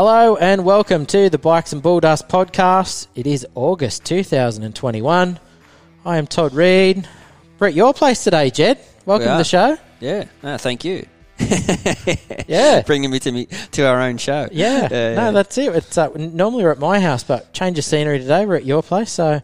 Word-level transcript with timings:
Hello 0.00 0.36
and 0.36 0.64
welcome 0.64 1.06
to 1.06 1.28
the 1.28 1.38
Bikes 1.38 1.72
and 1.72 1.82
Bulldust 1.82 2.28
podcast. 2.28 3.08
It 3.16 3.26
is 3.26 3.44
August 3.56 4.04
2021. 4.04 5.40
I 6.06 6.16
am 6.18 6.26
Todd 6.28 6.54
Reed. 6.54 7.08
We're 7.58 7.66
at 7.66 7.74
your 7.74 7.92
place 7.92 8.22
today, 8.22 8.50
Jed. 8.50 8.78
Welcome 9.06 9.26
We 9.26 9.32
to 9.32 9.38
the 9.38 9.42
show. 9.42 9.76
Yeah, 9.98 10.26
no, 10.40 10.56
thank 10.56 10.84
you. 10.84 11.04
Yeah. 12.46 12.82
bringing 12.86 13.10
me 13.10 13.18
to 13.18 13.32
me 13.32 13.46
to 13.72 13.88
our 13.88 14.00
own 14.00 14.18
show. 14.18 14.48
Yeah, 14.52 14.86
no, 15.16 15.32
that's 15.32 15.58
it. 15.58 15.74
It's 15.74 15.98
uh, 15.98 16.10
normally 16.16 16.62
we're 16.62 16.70
at 16.70 16.78
my 16.78 17.00
house, 17.00 17.24
but 17.24 17.52
change 17.52 17.76
of 17.76 17.84
scenery 17.84 18.20
today. 18.20 18.46
We're 18.46 18.54
at 18.54 18.64
your 18.64 18.84
place, 18.84 19.10
so 19.10 19.42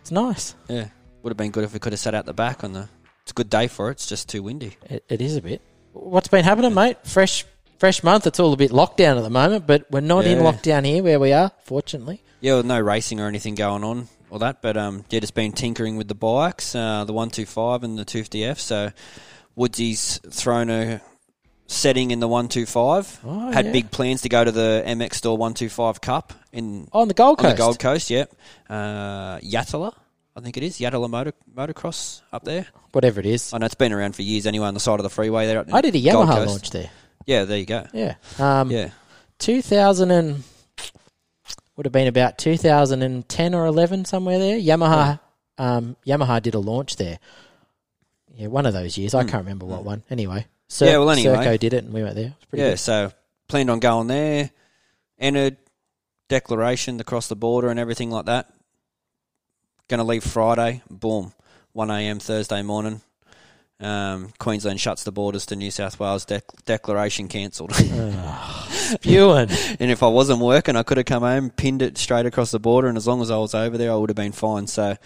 it's 0.00 0.12
nice. 0.12 0.54
yeah. 0.68 0.90
Would 1.24 1.30
have 1.30 1.36
been 1.36 1.50
good 1.50 1.64
if 1.64 1.72
we 1.72 1.80
could 1.80 1.92
have 1.92 1.98
sat 1.98 2.14
out 2.14 2.24
the 2.24 2.32
back 2.32 2.62
on 2.62 2.72
the. 2.72 2.88
It's 3.22 3.32
a 3.32 3.34
good 3.34 3.50
day 3.50 3.66
for 3.66 3.88
it. 3.88 3.94
It's 3.94 4.06
just 4.06 4.28
too 4.28 4.44
windy. 4.44 4.76
It, 4.88 5.04
it 5.08 5.20
is 5.20 5.34
a 5.34 5.42
bit. 5.42 5.60
What's 5.92 6.28
been 6.28 6.44
happening, 6.44 6.72
mate? 6.72 6.98
Fresh, 7.04 7.46
fresh 7.82 8.04
month. 8.04 8.28
It's 8.28 8.38
all 8.38 8.52
a 8.52 8.56
bit 8.56 8.70
lockdown 8.70 9.16
at 9.16 9.24
the 9.24 9.30
moment, 9.30 9.66
but 9.66 9.90
we're 9.90 9.98
not 9.98 10.24
in 10.24 10.38
lockdown 10.38 10.84
here 10.84 11.02
where 11.02 11.18
we 11.18 11.32
are, 11.32 11.50
fortunately. 11.64 12.22
Yeah, 12.40 12.52
well, 12.54 12.62
no 12.62 12.78
racing 12.80 13.18
or 13.18 13.26
anything 13.26 13.56
going 13.56 13.82
on 13.82 14.06
or 14.30 14.38
that, 14.38 14.62
but 14.62 14.76
um, 14.76 15.04
yeah, 15.10 15.18
just 15.18 15.34
been 15.34 15.50
tinkering 15.50 15.96
with 15.96 16.06
the 16.06 16.14
bikes, 16.14 16.76
uh, 16.76 17.02
the 17.04 17.12
one 17.12 17.30
two 17.30 17.44
five 17.44 17.82
and 17.82 17.98
the 17.98 18.04
two 18.04 18.20
fifty 18.20 18.44
F. 18.44 18.60
So 18.60 18.92
Woodsy's 19.56 20.20
thrown 20.30 20.70
a 20.70 21.00
setting 21.66 22.12
in 22.12 22.20
the 22.20 22.28
one 22.28 22.46
two 22.46 22.66
five. 22.66 23.18
Oh, 23.24 23.50
Had 23.50 23.66
yeah. 23.66 23.72
big 23.72 23.90
plans 23.90 24.22
to 24.22 24.28
go 24.28 24.44
to 24.44 24.52
the 24.52 24.84
MX 24.86 25.14
Store 25.14 25.36
one 25.36 25.52
two 25.54 25.68
five 25.68 26.00
Cup 26.00 26.32
in 26.52 26.86
Oh, 26.92 27.00
on 27.00 27.08
the 27.08 27.14
Gold 27.14 27.40
on 27.40 27.46
Coast. 27.46 27.56
the 27.56 27.62
Gold 27.64 27.78
Coast. 27.80 28.10
Yep, 28.10 28.32
uh, 28.70 29.38
Yatala, 29.38 29.92
I 30.36 30.40
think 30.40 30.56
it 30.56 30.62
is 30.62 30.78
Yatala 30.78 31.10
Motor 31.10 31.32
Motocross 31.52 32.20
up 32.32 32.44
there. 32.44 32.66
Whatever 32.92 33.18
it 33.18 33.26
is. 33.26 33.52
I 33.52 33.58
know 33.58 33.66
it's 33.66 33.74
been 33.74 33.92
around 33.92 34.14
for 34.14 34.22
years 34.22 34.46
anyway 34.46 34.68
on 34.68 34.74
the 34.74 34.78
side 34.80 35.00
of 35.00 35.02
the 35.02 35.10
freeway 35.10 35.46
there. 35.48 35.64
I 35.72 35.80
did 35.80 35.96
a 35.96 36.00
Yamaha 36.00 36.46
launch 36.46 36.70
there. 36.70 36.90
Yeah, 37.26 37.44
there 37.44 37.58
you 37.58 37.66
go. 37.66 37.86
Yeah. 37.92 38.14
Um, 38.38 38.70
Yeah. 38.70 38.90
2000 39.38 40.10
and 40.10 40.42
would 41.76 41.86
have 41.86 41.92
been 41.92 42.06
about 42.06 42.38
2010 42.38 43.54
or 43.54 43.66
11 43.66 44.04
somewhere 44.04 44.38
there. 44.38 44.58
Yamaha 44.58 45.18
um, 45.58 45.96
Yamaha 46.06 46.40
did 46.42 46.54
a 46.54 46.58
launch 46.58 46.96
there. 46.96 47.18
Yeah, 48.34 48.46
one 48.48 48.66
of 48.66 48.72
those 48.72 48.96
years. 48.96 49.14
I 49.14 49.24
can't 49.24 49.44
remember 49.44 49.66
what 49.66 49.84
one. 49.84 50.02
Anyway, 50.10 50.46
Cir- 50.68 50.86
Hmm. 50.86 50.90
Yeah, 50.90 50.98
well, 50.98 51.10
anyway. 51.10 51.34
Serco 51.36 51.58
did 51.58 51.74
it, 51.74 51.84
and 51.84 51.92
we 51.92 52.02
went 52.02 52.14
there. 52.14 52.26
It 52.26 52.34
was 52.38 52.44
pretty 52.48 52.62
Yeah, 52.62 52.70
good. 52.70 52.78
so 52.78 53.12
planned 53.48 53.70
on 53.70 53.78
going 53.78 54.06
there, 54.06 54.50
entered 55.18 55.58
declaration 56.28 56.98
across 57.00 57.28
the 57.28 57.36
border 57.36 57.68
and 57.68 57.78
everything 57.78 58.10
like 58.10 58.24
that. 58.26 58.50
Going 59.88 59.98
to 59.98 60.04
leave 60.04 60.24
Friday. 60.24 60.82
Boom, 60.88 61.34
one 61.72 61.90
a.m. 61.90 62.18
Thursday 62.18 62.62
morning. 62.62 63.02
Um, 63.82 64.28
Queensland 64.38 64.80
shuts 64.80 65.02
the 65.02 65.10
borders 65.12 65.44
to 65.46 65.56
New 65.56 65.70
South 65.72 65.98
Wales. 65.98 66.24
Dec- 66.24 66.64
declaration 66.64 67.26
cancelled. 67.28 67.74
Spewing. 68.70 69.48
and 69.80 69.90
if 69.90 70.02
I 70.02 70.06
wasn't 70.08 70.40
working, 70.40 70.76
I 70.76 70.82
could 70.82 70.96
have 70.98 71.06
come 71.06 71.22
home, 71.22 71.50
pinned 71.50 71.82
it 71.82 71.98
straight 71.98 72.26
across 72.26 72.50
the 72.50 72.60
border, 72.60 72.88
and 72.88 72.96
as 72.96 73.06
long 73.06 73.20
as 73.22 73.30
I 73.30 73.36
was 73.38 73.54
over 73.54 73.76
there, 73.76 73.90
I 73.92 73.96
would 73.96 74.08
have 74.10 74.16
been 74.16 74.32
fine. 74.32 74.66
So, 74.66 74.96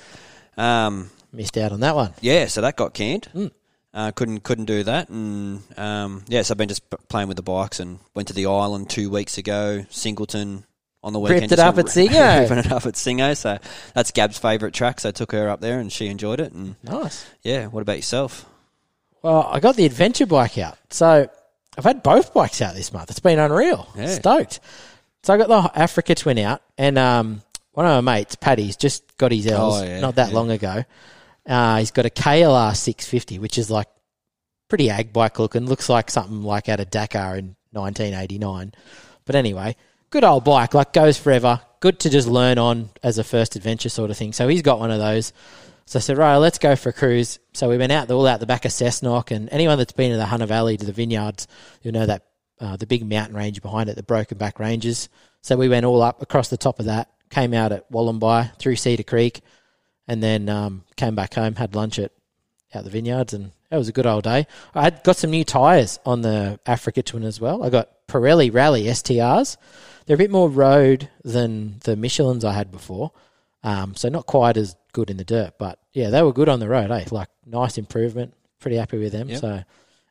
um, 0.57 1.11
Missed 1.33 1.57
out 1.59 1.73
on 1.73 1.81
that 1.81 1.95
one. 1.97 2.15
yeah, 2.21 2.47
so 2.47 2.61
that 2.61 2.77
got 2.77 2.95
canned. 2.95 3.29
Mm. 3.35 3.51
Uh, 3.95 4.11
couldn't 4.13 4.41
couldn't 4.41 4.67
do 4.67 4.83
that, 4.85 5.09
and 5.09 5.63
um, 5.79 6.23
yeah, 6.29 6.43
so 6.43 6.53
I've 6.53 6.59
been 6.59 6.69
just 6.69 6.89
p- 6.91 6.99
playing 7.09 7.29
with 7.29 7.39
the 7.39 7.43
bikes 7.43 7.81
and 7.81 7.99
went 8.15 8.29
to 8.29 8.35
the 8.35 8.45
island 8.47 8.91
two 8.91 9.09
weeks 9.09 9.39
ago, 9.39 9.87
Singleton 9.89 10.65
on 11.03 11.15
the 11.15 11.21
Ripped 11.21 11.33
weekend. 11.35 11.53
it 11.53 11.59
up 11.61 11.79
at 11.79 11.87
Singo. 11.87 12.41
ripping 12.43 12.59
it 12.59 12.71
up 12.73 12.85
at 12.85 12.93
Singo. 12.95 13.35
So 13.37 13.57
that's 13.95 14.11
Gab's 14.11 14.37
favourite 14.39 14.75
track. 14.75 15.01
So 15.01 15.09
I 15.09 15.13
took 15.13 15.33
her 15.33 15.49
up 15.49 15.61
there 15.63 15.79
and 15.79 15.91
she 15.91 16.09
enjoyed 16.09 16.41
it. 16.41 16.53
And 16.53 16.75
Nice. 16.83 17.25
yeah, 17.43 17.67
what 17.69 17.81
about 17.81 17.97
yourself? 17.97 18.45
Well, 19.23 19.49
I 19.51 19.61
got 19.61 19.77
the 19.77 19.87
adventure 19.87 20.27
bike 20.27 20.59
out. 20.59 20.79
So 20.91 21.29
I've 21.77 21.85
had 21.85 22.03
both 22.03 22.33
bikes 22.33 22.63
out 22.63 22.75
this 22.75 22.93
month. 22.93 23.11
It's 23.11 23.21
been 23.21 23.39
unreal. 23.39 23.89
Yeah. 23.97 24.07
Stoked. 24.07 24.61
So 25.23 25.35
I 25.35 25.39
got 25.39 25.49
the 25.49 25.79
Africa 25.79 26.15
Twin 26.15 26.39
out, 26.39 26.63
and 26.79 26.97
um, 26.99 27.43
one 27.73 27.85
of 27.87 28.05
my 28.05 28.15
mates, 28.19 28.37
Paddy's, 28.37 28.77
just 28.77 29.17
got 29.19 29.33
his 29.33 29.47
L's 29.47 29.81
Oh, 29.81 29.85
yeah, 29.85 30.01
not 30.01 30.15
that 30.15 30.29
yeah. 30.31 30.35
long 30.35 30.51
ago. 30.51 30.85
Uh, 31.45 31.79
he's 31.79 31.91
got 31.91 32.07
a 32.07 32.11
KLR 32.11 32.75
650, 32.77 33.39
which 33.41 33.59
is 33.59 33.71
like 33.71 33.89
pretty 34.69 34.89
ag 34.91 35.13
bike 35.13 35.39
looking. 35.39 35.67
Looks 35.67 35.89
like 35.89 36.11
something 36.11 36.43
like 36.43 36.69
out 36.69 36.81
of 36.81 36.91
Dakar 36.91 37.37
in 37.37 37.57
1989. 37.73 38.73
But 39.25 39.35
anyway, 39.35 39.77
good 40.11 40.25
old 40.25 40.45
bike, 40.45 40.75
like 40.75 40.93
goes 40.93 41.19
forever. 41.19 41.61
Good 41.81 42.01
to 42.01 42.11
just 42.11 42.29
learn 42.29 42.59
on 42.59 42.91
as 43.03 43.19
a 43.19 43.25
first 43.25 43.57
adventure 43.57 43.89
sort 43.89 44.11
of 44.11 44.17
thing. 44.17 44.33
So 44.33 44.49
he's 44.49 44.63
got 44.63 44.79
one 44.79 44.91
of 44.91 44.99
those. 44.99 45.33
So 45.87 45.99
I 45.99 46.01
said, 46.01 46.19
right, 46.19 46.37
let's 46.37 46.59
go 46.59 46.75
for 46.75 46.89
a 46.89 46.93
cruise. 46.93 47.39
So 47.53 47.69
we 47.69 47.79
went 47.79 47.93
out, 47.93 48.11
all 48.11 48.27
out 48.27 48.41
the 48.41 48.47
back 48.47 48.65
of 48.65 48.73
Cessnock, 48.73 49.31
and 49.31 49.49
anyone 49.51 49.79
that's 49.79 49.93
been 49.93 50.11
to 50.11 50.17
the 50.17 50.27
Hunter 50.27 50.47
Valley 50.47 50.77
to 50.77 50.85
the 50.85 50.93
vineyards, 50.93 51.47
you'll 51.83 51.95
know 51.95 52.07
that 52.07 52.25
uh, 52.61 52.77
the 52.77 52.87
big 52.87 53.09
mountain 53.09 53.37
range 53.37 53.63
behind 53.63 53.89
it, 53.89 53.95
the 53.97 54.03
Broken 54.03 54.37
Back 54.37 54.59
Ranges. 54.59 55.09
So 55.43 55.57
we 55.57 55.69
went 55.69 55.87
all 55.87 56.03
up 56.03 56.23
across 56.23 56.49
the 56.49 56.57
top 56.57 56.81
of 56.81 56.87
that, 56.87 57.11
came 57.31 57.55
out 57.55 57.71
at 57.71 57.91
Wollombi 57.91 58.57
through 58.59 58.77
Cedar 58.77 59.05
Creek, 59.05 59.43
and 60.09 60.21
then 60.23 60.49
um, 60.49 60.85
came 60.97 61.15
back 61.15 61.35
home, 61.35 61.55
had 61.55 61.75
lunch 61.75 61.99
at 61.99 62.11
out 62.75 62.85
the 62.85 62.91
vineyards, 62.91 63.33
and 63.33 63.53
that 63.71 63.79
was 63.79 63.89
a 63.89 63.93
good 63.93 64.07
old 64.07 64.25
day. 64.25 64.47
I 64.75 64.83
had 64.83 65.03
got 65.05 65.17
some 65.17 65.31
new 65.31 65.45
tyres 65.45 65.99
on 66.05 66.23
the 66.23 66.59
Africa 66.67 67.03
Twin 67.03 67.23
as 67.23 67.41
well. 67.41 67.63
I 67.63 67.71
got 67.71 68.07
Pirelli 68.09 68.53
Rally 68.53 68.85
STRs. 68.85 69.57
They're 70.05 70.17
a 70.17 70.19
bit 70.19 70.31
more 70.31 70.49
road 70.49 71.09
than 71.25 71.79
the 71.85 71.97
Michelins 71.97 72.45
I 72.45 72.53
had 72.53 72.71
before, 72.71 73.13
um, 73.63 73.95
so 73.95 74.09
not 74.09 74.27
quite 74.27 74.57
as 74.57 74.77
good 74.93 75.11
in 75.11 75.17
the 75.17 75.25
dirt. 75.25 75.55
But 75.59 75.79
yeah, 75.93 76.11
they 76.11 76.23
were 76.23 76.33
good 76.33 76.49
on 76.49 76.61
the 76.61 76.69
road. 76.69 76.91
Eh? 76.91 77.05
Like 77.11 77.29
nice 77.45 77.79
improvement. 77.79 78.35
Pretty 78.61 78.77
happy 78.77 78.99
with 78.99 79.13
them. 79.13 79.29
Yep. 79.29 79.41
So 79.41 79.63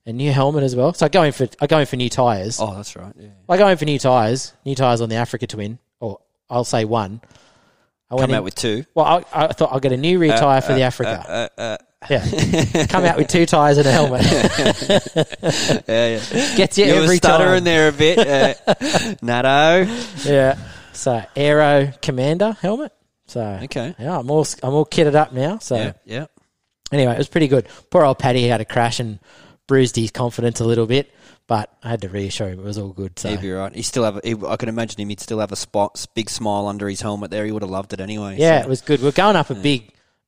a 0.06 0.14
new 0.14 0.32
helmet 0.32 0.64
as 0.64 0.76
well. 0.76 0.94
So 0.94 1.06
I 1.06 1.10
go 1.10 1.24
in 1.24 1.32
for 1.32 1.48
I 1.60 1.68
go 1.68 1.80
in 1.80 1.86
for 1.86 1.96
new 1.96 2.10
tyres. 2.10 2.60
Oh, 2.60 2.76
that's 2.76 2.96
right. 2.96 3.14
Yeah. 3.18 3.30
I 3.50 3.58
go 3.58 3.68
in 3.68 3.78
for 3.78 3.86
new 3.86 4.00
tyres. 4.00 4.54
New 4.66 4.76
tyres 4.76 5.02
on 5.02 5.10
the 5.10 5.16
Africa 5.16 5.48
Twin, 5.48 5.80
or 6.00 6.20
I'll 6.50 6.64
say 6.64 6.86
one. 6.86 7.22
I 8.12 8.18
Come 8.18 8.30
in- 8.30 8.36
out 8.36 8.44
with 8.44 8.54
two. 8.56 8.86
well, 8.94 9.06
I, 9.06 9.24
I 9.34 9.48
thought 9.48 9.72
I'll 9.74 9.80
get 9.80 9.92
a 9.92 9.98
new 9.98 10.20
rear 10.20 10.38
tyre 10.38 10.62
for 10.62 10.74
the 10.74 10.84
Africa. 10.84 11.50
Uh, 11.58 11.62
uh, 11.62 11.78
yeah, 12.08 12.86
come 12.86 13.04
out 13.04 13.18
with 13.18 13.28
two 13.30 13.48
tyres 13.48 13.80
and 13.80 13.88
a 13.88 13.92
helmet. 13.92 14.22
yeah, 15.88 16.20
yeah. 16.20 16.56
Gets 16.56 16.78
you, 16.78 16.86
You 16.86 16.94
every 16.94 17.18
stuttering 17.18 17.56
time. 17.56 17.64
there 17.64 17.90
a 17.90 17.92
bit, 17.92 18.20
uh, 18.20 18.54
Natto. 19.24 20.26
Yeah. 20.26 20.58
So 20.94 21.24
Airoh 21.36 22.00
Commander 22.02 22.54
helmet. 22.62 22.94
So 23.28 23.42
Okay. 23.64 23.96
yeah, 24.00 24.20
I'm 24.20 24.30
all 24.30 24.46
I'm 24.64 24.74
all 24.74 24.86
kitted 24.86 25.16
up 25.16 25.34
now. 25.34 25.58
So 25.60 25.76
Yeah, 25.76 25.94
yeah. 26.06 26.26
anyway, 26.92 27.14
it 27.14 27.18
was 27.18 27.28
pretty 27.28 27.48
good. 27.48 27.68
Poor 27.90 28.04
old 28.06 28.20
Paddy 28.20 28.48
had 28.48 28.62
a 28.62 28.66
crash 28.66 29.00
and 29.00 29.20
bruised 29.68 29.96
his 29.96 30.12
confidence 30.12 30.60
a 30.60 30.66
little 30.66 30.86
bit, 30.86 31.12
but 31.48 31.72
I 31.84 31.90
had 31.90 32.02
to 32.02 32.10
reassure 32.10 32.50
him 32.50 32.60
it 32.60 32.64
was 32.66 32.78
all 32.78 32.90
good. 32.90 33.18
So 33.18 33.30
He'd 33.30 33.42
be 33.42 33.52
right. 33.52 33.74
He 33.74 33.82
still 33.82 34.04
have. 34.04 34.20
He, 34.24 34.36
I 34.48 34.56
can 34.58 34.70
imagine 34.70 35.00
him. 35.02 35.10
He'd 35.10 35.20
still 35.20 35.40
have 35.40 35.52
a 35.52 35.56
spot, 35.56 36.06
big 36.14 36.30
smile 36.30 36.68
under 36.68 36.88
his 36.88 37.02
helmet. 37.02 37.32
There, 37.32 37.46
he 37.46 37.52
would 37.52 37.64
have 37.64 37.72
loved 37.72 37.94
it 37.94 38.00
anyway. 38.00 38.38
yeah, 38.38 38.60
so- 38.62 38.68
it 38.68 38.70
was 38.70 38.82
good. 38.82 39.02
We 39.02 39.08
are 39.10 39.12
going 39.14 39.36
up 39.36 39.50
a 39.50 39.56
big. 39.56 39.88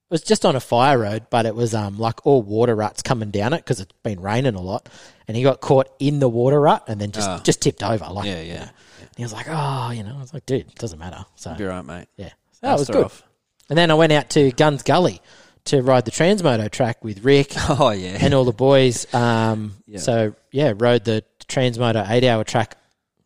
It 0.09 0.14
was 0.14 0.22
just 0.24 0.46
on 0.46 0.56
a 0.56 0.62
fire 0.62 0.97
road, 0.97 1.28
but 1.29 1.46
it 1.46 1.53
was 1.53 1.75
um 1.75 2.00
like 2.00 2.25
all 2.25 2.41
water 2.41 2.74
ruts 2.75 3.02
coming 3.03 3.29
down 3.29 3.52
it 3.53 3.58
because 3.58 3.81
it's 3.81 3.91
been 4.03 4.22
raining 4.22 4.56
a 4.56 4.62
lot, 4.62 4.88
and 5.28 5.35
he 5.38 5.44
got 5.44 5.59
caught 5.62 5.90
in 6.00 6.19
the 6.19 6.29
water 6.29 6.59
rut 6.62 6.85
and 6.88 7.00
then 7.00 7.12
just 7.12 7.29
Ah. 7.29 7.41
just 7.44 7.62
tipped 7.62 7.84
over. 7.84 8.06
Like 8.09 8.25
Yeah, 8.25 8.40
you 8.41 8.53
yeah. 8.53 8.59
know. 8.66 8.69
he 9.18 9.24
was 9.24 9.34
like, 9.34 9.47
oh, 9.50 9.90
you 9.91 10.03
know, 10.03 10.16
I 10.18 10.22
was 10.22 10.34
like, 10.34 10.46
dude, 10.46 10.62
it 10.62 10.75
doesn't 10.75 10.97
matter. 10.97 11.25
So 11.35 11.53
Be 11.56 11.66
right, 11.66 11.84
mate. 11.84 12.08
yeah, 12.16 12.29
that 12.62 12.78
was 12.79 12.88
good. 12.90 13.06
off. 13.06 13.23
And 13.69 13.78
then 13.78 13.91
I 13.91 13.95
went 13.95 14.12
out 14.13 14.29
to 14.31 14.51
Guns 14.51 14.84
Gully 14.84 15.22
to 15.66 15.81
ride 15.81 16.06
the 16.06 16.12
Transmoto 16.12 16.69
track 16.72 17.03
with 17.03 17.23
Rick 17.25 17.51
Oh 17.69 17.90
yeah. 17.91 18.18
and 18.22 18.34
all 18.34 18.45
the 18.45 18.51
boys. 18.53 19.12
Um, 19.13 19.73
Yeah. 19.88 20.00
So 20.00 20.35
yeah, 20.51 20.73
rode 20.75 21.03
the 21.06 21.23
Transmoto 21.47 22.09
eight-hour 22.09 22.44
track 22.46 22.78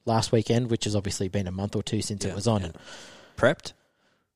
last 0.06 0.32
weekend, 0.32 0.70
which 0.72 0.86
has 0.86 0.96
obviously 0.96 1.28
been 1.28 1.48
a 1.48 1.52
month 1.52 1.76
or 1.76 1.84
two 1.84 2.02
since 2.02 2.24
Yeah, 2.26 2.32
it 2.32 2.36
was 2.36 2.48
on. 2.48 2.62
yeah. 2.62 2.68
And 2.68 2.78
Prepped. 3.38 3.74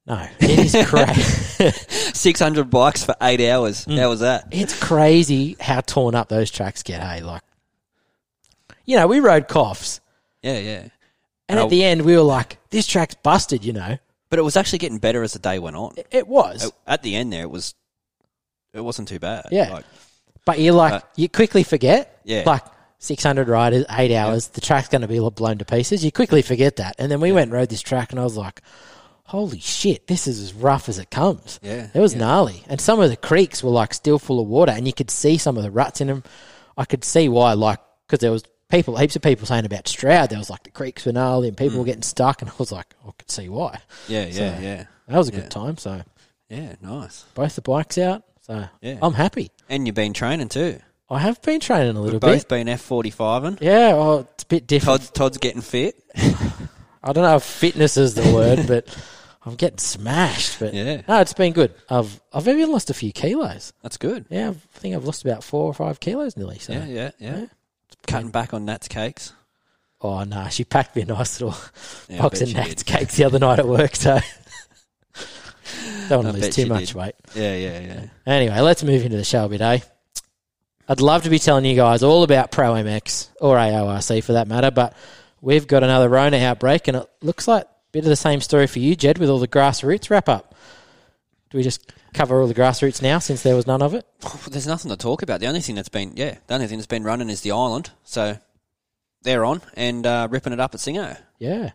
no, 0.07 0.27
it 0.39 0.59
is 0.59 0.87
crazy. 0.89 1.71
Six 2.13 2.39
hundred 2.39 2.69
bikes 2.69 3.03
for 3.03 3.15
eight 3.21 3.41
hours. 3.41 3.85
Mm. 3.85 3.99
How 3.99 4.09
was 4.09 4.19
that? 4.21 4.47
it's 4.51 4.77
crazy 4.79 5.55
how 5.59 5.81
torn 5.81 6.13
up 6.15 6.29
those 6.29 6.49
tracks 6.51 6.83
get. 6.83 7.01
Hey, 7.01 7.21
like, 7.21 7.41
you 8.85 8.95
know, 8.97 9.07
we 9.07 9.19
rode 9.19 9.47
coughs, 9.47 9.99
Yeah, 10.43 10.59
yeah. 10.59 10.87
and 11.49 11.59
Oh. 11.59 11.63
at 11.63 11.69
the 11.69 11.83
end 11.83 12.03
we 12.03 12.15
were 12.15 12.21
like, 12.23 12.57
"This 12.69 12.85
track's 12.87 13.15
busted," 13.15 13.63
you 13.65 13.73
know. 13.73 13.97
But 14.35 14.39
it 14.41 14.43
was 14.43 14.57
actually 14.57 14.79
getting 14.79 14.97
better 14.97 15.23
as 15.23 15.31
the 15.31 15.39
day 15.39 15.59
went 15.59 15.77
on. 15.77 15.93
It, 15.95 16.07
it 16.11 16.27
was, 16.27 16.69
At 16.85 17.03
the 17.03 17.15
end, 17.15 17.31
there 17.31 17.43
it 17.43 17.49
was. 17.49 17.73
It 18.73 18.81
wasn't 18.81 19.07
too 19.07 19.17
bad. 19.17 19.45
Yeah. 19.49 19.71
Like, 19.71 19.85
but 20.45 20.59
you 20.59 20.73
like 20.73 20.91
Uh, 20.93 20.99
you 21.15 21.29
quickly 21.29 21.63
forget. 21.63 22.19
Yeah. 22.25 22.43
like. 22.45 22.63
600 22.97 23.47
riders, 23.47 23.85
eight 23.91 24.11
hours. 24.13 24.47
The 24.47 24.61
track's 24.61 24.87
going 24.89 25.01
to 25.03 25.07
be 25.07 25.19
blown 25.19 25.59
to 25.59 25.65
pieces. 25.65 26.03
You 26.03 26.11
quickly 26.11 26.41
forget 26.41 26.77
that. 26.77 26.95
And 26.97 27.11
then 27.11 27.19
we 27.21 27.31
went 27.31 27.43
and 27.49 27.53
rode 27.53 27.69
this 27.69 27.81
track, 27.81 28.11
and 28.11 28.19
I 28.19 28.23
was 28.23 28.35
like, 28.35 28.61
holy 29.25 29.59
shit, 29.59 30.07
this 30.07 30.27
is 30.27 30.41
as 30.41 30.53
rough 30.53 30.89
as 30.89 30.97
it 30.99 31.11
comes. 31.11 31.59
Yeah, 31.61 31.87
It 31.93 31.99
was 31.99 32.13
yeah. 32.13 32.19
gnarly. 32.21 32.63
And 32.67 32.81
some 32.81 32.99
of 32.99 33.09
the 33.09 33.17
creeks 33.17 33.63
were 33.63 33.69
like 33.69 33.93
still 33.93 34.17
full 34.19 34.39
of 34.39 34.47
water, 34.47 34.71
and 34.71 34.87
you 34.87 34.93
could 34.93 35.11
see 35.11 35.37
some 35.37 35.55
of 35.55 35.61
the 35.63 35.69
ruts 35.71 36.01
in 36.01 36.07
them. 36.07 36.23
I 36.77 36.85
could 36.85 37.03
see 37.03 37.29
why, 37.29 37.53
like, 37.53 37.79
because 38.07 38.19
there 38.19 38.31
was 38.31 38.43
people, 38.69 38.97
heaps 38.97 39.15
of 39.15 39.21
people 39.21 39.45
saying 39.47 39.65
about 39.65 39.87
Stroud, 39.87 40.29
there 40.29 40.39
was 40.39 40.49
like 40.49 40.63
the 40.63 40.71
creeks 40.71 41.05
gnarly 41.05 41.47
and 41.47 41.55
Mm. 41.57 41.59
people 41.59 41.79
were 41.79 41.85
getting 41.85 42.01
stuck, 42.01 42.41
and 42.41 42.49
I 42.49 42.53
was 42.57 42.71
like, 42.71 42.93
I 43.07 43.11
could 43.17 43.29
see 43.31 43.49
why. 43.49 43.79
yeah, 44.07 44.29
So- 44.31 44.41
yeah, 44.41 44.59
yeah, 44.59 44.83
That 45.07 45.17
was 45.17 45.29
a 45.29 45.33
Yeah. 45.33 45.39
good 45.41 45.51
time. 45.51 45.77
So 45.77 46.01
yeah. 46.49 46.73
Nice. 46.81 47.25
both 47.35 47.55
the 47.55 47.61
bikes 47.61 47.97
out. 47.97 48.23
So 48.41 48.67
Yeah. 48.81 48.97
I'm 49.01 49.13
happy. 49.13 49.51
And 49.69 49.85
you've 49.87 49.95
been 49.95 50.13
training 50.13 50.49
too. 50.49 50.79
I 51.09 51.19
have 51.19 51.39
been 51.43 51.59
training 51.59 51.95
a 51.95 52.01
little 52.01 52.19
Both 52.19 52.31
bit. 52.31 52.37
Both 52.37 52.47
been 52.47 52.67
F 52.69 52.81
forty 52.81 53.11
five 53.11 53.43
and 53.43 53.59
Yeah, 53.61 53.93
well, 53.93 54.27
it's 54.33 54.43
a 54.43 54.47
bit 54.47 54.65
different. 54.67 55.01
Todd, 55.03 55.13
Todd's 55.13 55.37
getting 55.37 55.61
fit. 55.61 55.95
I 57.03 57.13
don't 57.13 57.23
know 57.23 57.35
if 57.35 57.43
fitness 57.43 57.97
is 57.97 58.15
the 58.15 58.33
word, 58.33 58.65
but 58.67 58.87
I'm 59.45 59.53
getting 59.55 59.77
smashed. 59.77 60.57
But 60.59 60.73
Yeah. 60.73 61.01
no, 61.07 61.21
it's 61.21 61.33
been 61.33 61.53
good. 61.53 61.73
I've 61.89 62.19
I've 62.33 62.47
even 62.47 62.71
lost 62.71 62.89
a 62.89 62.95
few 62.95 63.11
kilos. 63.11 63.73
That's 63.83 63.97
good. 63.97 64.25
Yeah, 64.31 64.49
I 64.49 64.79
think 64.79 64.95
I've 64.95 65.05
lost 65.05 65.23
about 65.23 65.43
four 65.43 65.65
or 65.65 65.73
five 65.75 65.99
kilos 65.99 66.35
nearly. 66.35 66.57
So. 66.57 66.73
Yeah, 66.73 66.85
yeah, 66.85 67.11
yeah. 67.19 67.37
Yeah. 67.37 67.45
Cutting 68.07 68.29
back 68.29 68.53
on 68.53 68.65
Nat's 68.65 68.87
cakes. 68.87 69.33
Oh 70.01 70.23
no, 70.23 70.47
she 70.49 70.63
packed 70.65 70.95
me 70.95 71.01
a 71.01 71.05
nice 71.05 71.41
little 71.41 71.57
Yeah, 72.09 72.21
box 72.21 72.41
of 72.41 72.53
Nats 72.53 72.83
did. 72.83 72.85
cakes 72.85 73.15
the 73.17 73.23
other 73.23 73.39
night 73.39 73.59
at 73.59 73.67
work. 73.67 73.95
So 73.95 74.19
don't 76.09 76.23
want 76.25 76.35
to 76.37 76.41
lose 76.43 76.55
too 76.55 76.67
much 76.67 76.87
did. 76.87 76.95
weight. 76.95 77.15
Yeah, 77.33 77.55
yeah, 77.55 77.79
yeah. 77.79 78.05
Anyway, 78.25 78.59
let's 78.59 78.83
move 78.83 79.03
into 79.03 79.17
the 79.17 79.23
show 79.23 79.45
a 79.45 79.49
bit, 79.49 79.61
eh? 79.61 79.79
I'd 80.87 81.01
love 81.01 81.23
to 81.23 81.29
be 81.29 81.39
telling 81.39 81.65
you 81.65 81.75
guys 81.75 82.03
all 82.03 82.21
about 82.23 82.51
Pro 82.51 82.73
MX 82.73 83.29
or 83.41 83.57
AORC 83.57 84.23
for 84.23 84.33
that 84.33 84.47
matter, 84.47 84.69
but 84.69 84.95
we've 85.41 85.65
got 85.67 85.83
another 85.83 86.07
Rona 86.09 86.37
outbreak, 86.37 86.87
and 86.87 86.97
it 86.97 87.09
looks 87.21 87.47
like 87.47 87.63
a 87.63 87.67
bit 87.91 88.03
of 88.03 88.09
the 88.09 88.15
same 88.15 88.39
story 88.41 88.67
for 88.67 88.77
you, 88.79 88.95
Jed, 88.95 89.17
with 89.17 89.29
all 89.29 89.39
the 89.39 89.47
grassroots 89.47 90.11
wrap 90.11 90.29
up. 90.29 90.53
Do 91.55 91.59
we 91.59 91.63
just 91.63 91.93
cover 92.13 92.41
all 92.41 92.47
the 92.47 92.53
grassroots 92.53 93.01
now 93.01 93.17
since 93.19 93.41
there 93.41 93.55
was 93.55 93.65
none 93.65 93.81
of 93.81 93.93
it? 93.93 94.05
There's 94.51 94.67
nothing 94.67 94.91
to 94.91 94.97
talk 94.97 95.21
about. 95.21 95.39
The 95.39 95.47
only 95.47 95.61
thing 95.61 95.75
that's 95.75 95.87
been, 95.87 96.11
yeah, 96.17 96.35
the 96.47 96.53
only 96.55 96.67
thing 96.67 96.77
that's 96.79 96.85
been 96.85 97.05
running 97.05 97.29
is 97.29 97.39
the 97.41 97.51
island. 97.51 97.91
So 98.03 98.37
they're 99.21 99.45
on 99.45 99.61
and 99.73 100.05
uh, 100.05 100.27
ripping 100.29 100.51
it 100.51 100.59
up 100.59 100.73
at 100.73 100.81
Singo. 100.81 101.17
Yeah. 101.39 101.71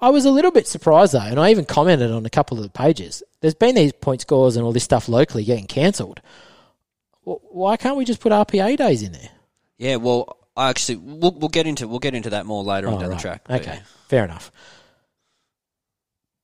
I 0.00 0.08
was 0.10 0.24
a 0.24 0.32
little 0.32 0.50
bit 0.50 0.66
surprised 0.66 1.12
though, 1.12 1.20
and 1.20 1.38
I 1.38 1.52
even 1.52 1.64
commented 1.64 2.10
on 2.10 2.26
a 2.26 2.30
couple 2.30 2.56
of 2.56 2.64
the 2.64 2.70
pages. 2.70 3.22
There's 3.40 3.54
been 3.54 3.76
these 3.76 3.92
point 3.92 4.20
scores 4.22 4.56
and 4.56 4.64
all 4.66 4.72
this 4.72 4.82
stuff 4.82 5.08
locally 5.08 5.44
getting 5.44 5.68
cancelled. 5.68 6.20
Wh- 7.22 7.54
Why 7.54 7.76
can't 7.76 7.96
we 7.96 8.04
just 8.04 8.18
put 8.20 8.32
RPA 8.32 8.76
days 8.78 9.00
in 9.04 9.12
there? 9.12 9.30
Yeah, 9.78 9.94
well, 9.94 10.38
I 10.56 10.70
actually, 10.70 10.96
we'll, 10.96 11.34
we'll 11.34 11.48
get 11.50 11.68
into 11.68 11.86
we'll 11.86 12.00
get 12.00 12.16
into 12.16 12.30
that 12.30 12.46
more 12.46 12.64
later 12.64 12.88
on 12.88 12.94
Oh, 12.94 12.98
down 12.98 13.10
right. 13.10 13.16
the 13.16 13.22
track. 13.22 13.42
Okay, 13.48 13.74
yeah. 13.74 13.82
fair 14.08 14.24
enough. 14.24 14.50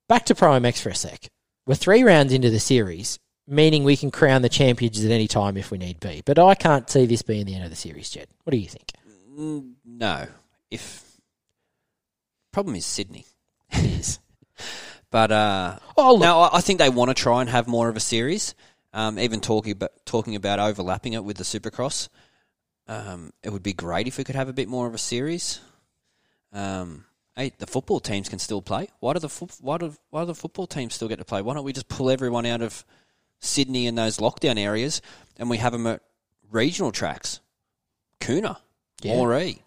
Back 0.09 0.27
to 0.27 0.37
Pro 0.37 0.53
MX 0.53 0.81
for 0.83 0.91
a 0.91 0.95
sec. 0.95 1.27
We're 1.67 1.75
three 1.75 2.03
rounds 2.05 2.33
into 2.33 2.51
the 2.51 2.61
series, 2.61 3.19
meaning 3.47 3.83
we 3.85 3.97
can 3.97 4.11
crown 4.11 4.43
the 4.43 4.49
champions 4.49 5.05
at 5.05 5.11
any 5.11 5.27
time 5.27 5.57
if 5.57 5.71
we 5.71 5.79
need 5.79 5.99
be. 6.01 6.23
But 6.25 6.39
I 6.39 6.55
can't 6.55 6.89
see 6.89 7.07
this 7.07 7.23
being 7.23 7.45
the 7.47 7.55
end 7.55 7.65
of 7.65 7.71
the 7.71 7.77
series, 7.77 8.09
Jed. 8.11 8.29
What 8.45 8.53
do 8.53 8.57
you 8.57 8.69
think? 8.69 8.93
Mm, 9.37 9.73
No, 9.85 10.27
if 10.71 11.03
problem 12.53 12.77
is 12.77 12.87
Sydney, 12.87 13.27
It 13.73 13.85
is. 13.85 14.19
but 15.11 15.31
uh, 15.33 15.79
Oh, 15.97 16.13
look, 16.13 16.21
no, 16.23 16.41
I 16.41 16.59
I 16.59 16.61
think 16.61 16.79
they 16.79 16.89
want 16.89 17.11
to 17.11 17.15
try 17.15 17.41
and 17.41 17.51
have 17.51 17.67
more 17.69 17.89
of 17.89 17.97
a 17.97 18.01
series. 18.01 18.55
Um, 18.93 19.19
even 19.19 19.41
talking 19.41 19.73
about 19.73 19.91
talking 20.07 20.37
about 20.37 20.59
overlapping 20.59 21.13
it 21.13 21.25
with 21.25 21.37
the 21.37 21.45
Supercross, 21.45 22.09
um, 22.89 23.33
it 23.43 23.51
would 23.51 23.63
be 23.63 23.75
great 23.75 24.07
if 24.07 24.17
we 24.17 24.25
could 24.25 24.37
have 24.37 24.49
a 24.49 24.55
bit 24.55 24.69
more 24.69 24.87
of 24.87 24.95
a 24.95 24.99
series. 24.99 25.61
Um, 26.53 27.05
hey, 27.37 27.53
the 27.59 27.67
football 27.67 28.01
teams 28.01 28.29
can 28.29 28.39
still 28.39 28.63
play. 28.63 28.89
Why 29.01 29.13
do 29.13 29.19
the 29.19 29.29
fo- 29.29 29.49
why 29.61 29.79
do 29.79 29.95
why 30.11 30.23
do 30.23 30.27
the 30.27 30.35
football 30.35 30.67
teams 30.67 30.95
still 30.95 31.09
get 31.09 31.19
to 31.19 31.25
play? 31.25 31.43
Why 31.43 31.55
don't 31.55 31.65
we 31.65 31.73
just 31.73 31.89
pull 31.89 32.11
everyone 32.11 32.47
out 32.47 32.63
of 32.63 32.85
Sydney 33.41 33.87
and 33.87 33.97
those 33.99 34.19
lockdown 34.19 34.59
areas, 34.59 35.03
and 35.39 35.51
we 35.51 35.59
have 35.59 35.73
them 35.73 35.87
at 35.87 36.01
regional 36.51 36.93
tracks, 36.93 37.41
Kuna, 38.21 38.59
Yeah. 39.03 39.15
Moree. 39.15 39.61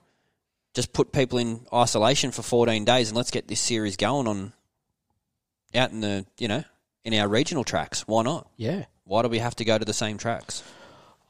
Just 0.74 0.94
put 0.94 1.12
people 1.12 1.39
in 1.39 1.66
isolation 1.74 2.31
for 2.31 2.42
14 2.44 2.86
days, 2.86 3.10
and 3.10 3.18
let's 3.18 3.31
get 3.31 3.48
this 3.48 3.60
series 3.60 3.98
going 3.98 4.27
on 4.27 4.54
out 5.75 5.92
in 5.92 6.01
the 6.01 6.25
you 6.38 6.48
know 6.48 6.63
in 7.04 7.13
our 7.13 7.27
regional 7.27 7.63
tracks. 7.63 8.07
Why 8.07 8.24
not? 8.24 8.48
yeah. 8.57 8.86
Why 9.06 9.24
do 9.24 9.27
we 9.30 9.39
have 9.39 9.56
to 9.56 9.65
go 9.65 9.75
to 9.80 9.86
the 9.86 9.94
same 9.94 10.19
tracks? 10.19 10.62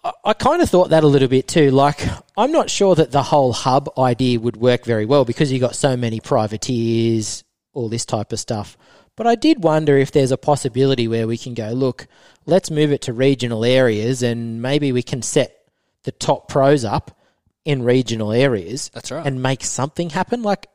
I, 0.03 0.33
kind 0.33 0.61
of 0.61 0.69
thought 0.69 0.91
that 0.91 1.03
a 1.03 1.07
little 1.07 1.27
bit 1.27 1.47
too. 1.47 1.71
Like, 1.71 2.01
I'm 2.37 2.51
not 2.51 2.69
sure 2.69 2.95
that 2.95 3.11
the 3.11 3.23
whole 3.23 3.51
hub 3.51 3.89
idea 3.97 4.39
would 4.39 4.55
work 4.57 4.85
very 4.85 5.05
well 5.05 5.25
because 5.25 5.51
you 5.51 5.59
got 5.59 5.75
so 5.75 5.97
many 5.97 6.19
privateers, 6.19 7.43
all 7.73 7.89
this 7.89 8.05
type 8.05 8.31
of 8.31 8.39
stuff. 8.39 8.77
But 9.17 9.27
I 9.27 9.35
did 9.35 9.61
wonder 9.61 9.97
if 9.97 10.11
there's 10.11 10.31
a 10.31 10.37
possibility 10.37 11.07
where 11.07 11.27
we 11.27 11.37
can 11.37 11.53
go, 11.53 11.71
look, 11.71 12.07
let's 12.45 12.71
move 12.71 12.93
it 12.93 13.01
to 13.03 13.13
regional 13.13 13.65
areas 13.65 14.23
and 14.23 14.61
maybe 14.61 14.93
we 14.93 15.03
can 15.03 15.21
set 15.21 15.57
the 16.03 16.13
top 16.13 16.47
pros 16.47 16.85
up 16.85 17.19
in 17.65 17.83
regional 17.83 18.31
areas 18.31 18.89
That's 18.93 19.11
right. 19.11 19.25
and 19.25 19.43
make 19.43 19.63
something 19.63 20.09
happen. 20.09 20.41
Like, 20.41 20.67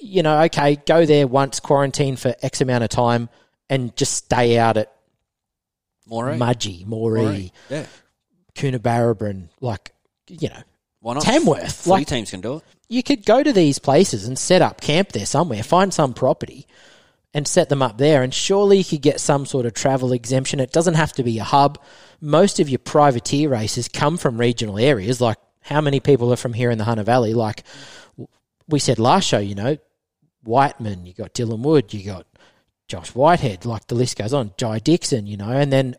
you 0.00 0.22
know, 0.22 0.40
okay, 0.44 0.76
go 0.76 1.04
there 1.04 1.26
once, 1.26 1.60
quarantine 1.60 2.16
for 2.16 2.34
X 2.42 2.62
amount 2.62 2.84
of 2.84 2.90
time, 2.90 3.28
and 3.68 3.94
just 3.96 4.14
stay 4.14 4.58
out 4.58 4.76
at 4.76 4.92
Moree, 6.10 6.38
Mudgee, 6.38 6.86
Moree, 6.86 7.22
Moree. 7.22 7.52
yeah. 7.68 7.86
Coonabarabran, 8.58 9.48
like, 9.60 9.92
you 10.28 10.48
know, 10.48 10.62
Why 11.00 11.14
not? 11.14 11.22
Tamworth. 11.22 11.84
Footy 11.84 11.90
Like, 11.90 12.06
teams 12.08 12.30
can 12.30 12.40
do 12.40 12.56
it. 12.56 12.62
you 12.88 13.02
could 13.02 13.24
go 13.24 13.42
to 13.42 13.52
these 13.52 13.78
places 13.78 14.26
and 14.26 14.38
set 14.38 14.62
up 14.62 14.80
camp 14.80 15.12
there 15.12 15.26
somewhere, 15.26 15.62
find 15.62 15.94
some 15.94 16.12
property 16.12 16.66
and 17.32 17.46
set 17.46 17.68
them 17.68 17.82
up 17.82 17.98
there. 17.98 18.22
And 18.22 18.34
surely 18.34 18.78
you 18.78 18.84
could 18.84 19.02
get 19.02 19.20
some 19.20 19.46
sort 19.46 19.64
of 19.66 19.74
travel 19.74 20.12
exemption. 20.12 20.60
It 20.60 20.72
doesn't 20.72 20.94
have 20.94 21.12
to 21.14 21.22
be 21.22 21.38
a 21.38 21.44
hub. 21.44 21.78
Most 22.20 22.58
of 22.58 22.68
your 22.68 22.80
privateer 22.80 23.48
races 23.48 23.86
come 23.88 24.16
from 24.16 24.38
regional 24.38 24.78
areas. 24.78 25.20
Like, 25.20 25.38
how 25.60 25.80
many 25.80 26.00
people 26.00 26.32
are 26.32 26.36
from 26.36 26.54
here 26.54 26.70
in 26.70 26.78
the 26.78 26.84
Hunter 26.84 27.04
Valley? 27.04 27.34
Like 27.34 27.62
we 28.66 28.78
said 28.78 28.98
last 28.98 29.24
show, 29.26 29.38
you 29.38 29.54
know, 29.54 29.76
Whiteman, 30.42 31.04
you 31.06 31.12
got 31.12 31.34
Dylan 31.34 31.60
Wood, 31.60 31.92
you 31.92 32.04
got 32.04 32.26
Josh 32.88 33.14
Whitehead, 33.14 33.66
like 33.66 33.86
the 33.86 33.94
list 33.94 34.16
goes 34.16 34.32
on, 34.32 34.52
Jai 34.56 34.78
Dixon, 34.78 35.26
you 35.26 35.36
know, 35.36 35.50
and 35.50 35.70
then 35.70 35.94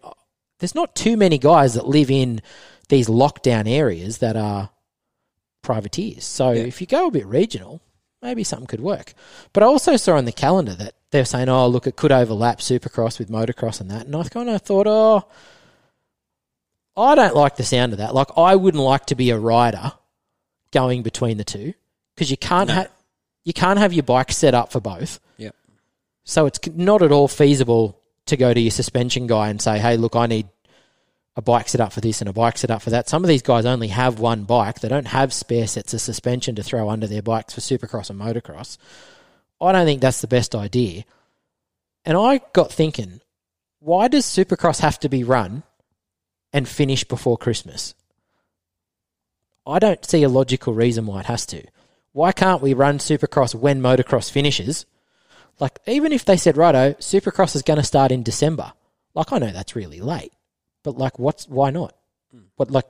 there's 0.60 0.76
not 0.76 0.96
too 0.96 1.18
many 1.18 1.38
guys 1.38 1.74
that 1.74 1.88
live 1.88 2.12
in 2.12 2.42
these 2.90 3.08
lockdown 3.08 3.68
areas 3.70 4.18
that 4.20 4.36
are 4.36 4.70
privateers. 5.62 6.24
So 6.26 6.52
Yeah. 6.52 6.64
if 6.64 6.82
you 6.82 6.88
go 6.88 7.08
a 7.08 7.12
bit 7.12 7.26
regional, 7.26 7.82
maybe 8.22 8.44
something 8.44 8.68
could 8.68 8.82
work. 8.82 9.14
But 9.54 9.64
I 9.64 9.68
also 9.68 9.96
saw 9.98 10.16
on 10.16 10.26
the 10.26 10.32
calendar 10.32 10.74
that 10.76 10.94
they're 11.12 11.26
saying, 11.26 11.50
oh, 11.50 11.68
look, 11.68 11.88
it 11.88 11.96
could 11.96 12.12
overlap 12.12 12.60
supercross 12.60 13.20
with 13.20 13.30
motocross 13.30 13.80
and 13.82 13.90
that. 13.92 14.06
And 14.06 14.16
I 14.16 14.24
kind 14.24 14.50
of 14.50 14.62
thought, 14.62 14.88
oh, 14.88 15.26
I 16.98 17.16
don't 17.16 17.36
like 17.36 17.56
the 17.56 17.64
sound 17.64 17.94
of 17.94 18.00
that. 18.00 18.14
Like, 18.14 18.28
I 18.38 18.56
wouldn't 18.56 18.84
like 18.84 19.06
to 19.08 19.16
be 19.16 19.30
a 19.30 19.38
rider 19.40 19.94
going 20.72 21.02
between 21.02 21.38
the 21.38 21.44
two 21.44 21.74
because 22.16 22.30
you 22.30 22.38
can't 22.38 22.68
No. 22.68 22.76
have 22.76 22.92
you 23.46 23.54
can't 23.54 23.80
have 23.80 23.94
your 23.94 24.04
bike 24.04 24.32
set 24.32 24.54
up 24.54 24.72
for 24.72 24.80
both. 24.82 25.20
Yep. 25.38 25.56
So 26.26 26.46
it's 26.46 26.60
not 26.76 27.02
at 27.02 27.12
all 27.12 27.28
feasible 27.28 27.99
to 28.30 28.38
go 28.38 28.54
to 28.54 28.60
your 28.60 28.72
suspension 28.72 29.28
guy 29.28 29.50
and 29.50 29.62
say, 29.62 29.80
"Hey, 29.80 29.98
look, 29.98 30.16
I 30.16 30.28
need 30.28 30.48
a 31.36 31.42
bike 31.42 31.70
set 31.70 31.82
up 31.82 31.94
for 31.94 32.02
this 32.02 32.22
and 32.22 32.30
a 32.30 32.34
bike 32.34 32.58
set 32.58 32.72
up 32.72 32.82
for 32.82 32.90
that." 32.90 33.10
Some 33.10 33.24
of 33.24 33.28
these 33.28 33.42
guys 33.42 33.66
only 33.66 33.90
have 33.90 34.20
one 34.20 34.44
bike; 34.44 34.80
they 34.80 34.90
don't 34.90 35.08
have 35.08 35.34
spare 35.34 35.68
sets 35.68 35.94
of 35.94 36.02
suspension 36.02 36.56
to 36.56 36.64
throw 36.64 36.90
under 36.90 37.08
their 37.08 37.22
bikes 37.22 37.54
for 37.54 37.62
supercross 37.62 38.10
and 38.10 38.20
motocross. 38.20 38.78
I 39.62 39.72
don't 39.72 39.86
think 39.86 40.02
that's 40.02 40.22
the 40.22 40.28
best 40.28 40.56
idea. 40.56 41.04
And 42.06 42.18
I 42.18 42.42
got 42.54 42.72
thinking, 42.72 43.22
why 43.80 44.08
does 44.08 44.26
supercross 44.26 44.80
have 44.80 45.00
to 45.00 45.10
be 45.10 45.24
run 45.24 45.64
and 46.54 46.68
finish 46.68 47.04
before 47.04 47.38
Christmas? 47.38 47.94
I 49.66 49.80
don't 49.80 50.04
see 50.06 50.24
a 50.24 50.30
logical 50.30 50.74
reason 50.74 51.06
why 51.06 51.20
it 51.20 51.26
has 51.28 51.46
to. 51.48 51.64
Why 52.12 52.32
can't 52.32 52.62
we 52.62 52.74
run 52.74 52.98
supercross 52.98 53.54
when 53.54 53.82
motocross 53.82 54.32
finishes? 54.32 54.86
Like, 55.60 55.80
even 55.88 56.12
if 56.12 56.26
they 56.26 56.38
said, 56.38 56.58
righto, 56.58 56.94
supercross 56.94 57.56
is 57.56 57.62
going 57.62 57.80
to 57.80 57.84
start 57.84 58.12
in 58.12 58.24
December. 58.24 58.74
Like, 59.14 59.34
I 59.34 59.40
know 59.40 59.52
that's 59.52 59.76
really 59.76 60.00
late, 60.00 60.32
but 60.84 60.98
like, 60.98 61.20
what's, 61.20 61.48
why 61.48 61.70
not? 61.70 61.94
Hmm. 62.32 62.44
What, 62.56 62.72
like, 62.72 62.86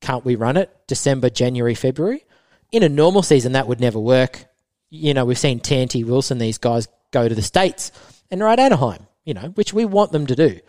can't 0.00 0.24
we 0.24 0.36
run 0.36 0.56
it 0.56 0.70
December, 0.86 1.30
January, 1.30 1.74
February? 1.74 2.24
In 2.70 2.82
a 2.82 2.88
normal 2.88 3.22
season, 3.22 3.52
that 3.52 3.66
would 3.66 3.80
never 3.80 3.98
work. 3.98 4.44
You 4.90 5.14
know, 5.14 5.24
we've 5.24 5.38
seen 5.38 5.60
Tanti 5.60 6.04
Wilson, 6.04 6.38
these 6.38 6.58
guys 6.58 6.88
go 7.10 7.28
to 7.28 7.34
the 7.34 7.42
States 7.42 7.92
and 8.30 8.40
ride 8.42 8.60
Anaheim, 8.60 9.06
you 9.24 9.34
know, 9.34 9.48
which 9.54 9.72
we 9.72 9.84
want 9.84 10.12
them 10.12 10.26
to 10.26 10.36
do. 10.36 10.60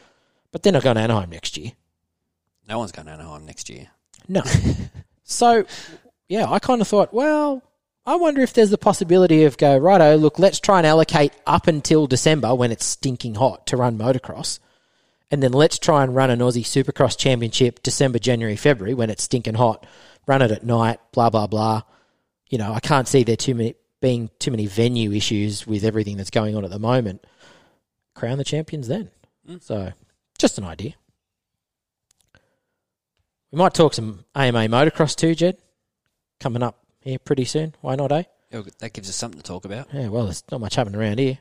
But 0.51 0.63
they're 0.63 0.74
not 0.74 0.84
going 0.84 0.96
to 0.96 1.01
Anaheim 1.01 1.29
next 1.29 1.58
year. 1.58 1.72
No 2.67 2.79
one's 2.79 2.91
going 2.91 3.08
to 3.08 3.13
Anaheim 3.13 3.46
next 3.46 3.70
year. 3.70 3.88
No. 4.27 4.41
so, 5.24 5.65
yeah, 6.27 6.50
I 6.50 6.60
kind 6.60 6.82
of 6.82 6.88
thought, 6.88 7.13
well, 7.13 7.62
I 8.05 8.17
wonder 8.17 8.41
if 8.41 8.53
there's 8.53 8.69
the 8.69 8.77
possibility 8.77 9.45
of 9.45 9.57
go, 9.57 9.77
righto, 9.77 10.15
look, 10.15 10.38
let's 10.38 10.60
try 10.60 10.77
and 10.77 10.88
allocate 10.88 11.31
up 11.48 11.67
until 11.67 12.05
December 12.05 12.53
when 12.53 12.72
it's 12.72 12.86
stinking 12.86 13.36
hot 13.36 13.65
to 13.67 13.77
run 13.77 13.98
motocross. 13.98 14.60
And 15.31 15.41
then 15.41 15.53
let's 15.53 15.79
try 15.79 16.03
and 16.03 16.13
run 16.13 16.29
an 16.29 16.39
Aussie 16.39 16.63
Supercross 16.63 17.17
Championship 17.17 17.81
December, 17.81 18.19
January, 18.19 18.57
February 18.57 18.93
when 18.93 19.10
it's 19.10 19.24
stinking 19.24 19.55
hot. 19.55 19.86
Run 20.27 20.41
it 20.41 20.51
at 20.51 20.65
night, 20.65 21.00
blah, 21.13 21.29
blah, 21.29 21.48
blah. 21.48 21.83
You 22.50 22.57
know, 22.57 22.74
I 22.74 22.81
can't 22.81 23.07
see 23.07 23.24
there 23.24 23.38
too 23.38 23.55
many 23.55 23.75
being 24.01 24.29
too 24.38 24.51
many 24.51 24.67
venue 24.67 25.13
issues 25.13 25.65
with 25.65 25.86
everything 25.86 26.17
that's 26.17 26.29
going 26.29 26.57
on 26.57 26.65
at 26.65 26.72
the 26.72 26.79
moment. 26.79 27.25
Crown 28.15 28.38
the 28.38 28.43
champions 28.43 28.89
then. 28.89 29.12
Mm. 29.50 29.63
So, 29.63 29.93
just 30.38 30.57
an 30.57 30.65
idea. 30.65 30.93
We 33.51 33.57
might 33.57 33.74
talk 33.74 33.93
some 33.93 34.25
AMA 34.36 34.67
motocross 34.67 35.15
too, 35.15 35.36
Jed. 35.36 35.57
Coming 36.41 36.63
up 36.63 36.83
here 37.03 37.19
pretty 37.19 37.45
soon. 37.45 37.75
Why 37.81 37.95
not, 37.95 38.12
eh? 38.12 38.24
Yeah, 38.51 38.62
That 38.79 38.93
gives 38.93 39.10
us 39.10 39.15
something 39.15 39.39
to 39.39 39.45
talk 39.45 39.65
about. 39.65 39.88
Yeah, 39.93 40.10
well, 40.10 40.25
there's 40.25 40.43
not 40.51 40.62
much 40.62 40.75
happening 40.75 41.00
around 41.00 41.19
here. 41.19 41.39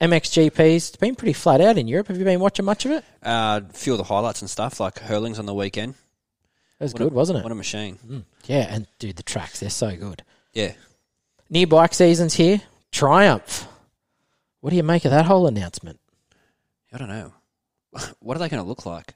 MXGPs, 0.00 0.76
it's 0.76 0.96
been 0.96 1.14
pretty 1.16 1.32
flat 1.32 1.60
out 1.60 1.76
in 1.76 1.88
Europe. 1.88 2.08
Have 2.08 2.18
you 2.18 2.24
been 2.24 2.40
watching 2.40 2.64
much 2.64 2.84
of 2.86 2.92
it? 2.92 3.04
Uh, 3.22 3.60
a 3.68 3.72
few 3.72 3.92
of 3.92 3.98
the 3.98 4.04
highlights 4.04 4.40
and 4.40 4.48
stuff, 4.50 4.80
like 4.80 4.98
Herlings 5.00 5.38
on 5.38 5.46
the 5.46 5.54
weekend. 5.54 5.94
It 6.80 6.84
was 6.84 6.92
What 6.92 7.02
a- 7.02 7.04
good, 7.06 7.12
wasn't 7.14 7.38
it? 7.40 7.42
What 7.42 7.52
a 7.52 7.56
machine. 7.56 7.98
Mm. 8.06 8.24
Yeah, 8.46 8.66
and 8.70 8.86
dude, 8.98 9.16
the 9.16 9.22
tracks, 9.24 9.60
they're 9.60 9.70
so 9.70 9.96
good. 9.96 10.22
Yeah. 10.52 10.72
New 11.50 11.66
bike 11.66 11.94
seasons 11.94 12.34
here. 12.34 12.62
Triumph. 12.92 13.66
What 14.60 14.70
do 14.70 14.76
you 14.76 14.82
make 14.82 15.04
of 15.04 15.10
that 15.10 15.26
whole 15.26 15.46
announcement? 15.46 15.98
I 16.92 16.98
don't 16.98 17.08
know. 17.08 17.32
what 18.20 18.36
are 18.36 18.40
they 18.40 18.48
going 18.48 18.62
to 18.62 18.68
look 18.68 18.86
like? 18.86 19.14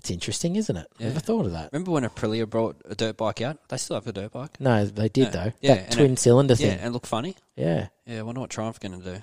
It's 0.00 0.10
interesting, 0.10 0.56
isn't 0.56 0.78
it? 0.78 0.86
Yeah. 0.98 1.08
Never 1.08 1.20
thought 1.20 1.44
of 1.44 1.52
that. 1.52 1.68
Remember 1.74 1.90
when 1.90 2.04
Aprilia 2.04 2.48
brought 2.48 2.80
a 2.88 2.94
dirt 2.94 3.18
bike 3.18 3.42
out? 3.42 3.58
They 3.68 3.76
still 3.76 3.96
have 3.96 4.06
a 4.06 4.12
dirt 4.12 4.32
bike. 4.32 4.58
No, 4.58 4.86
they 4.86 5.10
did 5.10 5.24
Yeah. 5.26 5.30
though. 5.30 5.52
Yeah, 5.60 5.74
that 5.74 5.84
and 5.84 5.92
twin 5.92 6.16
cylinder 6.16 6.54
Yeah, 6.54 6.68
thing. 6.70 6.78
and 6.78 6.94
look 6.94 7.06
funny. 7.06 7.36
Yeah. 7.54 7.88
Yeah, 8.06 8.20
I 8.20 8.22
wonder 8.22 8.40
what 8.40 8.48
Triumph 8.48 8.80
going 8.80 8.98
to 8.98 9.04
do. 9.16 9.22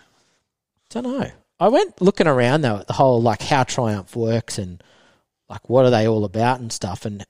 Don't 0.92 1.06
know. 1.06 1.32
I 1.60 1.68
went 1.70 2.00
looking 2.00 2.28
around 2.28 2.62
though 2.62 2.78
at 2.78 2.86
the 2.86 2.94
whole 2.94 3.20
like 3.20 3.42
how 3.42 3.64
Triumph 3.64 4.16
works 4.16 4.60
and 4.60 4.84
like 5.50 5.68
what 5.68 5.84
are 5.84 5.90
they 5.90 6.08
all 6.08 6.24
about 6.26 6.60
and 6.60 6.72
stuff 6.72 7.06
and 7.06 7.26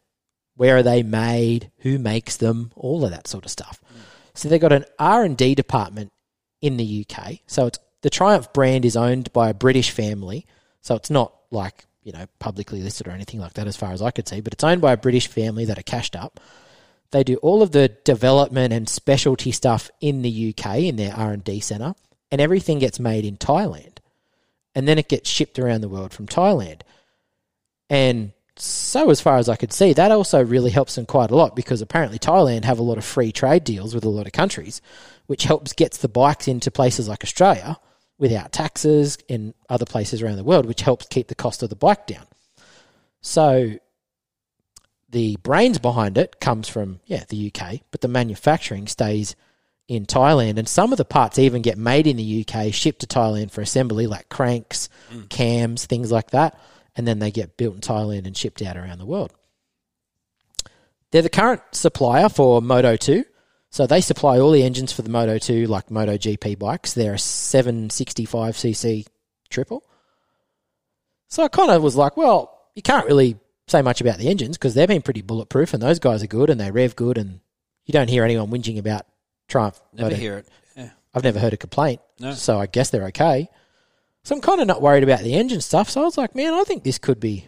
where 0.58 0.76
are 0.76 0.84
they 0.84 1.02
made, 1.02 1.72
who 1.78 1.98
makes 1.98 2.36
them, 2.36 2.72
all 2.76 3.06
of 3.06 3.12
that 3.12 3.28
sort 3.30 3.46
of 3.46 3.52
stuff. 3.52 3.80
So 4.34 4.50
they've 4.50 4.60
got 4.60 4.74
an 4.74 4.84
R 5.00 5.24
and 5.24 5.38
D 5.38 5.56
department 5.56 6.12
in 6.62 6.76
the 6.76 7.06
UK. 7.10 7.40
So 7.48 7.68
it's 7.68 7.80
the 8.02 8.10
Triumph 8.10 8.52
brand 8.52 8.84
is 8.84 8.98
owned 8.98 9.32
by 9.32 9.48
a 9.50 9.54
British 9.54 9.92
family. 9.92 10.46
So 10.82 10.96
it's 10.96 11.10
not 11.10 11.34
like, 11.50 11.86
you 12.08 12.14
know, 12.14 12.26
publicly 12.40 12.82
listed 12.82 13.06
or 13.06 13.12
anything 13.12 13.42
like 13.42 13.54
that 13.56 13.68
as 13.68 13.76
far 13.76 13.92
as 13.92 14.02
I 14.02 14.12
could 14.12 14.30
see, 14.30 14.40
but 14.40 14.54
it's 14.54 14.64
owned 14.64 14.80
by 14.80 14.94
a 14.94 14.98
British 14.98 15.28
family 15.28 15.66
that 15.66 15.78
are 15.78 15.84
cashed 15.84 16.16
up. 16.16 16.40
They 17.12 17.22
do 17.22 17.36
all 17.38 17.62
of 17.62 17.74
the 17.74 17.90
development 17.90 18.72
and 18.72 18.88
specialty 18.88 19.52
stuff 19.52 19.92
in 20.00 20.22
the 20.22 20.56
UK 20.58 20.78
in 20.78 20.96
their 20.96 21.14
R&D 21.14 21.60
center 21.60 21.96
and 22.32 22.40
everything 22.40 22.80
gets 22.80 22.98
made 22.98 23.26
in 23.26 23.36
Thailand. 23.36 23.98
And 24.74 24.88
then 24.88 24.98
it 24.98 25.10
gets 25.10 25.30
shipped 25.30 25.60
around 25.60 25.82
the 25.82 25.90
world 25.90 26.14
from 26.14 26.28
Thailand. 26.28 26.82
And 27.90 28.32
so 28.56 29.10
as 29.10 29.20
far 29.20 29.38
as 29.38 29.50
I 29.50 29.58
could 29.58 29.74
see, 29.74 29.92
that 29.92 30.12
also 30.12 30.42
really 30.42 30.72
helps 30.72 30.96
them 30.96 31.06
quite 31.06 31.32
a 31.32 31.36
lot 31.36 31.58
because 31.58 31.82
apparently 31.82 32.20
Thailand 32.20 32.64
have 32.64 32.80
a 32.80 32.84
lot 32.84 32.98
of 32.98 33.04
free 33.04 33.34
trade 33.34 33.66
deals 33.66 33.94
with 33.94 34.06
a 34.06 34.10
lot 34.10 34.28
of 34.28 34.32
countries, 34.32 34.82
which 35.26 35.44
helps 35.44 35.74
gets 35.74 35.98
the 35.98 36.08
bikes 36.08 36.48
into 36.48 36.72
places 36.72 37.10
like 37.10 37.26
Australia 37.26 37.78
without 38.18 38.52
taxes 38.52 39.18
in 39.28 39.54
other 39.70 39.86
places 39.86 40.22
around 40.22 40.38
the 40.38 40.44
world, 40.44 40.66
which 40.66 40.82
helps 40.82 41.06
keep 41.08 41.28
the 41.28 41.36
cost 41.36 41.62
of 41.64 41.70
the 41.70 41.76
bike 41.76 42.08
down. 42.08 42.26
So 43.22 43.78
the 45.10 45.38
brains 45.38 45.78
behind 45.78 46.18
it 46.18 46.40
comes 46.40 46.68
from 46.68 47.00
yeah 47.06 47.24
the 47.30 47.52
UK, 47.54 47.82
but 47.92 48.02
the 48.02 48.08
manufacturing 48.08 48.88
stays 48.88 49.36
in 49.88 50.06
Thailand, 50.06 50.58
and 50.58 50.68
some 50.68 50.92
of 50.92 50.98
the 50.98 51.06
parts 51.06 51.40
even 51.40 51.62
get 51.62 51.78
made 51.78 52.08
in 52.08 52.18
the 52.18 52.46
UK, 52.46 52.74
shipped 52.74 53.00
to 53.02 53.08
Thailand 53.08 53.52
for 53.52 53.62
assembly, 53.62 54.06
like 54.06 54.28
cranks, 54.28 54.90
hmm. 55.10 55.22
cams, 55.30 55.86
things 55.86 56.12
like 56.12 56.32
that, 56.32 56.60
and 56.96 57.08
then 57.08 57.20
they 57.20 57.32
get 57.32 57.56
built 57.56 57.76
in 57.76 57.82
Thailand 57.82 58.26
and 58.26 58.36
shipped 58.36 58.62
out 58.62 58.76
around 58.76 58.98
the 58.98 59.06
world. 59.06 59.34
They're 61.12 61.22
the 61.22 61.30
current 61.30 61.62
supplier 61.72 62.28
for 62.28 62.62
Moto 62.62 62.98
2. 62.98 63.24
So 63.78 63.86
they 63.86 64.02
supply 64.02 64.40
all 64.40 64.50
the 64.50 64.64
engines 64.64 64.92
for 64.92 65.04
the 65.04 65.10
Moto 65.12 65.38
2, 65.38 65.68
like 65.68 65.92
Moto 65.92 66.18
GP 66.18 66.58
bikes. 66.58 66.94
They're 66.94 67.14
a 67.14 67.18
765cc 67.18 69.06
triple. 69.52 69.84
So 71.28 71.44
I 71.44 71.48
kind 71.48 71.70
of 71.70 71.84
was 71.84 71.96
like, 71.96 72.18
well, 72.18 72.60
you 72.74 72.82
can't 72.82 73.06
really 73.06 73.38
say 73.68 73.84
much 73.84 74.02
about 74.02 74.18
the 74.18 74.30
engines 74.30 74.58
because 74.58 74.74
they've 74.74 74.88
been 74.88 75.04
pretty 75.04 75.22
bulletproof 75.22 75.76
and 75.76 75.84
those 75.84 76.00
guys 76.00 76.24
are 76.24 76.28
good 76.28 76.50
and 76.50 76.60
they 76.60 76.72
rev 76.72 76.96
good 76.96 77.20
and 77.20 77.40
you 77.86 77.92
don't 77.92 78.10
hear 78.10 78.24
anyone 78.24 78.50
whinging 78.50 78.80
about 78.80 79.06
Triumph. 79.48 79.80
Never 79.94 80.10
Moto- 80.10 80.22
hear 80.22 80.38
it. 80.40 80.48
Yeah. 80.76 80.90
I've 81.14 81.24
never 81.24 81.38
heard 81.38 81.54
a 81.54 81.58
complaint. 81.58 82.02
No. 82.20 82.32
So 82.32 82.60
I 82.60 82.66
guess 82.66 82.90
they're 82.90 83.06
okay. 83.10 83.48
So 84.24 84.34
I'm 84.34 84.42
kind 84.42 84.60
of 84.60 84.66
not 84.66 84.82
worried 84.82 85.04
about 85.04 85.20
the 85.20 85.36
engine 85.36 85.62
stuff. 85.62 85.92
So 85.92 86.02
I 86.02 86.06
was 86.06 86.18
like, 86.18 86.34
man, 86.34 86.56
I 86.56 86.64
think 86.64 86.84
this 86.84 86.98
could 86.98 87.20
be 87.20 87.48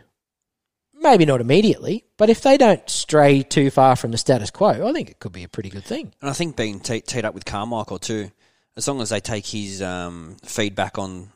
maybe 1.00 1.26
not 1.26 1.42
immediately, 1.42 2.06
but 2.18 2.30
if 2.30 2.42
they 2.42 2.58
don't 2.58 2.88
stray 2.90 3.44
too 3.44 3.70
far 3.70 3.96
from 3.96 4.12
the 4.12 4.18
status 4.18 4.52
quo, 4.52 4.88
I 4.88 4.94
think 4.94 5.10
it 5.10 5.20
could 5.20 5.32
be 5.32 5.44
a 5.44 5.50
pretty 5.50 5.70
good 5.70 5.84
thing. 5.84 6.14
And 6.22 6.30
I 6.30 6.34
think 6.34 6.56
being 6.56 6.80
te- 6.80 7.02
teed 7.02 7.26
up 7.26 7.34
with 7.34 7.46
Carmichael 7.46 8.00
too, 8.00 8.32
as 8.76 8.88
long 8.88 9.02
as 9.02 9.10
they 9.10 9.20
take 9.20 9.46
his 9.46 9.82
um, 9.82 10.38
feedback 10.44 10.98
on 10.98 11.32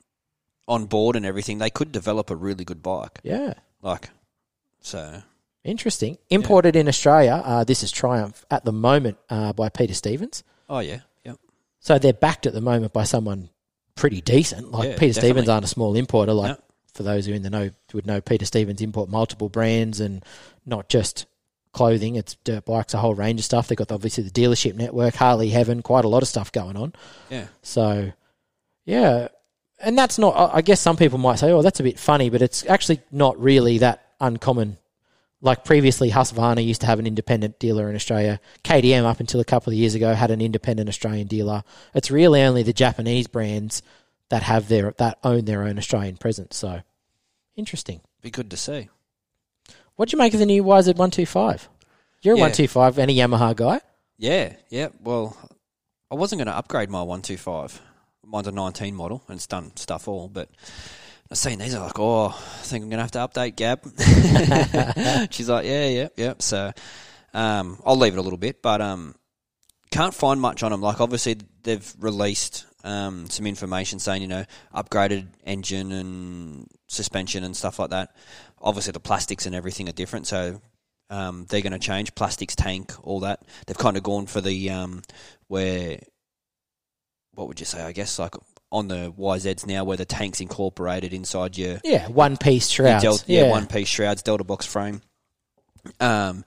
on 0.65 0.85
board 0.85 1.15
and 1.17 1.25
everything, 1.25 1.57
they 1.57 1.69
could 1.69 1.91
develop 1.91 2.29
a 2.29 2.35
really 2.35 2.63
good 2.63 2.81
bike. 2.81 3.19
Yeah. 3.23 3.55
Like, 3.81 4.09
so 4.79 5.21
Interesting. 5.63 6.17
Imported 6.29 6.75
in 6.75 6.87
Australia, 6.87 7.41
uh, 7.43 7.63
this 7.63 7.83
is 7.83 7.91
Triumph 7.91 8.45
at 8.51 8.65
the 8.65 8.71
moment 8.73 9.17
uh, 9.29 9.53
by 9.53 9.69
Peter 9.69 9.93
Stevens. 9.93 10.43
oh 10.69 10.79
yeah, 10.79 10.99
yep. 11.23 11.37
So 11.79 11.99
they're 11.99 12.13
backed 12.13 12.45
at 12.45 12.53
the 12.53 12.61
moment 12.61 12.93
by 12.93 13.03
someone 13.03 13.49
pretty 13.95 14.21
decent. 14.21 14.71
Like 14.71 14.89
Yeah, 14.91 14.97
Peter 14.97 15.13
Stevens 15.13 15.47
aren't 15.49 15.65
a 15.65 15.69
small 15.69 15.95
importer. 15.95 16.33
Like 16.33 16.57
No. 16.57 16.63
For 16.93 17.03
those 17.03 17.25
who 17.25 17.33
in 17.33 17.41
the 17.41 17.49
know 17.49 17.71
would 17.93 18.05
know, 18.05 18.21
Peter 18.21 18.45
Stevens 18.45 18.81
import 18.81 19.09
multiple 19.09 19.49
brands 19.49 19.99
and 19.99 20.23
not 20.65 20.89
just 20.89 21.25
clothing. 21.73 22.15
It's 22.15 22.35
dirt 22.43 22.65
bikes, 22.65 22.93
a 22.93 22.99
whole 22.99 23.15
range 23.15 23.39
of 23.39 23.45
stuff. 23.45 23.67
They've 23.67 23.77
got 23.77 23.91
obviously 23.91 24.23
the 24.23 24.29
dealership 24.29 24.75
network, 24.75 25.15
Harley 25.15 25.49
Heaven, 25.49 25.81
quite 25.81 26.05
a 26.05 26.07
lot 26.07 26.21
of 26.21 26.29
stuff 26.29 26.51
going 26.51 26.77
on. 26.77 26.93
Yeah. 27.29 27.47
So 27.61 28.13
yeah, 28.85 29.27
and 29.79 29.97
that's 29.97 30.17
not. 30.17 30.35
I 30.35 30.57
I 30.57 30.61
guess 30.61 30.79
some 30.79 30.97
people 30.97 31.17
might 31.17 31.39
say, 31.39 31.51
"Oh, 31.51 31.61
that's 31.61 31.79
a 31.79 31.83
bit 31.83 31.99
funny," 31.99 32.29
but 32.29 32.41
it's 32.41 32.65
actually 32.67 33.01
not 33.11 33.39
really 33.39 33.79
that 33.79 34.05
uncommon. 34.21 34.77
Like 35.41 35.65
previously, 35.65 36.09
Husqvarna 36.09 36.65
used 36.65 36.79
to 36.81 36.87
have 36.87 36.99
an 36.99 37.07
independent 37.07 37.59
dealer 37.59 37.89
in 37.89 37.95
Australia. 37.95 38.39
KTM, 38.63 39.03
up 39.03 39.19
until 39.19 39.41
a 39.41 39.45
couple 39.45 39.73
of 39.73 39.77
years 39.77 39.93
ago, 39.93 40.13
had 40.13 40.31
an 40.31 40.39
independent 40.39 40.87
Australian 40.87 41.27
dealer. 41.27 41.65
It's 41.93 42.09
really 42.09 42.41
only 42.43 42.63
the 42.63 42.71
Japanese 42.71 43.27
brands 43.27 43.81
that 44.29 44.43
have 44.43 44.67
their 44.67 44.93
that 44.97 45.17
own 45.23 45.45
their 45.45 45.63
own 45.63 45.77
Australian 45.77 46.17
presence. 46.17 46.55
So 46.57 46.81
interesting. 47.55 48.01
Be 48.21 48.31
good 48.31 48.49
to 48.51 48.57
see. 48.57 48.89
What 49.95 50.09
do 50.09 50.15
you 50.15 50.19
make 50.19 50.33
of 50.33 50.39
the 50.39 50.45
new 50.45 50.63
YZ125? 50.63 51.67
You're 52.21 52.35
a 52.35 52.37
Yeah. 52.37 52.43
125 52.43 52.97
and 52.97 53.11
a 53.11 53.13
Yamaha 53.13 53.55
guy. 53.55 53.81
Yeah, 54.17 54.53
yeah. 54.69 54.87
Well, 55.01 55.37
I 56.09 56.15
wasn't 56.15 56.39
going 56.39 56.47
to 56.47 56.55
upgrade 56.55 56.89
my 56.89 57.01
one 57.03 57.21
two 57.21 57.37
five. 57.37 57.81
Mine's 58.25 58.47
a 58.47 58.51
nineteen 58.51 58.95
model 58.95 59.23
and 59.27 59.35
it's 59.35 59.47
done 59.47 59.75
stuff 59.75 60.07
all, 60.07 60.29
but 60.29 60.49
I've 61.29 61.37
seen 61.37 61.59
these. 61.59 61.73
I'm 61.73 61.81
like, 61.83 61.99
oh, 61.99 62.27
I 62.27 62.63
think 62.63 62.83
I'm 62.83 62.89
going 62.89 63.03
to 63.03 63.03
have 63.03 63.11
to 63.11 63.19
update 63.19 63.55
Gab. 63.55 63.83
She's 65.31 65.49
like, 65.49 65.65
yeah, 65.65 65.87
yeah, 65.87 66.07
yeah. 66.15 66.33
So 66.39 66.71
um, 67.33 67.79
I'll 67.85 67.97
leave 67.97 68.13
it 68.13 68.19
a 68.19 68.21
little 68.21 68.37
bit, 68.37 68.61
but 68.61 68.79
um, 68.81 69.15
can't 69.91 70.13
find 70.13 70.39
much 70.39 70.63
on 70.63 70.71
them. 70.71 70.81
Like 70.81 71.01
obviously 71.01 71.37
they've 71.63 71.93
released 71.99 72.65
um, 72.83 73.29
some 73.29 73.47
information 73.47 73.99
saying 73.99 74.21
you 74.21 74.27
know 74.27 74.45
upgraded 74.75 75.27
engine 75.45 75.91
and 75.91 76.67
suspension 76.87 77.43
and 77.43 77.55
stuff 77.55 77.79
like 77.79 77.91
that. 77.91 78.15
Obviously 78.61 78.91
the 78.91 78.99
plastics 78.99 79.45
and 79.45 79.55
everything 79.55 79.89
are 79.89 79.93
different, 79.93 80.27
so 80.27 80.61
um, 81.09 81.45
they're 81.49 81.61
going 81.61 81.73
to 81.73 81.79
change 81.79 82.15
plastics, 82.15 82.55
tank, 82.55 82.93
all 83.03 83.21
that. 83.21 83.43
They've 83.67 83.77
kind 83.77 83.97
of 83.97 84.03
gone 84.03 84.25
for 84.25 84.41
the 84.41 84.69
um, 84.69 85.01
where 85.47 85.99
what 87.35 87.47
would 87.47 87.59
you 87.59 87.65
say? 87.65 87.81
I 87.81 87.91
guess 87.91 88.19
like 88.19 88.35
on 88.71 88.87
the 88.87 89.13
YZs 89.17 89.67
now, 89.67 89.83
where 89.83 89.97
the 89.97 90.05
tank's 90.05 90.41
incorporated 90.41 91.13
inside 91.13 91.57
your 91.57 91.79
Yeah, 91.83 92.07
one 92.07 92.37
piece 92.37 92.67
shrouds. 92.67 93.03
Del- 93.03 93.19
yeah, 93.27 93.49
one 93.49 93.67
piece 93.67 93.87
shrouds, 93.87 94.23
Delta 94.23 94.43
box 94.43 94.65
frame. 94.65 95.01
Um, 95.99 96.43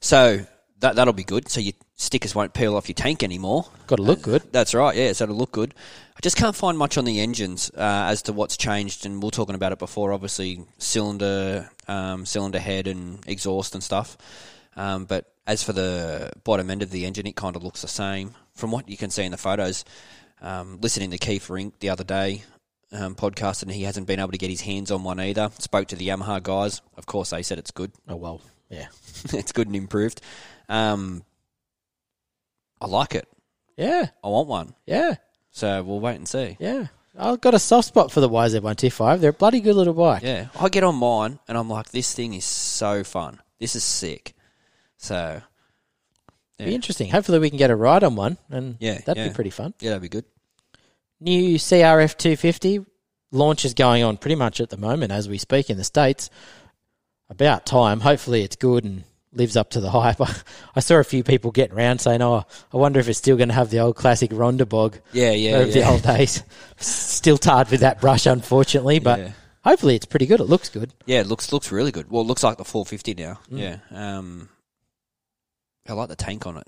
so 0.00 0.44
that 0.80 0.96
that'll 0.96 1.14
be 1.14 1.24
good. 1.24 1.48
So 1.48 1.60
your 1.60 1.72
stickers 1.96 2.34
won't 2.34 2.54
peel 2.54 2.76
off 2.76 2.88
your 2.88 2.94
tank 2.94 3.22
anymore. 3.22 3.66
Got 3.86 3.96
to 3.96 4.02
look 4.02 4.22
good. 4.22 4.42
That's 4.52 4.74
right. 4.74 4.96
Yeah, 4.96 5.12
so 5.12 5.24
it'll 5.24 5.36
look 5.36 5.52
good. 5.52 5.74
I 6.16 6.20
just 6.22 6.36
can't 6.36 6.56
find 6.56 6.76
much 6.76 6.98
on 6.98 7.04
the 7.04 7.20
engines 7.20 7.70
uh, 7.76 8.06
as 8.08 8.22
to 8.22 8.32
what's 8.32 8.56
changed, 8.56 9.06
and 9.06 9.22
we 9.22 9.28
are 9.28 9.30
talking 9.30 9.54
about 9.54 9.72
it 9.72 9.78
before. 9.78 10.12
Obviously, 10.12 10.64
cylinder, 10.78 11.68
um, 11.88 12.26
cylinder 12.26 12.58
head, 12.58 12.86
and 12.86 13.18
exhaust 13.26 13.74
and 13.74 13.82
stuff. 13.82 14.16
Um, 14.76 15.04
but 15.04 15.32
as 15.46 15.62
for 15.62 15.72
the 15.72 16.32
bottom 16.42 16.70
end 16.70 16.82
of 16.82 16.90
the 16.90 17.06
engine, 17.06 17.26
it 17.26 17.36
kind 17.36 17.56
of 17.56 17.62
looks 17.62 17.82
the 17.82 17.88
same 17.88 18.34
from 18.54 18.70
what 18.70 18.88
you 18.88 18.96
can 18.96 19.10
see 19.10 19.24
in 19.24 19.30
the 19.30 19.36
photos. 19.36 19.84
Um, 20.40 20.78
listening 20.80 21.10
to 21.10 21.18
Keith 21.18 21.48
Rink 21.48 21.78
the 21.80 21.90
other 21.90 22.04
day, 22.04 22.42
um, 22.92 23.14
podcast, 23.14 23.62
and 23.62 23.70
he 23.70 23.82
hasn't 23.82 24.06
been 24.06 24.20
able 24.20 24.32
to 24.32 24.38
get 24.38 24.50
his 24.50 24.60
hands 24.60 24.90
on 24.90 25.04
one 25.04 25.20
either. 25.20 25.50
Spoke 25.58 25.88
to 25.88 25.96
the 25.96 26.08
Yamaha 26.08 26.42
guys. 26.42 26.82
Of 26.96 27.06
course, 27.06 27.30
they 27.30 27.42
said 27.42 27.58
it's 27.58 27.70
good. 27.70 27.92
Oh 28.08 28.16
well, 28.16 28.40
yeah, 28.68 28.86
it's 29.32 29.52
good 29.52 29.66
and 29.66 29.76
improved. 29.76 30.20
Um, 30.68 31.22
I 32.84 32.86
like 32.86 33.14
it. 33.14 33.26
yeah, 33.76 34.06
I 34.22 34.28
want 34.28 34.48
one. 34.48 34.74
yeah, 34.86 35.14
So 35.50 35.82
we'll 35.82 36.00
wait 36.00 36.16
and 36.16 36.28
see. 36.28 36.56
yeah. 36.60 36.86
I've 37.16 37.40
got 37.40 37.54
a 37.54 37.58
soft 37.60 37.86
spot 37.88 38.10
for 38.10 38.20
the 38.20 38.28
YZ125. 38.28 39.20
They're 39.20 39.30
a 39.30 39.32
bloody 39.32 39.60
good 39.60 39.76
little 39.76 39.94
bike. 39.94 40.22
Yeah, 40.24 40.48
I 40.58 40.68
get 40.68 40.82
on 40.82 40.96
mine 40.96 41.38
and 41.46 41.56
I'm 41.56 41.68
like, 41.70 41.90
this 41.90 42.12
thing 42.12 42.34
is 42.34 42.44
so 42.44 43.04
fun. 43.04 43.40
This 43.60 43.76
is 43.76 43.84
sick. 43.84 44.34
So 44.96 45.40
Be 46.58 46.74
interesting. 46.74 47.10
Hopefully, 47.10 47.38
we 47.38 47.50
can 47.50 47.58
get 47.58 47.70
a 47.70 47.76
ride 47.76 48.02
on 48.04 48.16
one, 48.16 48.36
and 48.50 48.76
Yeah, 48.80 48.98
that'd 48.98 49.16
yeah. 49.16 49.28
be 49.28 49.34
pretty 49.34 49.50
fun. 49.50 49.74
yeah, 49.80 49.90
that'd 49.90 50.02
be 50.02 50.08
good. 50.08 50.24
New 51.20 51.56
CRF 51.56 52.16
250 52.18 52.84
launch 53.32 53.64
is 53.64 53.74
going 53.74 54.02
on 54.02 54.16
pretty 54.16 54.34
much 54.36 54.60
at 54.60 54.70
the 54.70 54.76
moment 54.76 55.12
as 55.12 55.28
we 55.28 55.38
speak 55.38 55.70
in 55.70 55.76
the 55.76 55.84
states. 55.84 56.30
About 57.30 57.64
time. 57.64 58.00
Hopefully, 58.00 58.42
it's 58.42 58.56
good 58.56 58.84
and 58.84 59.04
lives 59.34 59.56
up 59.56 59.70
to 59.70 59.80
the 59.80 59.90
hype. 59.90 60.20
I 60.76 60.80
saw 60.80 60.96
a 60.96 61.04
few 61.04 61.22
people 61.24 61.50
getting 61.50 61.76
around 61.76 62.00
saying, 62.00 62.22
"Oh, 62.22 62.44
I 62.72 62.76
wonder 62.76 63.00
if 63.00 63.08
it's 63.08 63.18
still 63.18 63.36
going 63.36 63.48
to 63.48 63.54
have 63.54 63.70
the 63.70 63.80
old 63.80 63.96
classic 63.96 64.30
Rondabog 64.30 65.00
Yeah, 65.12 65.32
yeah, 65.32 65.58
of 65.58 65.72
the 65.72 65.86
old 65.88 66.02
days." 66.02 66.42
Still 66.76 67.38
tarred 67.38 67.70
with 67.70 67.80
that 67.80 68.00
brush, 68.00 68.26
unfortunately, 68.26 68.98
but 68.98 69.18
Yeah. 69.18 69.30
hopefully, 69.64 69.94
it's 69.96 70.06
pretty 70.06 70.26
good. 70.26 70.40
It 70.40 70.44
looks 70.44 70.68
good. 70.68 70.92
Yeah, 71.06 71.20
it 71.20 71.26
looks 71.26 71.52
looks 71.52 71.70
really 71.72 71.92
good. 71.92 72.10
Well, 72.10 72.22
it 72.22 72.26
looks 72.26 72.42
like 72.42 72.58
the 72.58 72.64
450 72.64 73.14
now. 73.14 73.38
Mm. 73.50 73.58
Yeah. 73.60 73.78
Um, 74.18 74.48
I 75.88 75.92
like 75.92 76.08
the 76.08 76.16
tank 76.16 76.46
on 76.46 76.56
it. 76.58 76.66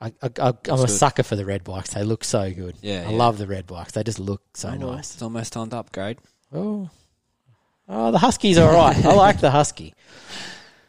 I, 0.00 0.12
I, 0.22 0.30
I, 0.40 0.52
I'm 0.68 0.80
a 0.80 0.88
sucker 0.88 1.22
for 1.22 1.36
the 1.36 1.44
red 1.44 1.62
bikes. 1.62 1.92
They 1.92 2.02
look 2.02 2.24
so 2.24 2.50
good. 2.52 2.76
Yeah, 2.80 3.04
I 3.06 3.10
yeah. 3.10 3.16
love 3.18 3.36
the 3.36 3.46
red 3.46 3.66
bikes. 3.66 3.92
They 3.92 4.02
just 4.02 4.18
look 4.18 4.42
so 4.54 4.70
Oh, 4.70 4.74
nice. 4.76 5.12
It's 5.12 5.22
almost 5.22 5.52
time 5.52 5.68
to 5.70 5.76
upgrade. 5.76 6.18
Oh, 6.52 6.88
oh, 7.88 8.10
the 8.10 8.18
Husky's 8.18 8.56
all 8.58 8.72
right. 8.72 8.96
I 9.04 9.12
like 9.14 9.40
the 9.40 9.50
Husky. 9.50 9.94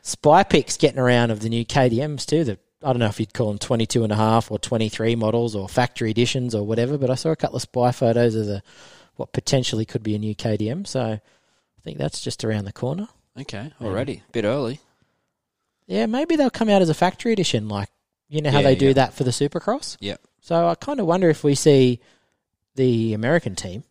Spy 0.02 0.44
pics 0.44 0.78
getting 0.78 1.00
around 1.00 1.32
of 1.32 1.40
the 1.42 1.50
new 1.50 1.66
KTMs 1.66 2.26
too. 2.26 2.44
That 2.44 2.60
I 2.84 2.88
don't 2.88 3.00
know 3.00 3.06
if 3.08 3.20
you'd 3.20 3.34
call 3.34 3.48
them 3.50 3.60
22 3.60 4.04
and 4.04 4.12
a 4.12 4.16
half 4.16 4.50
or 4.52 4.58
23 4.58 5.16
models 5.16 5.56
or 5.56 5.70
factory 5.70 6.10
editions 6.12 6.56
or 6.56 6.64
whatever, 6.66 6.98
but 6.98 7.10
I 7.12 7.16
saw 7.16 7.30
a 7.30 7.36
couple 7.36 7.58
of 7.58 7.62
spy 7.62 7.92
photos 7.92 8.34
of 8.36 8.48
the 8.48 8.64
what 9.18 9.34
potentially 9.34 9.86
could 9.86 10.02
be 10.02 10.16
a 10.16 10.20
new 10.20 10.34
KTM. 10.36 10.88
So 10.88 11.02
I 11.02 11.22
think 11.84 11.98
that's 12.00 12.22
just 12.22 12.44
around 12.44 12.66
the 12.66 12.74
corner. 12.74 13.08
Okay, 13.40 13.72
already. 13.82 14.24
Bit 14.32 14.46
early. 14.46 14.80
Yeah, 15.88 16.06
maybe 16.08 16.36
they'll 16.36 16.50
come 16.50 16.70
out 16.70 16.82
as 16.82 16.90
a 16.90 16.94
factory 16.94 17.34
edition, 17.34 17.68
like 17.70 17.90
you 18.30 18.42
know 18.42 18.50
how 18.52 18.60
Yeah, 18.60 18.64
they 18.70 18.76
do 18.76 18.88
yeah. 18.88 18.94
that 18.94 19.14
for 19.14 19.24
the 19.24 19.32
Supercross. 19.32 19.98
Yep. 20.00 20.22
So 20.42 20.68
I 20.68 20.76
kind 20.76 21.00
of 21.00 21.06
wonder 21.06 21.30
if 21.30 21.44
we 21.44 21.54
see 21.54 22.00
the 22.76 23.14
American 23.14 23.56
team, 23.56 23.84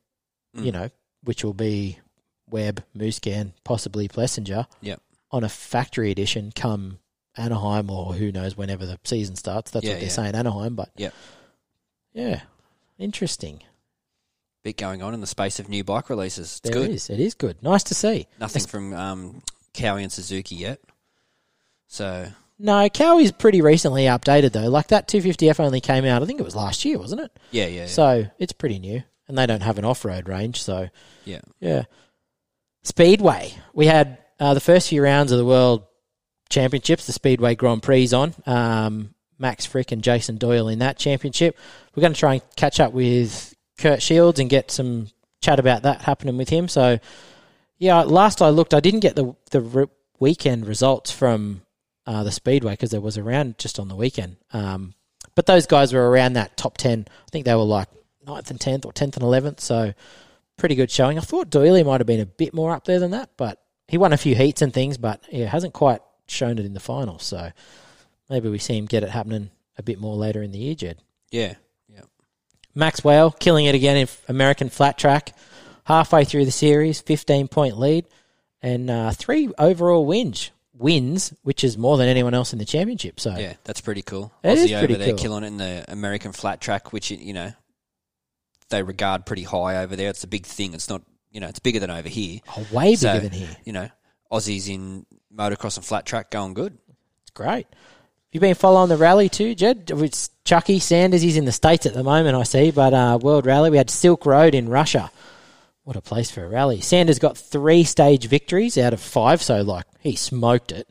you 0.55 0.71
Mm. 0.71 0.73
know, 0.73 0.91
which 1.23 1.45
will 1.45 1.55
be 1.55 1.99
Webb, 2.49 2.83
Musquin, 2.97 3.53
possibly 3.65 4.09
Plessinger, 4.09 4.67
Yep. 4.81 5.01
On 5.33 5.45
a 5.45 5.49
factory 5.49 6.11
edition 6.11 6.53
come 6.55 6.99
Anaheim 7.37 7.89
or 7.91 8.15
who 8.15 8.33
knows 8.33 8.57
whenever 8.57 8.85
the 8.87 8.99
season 9.05 9.37
starts. 9.37 9.71
That's 9.71 9.85
Yeah, 9.85 9.93
what 9.93 10.01
they're 10.01 10.05
yeah. 10.09 10.13
saying, 10.13 10.35
Anaheim. 10.35 10.75
But 10.75 10.91
Yep. 10.97 11.15
yeah, 12.13 12.41
interesting. 12.99 13.63
Bit 14.63 14.77
going 14.77 15.03
on 15.03 15.15
in 15.15 15.21
the 15.21 15.27
space 15.27 15.59
of 15.61 15.69
new 15.69 15.85
bike 15.85 16.11
releases. 16.11 16.59
It's 16.59 16.61
There 16.61 16.73
good. 16.73 16.91
is. 16.91 17.09
It 17.09 17.21
is 17.21 17.35
good. 17.35 17.63
Nice 17.63 17.83
to 17.85 17.95
see. 17.95 18.27
Nothing 18.39 18.67
from 18.67 18.93
um, 18.93 19.43
Kawi 19.73 20.03
and 20.03 20.13
Suzuki 20.13 20.57
yet. 20.57 20.81
So 21.87 22.27
No, 22.59 22.89
Kawi's 22.91 23.33
pretty 23.33 23.63
recently 23.63 24.05
updated 24.05 24.53
though. 24.53 24.69
Like 24.69 24.89
that 24.89 25.09
250F 25.09 25.61
only 25.61 25.81
came 25.81 26.05
out. 26.05 26.23
I 26.23 26.27
think 26.27 26.41
it 26.41 26.45
was 26.45 26.57
last 26.57 26.85
year, 26.85 26.99
wasn't 26.99 27.23
it? 27.23 27.39
yeah, 27.53 27.67
yeah, 27.67 27.81
yeah. 27.83 27.87
So 27.87 28.27
it's 28.39 28.53
pretty 28.53 28.79
new, 28.81 29.03
and 29.29 29.39
they 29.39 29.47
don't 29.47 29.63
have 29.63 29.79
an 29.79 29.85
off-road 29.87 30.29
range. 30.29 30.63
So 30.63 30.89
yeah. 31.25 31.41
yeah, 31.61 31.85
Speedway. 32.83 33.55
We 33.73 33.87
had 33.87 34.19
uh, 34.41 34.55
the 34.55 34.61
first 34.61 34.89
few 34.89 35.03
rounds 35.03 35.31
of 35.31 35.39
the 35.39 35.45
World 35.45 35.85
Championships, 36.49 37.07
the 37.07 37.13
Speedway 37.13 37.55
Grand 37.55 37.83
Prix 37.83 38.13
on. 38.13 38.35
Um, 38.47 39.15
Max 39.39 39.67
Fricke 39.67 39.93
and 39.93 40.03
Jason 40.03 40.37
Doyle 40.37 40.69
in 40.69 40.81
that 40.81 40.99
championship. 40.99 41.57
We're 41.95 42.03
going 42.03 42.13
to 42.13 42.19
try 42.19 42.35
and 42.35 42.43
catch 42.57 42.79
up 42.79 42.93
with 42.93 43.55
Kurt 43.79 44.03
Shields 44.03 44.39
and 44.39 44.51
get 44.51 44.71
some 44.71 45.09
chat 45.41 45.59
about 45.59 45.83
that 45.83 46.03
happening 46.03 46.37
with 46.37 46.51
him. 46.51 46.69
So 46.69 46.99
yeah, 47.79 48.03
last 48.03 48.43
I 48.43 48.51
looked, 48.51 48.75
I 48.75 48.81
didn't 48.81 49.01
get 49.01 49.17
the 49.17 49.35
the 49.51 49.63
re- 49.63 49.87
weekend 50.19 50.67
results 50.67 51.11
from 51.11 51.63
uh, 52.07 52.23
the 52.23 52.31
Speedway 52.31 52.75
because 52.75 52.91
there 52.91 53.01
was 53.01 53.17
a 53.17 53.23
round 53.23 53.59
just 53.59 53.79
on 53.79 53.89
the 53.89 53.97
weekend. 53.97 54.37
Um, 54.53 54.95
but 55.35 55.47
those 55.47 55.67
guys 55.67 55.95
were 55.95 56.11
around 56.11 56.35
that 56.35 56.59
top 56.59 56.77
ten. 56.77 57.07
I 57.09 57.31
think 57.33 57.47
they 57.47 57.55
were 57.55 57.63
like 57.63 57.89
9th 58.27 58.51
and 58.51 58.61
tenth 58.61 58.85
or 58.85 58.93
tenth 58.93 59.17
and 59.17 59.23
eleventh. 59.23 59.61
So 59.61 59.95
pretty 60.59 60.75
good 60.75 60.91
showing. 60.91 61.17
I 61.17 61.23
thought 61.23 61.49
Doyle 61.49 61.83
might 61.85 62.01
have 62.01 62.07
been 62.07 62.21
a 62.21 62.27
bit 62.27 62.53
more 62.53 62.73
up 62.73 62.85
there 62.85 63.01
than 63.01 63.13
that, 63.13 63.31
but 63.39 63.63
he 63.91 63.99
won 63.99 64.13
a 64.13 64.17
few 64.17 64.37
heats 64.37 64.63
and 64.63 64.73
things, 64.73 64.99
but 64.99 65.21
yeah, 65.33 65.47
hasn't 65.47 65.75
quite 65.75 66.01
shown 66.29 66.59
it 66.59 66.65
in 66.65 66.75
the 66.75 66.81
final. 66.81 67.19
So 67.19 67.51
maybe 68.29 68.49
we 68.49 68.59
see 68.59 68.79
him 68.79 68.87
get 68.87 69.03
it 69.03 69.11
happening 69.11 69.51
a 69.77 69.83
bit 69.83 69.99
more 69.99 70.15
later 70.15 70.43
in 70.43 70.53
the 70.53 70.59
year, 70.59 70.75
Jed. 70.77 70.99
Yeah. 71.31 71.55
Max 72.73 73.03
Whale 73.03 73.33
killing 73.33 73.67
it 73.67 73.75
again 73.75 73.97
in 73.97 74.09
American 74.29 74.69
flat 74.69 74.97
track. 74.97 75.35
Halfway 75.85 76.25
through 76.25 76.45
the 76.45 76.53
series, 76.53 77.01
15 77.01 77.49
point 77.49 77.77
lead, 77.77 78.07
and 78.63 78.89
uh, 78.89 79.11
three 79.11 79.51
overall 79.59 80.07
wins, 80.07 80.53
wins, 80.73 81.35
which 81.43 81.65
is 81.65 81.77
more 81.77 81.97
than 81.97 82.07
anyone 82.09 82.33
else 82.33 82.53
in 82.53 82.61
the 82.61 82.65
championship. 82.65 83.19
So 83.19 83.37
Yeah, 83.37 83.55
that's 83.65 83.81
pretty 83.81 84.03
cool. 84.03 84.33
It 84.45 84.57
is 84.57 84.71
Aussie 84.71 84.79
pretty 84.79 84.95
over 84.95 85.05
there 85.05 85.15
cool. 85.15 85.19
killing 85.19 85.43
it 85.43 85.49
in 85.49 85.57
the 85.57 85.85
American 85.89 86.31
flat 86.31 86.61
track, 86.61 86.93
which 86.93 87.11
you 87.11 87.33
know 87.33 87.53
they 88.69 88.85
regard 88.85 89.27
pretty 89.27 89.43
high 89.43 89.83
over 89.83 89.97
there. 89.97 90.11
It's 90.11 90.23
a 90.23 90.29
big 90.29 90.47
thing. 90.47 90.75
It's 90.75 90.89
not 90.89 91.03
you 91.31 91.41
know 91.41 91.49
it's 91.49 91.59
bigger 91.59 91.81
than 91.81 91.91
over 91.91 92.09
here. 92.09 92.41
oh, 92.57 92.67
way 92.73 92.87
bigger 92.93 92.97
So- 92.97 93.19
than 93.21 93.33
here. 93.33 93.57
You 93.65 93.73
know, 93.73 93.89
Aussies 94.33 94.69
in 94.69 95.07
motocross 95.35 95.77
and 95.77 95.85
flat 95.85 96.07
track 96.07 96.31
going 96.31 96.55
good. 96.55 96.77
It's 97.23 97.31
great. 97.33 97.67
You 98.33 98.39
been 98.39 98.55
following 98.55 98.89
the 98.89 98.97
rally 98.97 99.29
too, 99.29 99.55
Jed? 99.57 99.91
It's 99.93 100.31
Chucky 100.45 100.79
Sanders. 100.79 101.21
He's 101.23 101.37
in 101.37 101.47
the 101.47 101.53
States 101.53 101.85
at 101.85 101.95
the 101.95 102.05
moment, 102.05 102.37
I 102.37 102.45
see. 102.45 102.71
But 102.71 102.95
uh, 102.95 103.19
World 103.21 103.45
Rally, 103.45 103.71
we 103.71 103.77
had 103.77 103.91
Silk 103.91 104.25
Road 104.25 104.55
in 104.55 104.69
Russia. 104.69 105.11
What 105.83 105.97
a 105.97 106.01
place 106.01 106.31
for 106.31 106.45
a 106.45 106.49
rally. 106.49 106.81
Sanders 106.81 107.19
got 107.19 107.37
three 107.37 107.83
stage 107.83 108.27
victories 108.29 108.79
out 108.79 108.93
of 108.93 109.01
five, 109.01 109.43
so 109.43 109.63
like 109.63 109.85
he 109.99 110.15
smoked 110.15 110.71
it. 110.71 110.89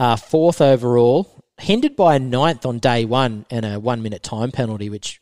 Uh, 0.00 0.16
fourth 0.16 0.60
overall, 0.60 1.30
hindered 1.58 1.94
by 1.94 2.16
a 2.16 2.18
ninth 2.18 2.66
on 2.66 2.78
day 2.80 3.04
one 3.04 3.46
and 3.50 3.64
a 3.64 3.78
one 3.78 4.02
minute 4.02 4.24
time 4.24 4.50
penalty, 4.50 4.88
which 4.90 5.20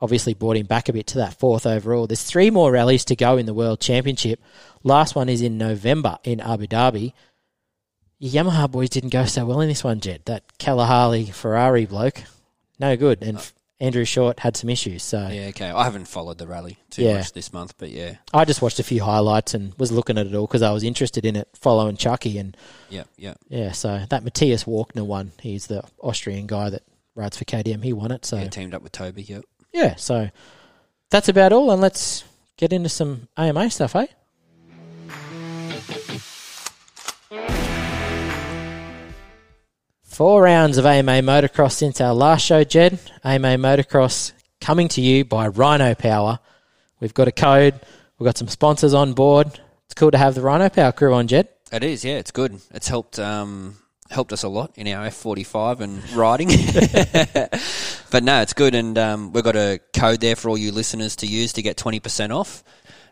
obviously 0.00 0.34
brought 0.34 0.56
him 0.56 0.66
back 0.66 0.88
a 0.88 0.92
bit 0.92 1.06
to 1.08 1.18
that 1.18 1.38
fourth 1.38 1.66
overall. 1.66 2.06
There's 2.06 2.22
three 2.22 2.50
more 2.50 2.72
rallies 2.72 3.04
to 3.06 3.16
go 3.16 3.36
in 3.36 3.46
the 3.46 3.54
World 3.54 3.80
Championship. 3.80 4.40
Last 4.82 5.14
one 5.14 5.28
is 5.28 5.42
in 5.42 5.58
November 5.58 6.18
in 6.24 6.40
Abu 6.40 6.66
Dhabi. 6.66 7.12
Your 8.18 8.44
Yamaha 8.44 8.70
boys 8.70 8.90
didn't 8.90 9.10
go 9.10 9.24
so 9.24 9.46
well 9.46 9.60
in 9.60 9.68
this 9.68 9.84
one, 9.84 10.00
Jed. 10.00 10.22
That 10.26 10.44
Kalahari 10.58 11.26
Ferrari 11.26 11.86
bloke, 11.86 12.22
no 12.78 12.96
good. 12.96 13.22
And 13.22 13.38
uh, 13.38 13.42
Andrew 13.78 14.04
Short 14.04 14.40
had 14.40 14.58
some 14.58 14.68
issues. 14.68 15.02
So 15.02 15.26
Yeah, 15.28 15.46
okay. 15.48 15.70
I 15.70 15.84
haven't 15.84 16.04
followed 16.06 16.36
the 16.36 16.46
rally 16.46 16.76
too 16.90 17.02
Yeah. 17.02 17.18
much 17.18 17.32
this 17.32 17.50
month, 17.52 17.74
but 17.78 17.90
yeah, 17.90 18.16
I 18.32 18.44
just 18.44 18.60
watched 18.60 18.78
a 18.78 18.82
few 18.82 19.02
highlights 19.02 19.54
and 19.54 19.72
was 19.78 19.90
looking 19.90 20.18
at 20.18 20.26
it 20.26 20.34
all 20.34 20.46
because 20.46 20.60
I 20.62 20.70
was 20.70 20.84
interested 20.84 21.24
in 21.24 21.34
it, 21.34 21.48
following 21.54 21.96
Chucky. 21.96 22.36
And 22.36 22.56
yeah, 22.90 23.04
yeah. 23.16 23.34
yeah, 23.48 23.72
so 23.72 24.02
that 24.10 24.22
Matthias 24.22 24.64
Walkner 24.64 25.06
one, 25.06 25.32
he's 25.40 25.66
the 25.68 25.82
Austrian 26.02 26.46
guy 26.46 26.68
that 26.70 26.82
rides 27.14 27.38
for 27.38 27.44
KTM. 27.46 27.82
He 27.82 27.94
won 27.94 28.12
it. 28.12 28.26
So 28.26 28.36
yeah 28.36 28.48
teamed 28.48 28.74
up 28.74 28.82
with 28.82 28.92
Toby. 28.92 29.22
Yep. 29.22 29.44
Yeah, 29.72 29.96
so 29.96 30.30
that's 31.10 31.28
about 31.28 31.52
all. 31.52 31.70
And 31.70 31.80
let's 31.80 32.24
get 32.56 32.72
into 32.72 32.88
some 32.88 33.28
AMA 33.36 33.70
stuff, 33.70 33.96
eh? 33.96 34.06
Four 40.02 40.42
rounds 40.42 40.76
of 40.76 40.84
AMA 40.84 41.22
motocross 41.22 41.72
since 41.72 42.00
our 42.00 42.12
last 42.12 42.44
show, 42.44 42.62
Jed. 42.62 43.00
AMA 43.24 43.56
motocross 43.56 44.32
coming 44.60 44.88
to 44.88 45.00
you 45.00 45.24
by 45.24 45.48
Rhino 45.48 45.94
Power. 45.94 46.40
We've 47.00 47.14
got 47.14 47.28
a 47.28 47.32
code. 47.32 47.80
We've 48.18 48.26
got 48.26 48.36
some 48.36 48.48
sponsors 48.48 48.92
on 48.92 49.14
board. 49.14 49.46
It's 49.86 49.94
cool 49.94 50.10
to 50.10 50.18
have 50.18 50.34
the 50.34 50.42
Rhino 50.42 50.68
Power 50.68 50.92
crew 50.92 51.14
on, 51.14 51.26
Jed. 51.26 51.48
It 51.72 51.82
is. 51.82 52.04
Yeah, 52.04 52.18
it's 52.18 52.32
good. 52.32 52.60
It's 52.72 52.86
helped. 52.86 53.18
Um, 53.18 53.78
helped 54.10 54.32
us 54.32 54.42
a 54.42 54.48
lot 54.48 54.72
in 54.76 54.86
our 54.88 55.06
F 55.06 55.14
forty 55.14 55.44
five 55.44 55.80
and 55.80 56.08
riding. 56.12 56.48
but 58.10 58.22
no, 58.22 58.42
it's 58.42 58.52
good, 58.52 58.74
and 58.74 58.98
um, 58.98 59.32
we've 59.32 59.44
got 59.44 59.56
a 59.56 59.80
code 59.94 60.20
there 60.20 60.36
for 60.36 60.48
all 60.50 60.58
you 60.58 60.72
listeners 60.72 61.16
to 61.16 61.26
use 61.26 61.52
to 61.54 61.62
get 61.62 61.76
twenty 61.76 62.00
percent 62.00 62.32
off. 62.32 62.62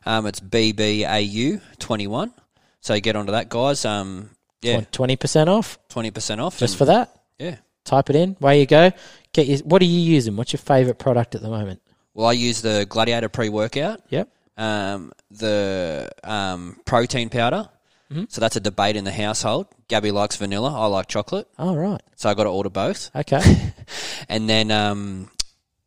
Um, 0.07 0.27
it's 0.27 0.41
BBAU 0.41 1.61
twenty 1.79 2.07
one. 2.07 2.33
So 2.81 2.99
get 3.01 3.17
onto 3.17 3.33
that, 3.33 3.49
guys. 3.49 3.85
Um, 3.85 4.31
yeah, 4.63 4.81
Twenty 4.93 5.17
percent 5.17 5.49
off 5.49 5.79
twenty 5.89 6.11
percent 6.11 6.41
off. 6.41 6.59
just 6.59 6.77
for 6.77 6.87
that. 6.87 7.15
Yeah. 7.39 7.57
Type 7.85 8.11
it 8.11 8.17
in. 8.17 8.37
Way 8.41 8.61
you 8.61 8.67
go. 8.67 8.91
Get 9.33 9.47
your, 9.47 9.59
what 9.61 9.81
are 9.83 9.87
you 9.87 10.01
using? 10.01 10.37
What's 10.37 10.53
your 10.53 10.59
favourite 10.59 10.99
product 10.99 11.35
at 11.35 11.43
the 11.43 11.49
moment? 11.49 11.81
Well, 12.15 12.27
I 12.27 12.33
use 12.33 12.61
the 12.61 12.85
Gladiator 12.89 13.29
pre 13.29 13.49
workout. 13.49 14.01
Yep. 14.11 14.29
um, 14.57 15.13
the 15.31 16.11
um, 16.25 16.77
protein 16.85 17.29
powder. 17.31 17.69
Mm-hmm. 18.11 18.25
So 18.29 18.41
that's 18.41 18.57
a 18.57 18.61
debate 18.61 18.97
in 18.97 19.05
the 19.05 19.13
household. 19.13 19.67
Gabby 19.89 20.11
likes 20.11 20.37
vanilla. 20.37 20.73
I 20.73 20.87
like 20.87 21.09
chocolate. 21.09 21.47
Oh 21.59 21.75
right. 21.77 22.01
So 22.17 22.31
I 22.31 22.35
got 22.35 22.45
to 22.45 22.51
order 22.51 22.71
both. 22.71 23.11
Okay. 23.15 23.73
And 24.31 24.49
then 24.49 24.71
um, 24.71 25.31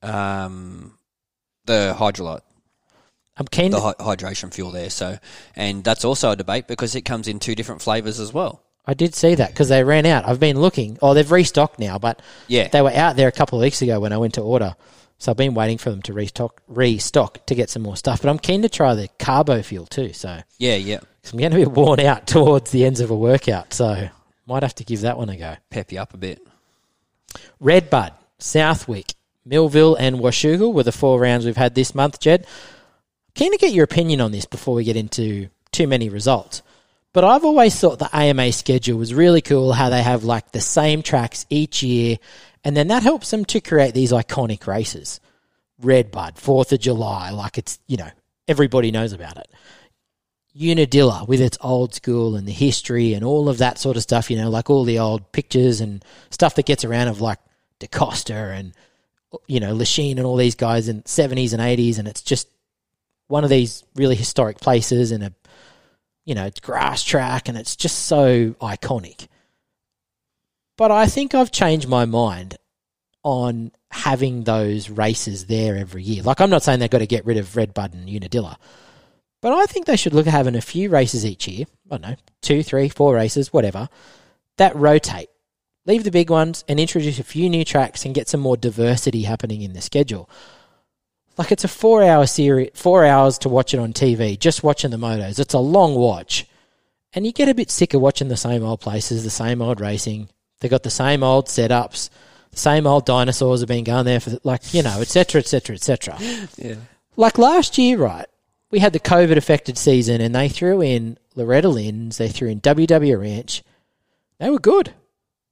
um, 0.02 0.98
the 1.66 1.96
hydrolyte, 1.98 2.42
I'm 3.38 3.46
keen. 3.48 3.72
the 3.72 3.78
To, 3.78 3.84
hy- 3.84 4.16
hydration 4.16 4.52
fuel 4.54 4.72
there. 4.72 4.90
So, 4.90 5.18
and 5.56 5.84
that's 5.84 6.04
also 6.06 6.32
a 6.32 6.36
debate 6.36 6.68
because 6.68 6.96
it 6.96 7.02
comes 7.02 7.28
in 7.28 7.40
two 7.40 7.54
different 7.56 7.82
flavors 7.82 8.20
as 8.20 8.34
well. 8.34 8.64
I 8.86 8.96
did 8.96 9.14
see 9.14 9.36
that 9.36 9.50
because 9.52 9.70
they 9.70 9.84
ran 9.84 10.08
out. 10.08 10.28
I've 10.28 10.40
been 10.40 10.60
looking. 10.60 10.98
Oh, 11.04 11.14
they've 11.14 11.30
restocked 11.32 11.78
now, 11.80 12.00
but 12.00 12.20
Yeah. 12.48 12.68
they 12.70 12.82
were 12.82 12.92
out 12.92 13.16
there 13.16 13.28
a 13.28 13.32
couple 13.32 13.60
of 13.60 13.64
weeks 13.64 13.82
ago 13.84 14.00
when 14.00 14.12
I 14.12 14.18
went 14.18 14.34
to 14.36 14.42
order. 14.42 14.76
So 15.22 15.32
I've 15.32 15.38
been 15.38 15.54
waiting 15.54 15.78
for 15.78 15.92
them 15.92 16.02
to 16.04 16.14
restock, 16.14 16.64
restock 16.68 17.46
to 17.46 17.54
get 17.54 17.70
some 17.70 17.84
more 17.84 17.96
stuff. 17.96 18.24
But 18.24 18.30
I'm 18.30 18.40
keen 18.40 18.64
to 18.64 18.70
try 18.70 18.96
the 18.96 19.08
carbo 19.20 19.62
fuel 19.62 19.86
too. 19.86 20.14
So 20.14 20.42
Yeah, 20.58 20.78
yeah. 20.78 20.98
I'm 21.32 21.38
going 21.38 21.52
to 21.52 21.58
be 21.58 21.66
worn 21.66 22.00
out 22.00 22.26
towards 22.28 22.72
the 22.72 22.86
ends 22.86 23.02
of 23.02 23.12
a 23.12 23.16
workout. 23.16 23.72
So 23.72 24.10
might 24.48 24.64
have 24.64 24.74
to 24.76 24.84
give 24.84 25.02
that 25.02 25.20
one 25.20 25.30
a 25.30 25.38
go. 25.38 25.58
Pep 25.70 25.92
you 25.92 26.00
up 26.00 26.16
a 26.16 26.18
bit. 26.18 26.42
Redbud, 27.60 28.14
Southwick, 28.40 29.14
Millville, 29.46 29.94
and 29.94 30.16
Washougal 30.16 30.74
were 30.74 30.82
the 30.82 30.92
four 30.92 31.20
rounds 31.20 31.46
we've 31.46 31.56
had 31.56 31.76
this 31.76 31.94
month, 31.94 32.20
Jed. 32.20 32.48
Keen 33.36 33.52
to 33.52 33.60
get 33.60 33.74
your 33.74 33.84
opinion 33.84 34.22
on 34.22 34.32
this 34.32 34.46
before 34.46 34.74
we 34.74 34.84
get 34.84 34.98
into 34.98 35.50
too 35.72 35.86
many 35.86 36.10
results. 36.10 36.64
But 37.14 37.26
I've 37.26 37.46
always 37.46 37.78
thought 37.80 38.00
the 38.00 38.10
AMA 38.12 38.54
schedule 38.54 38.98
was 38.98 39.14
really 39.14 39.42
cool, 39.42 39.72
how 39.72 39.90
they 39.90 40.02
have 40.02 40.24
like 40.24 40.52
the 40.52 40.62
same 40.62 41.04
tracks 41.04 41.46
each 41.52 41.84
year, 41.84 42.18
and 42.63 42.76
then 42.76 42.88
that 42.88 43.04
helps 43.04 43.32
them 43.32 43.45
to 43.45 43.62
create 43.62 43.93
these 43.93 44.12
iconic 44.12 44.67
races. 44.67 45.19
Redbud, 45.80 46.36
4th 46.36 46.71
of 46.74 46.80
July, 46.80 47.32
like 47.32 47.58
it's, 47.58 47.80
you 47.88 47.97
know, 47.97 48.10
everybody 48.47 48.91
knows 48.91 49.13
about 49.13 49.38
it. 49.38 49.50
Unadilla 50.54 51.26
with 51.28 51.41
its 51.41 51.58
old 51.62 51.95
school 51.95 52.36
and 52.36 52.47
the 52.47 52.52
history 52.52 53.13
and 53.13 53.24
all 53.24 53.50
of 53.50 53.58
that 53.60 53.80
sort 53.80 53.97
of 53.97 54.04
stuff, 54.04 54.30
you 54.30 54.38
know, 54.38 54.50
like 54.50 54.69
all 54.69 54.84
the 54.84 55.00
old 55.00 55.32
pictures 55.32 55.82
and 55.82 56.04
stuff 56.30 56.56
that 56.56 56.65
gets 56.65 56.84
around 56.84 57.08
of 57.08 57.21
like 57.21 57.39
DeCoster 57.80 58.56
and 58.58 58.74
you 59.47 59.60
know, 59.60 59.74
Lachine 59.74 60.17
and 60.17 60.28
all 60.28 60.36
these 60.36 60.56
guys 60.56 60.88
in 60.89 61.04
70s 61.04 61.54
and 61.54 61.62
80s, 61.62 62.00
and 62.00 62.08
it's 62.08 62.21
just 62.21 62.47
one 63.28 63.43
of 63.43 63.50
these 63.50 63.84
really 63.95 64.15
historic 64.15 64.60
places 64.60 65.12
and 65.12 65.24
a, 65.24 65.34
you 66.26 66.36
know, 66.36 66.45
it's 66.45 66.60
grass 66.60 67.04
track, 67.04 67.50
and 67.50 67.58
it's 67.58 67.76
just 67.76 68.06
so 68.06 68.52
iconic. 68.62 69.28
But 70.82 70.89
I 70.89 71.06
think 71.06 71.36
I've 71.36 71.52
changed 71.52 71.88
my 71.88 72.06
mind 72.06 72.58
on 73.22 73.72
having 73.91 74.46
those 74.46 74.89
races 74.89 75.46
there 75.46 75.78
every 75.78 76.02
year. 76.02 76.24
Like, 76.24 76.41
I'm 76.41 76.50
not 76.50 76.63
saying 76.63 76.80
they've 76.80 76.89
got 76.89 76.98
to 76.98 77.06
get 77.06 77.24
rid 77.24 77.38
of 77.38 77.56
Red 77.56 77.78
Redbud 77.78 77.94
and 77.94 78.10
Unadilla, 78.10 78.58
but 79.44 79.54
I 79.54 79.67
think 79.67 79.86
they 79.86 79.96
should 79.96 80.15
look 80.15 80.26
at 80.26 80.34
having 80.34 80.56
a 80.56 80.60
few 80.60 80.89
races 80.89 81.24
each 81.24 81.48
year. 81.48 81.67
I 81.91 81.98
don't 81.98 82.02
know, 82.02 82.15
two, 82.41 82.63
three, 82.63 82.89
four 82.89 83.13
races, 83.13 83.54
whatever, 83.54 83.89
that 84.58 84.76
rotate. 84.76 85.30
Leave 85.86 86.04
the 86.04 86.10
big 86.10 86.32
ones 86.32 86.65
and 86.67 86.80
introduce 86.80 87.20
a 87.20 87.24
few 87.24 87.48
new 87.48 87.63
tracks 87.63 88.04
and 88.04 88.15
get 88.15 88.28
some 88.28 88.41
more 88.41 88.58
diversity 88.58 89.22
happening 89.22 89.62
in 89.62 89.74
the 89.74 89.82
schedule. 89.82 90.32
Like 91.38 91.52
it's 91.52 91.63
a 91.63 91.67
four 91.67 92.02
hour 92.02 92.26
series, 92.26 92.72
four 92.74 93.06
hours 93.06 93.38
to 93.38 93.50
watch 93.50 93.76
it 93.76 93.80
on 93.80 93.94
TV, 93.94 94.39
just 94.39 94.63
watching 94.63 94.89
the 94.89 94.98
motos. 94.98 95.38
It's 95.38 95.54
a 95.54 95.60
long 95.60 95.94
watch. 95.94 96.48
And 97.13 97.24
you 97.24 97.32
get 97.32 97.50
a 97.50 97.54
bit 97.54 97.70
sick 97.70 97.94
of 97.94 98.02
watching 98.02 98.30
the 98.30 98.36
same 98.36 98.63
old 98.63 98.80
places, 98.80 99.24
the 99.24 99.30
same 99.30 99.62
old 99.62 99.80
racing. 99.80 100.30
They 100.62 100.69
got 100.69 100.84
the 100.84 100.89
same 100.89 101.21
old 101.24 101.47
setups, 101.47 102.10
the 102.52 102.58
same 102.58 102.88
old 102.88 103.06
dinosaurs 103.06 103.60
have 103.60 103.67
been 103.67 103.84
going 103.84 104.06
there 104.06 104.19
for 104.21 104.38
like, 104.43 104.74
you 104.74 104.82
know, 104.84 105.02
etc., 105.02 105.39
etc., 105.39 105.76
etc. 105.76 106.17
Yeah. 106.58 106.76
Like 107.17 107.38
last 107.38 107.78
year, 107.78 107.97
right? 107.97 108.26
We 108.71 108.80
had 108.80 108.93
the 108.93 109.00
COVID 109.00 109.36
affected 109.36 109.78
season 109.78 110.21
and 110.21 110.34
they 110.34 110.47
threw 110.47 110.82
in 110.82 111.17
Loretta 111.36 111.67
Lynn's, 111.67 112.17
they 112.17 112.30
threw 112.30 112.47
in 112.47 112.62
WW 112.62 113.19
Ranch. 113.19 113.63
They 114.39 114.50
were 114.50 114.60
good. 114.60 114.93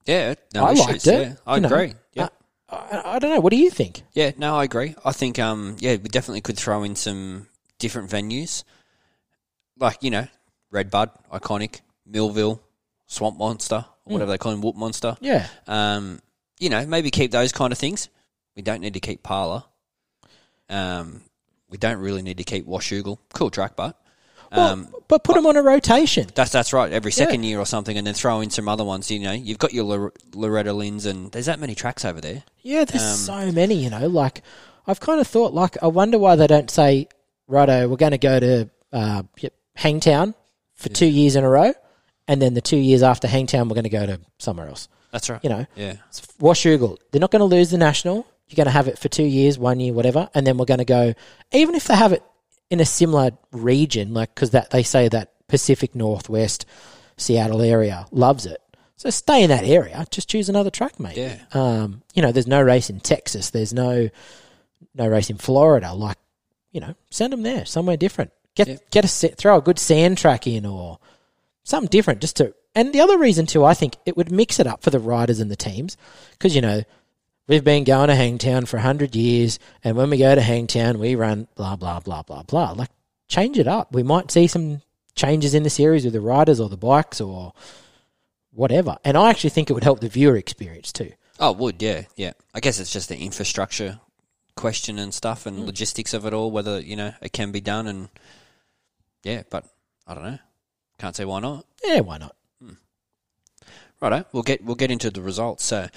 Yeah, 0.05 0.35
no 0.55 0.65
I 0.65 0.71
issues, 0.71 0.85
liked 0.87 1.07
it, 1.07 1.27
Yeah, 1.27 1.33
I 1.45 1.55
you 1.55 1.61
know. 1.61 1.67
agree. 1.67 1.93
Yeah, 2.13 2.29
I, 2.69 3.01
I 3.15 3.19
don't 3.19 3.31
know. 3.31 3.39
What 3.41 3.51
do 3.51 3.57
you 3.57 3.69
think? 3.69 4.03
yeah, 4.13 4.31
no, 4.37 4.55
I 4.57 4.63
agree. 4.63 4.95
I 5.03 5.11
think, 5.11 5.37
um, 5.37 5.75
yeah, 5.79 5.91
we 5.97 6.07
definitely 6.09 6.41
could 6.41 6.57
throw 6.57 6.83
in 6.83 6.95
some 6.95 7.47
different 7.77 8.09
venues, 8.09 8.63
like 9.77 10.01
you 10.01 10.09
know, 10.11 10.27
Redbud, 10.71 11.09
iconic, 11.31 11.81
Millville, 12.05 12.61
Swamp 13.07 13.37
Monster, 13.37 13.85
whatever 14.09 14.31
they 14.31 14.37
call 14.37 14.51
him, 14.51 14.61
Whoop 14.61 14.75
Monster. 14.75 15.15
Yeah. 15.21 15.47
Um, 15.67 16.19
you 16.59 16.69
know, 16.69 16.85
maybe 16.85 17.09
keep 17.11 17.31
those 17.31 17.51
kind 17.51 17.71
of 17.71 17.77
things. 17.77 18.09
We 18.55 18.61
don't 18.61 18.81
need 18.81 18.93
to 18.95 18.99
keep 18.99 19.23
Pala. 19.23 19.65
Um, 20.69 21.21
we 21.69 21.77
don't 21.77 21.97
really 21.99 22.21
need 22.21 22.37
to 22.37 22.43
keep 22.43 22.65
Washougal. 22.67 23.17
Cool 23.33 23.49
track, 23.49 23.75
but 23.75 23.95
Well, 24.51 24.67
um, 24.73 24.87
but 25.07 25.23
put 25.23 25.35
them 25.35 25.45
on 25.45 25.55
a 25.55 25.61
rotation. 25.61 26.27
that's 26.35 26.51
that's 26.51 26.73
right. 26.73 26.91
Every 26.91 27.11
second 27.11 27.43
year 27.43 27.59
or 27.59 27.65
something, 27.65 27.97
and 27.97 28.05
then 28.05 28.13
throw 28.13 28.41
in 28.41 28.49
some 28.49 28.67
other 28.67 28.83
ones. 28.83 29.09
You 29.09 29.19
know, 29.19 29.31
you've 29.31 29.59
got 29.59 29.73
your 29.73 29.85
Lor- 29.85 30.13
Loretta 30.33 30.73
Lynn's, 30.73 31.05
and 31.05 31.31
there's 31.31 31.45
that 31.45 31.59
many 31.59 31.75
tracks 31.75 32.03
over 32.05 32.19
there. 32.21 32.43
Yeah, 32.61 32.85
there's 32.85 33.03
Um, 33.03 33.15
so 33.47 33.51
many, 33.51 33.75
you 33.75 33.89
know. 33.89 34.07
Like, 34.07 34.41
I've 34.87 34.99
kind 34.99 35.21
of 35.21 35.27
thought, 35.27 35.53
like, 35.53 35.81
I 35.83 35.87
wonder 35.87 36.17
why 36.19 36.35
they 36.35 36.47
don't 36.47 36.69
say, 36.69 37.07
righto, 37.47 37.87
we're 37.87 37.95
going 37.97 38.11
to 38.11 38.17
go 38.17 38.39
to 38.39 38.69
uh, 38.91 39.23
Hangtown 39.75 40.33
for 40.75 40.89
two 40.89 41.05
years 41.07 41.35
in 41.35 41.43
a 41.43 41.49
row, 41.49 41.73
and 42.29 42.41
then 42.41 42.53
the 42.53 42.61
two 42.61 42.77
years 42.77 43.03
after 43.03 43.27
Hangtown, 43.27 43.67
we're 43.67 43.73
going 43.75 43.83
to 43.83 43.89
go 43.89 44.05
to 44.05 44.19
somewhere 44.37 44.67
else. 44.69 44.87
That's 45.11 45.29
right. 45.29 45.43
You 45.43 45.49
know, 45.49 45.65
Yeah, 45.75 45.95
It's 46.07 46.21
Washougal, 46.39 46.97
they're 47.11 47.19
not 47.19 47.31
going 47.31 47.39
to 47.41 47.45
lose 47.55 47.71
the 47.71 47.77
national. 47.77 48.25
You're 48.47 48.55
going 48.57 48.65
to 48.65 48.71
have 48.71 48.87
it 48.87 48.97
for 48.97 49.09
two 49.09 49.23
years, 49.25 49.57
one 49.59 49.79
year, 49.79 49.91
whatever, 49.93 50.29
and 50.33 50.45
then 50.47 50.57
we're 50.57 50.65
going 50.65 50.77
to 50.79 50.85
go. 50.85 51.13
Even 51.51 51.75
if 51.75 51.85
they 51.85 51.95
have 51.95 52.13
it 52.13 52.23
in 52.69 52.79
a 52.79 52.85
similar 52.85 53.31
region, 53.51 54.13
like 54.13 54.33
because 54.33 54.51
that 54.51 54.69
they 54.69 54.83
say 54.83 55.07
that 55.09 55.33
Pacific 55.47 55.93
Northwest, 55.95 56.65
Seattle 57.17 57.61
area 57.61 58.05
loves 58.11 58.45
it. 58.45 58.61
So 58.95 59.09
stay 59.09 59.43
in 59.43 59.49
that 59.49 59.63
area. 59.63 60.05
Just 60.11 60.29
choose 60.29 60.49
another 60.49 60.69
track, 60.69 60.99
mate. 60.99 61.17
Yeah. 61.17 61.37
Um, 61.53 62.01
you 62.13 62.21
know, 62.21 62.31
there's 62.31 62.47
no 62.47 62.61
race 62.61 62.89
in 62.89 62.99
Texas. 62.99 63.49
There's 63.49 63.73
no 63.73 64.09
no 64.95 65.07
race 65.07 65.29
in 65.29 65.37
Florida. 65.37 65.93
Like, 65.93 66.17
you 66.71 66.81
know, 66.81 66.95
send 67.09 67.31
them 67.33 67.41
there, 67.43 67.65
somewhere 67.65 67.97
different. 67.97 68.31
Get 68.55 68.67
Yeah. 68.67 68.77
get 68.91 69.05
a 69.05 69.07
set, 69.07 69.37
throw 69.37 69.57
a 69.57 69.61
good 69.61 69.79
sand 69.79 70.17
track 70.17 70.45
in 70.47 70.65
or 70.65 70.99
something 71.69 71.89
different, 71.89 72.21
just 72.21 72.37
to. 72.37 72.53
And 72.75 72.93
the 72.93 73.01
other 73.01 73.17
reason 73.17 73.45
too, 73.45 73.65
I 73.65 73.73
think 73.73 73.97
it 74.05 74.15
would 74.17 74.31
mix 74.31 74.59
it 74.59 74.67
up 74.67 74.83
for 74.83 74.89
the 74.89 74.99
riders 74.99 75.39
and 75.39 75.49
the 75.49 75.55
teams 75.55 75.97
because 76.31 76.55
you 76.55 76.61
know 76.61 76.83
we've 77.47 77.63
been 77.63 77.83
going 77.83 78.07
to 78.07 78.15
Hangtown 78.15 78.65
for 78.65 78.77
hundred 78.77 79.15
years, 79.15 79.59
and 79.83 79.95
when 79.97 80.09
we 80.09 80.17
go 80.17 80.33
to 80.33 80.41
Hangtown, 80.41 80.99
we 80.99 81.15
run 81.15 81.47
blah 81.55 81.75
blah 81.75 81.99
blah 81.99 82.23
blah 82.23 82.43
blah. 82.43 82.71
Like, 82.71 82.89
change 83.27 83.57
it 83.57 83.67
up. 83.67 83.93
We 83.93 84.03
might 84.03 84.31
see 84.31 84.47
some 84.47 84.81
changes 85.15 85.53
in 85.53 85.63
the 85.63 85.69
series 85.69 86.05
with 86.05 86.13
the 86.13 86.21
riders 86.21 86.59
or 86.59 86.69
the 86.69 86.77
bikes 86.77 87.19
or 87.19 87.53
whatever. 88.51 88.97
And 89.03 89.17
I 89.17 89.29
actually 89.29 89.49
think 89.49 89.69
it 89.69 89.73
would 89.73 89.83
help 89.83 89.99
the 89.99 90.09
viewer 90.09 90.37
experience 90.37 90.91
too. 90.91 91.11
Oh, 91.39 91.51
it 91.51 91.57
would 91.57 91.81
yeah, 91.81 92.03
yeah. 92.15 92.33
I 92.53 92.59
guess 92.59 92.79
it's 92.79 92.91
just 92.91 93.09
the 93.09 93.17
infrastructure 93.17 93.99
question 94.55 94.99
and 94.99 95.13
stuff, 95.13 95.45
and 95.45 95.57
hmm. 95.57 95.65
logistics 95.65 96.13
of 96.13 96.25
it 96.25 96.33
all. 96.33 96.51
Whether 96.51 96.79
you 96.79 96.95
know 96.95 97.13
it 97.21 97.33
can 97.33 97.51
be 97.51 97.61
done, 97.61 97.87
and 97.87 98.09
yeah, 99.23 99.43
but 99.49 99.65
I 100.05 100.13
don't 100.13 100.23
know. 100.23 100.39
Can't 100.99 101.15
say 101.15 101.25
why 101.25 101.39
not. 101.39 101.65
Yeah, 101.83 102.01
why 102.01 102.17
not? 102.17 102.35
Righto, 104.01 104.25
we'll 104.31 104.43
get 104.43 104.63
we'll 104.63 104.75
get 104.75 104.91
into 104.91 105.09
the 105.09 105.21
results. 105.21 105.65
So, 105.65 105.87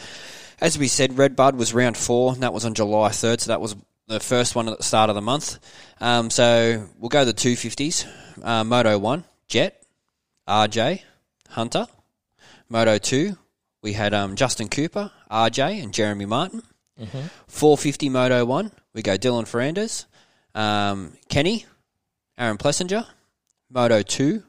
as 0.61 0.77
we 0.77 0.89
said, 0.89 1.19
Red 1.19 1.37
Bud 1.37 1.55
was 1.55 1.73
round 1.73 1.97
four, 1.97 2.33
and 2.33 2.43
that 2.43 2.53
was 2.53 2.65
on 2.65 2.75
July 2.75 3.11
third. 3.11 3.41
So 3.41 3.49
that 3.53 3.61
was 3.61 3.77
the 4.09 4.19
first 4.19 4.57
one 4.57 4.69
at 4.69 4.77
the 4.77 4.83
start 4.83 5.09
of 5.09 5.15
the 5.15 5.21
month. 5.23 5.59
Um, 6.01 6.29
so 6.31 6.89
we'll 6.99 7.09
go 7.09 7.25
the 7.25 7.33
two 7.33 7.55
fifties. 7.55 8.05
Uh, 8.43 8.65
Moto 8.65 8.99
one, 8.99 9.25
Jett, 9.47 9.83
RJ, 10.49 11.03
Hunter. 11.51 11.87
Moto 12.69 12.99
two, 12.99 13.37
we 13.83 13.93
had 13.93 14.15
um, 14.15 14.35
Justin 14.35 14.69
Cooper, 14.69 15.13
RJ, 15.31 15.83
and 15.83 15.93
Jeremy 15.95 16.27
Martin. 16.27 16.63
Four 17.47 17.79
fifty 17.79 18.09
Moto 18.09 18.45
one, 18.45 18.73
we 18.95 19.03
go 19.03 19.17
Dylan 19.17 19.45
Ferrandis, 19.45 20.07
um, 20.59 21.13
Kenny, 21.29 21.67
Aaron 22.37 22.59
Plessinger. 22.59 23.07
Moto 23.71 24.03
two, 24.03 24.43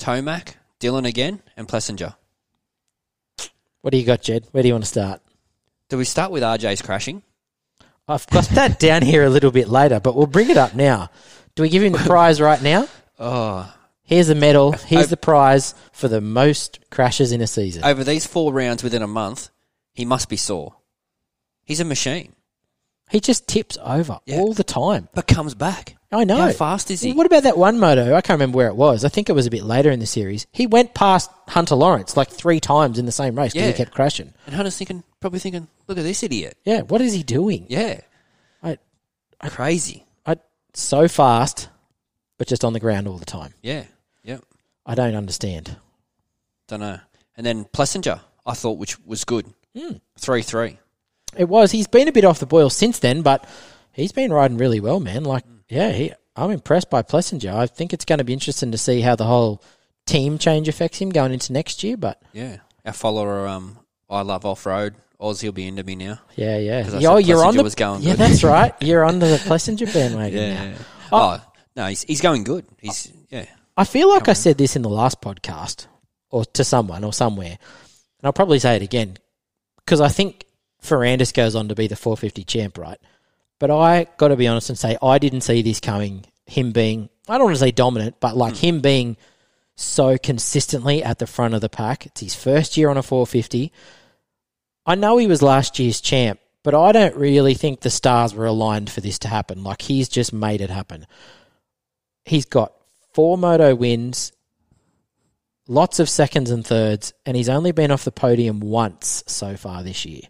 Tomac, 0.00 0.54
Dylan 0.80 1.06
again, 1.06 1.42
and 1.56 1.68
Plessinger. 1.68 2.16
What 3.82 3.92
do 3.92 3.98
you 3.98 4.04
got, 4.04 4.22
Jed? 4.22 4.46
Where 4.50 4.62
do 4.62 4.68
you 4.68 4.74
want 4.74 4.84
to 4.84 4.90
start? 4.90 5.20
Do 5.88 5.96
we 5.98 6.04
start 6.04 6.32
with 6.32 6.42
RJ's 6.42 6.82
crashing? 6.82 7.22
I've 8.08 8.26
got 8.26 8.46
that 8.50 8.80
down 8.80 9.02
here 9.02 9.24
a 9.24 9.30
little 9.30 9.50
bit 9.52 9.68
later, 9.68 10.00
but 10.00 10.16
we'll 10.16 10.26
bring 10.26 10.50
it 10.50 10.56
up 10.56 10.74
now. 10.74 11.10
Do 11.54 11.62
we 11.62 11.68
give 11.68 11.82
him 11.82 11.92
the 11.92 11.98
prize 11.98 12.40
right 12.40 12.60
now? 12.62 12.88
Oh, 13.22 13.70
Here's 14.02 14.28
the 14.28 14.34
medal. 14.34 14.72
Here's 14.72 15.08
the 15.08 15.16
prize 15.18 15.74
for 15.92 16.08
the 16.08 16.22
most 16.22 16.80
crashes 16.90 17.32
in 17.32 17.42
a 17.42 17.46
season. 17.46 17.84
over 17.84 18.02
these 18.02 18.26
four 18.26 18.50
rounds 18.50 18.82
within 18.82 19.02
a 19.02 19.06
month, 19.06 19.50
he 19.92 20.06
must 20.06 20.30
be 20.30 20.38
sore. 20.38 20.76
He's 21.62 21.80
a 21.80 21.84
machine, 21.84 22.32
he 23.10 23.20
just 23.20 23.46
tips 23.48 23.76
over 23.84 24.18
Yeah. 24.26 24.38
all 24.38 24.52
the 24.52 24.64
time. 24.64 25.08
but 25.14 25.26
comes 25.26 25.54
back. 25.54 25.96
I 26.12 26.24
know. 26.24 26.38
How 26.38 26.50
fast 26.50 26.90
is 26.90 27.00
he? 27.02 27.12
What 27.12 27.26
about 27.26 27.44
that 27.44 27.56
one 27.56 27.78
moto? 27.78 28.14
I 28.16 28.20
can't 28.20 28.38
remember 28.38 28.56
where 28.56 28.66
it 28.68 28.74
was. 28.74 29.04
I 29.04 29.08
think 29.08 29.28
it 29.28 29.32
was 29.32 29.46
a 29.46 29.50
bit 29.50 29.62
later 29.62 29.90
in 29.92 30.00
the 30.00 30.06
series. 30.06 30.46
He 30.50 30.66
went 30.66 30.92
past 30.92 31.30
Hunter 31.48 31.76
Lawrence 31.76 32.16
like 32.16 32.28
three 32.28 32.58
times 32.58 32.98
in 32.98 33.06
the 33.06 33.12
same 33.12 33.38
race 33.38 33.52
because 33.52 33.66
Yeah. 33.66 33.72
he 33.72 33.76
kept 33.76 33.92
crashing. 33.92 34.32
And 34.46 34.54
Hunter's 34.56 34.76
thinking, 34.76 35.04
probably 35.20 35.38
thinking, 35.38 35.68
look 35.86 35.98
at 35.98 36.02
this 36.04 36.22
idiot. 36.24 36.56
Yeah, 36.64 36.80
what 36.80 37.00
is 37.00 37.12
he 37.12 37.22
doing? 37.22 37.66
Yeah, 37.68 38.00
I, 38.62 38.78
crazy. 39.48 40.04
I, 40.26 40.36
so 40.74 41.06
fast, 41.08 41.68
but 42.38 42.48
just 42.48 42.64
on 42.64 42.72
the 42.72 42.80
ground 42.80 43.06
all 43.06 43.16
the 43.18 43.24
time. 43.24 43.54
Yeah, 43.62 43.84
yeah. 44.24 44.38
I 44.84 44.94
don't 44.96 45.14
understand. 45.14 45.76
Don't 46.66 46.80
know. 46.80 46.98
And 47.36 47.46
then 47.46 47.64
Plessinger, 47.66 48.20
I 48.44 48.54
thought, 48.54 48.78
which 48.78 48.98
was 49.06 49.24
good. 49.24 49.46
Hmm. 49.78 49.94
Three 50.18 50.42
three. 50.42 50.78
It 51.36 51.48
was. 51.48 51.70
He's 51.70 51.86
been 51.86 52.08
a 52.08 52.12
bit 52.12 52.24
off 52.24 52.40
the 52.40 52.46
boil 52.46 52.70
since 52.70 52.98
then, 52.98 53.22
but 53.22 53.48
he's 53.92 54.12
been 54.12 54.32
riding 54.32 54.58
really 54.58 54.80
well, 54.80 55.00
man. 55.00 55.24
Like, 55.24 55.44
yeah, 55.68 55.92
he, 55.92 56.12
I'm 56.36 56.50
impressed 56.50 56.90
by 56.90 57.02
Plessinger. 57.02 57.52
I 57.54 57.66
think 57.66 57.92
it's 57.92 58.04
going 58.04 58.18
to 58.18 58.24
be 58.24 58.32
interesting 58.32 58.72
to 58.72 58.78
see 58.78 59.00
how 59.00 59.16
the 59.16 59.24
whole 59.24 59.62
team 60.06 60.38
change 60.38 60.68
affects 60.68 60.98
him 60.98 61.10
going 61.10 61.32
into 61.32 61.52
next 61.52 61.84
year. 61.84 61.96
But 61.96 62.20
Yeah, 62.32 62.58
our 62.84 62.92
follower, 62.92 63.46
um, 63.46 63.78
I 64.08 64.22
love 64.22 64.44
off 64.44 64.66
road. 64.66 64.94
Oz, 65.20 65.42
he'll 65.42 65.52
be 65.52 65.66
into 65.68 65.84
me 65.84 65.96
now. 65.96 66.18
yeah, 66.34 66.56
yeah. 66.56 66.88
I 66.90 67.04
Oh, 67.04 67.18
you're 67.18 67.44
on 67.44 67.54
the 67.54 67.62
was 67.62 67.74
going 67.74 68.02
yeah, 68.02 68.12
good. 68.12 68.18
that's 68.20 68.42
right. 68.56 68.74
You're 68.80 69.04
on 69.04 69.18
the 69.18 69.36
Plessinger 69.44 69.92
bandwagon 69.92 70.54
now. 70.54 70.74
Oh, 71.12 71.44
no, 71.76 71.86
he's 71.86 72.02
he's 72.04 72.20
going 72.22 72.42
good. 72.42 72.64
He's 72.78 73.12
yeah. 73.28 73.44
I 73.76 73.84
feel 73.84 74.08
like 74.08 74.28
I 74.28 74.32
said 74.32 74.56
this 74.56 74.76
in 74.76 74.82
the 74.82 74.88
last 74.88 75.20
podcast 75.20 75.86
or 76.30 76.44
to 76.46 76.64
someone 76.64 77.04
or 77.04 77.12
somewhere, 77.12 77.58
and 77.58 78.24
I'll 78.24 78.32
probably 78.32 78.58
say 78.60 78.76
it 78.76 78.82
again 78.82 79.18
because 79.76 80.00
I 80.00 80.08
think 80.08 80.46
Ferrandis 80.82 81.34
goes 81.34 81.54
on 81.54 81.68
to 81.68 81.74
be 81.74 81.86
the 81.86 81.96
450 81.96 82.44
champ, 82.44 82.78
right? 82.78 82.98
But 83.58 83.70
I 83.70 84.06
got 84.16 84.28
to 84.28 84.36
be 84.36 84.48
honest 84.48 84.70
and 84.70 84.78
say 84.78 84.96
I 85.02 85.18
didn't 85.18 85.42
see 85.42 85.62
this 85.62 85.80
coming. 85.80 86.24
Him 86.46 86.72
being, 86.72 87.10
I 87.28 87.38
don't 87.38 87.46
want 87.46 87.56
to 87.56 87.60
say 87.60 87.70
dominant, 87.70 88.16
but 88.20 88.36
like 88.36 88.54
hmm. 88.54 88.66
him 88.66 88.80
being 88.80 89.16
so 89.76 90.18
consistently 90.18 91.02
at 91.02 91.18
the 91.18 91.26
front 91.26 91.54
of 91.54 91.60
the 91.60 91.68
pack. 91.68 92.06
It's 92.06 92.20
his 92.20 92.34
first 92.34 92.76
year 92.76 92.90
on 92.90 92.96
a 92.96 93.02
450. 93.02 93.72
I 94.86 94.94
know 94.94 95.16
he 95.16 95.26
was 95.26 95.42
last 95.42 95.78
year's 95.78 96.00
champ, 96.00 96.40
but 96.62 96.74
I 96.74 96.92
don't 96.92 97.16
really 97.16 97.54
think 97.54 97.80
the 97.80 97.90
stars 97.90 98.34
were 98.34 98.46
aligned 98.46 98.90
for 98.90 99.00
this 99.00 99.18
to 99.20 99.28
happen. 99.28 99.62
Like 99.62 99.82
he's 99.82 100.08
just 100.08 100.32
made 100.32 100.60
it 100.60 100.70
happen. 100.70 101.06
He's 102.24 102.44
got 102.44 102.72
four 103.12 103.38
moto 103.38 103.74
wins, 103.74 104.32
lots 105.66 105.98
of 105.98 106.08
seconds 106.08 106.50
and 106.50 106.66
thirds, 106.66 107.12
and 107.24 107.36
he's 107.36 107.48
only 107.48 107.72
been 107.72 107.90
off 107.90 108.04
the 108.04 108.12
podium 108.12 108.60
once 108.60 109.22
so 109.26 109.56
far 109.56 109.82
this 109.82 110.04
year. 110.04 110.22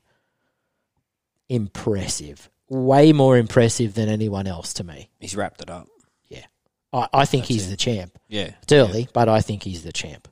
Impressive. 1.51 2.49
Way 2.69 3.13
more 3.13 3.37
impressive 3.37 3.95
than 3.95 4.09
anyone 4.09 4.47
else 4.47 4.73
to 4.75 4.85
me. 4.85 5.11
He's 5.19 5.35
wrapped 5.37 5.61
it 5.61 5.69
up. 5.71 5.89
Yeah. 6.29 6.45
I, 6.93 7.09
I 7.13 7.25
think 7.27 7.43
That's 7.43 7.49
he's 7.49 7.67
it. 7.67 7.71
the 7.71 7.77
champ. 7.77 8.17
Yeah. 8.29 8.53
It's 8.63 8.73
early, 8.73 9.09
but 9.13 9.29
I 9.29 9.41
think 9.41 9.63
he's 9.65 9.83
the 9.83 9.93
champ. 9.93 10.29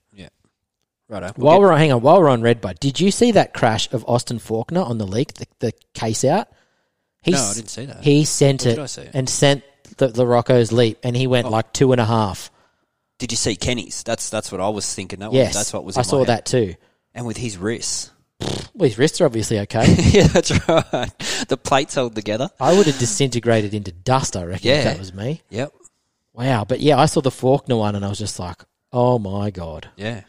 Righto. 1.10 1.32
While 1.36 1.60
we're 1.60 1.72
on, 1.72 1.78
hang 1.78 1.90
on, 1.90 2.02
while 2.02 2.20
we're 2.20 2.28
on 2.28 2.42
red, 2.42 2.58
Redbud, 2.62 2.80
did 2.80 3.00
you 3.00 3.10
see 3.10 3.32
that 3.32 3.54
crash 3.54 3.90
of 3.94 4.04
Austin 4.06 4.38
Forkner 4.38 4.86
on 4.86 4.98
the 4.98 5.06
leak, 5.06 5.32
the, 5.32 5.46
the 5.60 5.72
case 5.94 6.22
out? 6.22 6.48
He, 7.22 7.30
no, 7.30 7.38
I 7.38 7.54
didn't 7.54 7.70
see 7.70 7.86
that. 7.86 8.04
He 8.04 8.26
sent 8.26 8.66
it 8.66 8.74
did 8.74 8.78
I 8.78 8.84
see 8.84 9.00
it? 9.02 9.12
and 9.14 9.26
sent 9.26 9.62
the, 9.96 10.08
the 10.08 10.26
Rocco's 10.26 10.70
leap, 10.70 10.98
and 11.02 11.16
he 11.16 11.26
went 11.26 11.46
Oh. 11.46 11.50
like 11.50 11.72
two 11.72 11.92
and 11.92 12.00
a 12.02 12.04
half. 12.04 12.50
Did 13.18 13.32
you 13.32 13.38
see 13.38 13.56
Kenny's? 13.56 14.02
That's 14.02 14.28
that's 14.28 14.52
what 14.52 14.60
I 14.60 14.68
was 14.68 14.94
thinking. 14.94 15.20
That 15.20 15.32
Yes, 15.32 15.48
was, 15.48 15.56
that's 15.56 15.72
what 15.72 15.84
was. 15.84 15.96
I 15.96 16.02
saw 16.02 16.26
that 16.26 16.44
too. 16.44 16.74
And 17.14 17.24
with 17.26 17.38
his 17.38 17.56
wrists. 17.56 18.10
Well, 18.40 18.88
his 18.88 18.98
wrists 18.98 19.20
are 19.20 19.24
obviously 19.26 19.58
okay. 19.60 19.84
yeah, 20.10 20.28
that's 20.28 20.50
right. 20.68 21.10
The 21.48 21.56
plates 21.56 21.94
held 21.96 22.14
together. 22.14 22.48
I 22.60 22.76
would 22.76 22.86
have 22.86 22.98
disintegrated 22.98 23.74
into 23.74 23.90
dust. 23.92 24.36
I 24.36 24.44
reckon 24.44 24.70
if 24.70 24.84
that 24.84 24.98
was 24.98 25.12
me. 25.12 25.42
Yep. 25.50 25.72
Wow, 26.34 26.64
but 26.64 26.78
yeah, 26.80 26.96
I 26.98 27.06
saw 27.06 27.20
the 27.20 27.30
Forkner 27.30 27.76
one, 27.78 27.96
and 27.96 28.04
I 28.04 28.08
was 28.08 28.18
just 28.18 28.38
like, 28.38 28.62
oh 28.92 29.18
my 29.18 29.50
god, 29.50 29.88
Yeah. 29.96 30.22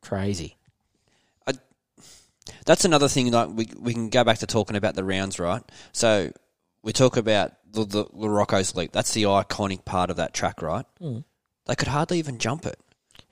crazy. 0.00 0.56
That's 2.64 2.84
another 2.84 3.08
thing. 3.08 3.30
Like 3.30 3.48
we 3.52 3.68
we 3.78 3.92
can 3.92 4.08
go 4.08 4.22
back 4.24 4.38
to 4.38 4.46
talking 4.46 4.76
about 4.76 4.94
the 4.94 5.04
rounds, 5.04 5.38
right? 5.38 5.62
So 5.92 6.32
we 6.82 6.92
talk 6.92 7.16
about 7.16 7.52
the 7.70 7.84
the, 7.84 8.04
the 8.12 8.28
Rocco's 8.28 8.74
leap. 8.76 8.92
That's 8.92 9.12
the 9.14 9.24
iconic 9.24 9.84
part 9.84 10.10
of 10.10 10.16
that 10.16 10.34
track, 10.34 10.62
right? 10.62 10.84
Mm. 11.00 11.24
They 11.66 11.74
could 11.76 11.88
hardly 11.88 12.18
even 12.18 12.38
jump 12.38 12.66
it. 12.66 12.78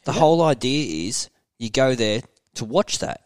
The 0.04 0.12
Yeah. 0.12 0.18
whole 0.20 0.42
idea 0.42 1.08
is 1.08 1.30
you 1.58 1.70
go 1.70 1.94
there 1.96 2.22
to 2.54 2.64
watch 2.64 2.98
that, 3.00 3.22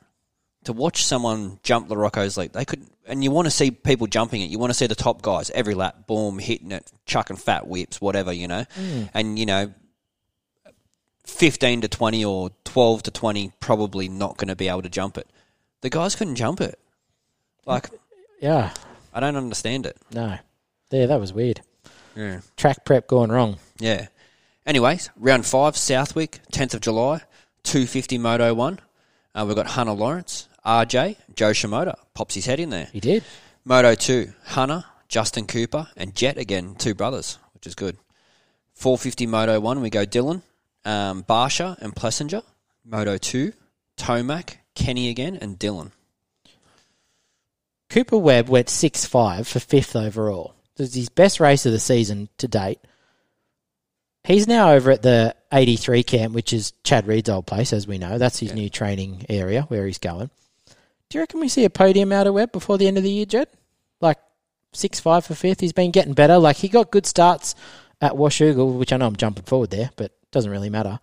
to 0.68 0.72
watch 0.74 1.02
someone 1.04 1.58
jump 1.62 1.88
the 1.88 1.96
Rocco's 1.96 2.36
leap. 2.36 2.52
They 2.52 2.64
could, 2.64 2.86
and 3.06 3.24
you 3.24 3.30
want 3.30 3.46
to 3.46 3.50
see 3.50 3.70
people 3.70 4.06
jumping 4.06 4.42
it. 4.42 4.50
You 4.50 4.58
want 4.58 4.70
to 4.70 4.74
see 4.74 4.86
the 4.86 4.94
top 4.94 5.22
guys 5.22 5.50
every 5.50 5.74
lap, 5.74 6.06
boom, 6.06 6.38
hitting 6.38 6.72
it, 6.72 6.92
chucking 7.06 7.36
fat 7.38 7.66
whips, 7.66 8.00
whatever 8.00 8.32
you 8.32 8.46
know. 8.48 8.64
And 9.14 9.38
you 9.38 9.46
know, 9.46 9.72
fifteen 11.24 11.80
to 11.80 11.88
twenty 11.88 12.24
or 12.24 12.50
twelve 12.64 13.02
to 13.04 13.10
twenty, 13.10 13.52
probably 13.60 14.08
not 14.08 14.36
going 14.36 14.48
to 14.48 14.56
be 14.56 14.68
able 14.68 14.82
to 14.82 14.88
jump 14.88 15.18
it. 15.18 15.26
The 15.80 15.90
guys 15.90 16.14
couldn't 16.14 16.36
jump 16.36 16.60
it. 16.60 16.78
Like 17.66 17.90
Yeah, 18.40 18.72
I 19.12 19.20
don't 19.20 19.36
understand 19.36 19.86
it. 19.86 19.96
no, 20.12 20.38
yeah, 20.90 21.06
that 21.06 21.20
was 21.20 21.32
weird. 21.32 21.60
Yeah. 22.16 22.40
Track 22.56 22.84
prep 22.84 23.06
going 23.06 23.30
wrong. 23.30 23.58
Yeah. 23.78 24.08
Anyways, 24.66 25.08
round 25.16 25.46
five, 25.46 25.76
Southwick, 25.76 26.40
10th 26.52 26.74
of 26.74 26.80
July, 26.80 27.22
250 27.62 28.18
Moto 28.18 28.52
1. 28.52 28.80
Uh, 29.34 29.44
we've 29.46 29.54
got 29.56 29.66
Hunter 29.68 29.92
Lawrence, 29.92 30.47
RJ, 30.64 31.16
Jo 31.34 31.50
Shimoda. 31.50 31.94
Pops 32.14 32.34
his 32.34 32.46
head 32.46 32.60
in 32.60 32.70
there. 32.70 32.88
He 32.92 33.00
did. 33.00 33.24
Moto 33.64 33.94
2, 33.94 34.32
Hunter, 34.46 34.84
Justin 35.08 35.46
Cooper, 35.46 35.88
and 35.96 36.14
Jett 36.14 36.38
again, 36.38 36.74
two 36.74 36.94
brothers, 36.94 37.38
which 37.54 37.66
is 37.66 37.74
good. 37.74 37.96
450 38.74 39.26
Moto 39.26 39.60
1, 39.60 39.80
we 39.80 39.90
go 39.90 40.04
Dylan, 40.06 40.42
um, 40.84 41.22
Barcia, 41.24 41.76
and 41.78 41.94
Plessinger. 41.94 42.42
Moto 42.84 43.18
2, 43.18 43.52
Tomac, 43.96 44.56
Kenny 44.74 45.08
again, 45.08 45.36
and 45.40 45.58
Dylan. 45.58 45.90
Cooper 47.90 48.18
Webb 48.18 48.48
went 48.48 48.68
six 48.68 49.04
five 49.06 49.48
for 49.48 49.60
fifth 49.60 49.96
overall. 49.96 50.54
This 50.76 50.90
is 50.90 50.94
his 50.94 51.08
best 51.08 51.40
race 51.40 51.64
of 51.66 51.72
the 51.72 51.80
season 51.80 52.28
to 52.38 52.46
date. 52.46 52.78
He's 54.24 54.46
now 54.46 54.72
over 54.72 54.90
at 54.90 55.02
the 55.02 55.34
83 55.52 56.02
camp, 56.02 56.34
which 56.34 56.52
is 56.52 56.72
Chad 56.84 57.06
Reed's 57.06 57.30
old 57.30 57.46
place, 57.46 57.72
as 57.72 57.86
we 57.86 57.96
know. 57.98 58.18
That's 58.18 58.38
his 58.38 58.50
Yeah. 58.50 58.54
new 58.56 58.68
training 58.68 59.24
area 59.28 59.62
where 59.62 59.86
he's 59.86 59.98
going. 59.98 60.30
Do 61.08 61.18
you 61.18 61.22
reckon 61.22 61.40
we 61.40 61.48
see 61.48 61.64
a 61.64 61.70
podium 61.70 62.12
out 62.12 62.26
of 62.26 62.34
Webb 62.34 62.52
before 62.52 62.76
the 62.76 62.86
end 62.86 62.98
of 62.98 63.02
the 63.02 63.10
year, 63.10 63.24
Jed? 63.26 63.48
Like 64.00 64.18
six 64.72 65.00
five 65.00 65.24
for 65.24 65.34
fifth. 65.34 65.60
He's 65.60 65.72
been 65.72 65.90
getting 65.90 66.12
better. 66.12 66.38
Like 66.38 66.56
he 66.56 66.68
got 66.68 66.90
good 66.90 67.06
starts 67.06 67.54
at 68.00 68.12
Washougal, 68.12 68.78
which 68.78 68.92
I 68.92 68.96
know 68.98 69.06
I'm 69.06 69.16
jumping 69.16 69.44
forward 69.44 69.70
there, 69.70 69.90
but 69.96 70.12
doesn't 70.30 70.50
really 70.50 70.70
matter. 70.70 71.00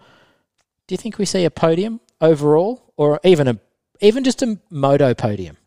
Do 0.87 0.93
you 0.93 0.97
think 0.97 1.17
we 1.17 1.25
see 1.25 1.45
a 1.45 1.51
podium 1.51 1.99
overall, 2.21 2.93
or 2.95 3.19
even 3.23 3.47
a 3.47 3.59
even 3.99 4.23
just 4.23 4.43
a 4.43 4.59
moto 4.69 5.13
podium? 5.13 5.57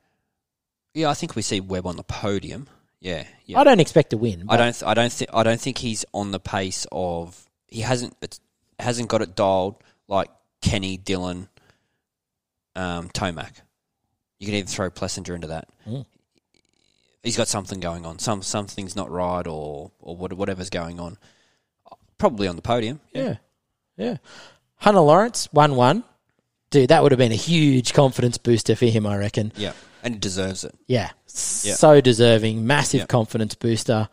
Yeah, 0.94 1.10
I 1.10 1.14
think 1.14 1.34
we 1.34 1.42
see 1.42 1.60
Webb 1.60 1.86
on 1.86 1.96
the 1.96 2.04
podium. 2.04 2.68
Yeah, 3.00 3.24
yeah. 3.44 3.58
I 3.58 3.64
don't 3.64 3.80
expect 3.80 4.10
to 4.10 4.16
win. 4.16 4.44
I 4.48 4.56
don't. 4.56 4.72
Th- 4.72 4.88
I 4.88 4.94
don't 4.94 5.12
think. 5.12 5.30
I 5.32 5.42
don't 5.42 5.60
think 5.60 5.78
he's 5.78 6.04
on 6.14 6.30
the 6.30 6.40
pace 6.40 6.86
of. 6.92 7.48
He 7.66 7.80
hasn't. 7.80 8.16
It's, 8.22 8.40
hasn't 8.78 9.08
got 9.08 9.22
it 9.22 9.34
dialed 9.34 9.82
like 10.06 10.30
Kenny, 10.62 10.96
Dylan, 10.96 11.48
um, 12.76 13.08
Tomac. 13.10 13.62
You 14.38 14.46
can 14.46 14.54
even 14.54 14.68
throw 14.68 14.90
Plessinger 14.90 15.34
into 15.34 15.48
that. 15.48 15.68
Mm. 15.86 16.06
He's 17.22 17.36
got 17.36 17.48
something 17.48 17.80
going 17.80 18.06
on. 18.06 18.18
Some 18.20 18.42
something's 18.42 18.94
not 18.96 19.10
right, 19.10 19.46
or 19.46 19.90
or 20.00 20.16
what, 20.16 20.32
whatever's 20.32 20.70
going 20.70 21.00
on. 21.00 21.18
Probably 22.18 22.46
on 22.48 22.56
the 22.56 22.62
podium. 22.62 23.00
Yeah. 23.12 23.36
Yeah. 23.96 24.18
Hunter 24.76 25.00
Lawrence, 25.00 25.48
1 25.52 25.74
1. 25.74 26.04
Dude, 26.70 26.90
that 26.90 27.02
would 27.02 27.12
have 27.12 27.18
been 27.18 27.32
a 27.32 27.36
huge 27.36 27.92
confidence 27.94 28.38
booster 28.38 28.76
for 28.76 28.86
him, 28.86 29.06
I 29.06 29.16
reckon. 29.16 29.52
yeah, 29.56 29.72
and 30.02 30.14
he 30.14 30.20
deserves 30.20 30.62
it. 30.64 30.74
Yeah. 30.86 31.10
Yeah. 31.64 31.74
So 31.74 32.00
deserving. 32.00 32.66
Massive 32.66 33.00
Yeah. 33.00 33.06
confidence 33.06 33.54
booster. 33.54 34.08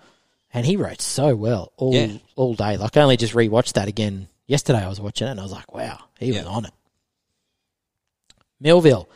And 0.53 0.65
he 0.65 0.77
rode 0.77 1.01
so 1.01 1.35
well 1.35 1.73
all 1.77 1.93
Yeah. 1.93 2.17
all 2.35 2.53
day. 2.55 2.77
Like, 2.77 2.95
I 2.97 3.01
only 3.01 3.17
just 3.17 3.33
rewatched 3.33 3.73
that 3.73 3.87
again 3.89 4.29
yesterday. 4.47 4.83
I 4.83 4.87
was 4.87 5.01
watching 5.01 5.27
it 5.27 5.31
and 5.31 5.39
I 5.39 5.43
was 5.43 5.51
like, 5.51 5.73
wow, 5.73 5.99
he 6.17 6.31
was 6.31 6.45
on 6.45 6.65
it. 6.65 6.71
Millville. 8.59 9.09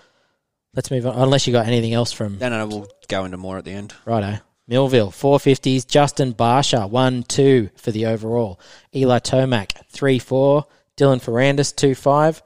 Let's 0.80 0.92
move 0.92 1.06
on. 1.06 1.22
Unless 1.22 1.46
you 1.46 1.52
got 1.52 1.68
anything 1.68 1.94
else 1.94 2.13
from 2.13 2.38
No, 2.38 2.48
no, 2.48 2.60
no. 2.60 2.68
We'll 2.68 2.88
go 3.10 3.26
into 3.26 3.36
more 3.36 3.58
at 3.58 3.65
the 3.65 3.74
end. 3.74 3.94
Righto. 4.06 4.38
Millville, 4.65 5.12
450s. 5.12 5.86
Justin 5.86 6.34
Barcia, 6.34 6.89
1 6.89 7.24
2 7.24 7.72
for 7.76 7.92
the 7.92 8.06
overall. 8.06 8.62
Eli 8.96 9.20
Tomac, 9.20 9.74
3 9.89 10.20
4. 10.20 10.65
Dylan 10.96 11.22
Ferrandis, 11.22 11.76
2 11.76 11.96
5. 11.96 12.42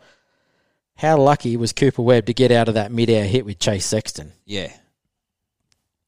How 0.95 1.15
lucky 1.15 1.55
was 1.57 1.73
Cooper 1.73 2.01
Webb 2.01 2.25
to 2.25 2.33
get 2.33 2.51
out 2.51 2.67
of 2.67 2.73
that 2.73 2.91
mid-air 2.91 3.27
hit 3.27 3.45
with 3.45 3.59
Chase 3.59 3.85
Sexton? 3.85 4.31
Yeah, 4.45 4.73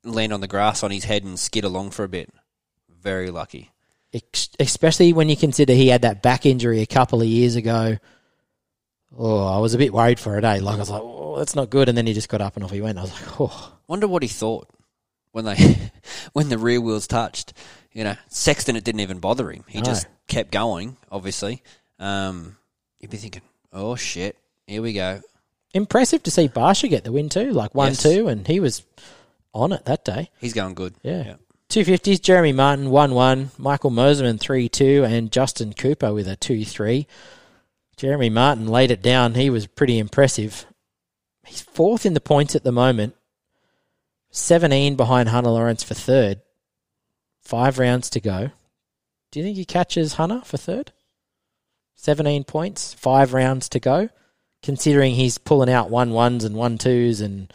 land 0.04 0.34
on 0.34 0.42
the 0.42 0.48
grass 0.48 0.82
on 0.82 0.90
his 0.90 1.04
head 1.04 1.24
and 1.24 1.38
skid 1.38 1.64
along 1.64 1.92
for 1.92 2.04
a 2.04 2.10
bit. 2.10 2.34
Very 2.90 3.30
lucky. 3.30 3.70
Ex- 4.12 4.50
Especially 4.60 5.14
when 5.14 5.30
you 5.30 5.38
consider 5.38 5.74
he 5.74 5.90
had 5.90 6.02
that 6.02 6.24
back 6.24 6.48
injury 6.48 6.82
a 6.82 6.88
couple 6.88 7.22
of 7.22 7.28
years 7.28 7.56
ago. 7.56 8.00
Oh, 9.18 9.46
I 9.46 9.60
was 9.60 9.74
a 9.74 9.78
bit 9.78 9.94
worried 9.94 10.20
for 10.20 10.38
a 10.38 10.42
day. 10.42 10.60
Like, 10.60 10.76
I 10.76 10.80
was 10.80 10.90
like, 10.90 11.02
oh, 11.04 11.38
that's 11.38 11.56
not 11.56 11.70
good. 11.70 11.88
And 11.90 11.98
then 11.98 12.06
he 12.08 12.14
just 12.14 12.30
got 12.30 12.42
up 12.42 12.56
and 12.56 12.64
off 12.66 12.72
he 12.72 12.82
went. 12.82 12.98
I 12.98 13.02
was 13.04 13.12
like, 13.14 13.40
oh. 13.40 13.72
Wonder 13.88 14.08
what 14.08 14.24
he 14.24 14.28
thought 14.30 14.68
when 15.32 15.46
they 15.46 15.56
when 16.34 16.50
the 16.50 16.58
rear 16.58 16.82
wheels 16.82 17.08
touched. 17.08 17.54
You 17.94 18.04
know, 18.04 18.16
Sexton 18.30 18.76
it 18.76 18.84
didn't 18.84 19.02
even 19.02 19.20
bother 19.20 19.50
him. 19.52 19.64
He 19.68 19.80
No. 19.80 19.86
just 19.86 20.08
kept 20.28 20.52
going. 20.52 20.98
Obviously, 21.12 21.62
um, 22.00 22.58
you'd 23.00 23.12
be 23.12 23.18
thinking, 23.18 23.44
"Oh 23.72 23.96
shit, 23.96 24.38
here 24.68 24.82
we 24.82 24.92
go." 24.94 25.22
Impressive 25.74 26.24
to 26.24 26.32
see 26.32 26.48
Barcia 26.50 26.90
get 26.90 27.04
the 27.04 27.12
win 27.12 27.30
too, 27.30 27.52
like 27.52 27.76
1 27.76 27.90
Yes. 27.90 28.02
2. 28.04 28.28
And 28.28 28.48
he 28.48 28.60
was 28.60 28.84
on 29.54 29.72
it 29.72 29.86
that 29.86 30.04
day. 30.06 30.30
He's 30.40 30.54
going 30.54 30.74
good. 30.74 30.96
Yeah. 31.04 31.36
250s, 31.70 32.22
Jeremy 32.22 32.54
Martin 32.54 32.90
1 32.90 33.14
1, 33.14 33.52
Michael 33.58 33.92
Mosiman 33.92 34.40
3 34.40 34.68
2, 34.70 35.04
and 35.06 35.32
Justin 35.32 35.74
Cooper 35.74 36.14
with 36.14 36.28
a 36.28 36.36
2 36.38 36.66
3. 36.66 37.06
Jeremy 37.98 38.30
Martin 38.30 38.68
laid 38.68 38.92
it 38.92 39.02
down. 39.02 39.36
He 39.36 39.50
was 39.50 39.68
pretty 39.68 40.00
impressive. 40.00 40.66
He's 41.46 41.62
fourth 41.62 42.06
in 42.06 42.14
the 42.14 42.22
points 42.22 42.56
at 42.56 42.64
the 42.64 42.72
moment, 42.72 43.16
17 44.32 44.96
behind 44.96 45.30
Hunter 45.30 45.52
Lawrence 45.52 45.84
for 45.84 45.94
third. 45.94 46.42
Five 47.42 47.80
rounds 47.80 48.10
to 48.12 48.20
go. 48.20 48.52
Do 49.32 49.40
you 49.40 49.46
think 49.46 49.58
he 49.58 49.66
catches 49.66 50.14
Hunter 50.14 50.42
for 50.44 50.58
third? 50.58 50.92
17 51.96 52.44
points, 52.44 52.94
five 52.94 53.34
rounds 53.34 53.70
to 53.70 53.80
go. 53.80 54.10
Considering 54.64 55.14
he's 55.14 55.38
pulling 55.38 55.70
out 55.70 55.92
one 55.92 56.12
ones 56.12 56.44
and 56.44 56.56
one 56.56 56.78
twos 56.78 57.22
and 57.22 57.54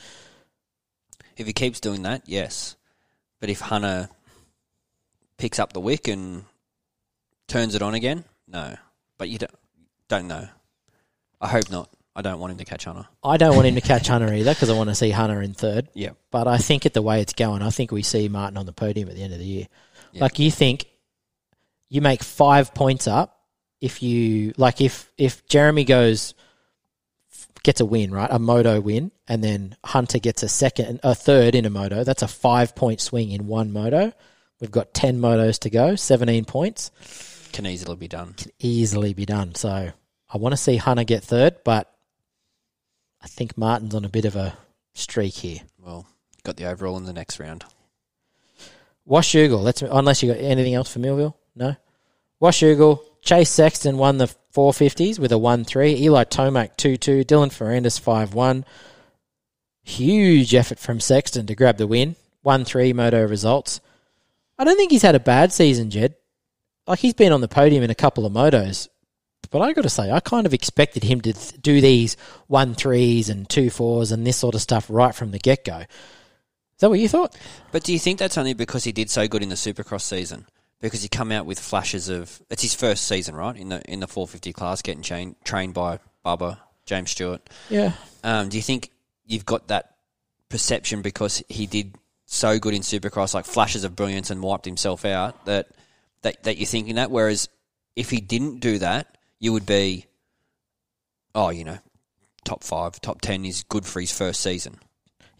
If 1.37 1.47
he 1.47 1.53
keeps 1.53 1.81
doing 1.81 2.03
that, 2.03 2.23
yes. 2.27 2.77
But 3.41 3.51
if 3.51 3.61
Hunter 3.61 4.09
picks 5.37 5.59
up 5.59 5.73
the 5.73 5.81
wick 5.81 6.07
and 6.07 6.45
turns 7.49 7.75
it 7.75 7.83
on 7.83 7.95
again, 7.95 8.25
no. 8.47 8.77
But 9.19 9.29
you 9.29 9.39
don't 9.39 9.51
don't 10.11 10.29
know. 10.29 10.49
I 11.41 11.49
hope 11.49 11.71
not. 11.71 11.89
I 12.15 12.23
don't 12.23 12.41
want 12.41 12.51
him 12.51 12.59
to 12.59 12.65
catch 12.65 12.85
Hunter. 12.85 13.07
I 13.25 13.37
don't 13.37 13.55
want 13.55 13.69
him 13.69 13.77
to 13.77 13.81
catch 13.81 14.09
Hunter 14.09 14.35
either 14.35 14.53
because 14.53 14.69
I 14.69 14.77
want 14.77 14.91
to 14.91 14.95
see 14.95 15.11
Hunter 15.11 15.41
in 15.41 15.55
third. 15.55 15.89
Yeah. 15.95 16.11
But 16.31 16.49
I 16.49 16.59
think 16.59 16.85
at 16.85 16.93
the 16.93 17.03
way 17.03 17.23
it's 17.23 17.33
going, 17.33 17.63
I 17.63 17.71
think 17.71 17.93
we 17.93 18.03
see 18.03 18.29
Martin 18.29 18.59
on 18.59 18.67
the 18.67 18.73
podium 18.73 19.09
at 19.09 19.15
the 19.15 19.23
end 19.23 19.33
of 19.33 19.39
the 19.39 19.47
year. 19.47 19.69
Yeah. 20.13 20.23
Like 20.23 20.39
you 20.39 20.51
think 20.51 20.87
you 21.89 22.01
make 22.01 22.23
five 22.23 22.75
points 22.75 23.07
up 23.07 23.39
if 23.81 24.03
you 24.03 24.53
like 24.57 24.81
if 24.81 25.11
if 25.17 25.47
Jeremy 25.47 25.85
goes 25.85 26.35
gets 27.63 27.81
a 27.81 27.87
win, 27.87 28.11
right? 28.11 28.29
A 28.31 28.39
moto 28.39 28.81
win, 28.81 29.13
and 29.29 29.43
then 29.43 29.77
Hunter 29.85 30.19
gets 30.19 30.43
a 30.43 30.49
second 30.49 31.01
a 31.03 31.15
third 31.15 31.55
in 31.55 31.65
a 31.65 31.71
moto, 31.71 32.05
that's 32.05 32.23
a 32.23 32.29
five 32.29 32.75
point 32.75 33.01
swing 33.01 33.31
in 33.31 33.47
one 33.47 33.73
moto. 33.73 34.13
We've 34.61 34.71
got 34.71 34.93
ten 34.93 35.21
motos 35.21 35.61
to 35.61 35.71
go, 35.71 35.95
seventeen 35.95 36.45
points. 36.45 36.91
Can 37.53 37.67
easily 37.67 37.97
be 37.97 38.09
done. 38.09 38.35
Can 38.35 38.51
easily 38.59 39.15
be 39.15 39.27
done. 39.27 39.55
So 39.55 39.91
I 40.33 40.39
want 40.39 40.53
to 40.53 40.57
see 40.57 40.77
Hunter 40.77 41.05
get 41.05 41.25
third, 41.25 41.57
but 41.65 41.93
I 43.21 43.27
think 43.27 43.59
Martin's 43.59 43.95
on 43.95 44.05
a 44.05 44.09
bit 44.09 44.25
of 44.25 44.37
a 44.37 44.57
streak 44.95 45.35
here. 45.35 45.61
Well, 45.79 46.07
got 46.45 46.57
the 46.57 46.67
overall 46.67 46.97
in 46.97 47.05
the 47.05 47.13
next 47.13 47.41
round. 47.41 47.65
Washougal, 49.09 49.63
let's 49.63 49.83
unless 49.83 50.23
you 50.23 50.33
got 50.33 50.41
anything 50.41 50.75
else 50.75 50.93
for 50.93 51.01
Millville? 51.01 51.37
No. 51.57 51.75
Washougal, 52.41 53.01
Chase 53.23 53.51
Sexton 53.51 53.99
won 53.99 54.19
the 54.19 54.33
450s 54.55 55.19
with 55.19 55.33
a 55.33 55.37
1-3. 55.37 55.99
Eli 55.99 56.25
Tomac 56.25 56.77
2-2. 56.77 57.25
Dylan 57.25 57.49
Ferrandis 57.49 58.01
5-1. 58.01 58.65
Huge 59.83 60.55
effort 60.55 60.79
from 60.79 61.01
Sexton 61.01 61.47
to 61.47 61.55
grab 61.55 61.77
the 61.77 61.87
win. 61.87 62.17
1-3 62.45 62.95
moto 62.95 63.27
results. 63.27 63.81
I 64.59 64.65
don't 64.65 64.77
think 64.77 64.91
he's 64.91 65.03
had 65.03 65.15
a 65.15 65.21
bad 65.21 65.53
season, 65.53 65.91
Jed. 65.91 66.15
Like 66.87 67.01
he's 67.01 67.15
been 67.15 67.33
on 67.33 67.41
the 67.41 67.49
podium 67.49 67.83
in 67.83 67.91
a 67.91 67.95
couple 67.95 68.27
of 68.27 68.33
motos. 68.33 68.89
But 69.51 69.63
I 69.63 69.73
got 69.73 69.83
to 69.83 69.89
say, 69.89 70.11
I 70.11 70.21
kind 70.21 70.47
of 70.47 70.55
expected 70.55 71.03
him 71.03 71.21
to 71.23 71.33
th- 71.33 71.61
do 71.61 71.81
these 71.81 72.17
one 72.47 72.75
threes 72.75 73.29
and 73.29 73.49
two 73.49 73.71
fours 73.71 74.13
and 74.13 74.27
this 74.27 74.37
sort 74.37 74.55
of 74.55 74.61
stuff 74.61 74.87
right 74.89 75.15
from 75.15 75.33
the 75.33 75.39
get 75.39 75.65
go. 75.65 75.79
Is 75.79 75.87
that 76.83 76.89
what 76.89 77.01
you 77.01 77.09
thought? 77.09 77.37
But 77.73 77.83
do 77.83 77.93
you 77.93 77.99
think 77.99 78.19
that's 78.19 78.39
only 78.39 78.55
because 78.55 78.85
he 78.85 78.93
did 78.93 79.11
so 79.11 79.29
good 79.29 79.43
in 79.43 79.49
the 79.49 79.55
Supercross 79.55 80.03
season? 80.03 80.47
Because 80.81 81.03
he 81.03 81.09
come 81.09 81.31
out 81.31 81.45
with 81.45 81.59
flashes 81.59 82.09
of 82.09 82.41
it's 82.49 82.63
his 82.63 82.75
first 82.75 83.07
season, 83.07 83.35
right? 83.35 83.55
In 83.57 83.69
the 83.69 83.83
in 83.91 84.01
the 84.01 84.09
450 84.09 84.53
class, 84.55 84.81
getting 84.81 85.03
chain, 85.03 85.37
trained 85.45 85.75
by 85.75 85.99
Bubba 86.25 86.59
James 86.87 87.11
Stewart. 87.11 87.49
Yeah. 87.69 87.93
Um, 88.25 88.49
do 88.49 88.57
you 88.57 88.63
think 88.63 88.91
you've 89.27 89.45
got 89.45 89.69
that 89.69 89.97
perception 90.49 91.03
because 91.03 91.43
he 91.49 91.67
did 91.67 91.97
so 92.25 92.59
good 92.59 92.73
in 92.73 92.81
Supercross, 92.81 93.35
like 93.35 93.45
flashes 93.45 93.85
of 93.85 93.95
brilliance, 93.95 94.31
and 94.31 94.43
wiped 94.43 94.65
himself 94.65 95.05
out? 95.05 95.45
That 95.45 95.69
that 96.23 96.45
that 96.45 96.57
you're 96.57 96.67
thinking 96.67 96.95
that. 96.95 97.11
Whereas 97.11 97.51
if 97.95 98.09
he 98.09 98.23
didn't 98.23 98.61
do 98.61 98.79
that, 98.79 99.19
you 99.41 99.53
would 99.53 99.67
be, 99.67 100.07
oh, 101.35 101.49
you 101.49 101.65
know, 101.65 101.79
top 102.45 102.63
five, 102.63 103.01
top 103.01 103.21
ten 103.21 103.45
is 103.45 103.65
good 103.65 103.85
for 103.85 104.01
his 104.01 104.17
first 104.17 104.41
season 104.41 104.79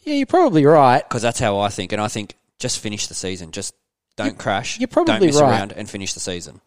Yeah, 0.01 0.15
you're 0.15 0.27
probably 0.27 0.65
right. 0.65 1.07
because 1.07 1.23
that's 1.23 1.39
how 1.39 1.59
I 1.61 1.69
think. 1.69 1.93
And 1.93 2.01
I 2.01 2.09
think 2.09 2.35
just 2.59 2.81
finish 2.81 3.07
the 3.07 3.15
season. 3.15 3.53
Just 3.53 3.75
don't 4.17 4.39
crash. 4.39 4.79
you're 4.79 4.89
probably 4.89 5.15
don't 5.15 5.27
mess 5.27 5.41
right. 5.41 5.51
around 5.51 5.73
and 5.73 5.89
finish 5.89 6.15
the 6.15 6.21
season. 6.21 6.61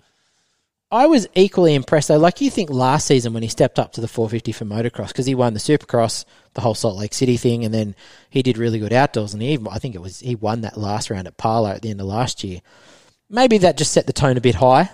I 0.92 1.08
was 1.08 1.28
equally 1.34 1.74
impressed 1.74 2.10
though. 2.10 2.18
Like 2.18 2.40
you 2.40 2.52
think 2.52 2.70
last 2.70 3.08
season 3.08 3.34
when 3.34 3.42
he 3.42 3.50
stepped 3.50 3.80
up 3.80 3.94
to 3.94 4.02
the 4.02 4.08
450 4.08 4.52
for 4.52 4.66
motocross 4.66 5.08
because 5.08 5.26
he 5.26 5.34
won 5.34 5.56
the 5.56 5.60
Supercross, 5.60 6.24
the 6.54 6.62
whole 6.62 6.76
Salt 6.76 6.98
Lake 6.98 7.16
City 7.16 7.36
thing, 7.36 7.66
and 7.66 7.74
then 7.74 7.96
he 8.30 8.44
did 8.44 8.60
really 8.60 8.78
good 8.78 8.94
outdoors. 8.94 9.34
And 9.34 9.42
he 9.42 9.54
even, 9.54 9.68
I 9.70 9.80
think 9.80 9.96
it 9.96 10.02
was 10.02 10.20
he 10.20 10.36
won 10.36 10.62
that 10.62 10.78
last 10.78 11.10
round 11.10 11.26
at 11.26 11.38
Pala 11.38 11.74
at 11.74 11.82
the 11.82 11.90
end 11.90 12.00
of 12.00 12.06
last 12.06 12.44
year. 12.44 12.62
Maybe 13.28 13.58
that 13.60 13.76
just 13.78 13.92
set 13.92 14.06
the 14.06 14.14
tone 14.14 14.38
a 14.38 14.42
bit 14.42 14.54
high, 14.54 14.92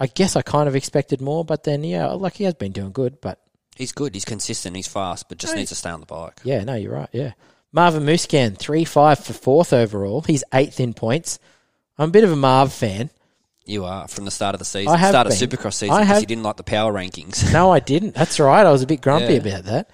I 0.00 0.06
guess 0.06 0.34
I 0.34 0.42
kind 0.42 0.66
of 0.68 0.74
expected 0.74 1.20
more. 1.20 1.44
But 1.44 1.64
then 1.64 1.84
yeah, 1.84 2.06
like 2.08 2.34
he 2.34 2.44
has 2.44 2.54
been 2.54 2.72
doing 2.72 2.90
good. 2.92 3.20
But 3.20 3.38
He's 3.76 3.92
good. 3.92 4.14
He's 4.14 4.24
consistent. 4.24 4.74
He's 4.76 4.88
fast, 4.88 5.28
but 5.28 5.38
just 5.38 5.52
Hey. 5.52 5.60
needs 5.60 5.68
to 5.70 5.74
stay 5.76 5.90
on 5.90 6.00
the 6.00 6.06
bike. 6.06 6.40
yeah, 6.44 6.64
no, 6.64 6.74
you're 6.74 6.92
right. 6.92 7.08
Yeah, 7.12 7.32
Marvin 7.72 8.04
Musquin 8.04 8.56
three 8.58 8.84
five 8.84 9.18
for 9.20 9.32
fourth 9.32 9.72
overall. 9.72 10.22
He's 10.22 10.42
eighth 10.52 10.80
in 10.80 10.94
points. 10.94 11.38
I'm 11.98 12.08
a 12.08 12.12
bit 12.12 12.24
of 12.24 12.32
a 12.32 12.36
Marv 12.36 12.72
fan. 12.72 13.10
You 13.66 13.84
are 13.84 14.08
from 14.08 14.24
the 14.24 14.30
start 14.30 14.54
of 14.54 14.58
the 14.58 14.64
season. 14.64 14.92
I 14.92 14.96
have 14.96 15.10
start 15.10 15.26
of. 15.28 15.32
Supercross 15.34 15.74
season 15.74 15.94
I 15.94 15.98
because 16.00 16.08
have- 16.14 16.20
you 16.22 16.26
didn't 16.26 16.42
like 16.44 16.56
the 16.56 16.62
power 16.64 16.92
rankings. 16.92 17.52
No, 17.52 17.70
I 17.70 17.78
didn't. 17.80 18.14
That's 18.14 18.40
right. 18.40 18.66
I 18.66 18.72
was 18.72 18.82
a 18.82 18.86
bit 18.86 19.00
grumpy 19.02 19.34
Yeah. 19.34 19.40
about 19.40 19.64
that. 19.64 19.90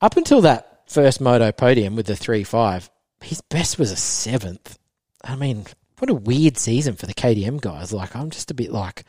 Up 0.00 0.16
until 0.16 0.42
that 0.42 0.82
first 0.86 1.20
moto 1.20 1.50
podium 1.52 1.96
with 1.96 2.06
the 2.06 2.16
three 2.16 2.44
five, 2.44 2.90
his 3.22 3.40
best 3.42 3.78
was 3.78 3.90
a 3.92 3.96
seventh. 3.96 4.78
I 5.24 5.34
mean, 5.36 5.64
what 5.98 6.10
a 6.10 6.14
weird 6.14 6.58
season 6.58 6.94
for 6.96 7.06
the 7.06 7.14
KTM 7.14 7.60
guys. 7.60 7.92
Like, 7.92 8.14
I'm 8.14 8.30
just 8.30 8.50
a 8.50 8.54
bit 8.54 8.70
like, 8.70 9.04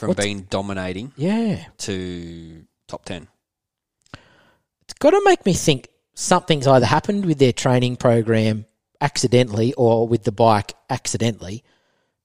from 0.00 0.08
What's- 0.08 0.24
being 0.24 0.42
dominating 0.50 1.12
yeah, 1.16 1.66
to 1.78 2.64
top 2.88 3.04
10. 3.04 3.28
it's 4.82 4.94
got 4.94 5.10
to 5.10 5.22
make 5.24 5.44
me 5.46 5.52
think 5.52 5.88
something's 6.14 6.66
either 6.66 6.86
happened 6.86 7.24
with 7.26 7.38
their 7.38 7.52
training 7.52 7.96
program 7.96 8.64
accidentally 9.00 9.72
or 9.74 10.08
with 10.08 10.24
the 10.24 10.32
bike 10.32 10.72
accidentally, 10.88 11.62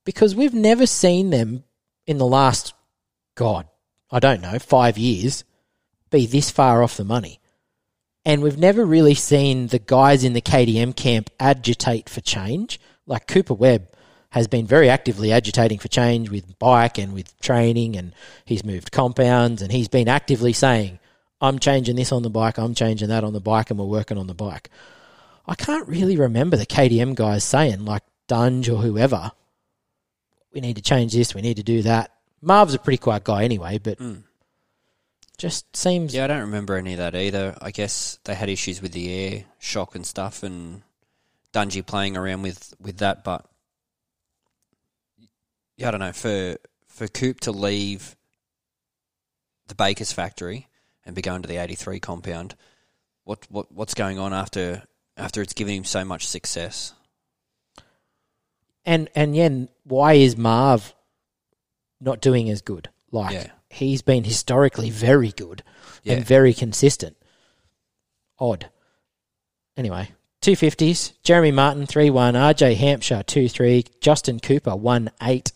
because 0.05 0.35
we've 0.35 0.53
never 0.53 0.85
seen 0.85 1.29
them 1.29 1.63
in 2.07 2.17
the 2.17 2.25
last, 2.25 2.73
God, 3.35 3.67
I 4.09 4.19
don't 4.19 4.41
know, 4.41 4.57
five 4.59 4.97
years 4.97 5.43
be 6.11 6.25
this 6.25 6.49
far 6.49 6.81
off 6.81 6.97
the 6.97 7.03
money. 7.03 7.39
And 8.23 8.41
we've 8.41 8.57
never 8.57 8.85
really 8.85 9.13
seen 9.13 9.67
the 9.67 9.79
guys 9.79 10.23
in 10.23 10.33
the 10.33 10.41
KTM 10.41 10.95
camp 10.95 11.29
agitate 11.39 12.09
for 12.09 12.21
change. 12.21 12.79
Like 13.05 13.27
Cooper 13.27 13.53
Webb 13.53 13.89
has 14.36 14.50
been 14.50 14.67
very 14.67 14.89
actively 14.89 15.32
agitating 15.32 15.80
for 15.80 15.88
change 15.88 16.30
with 16.30 16.60
bike 16.60 16.98
and 16.98 17.13
with 17.13 17.39
training, 17.39 17.95
and 17.95 18.13
he's 18.43 18.65
moved 18.65 18.91
compounds, 18.91 19.62
and 19.62 19.71
he's 19.71 19.88
been 19.88 20.10
actively 20.10 20.52
saying, 20.52 21.00
I'm 21.39 21.58
changing 21.58 21.95
this 21.95 22.12
on 22.12 22.21
the 22.21 22.30
bike, 22.30 22.58
I'm 22.58 22.76
changing 22.76 23.08
that 23.08 23.24
on 23.24 23.32
the 23.32 23.39
bike, 23.39 23.69
and 23.69 23.80
we're 23.80 23.86
working 23.86 24.17
on 24.17 24.28
the 24.28 24.34
bike. 24.34 24.69
I 25.48 25.56
can't 25.56 25.88
really 25.88 26.17
remember 26.17 26.58
the 26.58 26.65
KTM 26.65 27.15
guys 27.15 27.45
saying, 27.45 27.86
like 27.86 28.04
Dungey 28.28 28.74
or 28.74 28.82
whoever, 28.82 29.32
we 30.54 30.60
need 30.60 30.76
to 30.76 30.82
change 30.82 31.13
this, 31.13 31.34
we 31.34 31.41
need 31.41 31.56
to 31.56 31.63
do 31.63 31.82
that. 31.84 32.12
Marv's 32.41 32.74
a 32.74 32.80
pretty 32.80 32.98
quiet 32.98 33.24
guy 33.24 33.45
anyway, 33.45 33.78
but 33.78 34.00
hmm. 34.00 34.15
just 35.38 35.74
seems 35.78 36.13
Yeah, 36.13 36.26
I 36.26 36.28
don't 36.28 36.41
remember 36.41 36.76
any 36.76 36.91
of 36.91 36.98
that 36.98 37.15
either. 37.15 37.58
I 37.62 37.71
guess 37.71 38.19
they 38.26 38.36
had 38.36 38.50
issues 38.50 38.82
with 38.82 38.91
the 38.91 39.13
air 39.13 39.45
shock 39.60 39.95
and 39.95 40.06
stuff, 40.06 40.43
and 40.43 40.82
Dungey 41.54 41.86
playing 41.86 42.17
around 42.17 42.41
with, 42.41 42.74
with 42.82 42.98
that. 42.98 43.24
But 43.24 43.45
I 45.83 45.91
don't 45.91 45.99
know 45.99 46.11
for 46.13 46.57
for 46.88 47.07
Coop 47.07 47.41
to 47.41 47.51
leave 47.51 48.15
the 49.67 49.75
Baker's 49.75 50.11
factory 50.13 50.67
and 51.05 51.15
be 51.15 51.21
going 51.21 51.41
to 51.41 51.47
the 51.47 51.57
eighty 51.57 51.75
three 51.75 51.99
compound. 51.99 52.55
What 53.23 53.45
what 53.49 53.71
what's 53.71 53.93
going 53.93 54.19
on 54.19 54.33
after 54.33 54.83
after 55.17 55.41
it's 55.41 55.53
given 55.53 55.73
him 55.75 55.83
so 55.83 56.05
much 56.05 56.27
success? 56.27 56.93
And 58.85 59.09
and 59.15 59.35
yeah, 59.35 59.49
why 59.83 60.13
is 60.13 60.38
Marv 60.38 60.93
not 61.99 62.21
doing 62.21 62.49
as 62.49 62.61
good? 62.61 62.89
Like 63.11 63.33
Yeah. 63.33 63.47
he's 63.69 64.01
been 64.01 64.23
historically 64.23 64.89
very 64.89 65.31
good 65.31 65.63
Yeah. 66.03 66.13
and 66.15 66.25
very 66.25 66.53
consistent. 66.53 67.17
Odd. 68.39 68.69
Anyway, 69.77 70.11
two 70.41 70.55
fifties. 70.55 71.13
Jeremy 71.23 71.51
Martin 71.51 71.85
three 71.85 72.09
one. 72.09 72.35
RJ 72.35 72.75
Hampshire 72.75 73.23
two 73.23 73.49
three. 73.49 73.85
Justin 73.99 74.39
Cooper 74.39 74.75
one 74.75 75.09
eight. 75.21 75.51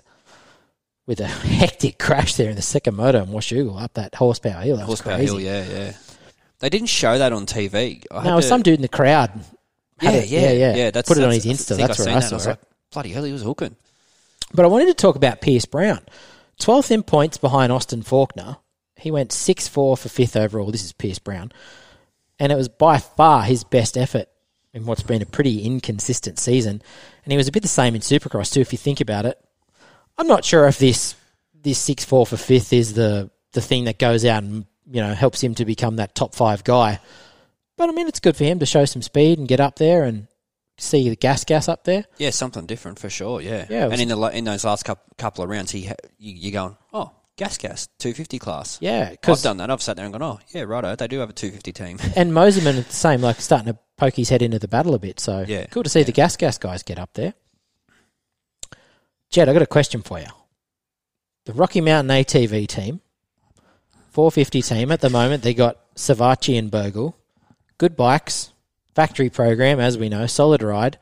With 1.09 1.19
a 1.21 1.25
hectic 1.61 1.97
crash 1.97 2.35
there 2.35 2.51
in 2.51 2.55
the 2.55 2.61
second 2.61 2.95
motor 2.95 3.17
and 3.17 3.29
Washougal 3.29 3.81
up 3.81 3.95
that 3.95 4.13
horsepower 4.13 4.61
hill. 4.61 4.77
That 4.77 4.87
was 4.87 4.99
Horsepower 5.01 5.15
crazy. 5.15 5.25
Hill, 5.31 5.41
yeah, 5.41 5.65
yeah. 5.67 5.93
They 6.59 6.69
didn't 6.69 6.89
show 6.89 7.17
that 7.17 7.33
on 7.33 7.47
TV. 7.47 8.03
I 8.11 8.23
No, 8.25 8.35
was 8.35 8.45
to- 8.45 8.49
some 8.49 8.61
dude 8.61 8.75
in 8.75 8.83
the 8.83 8.87
crowd. 8.89 9.31
Yeah, 10.01 10.11
it. 10.11 10.27
yeah, 10.29 10.39
yeah, 10.39 10.51
yeah. 10.51 10.75
yeah. 10.75 10.91
That's 10.91 11.07
Put 11.07 11.17
it 11.17 11.23
on 11.23 11.31
his 11.31 11.47
I 11.47 11.49
Insta. 11.49 11.75
think 11.77 11.87
That's 11.87 11.97
where 11.99 12.09
I 12.09 12.19
that. 12.19 12.29
saw 12.29 12.35
was 12.35 12.45
it. 12.45 12.49
like, 12.51 12.59
bloody 12.93 13.09
hell, 13.09 13.23
he 13.23 13.33
was 13.33 13.41
hooking. 13.41 13.75
But 14.53 14.65
I 14.65 14.67
wanted 14.67 14.85
to 14.85 14.93
talk 14.93 15.15
about 15.15 15.41
Pierce 15.41 15.65
Brown. 15.65 15.99
12th 16.61 16.91
in 16.91 17.01
points 17.03 17.37
behind 17.37 17.71
Austin 17.71 18.03
Forkner. 18.03 18.57
He 18.95 19.09
went 19.09 19.31
6 19.31 19.67
4 19.67 19.97
for 19.97 20.09
fifth 20.09 20.35
overall. 20.35 20.69
This 20.71 20.83
is 20.83 20.93
Pierce 20.93 21.17
Brown. 21.19 21.51
And 22.39 22.51
it 22.51 22.55
was 22.55 22.69
by 22.69 22.99
far 22.99 23.43
his 23.43 23.63
best 23.63 23.97
effort 23.97 24.27
in 24.73 24.85
what's 24.85 25.01
been 25.03 25.21
a 25.23 25.25
pretty 25.25 25.63
inconsistent 25.63 26.37
season. 26.37 26.81
And 27.25 27.31
he 27.31 27.37
was 27.37 27.47
a 27.47 27.51
bit 27.51 27.63
the 27.63 27.67
same 27.67 27.95
in 27.95 28.01
Supercross, 28.01 28.53
too, 28.53 28.61
if 28.61 28.71
you 28.71 28.77
think 28.77 29.01
about 29.01 29.25
it. 29.25 29.39
I'm 30.19 30.27
not 30.27 30.43
sure 30.45 30.67
if 30.67 30.77
this 30.77 31.15
this 31.61 31.79
6 31.79 32.05
4 32.05 32.25
for 32.27 32.37
fifth 32.37 32.71
is 32.73 32.93
the, 32.93 33.29
the 33.53 33.61
thing 33.61 33.85
that 33.85 33.97
goes 33.99 34.23
out 34.25 34.43
and 34.43 34.65
you 34.85 35.01
know 35.01 35.13
helps 35.13 35.41
him 35.41 35.55
to 35.55 35.65
become 35.65 35.95
that 35.95 36.13
top 36.13 36.35
five 36.35 36.63
guy. 36.63 36.99
But 37.77 37.89
I 37.89 37.93
mean, 37.93 38.07
it's 38.07 38.19
good 38.19 38.35
for 38.35 38.43
him 38.43 38.59
to 38.59 38.65
show 38.65 38.85
some 38.85 39.01
speed 39.01 39.39
and 39.39 39.47
get 39.47 39.59
up 39.61 39.77
there 39.77 40.03
and 40.03 40.27
see 40.77 41.07
the 41.09 41.15
gas 41.15 41.45
gas 41.45 41.69
up 41.69 41.85
there. 41.85 42.05
Yeah, 42.17 42.31
something 42.31 42.65
different 42.65 42.99
for 42.99 43.09
sure. 43.09 43.39
Yeah, 43.41 43.65
Yeah, 43.69 43.85
was- 43.85 43.93
and 43.93 44.01
in 44.01 44.07
the 44.09 44.27
in 44.37 44.43
those 44.43 44.63
last 44.65 44.83
couple, 44.83 45.03
couple 45.17 45.43
of 45.43 45.49
rounds, 45.49 45.71
he 45.71 45.85
ha- 45.85 45.95
you, 46.17 46.33
you're 46.33 46.51
going, 46.51 46.75
oh, 46.93 47.11
gas 47.37 47.57
gas, 47.57 47.87
two 47.99 48.13
fifty 48.13 48.39
class. 48.39 48.77
Yeah, 48.81 49.15
I've 49.25 49.41
done 49.41 49.57
that. 49.57 49.71
I've 49.71 49.81
sat 49.81 49.95
there 49.95 50.05
and 50.05 50.13
gone, 50.13 50.23
oh, 50.23 50.39
yeah, 50.49 50.63
righto, 50.63 50.95
they 50.95 51.07
do 51.07 51.19
have 51.19 51.29
a 51.29 51.33
two 51.33 51.51
fifty 51.51 51.71
team. 51.71 51.97
and 52.17 52.31
Mosiman 52.33 52.75
the 52.85 52.93
same, 52.93 53.21
like 53.21 53.39
starting 53.39 53.71
to 53.73 53.79
poke 53.97 54.15
his 54.15 54.27
head 54.29 54.41
into 54.41 54.59
the 54.59 54.67
battle 54.67 54.93
a 54.95 54.99
bit. 54.99 55.19
So 55.21 55.45
Yeah, 55.47 55.65
cool 55.67 55.83
to 55.83 55.89
see 55.89 56.03
the 56.03 56.11
gas 56.11 56.35
gas 56.35 56.57
guys 56.57 56.83
get 56.83 56.99
up 56.99 57.13
there. 57.13 57.33
Jed, 59.29 59.47
I 59.47 59.53
got 59.53 59.61
a 59.61 59.67
question 59.67 60.01
for 60.01 60.19
you. 60.19 60.25
The 61.45 61.53
Rocky 61.53 61.81
Mountain 61.81 62.15
ATV 62.15 62.67
team, 62.67 63.01
450 64.11 64.61
team 64.63 64.91
at 64.91 65.01
the 65.01 65.09
moment, 65.09 65.43
they 65.43 65.53
got 65.53 65.77
Savatgy 65.95 66.57
and 66.57 66.71
Bogle, 66.71 67.15
good 67.77 67.95
bikes, 67.95 68.53
factory 68.95 69.29
program 69.29 69.79
as 69.79 69.97
we 69.97 70.09
know, 70.09 70.25
solid 70.25 70.63
ride. 70.63 70.97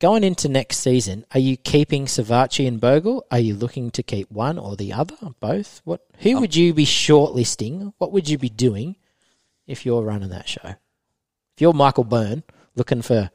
Going 0.00 0.24
into 0.24 0.48
next 0.48 0.78
season, 0.78 1.24
are 1.32 1.38
you 1.38 1.56
keeping 1.56 2.06
Savatgy 2.06 2.66
and 2.66 2.80
Bogle? 2.80 3.24
Are 3.30 3.38
you 3.38 3.54
looking 3.54 3.92
to 3.92 4.02
keep 4.02 4.28
one 4.28 4.58
or 4.58 4.74
the 4.74 4.92
other? 4.92 5.16
Both? 5.38 5.80
What? 5.84 6.00
Who 6.18 6.34
um, 6.34 6.40
would 6.40 6.56
you 6.56 6.74
be 6.74 6.84
shortlisting? 6.84 7.92
What 7.98 8.10
would 8.10 8.28
you 8.28 8.38
be 8.38 8.48
doing 8.48 8.96
if 9.68 9.86
you're 9.86 10.02
running 10.02 10.30
that 10.30 10.48
show? 10.48 10.66
If 10.66 11.60
you're 11.60 11.72
Michael 11.72 12.02
Byrne 12.02 12.42
looking 12.74 13.02
for 13.02 13.30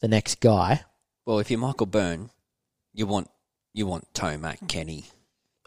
the 0.00 0.08
next 0.08 0.40
guy, 0.40 0.84
well, 1.28 1.40
if 1.40 1.50
you're 1.50 1.60
Michael 1.60 1.84
Byrne, 1.84 2.30
you 2.94 3.06
want 3.06 3.28
you 3.74 3.86
want 3.86 4.10
Tomac, 4.14 4.66
Kenny, 4.66 5.04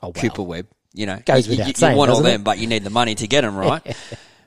oh 0.01 0.07
well, 0.07 0.13
Cooper 0.13 0.41
Webb. 0.41 0.67
You 0.91 1.05
know, 1.05 1.19
Goes 1.23 1.45
you, 1.45 1.51
without 1.51 1.79
you, 1.79 1.87
you 1.87 1.95
want 1.95 2.09
all 2.09 2.21
them, 2.21 2.43
but 2.43 2.57
you 2.57 2.65
need 2.65 2.83
the 2.83 2.89
money 2.89 3.13
to 3.13 3.27
get 3.27 3.41
them 3.41 3.55
right. 3.55 3.95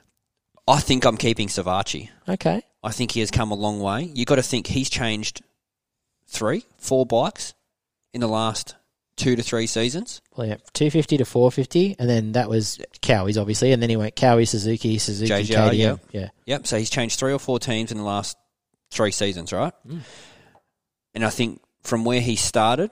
I 0.67 0.79
think 0.81 1.05
I'm 1.05 1.15
keeping 1.15 1.47
Savatgy. 1.47 2.09
Okay. 2.27 2.61
I 2.83 2.91
think 2.91 3.11
he 3.11 3.21
has 3.21 3.31
come 3.31 3.51
a 3.51 3.55
long 3.55 3.79
way. 3.79 4.11
You 4.13 4.25
got 4.25 4.35
to 4.35 4.43
think 4.43 4.67
he's 4.67 4.89
changed 4.89 5.41
three, 6.27 6.65
four 6.77 7.05
bikes 7.05 7.53
in 8.13 8.19
the 8.19 8.27
last 8.27 8.75
two 9.15 9.37
to 9.37 9.41
three 9.41 9.67
seasons. 9.67 10.21
Well, 10.35 10.47
yeah, 10.47 10.57
250 10.73 11.17
to 11.17 11.25
450, 11.25 11.95
and 11.97 12.09
then 12.09 12.33
that 12.33 12.49
was 12.49 12.79
Kawi's, 13.01 13.37
obviously, 13.37 13.71
and 13.71 13.81
then 13.81 13.89
he 13.89 13.95
went 13.95 14.15
Kawi, 14.15 14.45
Suzuki, 14.47 14.97
Suzuki, 14.97 15.31
JGR, 15.31 15.69
KTM. 15.71 15.73
yeah. 15.77 15.95
Yeah. 16.11 16.29
Yep. 16.45 16.67
So 16.67 16.77
he's 16.77 16.89
changed 16.89 17.17
three 17.17 17.31
or 17.31 17.39
four 17.39 17.57
teams 17.57 17.91
in 17.91 17.97
the 17.97 18.03
last 18.03 18.37
three 18.91 19.11
seasons, 19.11 19.53
right? 19.53 19.73
Mm. 19.87 20.01
And 21.15 21.23
I 21.25 21.29
think 21.29 21.61
from 21.81 22.03
where 22.03 22.19
he 22.19 22.35
started 22.35 22.91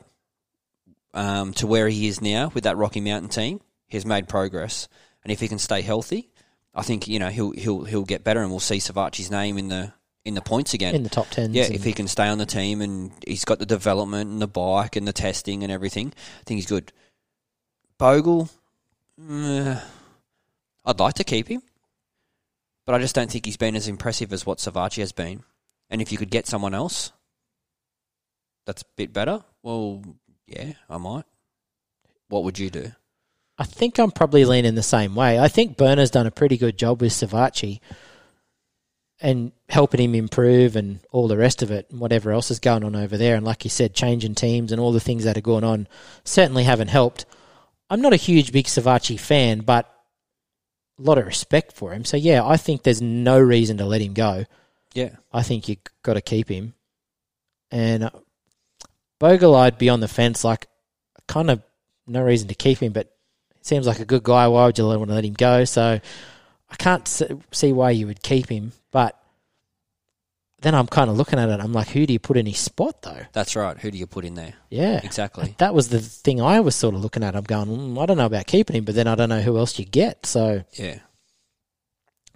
um, 1.13 1.53
to 1.55 1.67
where 1.67 1.89
he 1.89 2.07
is 2.07 2.21
now 2.21 2.51
with 2.53 2.63
that 2.63 2.77
Rocky 2.77 3.01
Mountain 3.01 3.29
team, 3.29 3.59
he's 3.87 4.05
made 4.05 4.29
progress. 4.29 4.87
And 5.23 5.31
if 5.31 5.41
he 5.41 5.47
can 5.47 5.59
stay 5.59 5.81
healthy, 5.81 6.29
I 6.73 6.81
think 6.81 7.07
you 7.07 7.19
know 7.19 7.29
he'll 7.29 7.51
he'll 7.51 7.83
he'll 7.83 8.05
get 8.05 8.23
better, 8.23 8.41
and 8.41 8.49
we'll 8.49 8.59
see 8.59 8.77
Savatgy's 8.77 9.29
name 9.29 9.57
in 9.57 9.67
the 9.67 9.93
in 10.25 10.33
the 10.35 10.41
points 10.41 10.73
again. 10.73 10.95
In 10.95 11.03
the 11.03 11.09
top 11.09 11.27
10s. 11.27 11.49
Yeah, 11.51 11.63
if 11.63 11.83
he 11.83 11.91
can 11.91 12.07
stay 12.07 12.27
on 12.27 12.37
the 12.37 12.45
team 12.45 12.81
and 12.81 13.11
he's 13.27 13.43
got 13.43 13.59
the 13.59 13.65
development 13.65 14.29
and 14.29 14.41
the 14.41 14.47
bike 14.47 14.95
and 14.95 15.05
the 15.05 15.13
testing 15.13 15.63
and 15.63 15.71
everything, 15.71 16.13
I 16.39 16.43
think 16.45 16.59
he's 16.59 16.65
good. 16.65 16.93
Bogle, 17.97 18.49
mm, 19.19 19.81
I'd 20.85 20.99
like 20.99 21.15
to 21.15 21.25
keep 21.25 21.49
him, 21.49 21.61
but 22.85 22.95
I 22.95 22.99
just 22.99 23.15
don't 23.15 23.29
think 23.29 23.45
he's 23.45 23.57
been 23.57 23.75
as 23.75 23.89
impressive 23.89 24.31
as 24.31 24.45
what 24.45 24.59
Savatgy 24.59 24.99
has 24.99 25.11
been. 25.11 25.43
And 25.89 26.01
if 26.01 26.11
you 26.11 26.17
could 26.17 26.31
get 26.31 26.47
someone 26.47 26.73
else 26.73 27.11
that's 28.65 28.81
a 28.81 28.85
bit 28.95 29.13
better, 29.13 29.43
well, 29.61 30.03
yeah, 30.47 30.73
I 30.89 30.97
might. 30.97 31.25
What 32.29 32.43
would 32.43 32.59
you 32.59 32.69
do? 32.69 32.91
I 33.57 33.65
think 33.65 33.99
I'm 33.99 34.11
probably 34.11 34.45
leaning 34.45 34.75
the 34.75 34.83
same 34.83 35.15
way. 35.15 35.39
I 35.39 35.47
think 35.47 35.77
Burner's 35.77 36.11
done 36.11 36.25
a 36.27 36.31
pretty 36.31 36.57
good 36.57 36.77
job 36.77 37.01
with 37.01 37.11
Savatgy 37.11 37.79
and 39.21 39.51
helping 39.69 40.01
him 40.01 40.15
improve 40.15 40.75
and 40.75 40.99
all 41.11 41.27
the 41.27 41.37
rest 41.37 41.61
of 41.61 41.71
it 41.71 41.87
and 41.89 41.99
whatever 41.99 42.31
else 42.31 42.51
is 42.51 42.59
going 42.59 42.83
on 42.83 42.95
over 42.95 43.15
there. 43.15 43.35
And 43.35 43.45
like 43.45 43.63
you 43.63 43.69
said, 43.69 43.93
changing 43.93 44.35
teams 44.35 44.71
and 44.71 44.81
all 44.81 44.91
the 44.91 44.99
things 44.99 45.23
that 45.23 45.37
are 45.37 45.41
going 45.41 45.63
on 45.63 45.87
certainly 46.23 46.63
haven't 46.63 46.89
helped. 46.89 47.25
I'm 47.89 48.01
not 48.01 48.13
a 48.13 48.17
huge 48.17 48.51
big 48.51 48.65
Savatgy 48.65 49.19
fan, 49.19 49.59
but 49.59 49.85
a 50.99 51.01
lot 51.01 51.17
of 51.17 51.25
respect 51.25 51.73
for 51.73 51.93
him. 51.93 52.05
So 52.05 52.17
yeah, 52.17 52.45
I 52.45 52.57
think 52.57 52.83
there's 52.83 53.01
no 53.01 53.39
reason 53.39 53.77
to 53.77 53.85
let 53.85 54.01
him 54.01 54.13
go. 54.13 54.45
Yeah, 54.93 55.15
I 55.31 55.43
think 55.43 55.69
you've 55.69 55.79
got 56.01 56.15
to 56.15 56.21
keep 56.21 56.49
him. 56.49 56.73
And 57.71 58.03
uh, 58.03 58.11
Bogle, 59.23 59.55
I'd 59.55 59.77
be 59.77 59.87
on 59.87 60.01
the 60.01 60.09
fence. 60.09 60.43
Like, 60.43 60.67
kind 61.29 61.49
of 61.49 61.61
no 62.05 62.21
reason 62.21 62.49
to 62.49 62.55
keep 62.55 62.79
him, 62.79 62.91
but 62.91 63.07
he 63.55 63.63
seems 63.63 63.87
like 63.87 63.99
a 64.01 64.05
good 64.05 64.21
guy. 64.23 64.49
Why 64.49 64.65
would 64.65 64.77
you 64.77 64.85
want 64.85 65.07
to 65.07 65.15
let 65.15 65.23
him 65.23 65.31
go? 65.33 65.63
So 65.63 66.01
I 66.69 66.75
can't 66.75 67.07
see 67.07 67.71
why 67.71 67.91
you 67.91 68.05
would 68.07 68.21
keep 68.21 68.49
him. 68.49 68.73
But 68.91 69.17
then 70.61 70.75
I'm 70.75 70.87
kind 70.87 71.09
of 71.09 71.15
looking 71.15 71.39
at 71.39 71.47
it. 71.47 71.61
I'm 71.61 71.71
like, 71.71 71.87
who 71.87 72.05
do 72.05 72.11
you 72.11 72.19
put 72.19 72.35
in 72.35 72.45
his 72.45 72.57
spot 72.57 73.01
though? 73.01 73.21
that's 73.31 73.55
right. 73.55 73.77
Who 73.77 73.91
do 73.91 73.97
you 73.97 74.07
put 74.07 74.25
in 74.25 74.35
there? 74.35 74.55
Yeah, 74.69 74.99
Exactly. 75.03 75.55
that 75.57 75.73
was 75.73 75.87
the 75.87 75.99
thing 76.01 76.41
I 76.41 76.59
was 76.59 76.75
sort 76.75 76.93
of 76.93 77.01
looking 77.01 77.23
at. 77.23 77.33
I'm 77.33 77.43
going, 77.45 77.67
mm, 77.67 78.01
I 78.01 78.05
don't 78.05 78.17
know 78.17 78.25
about 78.25 78.45
keeping 78.47 78.75
him, 78.75 78.83
but 78.83 78.93
then 78.95 79.07
I 79.07 79.15
don't 79.15 79.29
know 79.29 79.39
who 79.41 79.57
else 79.57 79.79
you 79.79 79.85
get. 79.85 80.25
So 80.25 80.65
Yeah. 80.73 80.99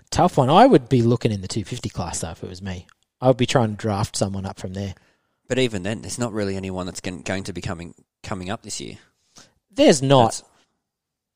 tough 0.09 0.37
one. 0.37 0.49
I 0.49 0.65
would 0.65 0.87
be 0.87 1.01
looking 1.01 1.33
in 1.33 1.41
the 1.41 1.49
250 1.49 1.89
class 1.89 2.19
though 2.19 2.31
if 2.31 2.43
it 2.43 2.49
was 2.49 2.61
me. 2.61 2.87
I 3.19 3.27
would 3.27 3.35
be 3.37 3.45
trying 3.45 3.71
to 3.71 3.75
draft 3.75 4.15
someone 4.15 4.45
up 4.45 4.57
from 4.57 4.71
there. 4.73 4.95
But 5.47 5.59
even 5.59 5.83
then, 5.83 6.01
there's 6.01 6.19
not 6.19 6.33
really 6.33 6.55
anyone 6.57 6.85
that's 6.85 6.99
going 7.01 7.43
to 7.43 7.53
be 7.53 7.61
coming 7.61 7.93
coming 8.23 8.49
up 8.49 8.63
this 8.63 8.81
year. 8.81 8.97
There's 9.71 10.01
not, 10.01 10.31
That's- 10.31 10.43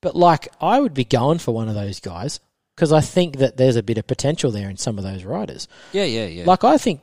but 0.01 0.15
like 0.15 0.47
I 0.59 0.79
would 0.79 0.93
be 0.93 1.05
going 1.05 1.37
for 1.39 1.53
one 1.53 1.69
of 1.69 1.75
those 1.75 1.99
guys 1.99 2.39
because 2.75 2.91
I 2.91 3.01
think 3.01 3.37
that 3.37 3.57
there's 3.57 3.75
a 3.75 3.83
bit 3.83 3.97
of 3.97 4.07
potential 4.07 4.51
there 4.51 4.69
in 4.69 4.77
some 4.77 4.97
of 4.97 5.03
those 5.03 5.23
riders. 5.23 5.67
yeah, 5.93 6.03
yeah, 6.05 6.25
yeah. 6.25 6.45
Like 6.45 6.63
I 6.63 6.77
think, 6.77 7.01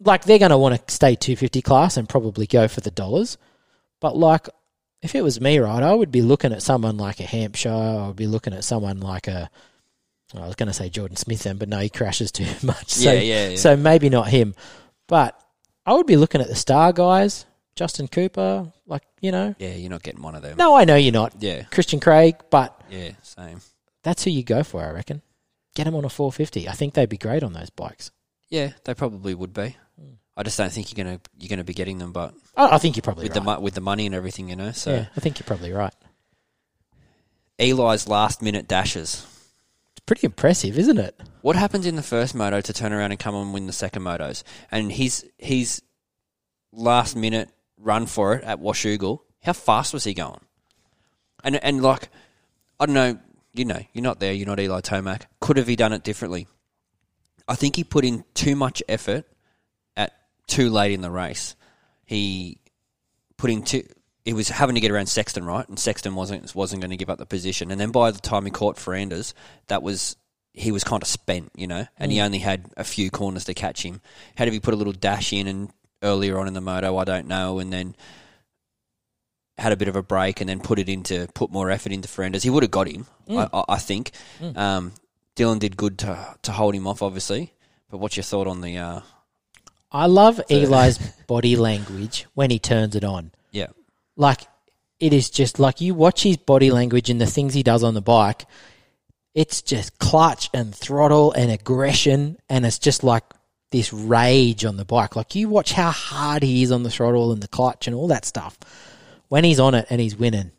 like 0.00 0.24
they're 0.24 0.38
going 0.38 0.50
to 0.50 0.58
want 0.58 0.74
to 0.86 0.94
stay 0.94 1.14
250 1.14 1.62
class 1.62 1.96
and 1.96 2.08
probably 2.08 2.46
go 2.46 2.68
for 2.68 2.80
the 2.80 2.90
dollars. 2.90 3.38
But 4.00 4.16
like, 4.16 4.48
if 5.02 5.14
it 5.14 5.22
was 5.22 5.40
me, 5.40 5.58
right, 5.58 5.82
I 5.82 5.94
would 5.94 6.10
be 6.10 6.22
looking 6.22 6.52
at 6.52 6.62
someone 6.62 6.96
like 6.96 7.20
a 7.20 7.24
Hampshire. 7.24 7.70
I 7.70 8.06
would 8.08 8.16
be 8.16 8.26
looking 8.26 8.52
at 8.54 8.64
someone 8.64 9.00
like 9.00 9.28
a. 9.28 9.48
I 10.34 10.44
was 10.46 10.56
going 10.56 10.66
to 10.66 10.72
say 10.72 10.88
Jordan 10.88 11.16
Smith 11.16 11.44
then, 11.44 11.56
but 11.56 11.68
no, 11.68 11.78
he 11.78 11.88
crashes 11.88 12.32
too 12.32 12.46
much. 12.66 12.88
So, 12.90 13.12
yeah, 13.12 13.20
yeah, 13.20 13.48
yeah. 13.50 13.56
so 13.56 13.76
maybe 13.76 14.08
not 14.10 14.28
him. 14.28 14.54
But 15.06 15.40
I 15.86 15.92
would 15.94 16.06
be 16.06 16.16
looking 16.16 16.40
at 16.40 16.48
the 16.48 16.56
star 16.56 16.92
guys, 16.92 17.46
Justin 17.76 18.08
Cooper, 18.08 18.72
like 18.86 19.02
you 19.20 19.30
know. 19.32 19.54
yeah, 19.58 19.74
you're 19.74 19.90
not 19.90 20.02
getting 20.02 20.22
one 20.22 20.34
of 20.34 20.42
them. 20.42 20.56
No, 20.56 20.74
I 20.76 20.84
know 20.84 20.96
you're 20.96 21.12
not 21.12 21.34
Yeah, 21.38 21.62
Christian 21.70 22.00
Craig, 22.00 22.36
but 22.50 22.78
yeah, 22.90 23.12
same. 23.22 23.60
that's 24.02 24.24
who 24.24 24.30
you 24.30 24.42
go 24.42 24.62
for, 24.62 24.84
I 24.84 24.90
reckon. 24.90 25.22
Get 25.74 25.84
them 25.84 25.94
on 25.94 26.04
a 26.04 26.08
450. 26.08 26.68
I 26.68 26.72
think 26.72 26.94
they'd 26.94 27.08
be 27.08 27.18
great 27.18 27.42
on 27.42 27.52
those 27.52 27.70
bikes. 27.70 28.10
Yeah, 28.48 28.72
they 28.84 28.94
probably 28.94 29.34
would 29.34 29.52
be. 29.52 29.76
I 30.38 30.42
just 30.42 30.58
don't 30.58 30.70
think 30.72 30.90
you're 30.96 31.02
gonna 31.04 31.18
you're 31.38 31.48
gonna 31.48 31.64
be 31.64 31.72
getting 31.74 31.96
them, 31.98 32.12
but 32.12 32.34
I, 32.56 32.74
I 32.74 32.78
think 32.78 32.96
you're 32.96 33.02
probably 33.02 33.24
with 33.24 33.32
the 33.34 33.40
right. 33.40 33.56
mo- 33.58 33.60
with 33.60 33.74
the 33.74 33.80
money 33.80 34.04
and 34.06 34.14
everything, 34.14 34.48
you 34.50 34.56
know. 34.56 34.72
So 34.72 34.92
yeah, 34.92 35.06
I 35.16 35.20
think 35.20 35.38
you're 35.38 35.46
probably 35.46 35.72
right. 35.72 35.94
Eli's 37.58 38.06
last 38.06 38.42
minute 38.42 38.68
dashes. 38.68 39.26
Pretty 40.06 40.26
impressive, 40.26 40.78
isn't 40.78 40.98
it? 40.98 41.20
What 41.42 41.56
happens 41.56 41.84
in 41.84 41.96
the 41.96 42.02
first 42.02 42.34
moto 42.34 42.60
to 42.60 42.72
turn 42.72 42.92
around 42.92 43.10
and 43.10 43.18
come 43.18 43.34
and 43.34 43.52
win 43.52 43.66
the 43.66 43.72
second 43.72 44.02
motos? 44.02 44.44
And 44.70 44.92
his 44.92 45.26
his 45.36 45.82
last 46.72 47.16
minute 47.16 47.50
run 47.76 48.06
for 48.06 48.34
it 48.34 48.44
at 48.44 48.60
Washougal, 48.60 49.20
how 49.42 49.52
fast 49.52 49.92
was 49.92 50.04
he 50.04 50.14
going? 50.14 50.40
And 51.42 51.56
and 51.56 51.82
like 51.82 52.08
I 52.78 52.86
don't 52.86 52.94
know, 52.94 53.18
you 53.52 53.64
know, 53.64 53.80
you're 53.92 54.02
not 54.02 54.20
there, 54.20 54.32
you're 54.32 54.46
not 54.46 54.60
Eli 54.60 54.80
Tomac. 54.80 55.22
Could 55.40 55.56
have 55.56 55.66
he 55.66 55.76
done 55.76 55.92
it 55.92 56.04
differently? 56.04 56.46
I 57.48 57.54
think 57.54 57.76
he 57.76 57.84
put 57.84 58.04
in 58.04 58.24
too 58.34 58.54
much 58.54 58.82
effort 58.88 59.24
at 59.96 60.12
too 60.46 60.70
late 60.70 60.92
in 60.92 61.00
the 61.00 61.10
race. 61.10 61.56
He 62.04 62.60
put 63.36 63.50
in 63.50 63.62
too. 63.62 63.82
He 64.26 64.34
was 64.34 64.48
having 64.50 64.74
to 64.74 64.80
get 64.80 64.90
around 64.90 65.06
Sexton, 65.06 65.46
right? 65.46 65.66
And 65.66 65.78
Sexton 65.78 66.14
wasn't 66.14 66.54
wasn't 66.54 66.82
going 66.82 66.90
to 66.90 66.96
give 66.98 67.08
up 67.08 67.18
the 67.18 67.24
position. 67.24 67.70
And 67.70 67.80
then 67.80 67.92
by 67.92 68.10
the 68.10 68.20
time 68.20 68.44
he 68.44 68.50
caught 68.50 68.76
Ferrandis, 68.76 69.32
that 69.68 69.82
was 69.82 70.16
he 70.52 70.72
was 70.72 70.84
kind 70.84 71.02
of 71.02 71.08
spent, 71.08 71.52
you 71.54 71.66
know, 71.66 71.86
and 71.96 72.10
he 72.10 72.20
only 72.20 72.38
had 72.38 72.66
a 72.76 72.84
few 72.84 73.10
corners 73.10 73.44
to 73.44 73.54
catch 73.54 73.82
him. 73.82 74.00
Had 74.34 74.52
he 74.52 74.60
put 74.60 74.74
a 74.74 74.76
little 74.76 74.92
dash 74.92 75.32
in 75.32 75.46
and 75.46 75.70
earlier 76.02 76.38
on 76.38 76.48
in 76.48 76.54
the 76.54 76.60
moto, 76.60 76.96
I 76.98 77.04
don't 77.04 77.28
know, 77.28 77.58
and 77.58 77.72
then 77.72 77.94
had 79.58 79.72
a 79.72 79.76
bit 79.76 79.88
of 79.88 79.96
a 79.96 80.02
break 80.02 80.40
and 80.40 80.50
then 80.50 80.60
put 80.60 80.78
it 80.78 80.88
into 80.88 81.28
put 81.34 81.50
more 81.50 81.70
effort 81.70 81.92
into 81.92 82.08
Ferrandis, 82.08 82.42
he 82.42 82.50
would 82.50 82.62
have 82.62 82.70
got 82.70 82.88
him. 82.88 83.06
I, 83.30 83.48
I, 83.52 83.64
I 83.70 83.78
think. 83.78 84.10
Um, 84.54 84.92
Dylan 85.36 85.58
did 85.58 85.76
good 85.76 85.98
to 85.98 86.36
to 86.42 86.52
hold 86.52 86.74
him 86.74 86.86
off, 86.86 87.02
obviously. 87.02 87.52
But 87.90 87.98
what's 87.98 88.16
your 88.16 88.24
thought 88.24 88.46
on 88.46 88.62
the? 88.62 88.78
Uh, 88.78 89.00
I 89.92 90.06
love 90.06 90.40
Eli's 90.50 90.98
body 91.26 91.54
language 91.56 92.26
when 92.34 92.50
he 92.50 92.58
turns 92.58 92.96
it 92.96 93.04
on. 93.04 93.30
Like, 94.16 94.42
it 94.98 95.12
is 95.12 95.28
just 95.30 95.58
like 95.58 95.80
you 95.80 95.94
watch 95.94 96.22
his 96.22 96.36
body 96.38 96.70
language 96.70 97.10
and 97.10 97.20
the 97.20 97.26
things 97.26 97.54
he 97.54 97.62
does 97.62 97.82
on 97.84 97.94
the 97.94 98.00
bike. 98.00 98.46
It's 99.34 99.60
just 99.60 99.98
clutch 99.98 100.48
and 100.54 100.74
throttle 100.74 101.32
and 101.32 101.50
aggression, 101.50 102.38
and 102.48 102.64
it's 102.64 102.78
just 102.78 103.04
like 103.04 103.24
this 103.70 103.92
rage 103.92 104.64
on 104.64 104.78
the 104.78 104.84
bike. 104.86 105.16
Like, 105.16 105.34
you 105.34 105.48
watch 105.48 105.72
how 105.72 105.90
hard 105.90 106.42
he 106.42 106.62
is 106.62 106.72
on 106.72 106.82
the 106.82 106.90
throttle 106.90 107.32
and 107.32 107.42
the 107.42 107.48
clutch 107.48 107.86
and 107.86 107.94
all 107.94 108.08
that 108.08 108.24
stuff. 108.24 108.58
When 109.28 109.44
he's 109.44 109.60
on 109.60 109.74
it 109.74 109.86
and 109.90 110.00
he's 110.00 110.16
winning, 110.16 110.52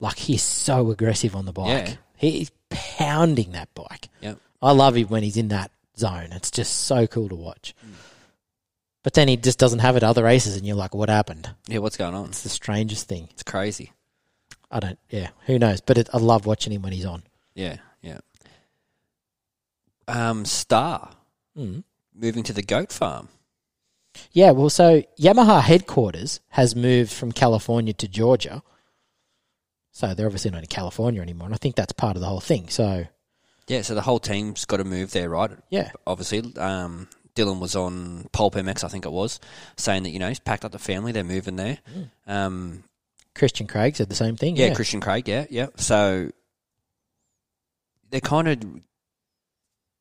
like, 0.00 0.16
he's 0.18 0.42
so 0.42 0.90
aggressive 0.90 1.36
on 1.36 1.44
the 1.44 1.52
bike. 1.52 1.88
Yeah. 1.88 1.94
He's 2.16 2.50
pounding 2.70 3.52
that 3.52 3.72
bike. 3.74 4.08
yeah. 4.20 4.34
I 4.60 4.70
love 4.72 4.96
him 4.96 5.08
when 5.08 5.22
he's 5.24 5.36
in 5.36 5.48
that 5.48 5.72
zone. 5.96 6.28
It's 6.30 6.50
just 6.50 6.84
so 6.84 7.06
cool 7.08 7.28
to 7.28 7.34
watch. 7.34 7.74
Mm. 7.84 7.94
But 9.02 9.14
then 9.14 9.26
he 9.28 9.36
just 9.36 9.58
doesn't 9.58 9.80
have 9.80 9.96
it 9.96 10.04
other 10.04 10.22
races, 10.22 10.56
and 10.56 10.64
you're 10.66 10.76
like, 10.76 10.94
what 10.94 11.08
happened? 11.08 11.50
Yeah, 11.66 11.78
what's 11.78 11.96
going 11.96 12.14
on? 12.14 12.26
It's 12.26 12.42
the 12.42 12.48
strangest 12.48 13.08
thing. 13.08 13.28
It's 13.32 13.42
crazy. 13.42 13.92
I 14.70 14.80
don't, 14.80 14.98
yeah, 15.10 15.30
who 15.46 15.58
knows? 15.58 15.80
But 15.80 15.98
it, 15.98 16.08
I 16.14 16.18
love 16.18 16.46
watching 16.46 16.72
him 16.72 16.82
when 16.82 16.92
he's 16.92 17.04
on. 17.04 17.24
Yeah, 17.54 17.76
yeah. 18.00 18.20
Um, 20.08 20.44
Star 20.44 21.10
Mm. 21.58 21.84
moving 22.14 22.42
to 22.44 22.52
the 22.54 22.62
goat 22.62 22.90
farm. 22.92 23.28
Yeah, 24.30 24.52
well, 24.52 24.70
so 24.70 25.02
Yamaha 25.20 25.60
headquarters 25.60 26.40
has 26.50 26.74
moved 26.74 27.12
from 27.12 27.32
California 27.32 27.92
to 27.94 28.08
Georgia. 28.08 28.62
So 29.90 30.14
they're 30.14 30.26
obviously 30.26 30.50
not 30.50 30.62
in 30.62 30.66
California 30.68 31.20
anymore, 31.20 31.46
and 31.46 31.54
I 31.54 31.58
think 31.58 31.76
that's 31.76 31.92
part 31.92 32.16
of 32.16 32.20
the 32.22 32.28
whole 32.28 32.40
thing. 32.40 32.68
So, 32.68 33.06
Yeah, 33.68 33.82
so 33.82 33.94
the 33.94 34.00
whole 34.02 34.18
team's 34.18 34.64
got 34.64 34.78
to 34.78 34.84
move 34.84 35.12
there, 35.12 35.28
right? 35.28 35.50
yeah, 35.70 35.92
Obviously, 36.06 36.42
um, 36.56 37.08
Dylan 37.36 37.60
was 37.60 37.74
on 37.76 38.26
Pulp 38.32 38.54
MX, 38.54 38.84
I 38.84 38.88
think 38.88 39.06
it 39.06 39.12
was, 39.12 39.40
saying 39.76 40.02
that 40.04 40.10
you 40.10 40.18
know 40.18 40.28
he's 40.28 40.38
packed 40.40 40.64
up 40.64 40.72
the 40.72 40.78
family, 40.78 41.12
they're 41.12 41.24
moving 41.24 41.56
there. 41.56 41.78
Um, 42.26 42.84
Christian 43.34 43.66
Craig 43.66 43.96
said 43.96 44.08
the 44.10 44.14
same 44.14 44.36
thing. 44.36 44.56
yeah, 44.56 44.66
Yeah, 44.68 44.74
Christian 44.74 45.00
Craig, 45.00 45.26
yeah, 45.28 45.46
yeah. 45.50 45.66
So 45.76 46.30
they're 48.10 48.20
kind 48.20 48.48
of 48.48 48.62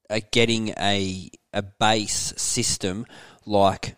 uh, 0.10 0.20
getting 0.32 0.70
a 0.78 1.30
a 1.54 1.62
base 1.62 2.34
system 2.38 3.06
like 3.46 3.96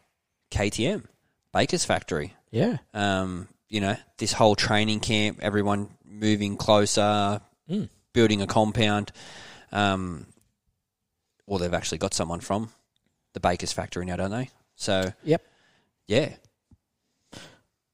KTM, 0.51 1.03
Baker's 1.51 1.85
factory. 1.85 2.33
yeah, 2.51 2.77
um, 2.93 3.47
you 3.69 3.81
know, 3.81 3.95
this 4.19 4.33
whole 4.33 4.55
training 4.55 4.99
camp, 4.99 5.39
everyone 5.41 5.89
moving 6.05 6.57
closer, 6.57 7.41
Mm. 7.69 7.89
building 8.11 8.41
a 8.41 8.47
compound. 8.47 9.11
Um, 9.71 10.27
or 11.47 11.57
they've 11.59 11.73
actually 11.73 11.97
got 11.97 12.13
someone 12.13 12.39
from 12.41 12.69
the 13.33 13.39
Baker's 13.39 13.73
factory 13.73 14.05
now, 14.05 14.15
don't 14.15 14.31
they? 14.31 14.49
So 14.75 15.13
Yep. 15.23 15.41
yeah, 16.07 16.29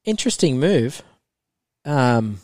Interesting 0.05 0.59
move. 0.59 1.03
Um, 1.85 2.39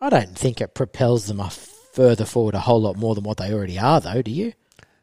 I 0.00 0.10
don't 0.10 0.36
think 0.36 0.60
it 0.60 0.74
propels 0.74 1.26
them 1.26 1.40
off 1.40 1.56
further 1.92 2.24
forward 2.24 2.54
a 2.54 2.60
whole 2.60 2.80
lot 2.80 2.96
more 2.96 3.14
than 3.14 3.24
what 3.24 3.38
they 3.38 3.52
already 3.52 3.78
are, 3.78 4.00
though. 4.00 4.22
Do 4.22 4.30
you? 4.30 4.52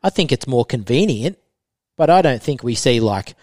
I 0.02 0.10
think 0.10 0.32
it's 0.32 0.48
more 0.48 0.66
convenient, 0.66 1.38
but 1.98 2.10
I 2.10 2.22
don't 2.22 2.42
think 2.42 2.64
we 2.64 2.76
see 2.76 3.00
like 3.00 3.36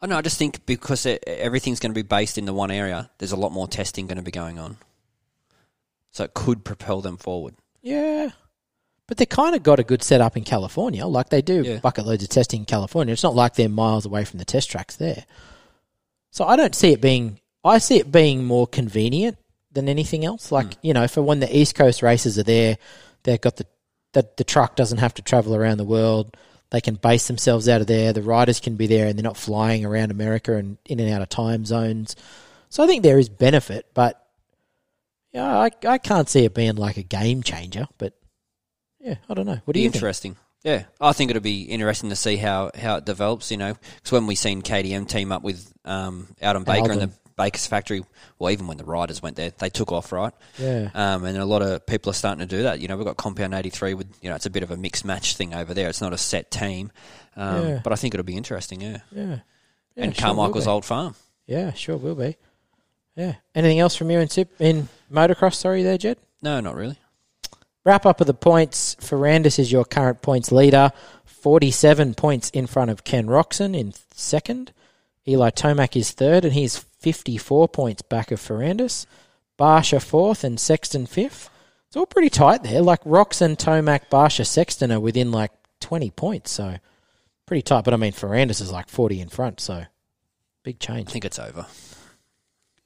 I 0.00 0.06
know. 0.06 0.16
I 0.18 0.22
just 0.22 0.38
think 0.38 0.64
because 0.66 1.06
it, 1.06 1.24
everything's 1.26 1.80
going 1.80 1.90
to 1.92 1.98
be 1.98 2.02
based 2.02 2.38
in 2.38 2.44
the 2.44 2.52
one 2.52 2.70
area, 2.70 3.10
there's 3.18 3.32
a 3.32 3.36
lot 3.36 3.52
more 3.52 3.66
testing 3.66 4.06
going 4.06 4.16
to 4.18 4.22
be 4.22 4.30
going 4.30 4.58
on. 4.58 4.76
So 6.12 6.24
it 6.24 6.34
could 6.34 6.64
propel 6.64 7.00
them 7.00 7.16
forward. 7.16 7.54
Yeah. 7.82 8.30
But 9.08 9.16
they 9.16 9.26
kind 9.26 9.56
of 9.56 9.62
got 9.62 9.80
a 9.80 9.84
good 9.84 10.02
setup 10.02 10.36
in 10.36 10.44
California. 10.44 11.04
Like 11.06 11.30
they 11.30 11.42
do 11.42 11.62
Yeah. 11.62 11.78
bucket 11.78 12.06
loads 12.06 12.22
of 12.22 12.28
testing 12.28 12.60
in 12.60 12.66
California. 12.66 13.12
It's 13.12 13.22
not 13.22 13.34
like 13.34 13.54
they're 13.54 13.68
miles 13.68 14.06
away 14.06 14.24
from 14.24 14.38
the 14.38 14.44
test 14.44 14.70
tracks 14.70 14.96
there. 14.96 15.24
So 16.30 16.44
I 16.44 16.56
don't 16.56 16.74
see 16.74 16.92
it 16.92 17.00
being, 17.00 17.40
I 17.64 17.78
see 17.78 17.96
it 17.96 18.12
being 18.12 18.44
more 18.44 18.66
convenient 18.66 19.38
than 19.72 19.88
anything 19.88 20.24
else. 20.24 20.52
Like, 20.52 20.74
hmm. 20.74 20.80
you 20.82 20.94
know, 20.94 21.08
for 21.08 21.22
when 21.22 21.40
the 21.40 21.56
East 21.56 21.74
Coast 21.74 22.02
races 22.02 22.38
are 22.38 22.44
there, 22.44 22.76
they've 23.22 23.40
got 23.40 23.56
the, 23.56 23.66
the, 24.12 24.28
the 24.36 24.44
truck 24.44 24.76
doesn't 24.76 24.98
have 24.98 25.14
to 25.14 25.22
travel 25.22 25.56
around 25.56 25.78
the 25.78 25.84
world. 25.84 26.36
They 26.70 26.82
can 26.82 26.96
base 26.96 27.26
themselves 27.26 27.66
out 27.66 27.80
of 27.80 27.86
there. 27.86 28.12
The 28.12 28.22
riders 28.22 28.60
can 28.60 28.76
be 28.76 28.86
there 28.86 29.06
and 29.06 29.18
they're 29.18 29.22
not 29.22 29.38
flying 29.38 29.86
around 29.86 30.10
America 30.10 30.54
and 30.54 30.76
in 30.84 31.00
and 31.00 31.10
out 31.10 31.22
of 31.22 31.30
time 31.30 31.64
zones. 31.64 32.14
So 32.68 32.84
I 32.84 32.86
think 32.86 33.02
there 33.02 33.18
is 33.18 33.30
benefit, 33.30 33.86
but 33.94 34.22
yeah, 35.32 35.58
I, 35.58 35.70
I 35.86 35.96
can't 35.96 36.28
see 36.28 36.44
it 36.44 36.54
being 36.54 36.76
like 36.76 36.98
a 36.98 37.02
game 37.02 37.42
changer, 37.42 37.86
but 37.96 38.12
yeah, 39.08 39.16
I 39.28 39.34
don't 39.34 39.46
know. 39.46 39.60
What 39.64 39.66
do 39.66 39.72
Be 39.74 39.80
you 39.80 39.86
think? 39.86 39.96
interesting. 39.96 40.36
Yeah, 40.64 40.84
I 41.00 41.12
think 41.12 41.30
it'll 41.30 41.40
be 41.42 41.62
interesting 41.62 42.10
to 42.10 42.16
see 42.16 42.36
how, 42.36 42.70
how 42.78 42.96
it 42.96 43.04
develops. 43.04 43.50
You 43.50 43.56
know, 43.56 43.74
because 43.96 44.12
when 44.12 44.26
we 44.26 44.34
seen 44.34 44.62
KTM 44.62 45.08
team 45.08 45.30
up 45.32 45.42
with 45.42 45.72
um, 45.84 46.26
Adam 46.42 46.64
Baker 46.64 46.90
and 46.92 47.00
the 47.00 47.10
Baker's 47.36 47.66
factory, 47.66 48.04
well, 48.38 48.50
even 48.50 48.66
when 48.66 48.76
the 48.76 48.84
riders 48.84 49.22
went 49.22 49.36
there, 49.36 49.50
they 49.58 49.70
took 49.70 49.92
off, 49.92 50.10
right? 50.10 50.32
Yeah, 50.58 50.90
Um, 50.94 51.24
and 51.24 51.38
a 51.38 51.44
lot 51.44 51.62
of 51.62 51.86
people 51.86 52.10
are 52.10 52.14
starting 52.14 52.40
to 52.40 52.56
do 52.56 52.64
that. 52.64 52.80
You 52.80 52.88
know, 52.88 52.96
we've 52.96 53.06
got 53.06 53.16
Compound 53.16 53.54
83 53.54 53.94
with, 53.94 54.08
you 54.20 54.28
know, 54.28 54.34
it's 54.34 54.46
a 54.46 54.50
bit 54.50 54.64
of 54.64 54.72
a 54.72 54.76
mixed 54.76 55.04
match 55.04 55.36
thing 55.36 55.54
over 55.54 55.72
there. 55.72 55.88
It's 55.88 56.00
not 56.00 56.12
a 56.12 56.18
set 56.18 56.50
team. 56.50 56.90
Um, 57.36 57.68
Yeah. 57.68 57.80
But 57.84 57.92
I 57.92 57.96
think 57.96 58.14
it'll 58.14 58.24
be 58.24 58.36
interesting, 58.36 58.80
yeah. 58.80 58.98
yeah. 59.12 59.38
yeah 59.94 60.04
and 60.04 60.16
sure 60.16 60.34
Carmichael's 60.34 60.66
old 60.66 60.84
farm. 60.84 61.14
Yeah, 61.46 61.72
sure 61.74 61.96
will 61.96 62.16
be. 62.16 62.36
Yeah. 63.14 63.34
Anything 63.54 63.78
else 63.78 63.94
from 63.94 64.10
you 64.10 64.18
in 64.18 64.28
Sip 64.28 64.50
in 64.60 64.88
motocross? 65.12 65.54
Sorry, 65.54 65.84
there, 65.84 65.96
Jed. 65.96 66.18
No, 66.42 66.58
not 66.58 66.74
really. 66.74 66.98
Wrap 67.88 68.04
up 68.04 68.20
of 68.20 68.26
the 68.26 68.34
points. 68.34 68.96
Ferrandis 68.96 69.58
is 69.58 69.72
your 69.72 69.86
current 69.86 70.20
points 70.20 70.52
leader, 70.52 70.92
forty-seven 71.24 72.12
points 72.16 72.50
in 72.50 72.66
front 72.66 72.90
of 72.90 73.02
Ken 73.02 73.28
Roczen 73.28 73.74
in 73.74 73.94
second. 74.12 74.72
Eli 75.26 75.48
Tomac 75.48 75.96
is 75.96 76.10
third, 76.10 76.44
and 76.44 76.52
he's 76.52 76.76
fifty-four 76.76 77.66
points 77.66 78.02
back 78.02 78.30
of 78.30 78.40
Ferrandis. 78.40 79.06
Barcia 79.58 80.02
fourth 80.02 80.44
and 80.44 80.60
Sexton 80.60 81.06
fifth. 81.06 81.48
It's 81.86 81.96
all 81.96 82.04
pretty 82.04 82.28
tight 82.28 82.62
there. 82.62 82.82
Like 82.82 83.02
Roczen, 83.04 83.56
Tomac, 83.56 84.10
Barcia, 84.10 84.46
Sexton 84.46 84.92
are 84.92 85.00
within 85.00 85.32
like 85.32 85.52
twenty 85.80 86.10
points, 86.10 86.50
so 86.50 86.76
pretty 87.46 87.62
tight. 87.62 87.86
But 87.86 87.94
I 87.94 87.96
mean, 87.96 88.12
Ferrandis 88.12 88.60
is 88.60 88.70
like 88.70 88.90
forty 88.90 89.18
in 89.18 89.30
front, 89.30 89.60
so 89.60 89.84
big 90.62 90.78
change. 90.78 91.08
I 91.08 91.12
think 91.12 91.24
it's 91.24 91.38
over. 91.38 91.64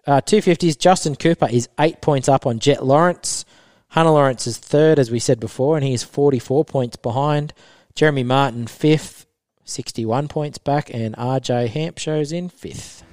Uh, 0.07 0.21
250s, 0.21 0.79
Justin 0.79 1.17
Cooper 1.17 1.49
is 1.51 1.69
eight 1.81 2.01
points 2.01 2.29
up 2.29 2.47
on 2.47 2.61
Jett 2.61 2.87
Lawrence. 2.87 3.45
Hunter 3.93 4.11
Lawrence 4.13 4.47
is 4.47 4.57
third, 4.57 4.99
as 4.99 5.11
we 5.11 5.19
said 5.19 5.39
before, 5.39 5.77
and 5.77 5.85
he 5.85 5.93
is 5.93 6.03
44 6.03 6.65
points 6.65 6.97
behind. 6.97 7.53
Jeremy 7.95 8.23
Martin, 8.23 8.67
fifth, 8.67 9.27
61 9.67 10.29
points 10.29 10.57
back, 10.57 10.89
and 10.95 11.15
RJ 11.17 11.69
Hampshire's 11.69 12.33
in 12.33 12.49
fifth. 12.49 13.05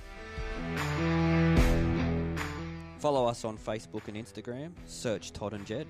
Follow 2.99 3.25
us 3.25 3.43
on 3.43 3.57
Facebook 3.57 4.07
and 4.07 4.15
Instagram. 4.15 4.71
Search 4.85 5.33
Todd 5.33 5.51
and 5.51 5.65
Jed. 5.65 5.85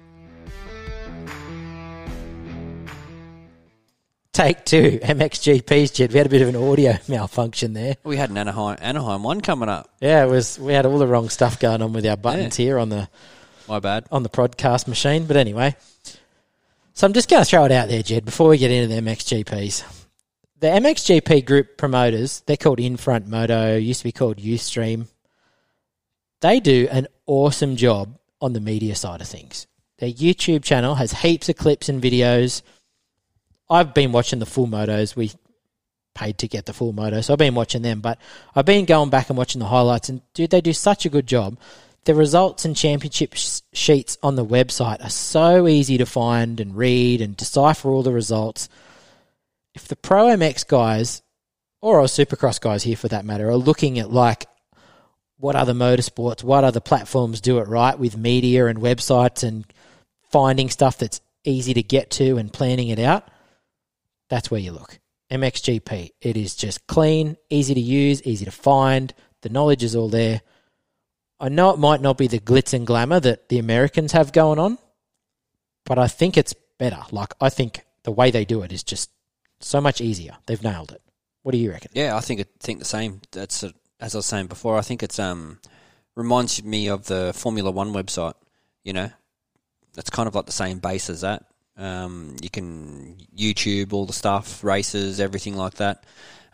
Take 4.33 4.65
two, 4.65 4.99
MXGP's 5.03 5.91
Jed. 5.91 6.13
We 6.13 6.17
had 6.17 6.25
a 6.25 6.31
bit 6.31 6.41
of 6.41 6.47
an 6.47 6.55
audio 6.55 6.97
malfunction 7.07 7.73
there. 7.73 7.95
We 8.03 8.17
had 8.17 8.31
an 8.31 8.37
Anaheim, 8.39 8.77
Anaheim 8.81 9.21
one 9.21 9.41
coming 9.41 9.69
up. 9.69 9.91
Yeah, 10.01 10.25
it 10.25 10.29
was. 10.29 10.57
We 10.57 10.73
had 10.73 10.87
all 10.87 10.97
the 10.97 11.05
wrong 11.05 11.29
stuff 11.29 11.59
going 11.59 11.83
on 11.83 11.93
with 11.93 12.07
our 12.07 12.17
buttons 12.17 12.55
here 12.55 12.79
on 12.79 12.89
the 12.89 13.07
My 13.69 13.79
bad. 13.79 14.07
on 14.11 14.23
the 14.23 14.29
podcast 14.29 14.87
machine. 14.87 15.25
But 15.25 15.37
anyway, 15.37 15.75
so 16.93 17.05
I'm 17.05 17.13
just 17.13 17.29
going 17.29 17.43
to 17.43 17.49
throw 17.49 17.65
it 17.65 17.71
out 17.71 17.87
there, 17.87 18.01
Jed, 18.01 18.25
before 18.25 18.49
we 18.49 18.57
get 18.57 18.71
into 18.71 18.93
the 18.93 18.99
MXGPs. 18.99 20.05
The 20.59 20.67
MXGP 20.67 21.45
group 21.45 21.77
promoters, 21.77 22.41
they're 22.45 22.57
called 22.57 22.79
Infront 22.79 23.27
Moto, 23.27 23.77
used 23.77 24.01
to 24.01 24.05
be 24.05 24.11
called 24.11 24.37
Youthstream. 24.37 25.07
They 26.41 26.59
do 26.59 26.87
an 26.91 27.07
awesome 27.27 27.75
job 27.75 28.17
on 28.41 28.53
the 28.53 28.59
media 28.59 28.95
side 28.95 29.21
of 29.21 29.27
things. 29.27 29.67
Their 29.99 30.09
YouTube 30.09 30.63
channel 30.63 30.95
has 30.95 31.11
heaps 31.11 31.47
of 31.47 31.55
clips 31.55 31.89
and 31.89 32.01
videos. 32.01 32.61
I've 33.69 33.93
been 33.93 34.11
watching 34.11 34.39
the 34.39 34.45
full 34.45 34.67
motos. 34.67 35.15
We 35.15 35.31
paid 36.15 36.37
to 36.39 36.47
get 36.47 36.65
the 36.65 36.73
full 36.73 36.91
moto, 36.91 37.21
so 37.21 37.33
I've 37.33 37.39
been 37.39 37.55
watching 37.55 37.81
them. 37.81 38.01
But 38.01 38.17
I've 38.55 38.65
been 38.65 38.85
going 38.85 39.09
back 39.09 39.29
and 39.29 39.37
watching 39.37 39.59
the 39.59 39.67
highlights, 39.67 40.09
and 40.09 40.21
dude, 40.33 40.49
they 40.49 40.61
do 40.61 40.73
such 40.73 41.05
a 41.05 41.09
good 41.09 41.27
job. 41.27 41.57
The 42.05 42.15
results 42.15 42.65
and 42.65 42.75
championship 42.75 43.33
sh- 43.35 43.61
sheets 43.73 44.17
on 44.23 44.35
the 44.35 44.45
website 44.45 45.03
are 45.03 45.09
so 45.09 45.67
easy 45.67 45.97
to 45.97 46.05
find 46.05 46.59
and 46.59 46.75
read 46.75 47.21
and 47.21 47.35
decipher 47.35 47.89
all 47.89 48.03
the 48.03 48.13
results. 48.13 48.69
If 49.75 49.87
the 49.87 49.95
Pro 49.95 50.27
MX 50.27 50.67
guys, 50.67 51.21
or 51.81 51.99
our 51.99 52.07
Supercross 52.07 52.59
guys 52.59 52.83
here 52.83 52.97
for 52.97 53.07
that 53.09 53.25
matter, 53.25 53.49
are 53.49 53.57
looking 53.57 53.99
at 53.99 54.11
like 54.11 54.47
what 55.37 55.55
other 55.55 55.73
motorsports, 55.73 56.43
what 56.43 56.63
other 56.63 56.79
platforms 56.79 57.41
do 57.41 57.59
it 57.59 57.67
right 57.67 57.97
with 57.97 58.17
media 58.17 58.67
and 58.67 58.79
websites 58.79 59.43
and 59.43 59.65
finding 60.29 60.69
stuff 60.69 60.97
that's 60.97 61.21
easy 61.43 61.73
to 61.73 61.83
get 61.83 62.11
to 62.11 62.37
and 62.37 62.51
planning 62.51 62.89
it 62.89 62.99
out, 62.99 63.29
that's 64.29 64.51
where 64.51 64.59
you 64.59 64.71
look. 64.71 64.99
MXGP. 65.31 66.11
It 66.21 66.37
is 66.37 66.55
just 66.55 66.85
clean, 66.87 67.37
easy 67.49 67.73
to 67.73 67.79
use, 67.79 68.21
easy 68.23 68.45
to 68.45 68.51
find. 68.51 69.13
The 69.41 69.49
knowledge 69.49 69.83
is 69.83 69.95
all 69.95 70.09
there. 70.09 70.41
I 71.39 71.49
know 71.49 71.71
it 71.71 71.79
might 71.79 72.01
not 72.01 72.17
be 72.17 72.27
the 72.27 72.39
glitz 72.39 72.73
and 72.73 72.85
glamour 72.85 73.19
that 73.21 73.49
the 73.49 73.59
Americans 73.59 74.11
have 74.11 74.33
going 74.33 74.59
on, 74.59 74.77
but 75.85 75.97
I 75.97 76.07
think 76.07 76.37
it's 76.37 76.53
better. 76.77 77.01
Like, 77.11 77.33
I 77.39 77.49
think 77.49 77.85
the 78.03 78.11
way 78.11 78.31
they 78.31 78.45
do 78.45 78.61
it 78.61 78.71
is 78.71 78.83
just 78.83 79.09
so 79.61 79.79
much 79.79 80.01
easier. 80.01 80.37
They've 80.45 80.63
nailed 80.63 80.91
it. 80.91 81.01
What 81.43 81.53
do 81.53 81.57
you 81.57 81.71
reckon? 81.71 81.91
Yeah, 81.93 82.15
I 82.15 82.19
think 82.19 82.41
it, 82.41 82.49
think 82.59 82.79
the 82.79 82.85
same. 82.85 83.21
That's 83.31 83.63
a, 83.63 83.73
as 83.99 84.15
I 84.15 84.19
was 84.19 84.25
saying 84.25 84.47
before. 84.47 84.77
I 84.77 84.81
think 84.81 85.03
it's 85.03 85.19
um 85.19 85.59
reminds 86.15 86.63
me 86.63 86.87
of 86.89 87.05
the 87.05 87.31
Formula 87.33 87.71
One 87.71 87.93
website. 87.93 88.33
You 88.83 88.93
know, 88.93 89.09
that's 89.93 90.09
kind 90.09 90.27
of 90.27 90.35
like 90.35 90.45
the 90.45 90.51
same 90.51 90.79
base 90.79 91.09
as 91.09 91.21
that. 91.21 91.45
Um, 91.77 92.35
you 92.41 92.49
can 92.49 93.15
YouTube 93.35 93.93
all 93.93 94.05
the 94.05 94.13
stuff, 94.13 94.63
races, 94.63 95.19
everything 95.19 95.55
like 95.55 95.75
that. 95.75 96.03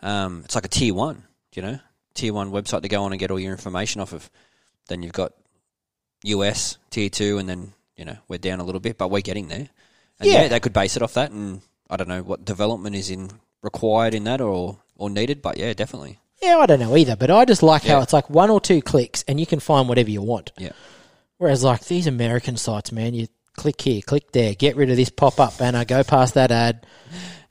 Um, 0.03 0.41
it's 0.45 0.55
like 0.55 0.65
a 0.65 0.69
tier 0.69 0.93
one. 0.93 1.23
You 1.55 1.61
know, 1.61 1.79
tier 2.13 2.33
one 2.33 2.51
website 2.51 2.83
to 2.83 2.89
go 2.89 3.03
on 3.03 3.11
and 3.11 3.19
get 3.19 3.31
all 3.31 3.39
your 3.39 3.51
information 3.51 4.01
off 4.01 4.13
of. 4.13 4.29
Then 4.87 5.03
you've 5.03 5.13
got 5.13 5.33
US 6.23 6.77
tier 6.89 7.09
two, 7.09 7.37
and 7.37 7.47
then 7.47 7.73
you 7.97 8.05
know 8.05 8.17
we're 8.27 8.39
down 8.39 8.59
a 8.59 8.63
little 8.63 8.81
bit, 8.81 8.97
but 8.97 9.09
we're 9.09 9.21
getting 9.21 9.47
there. 9.47 9.69
And 10.19 10.29
Yeah. 10.29 10.43
yeah, 10.43 10.47
they 10.49 10.59
could 10.59 10.73
base 10.73 10.95
it 10.95 11.01
off 11.03 11.13
that, 11.15 11.31
and 11.31 11.61
I 11.89 11.97
don't 11.97 12.07
know 12.07 12.23
what 12.23 12.45
development 12.45 12.95
is 12.95 13.09
in 13.09 13.29
required 13.61 14.13
in 14.13 14.23
that 14.25 14.41
or 14.41 14.77
or 14.97 15.09
needed, 15.09 15.41
but 15.41 15.57
yeah, 15.57 15.73
definitely. 15.73 16.19
Yeah, 16.41 16.57
I 16.57 16.65
don't 16.65 16.79
know 16.79 16.95
either, 16.95 17.15
but 17.15 17.31
I 17.31 17.45
just 17.45 17.63
like 17.63 17.83
how 17.83 18.01
it's 18.01 18.13
like 18.13 18.29
one 18.29 18.49
or 18.49 18.61
two 18.61 18.81
clicks 18.81 19.23
and 19.27 19.39
you 19.39 19.45
can 19.45 19.59
find 19.59 19.87
whatever 19.89 20.09
you 20.09 20.21
want. 20.21 20.51
Yeah. 20.57 20.73
Whereas 21.37 21.63
like 21.63 21.85
these 21.85 22.07
American 22.07 22.55
sites, 22.57 22.91
man, 22.91 23.13
you 23.13 23.27
click 23.55 23.81
here, 23.81 24.01
click 24.01 24.31
there, 24.31 24.53
get 24.53 24.75
rid 24.75 24.89
of 24.89 24.97
this 24.97 25.09
pop 25.09 25.39
up 25.39 25.57
banner, 25.57 25.83
go 25.85 26.03
past 26.03 26.33
that 26.35 26.51
ad. 26.51 26.85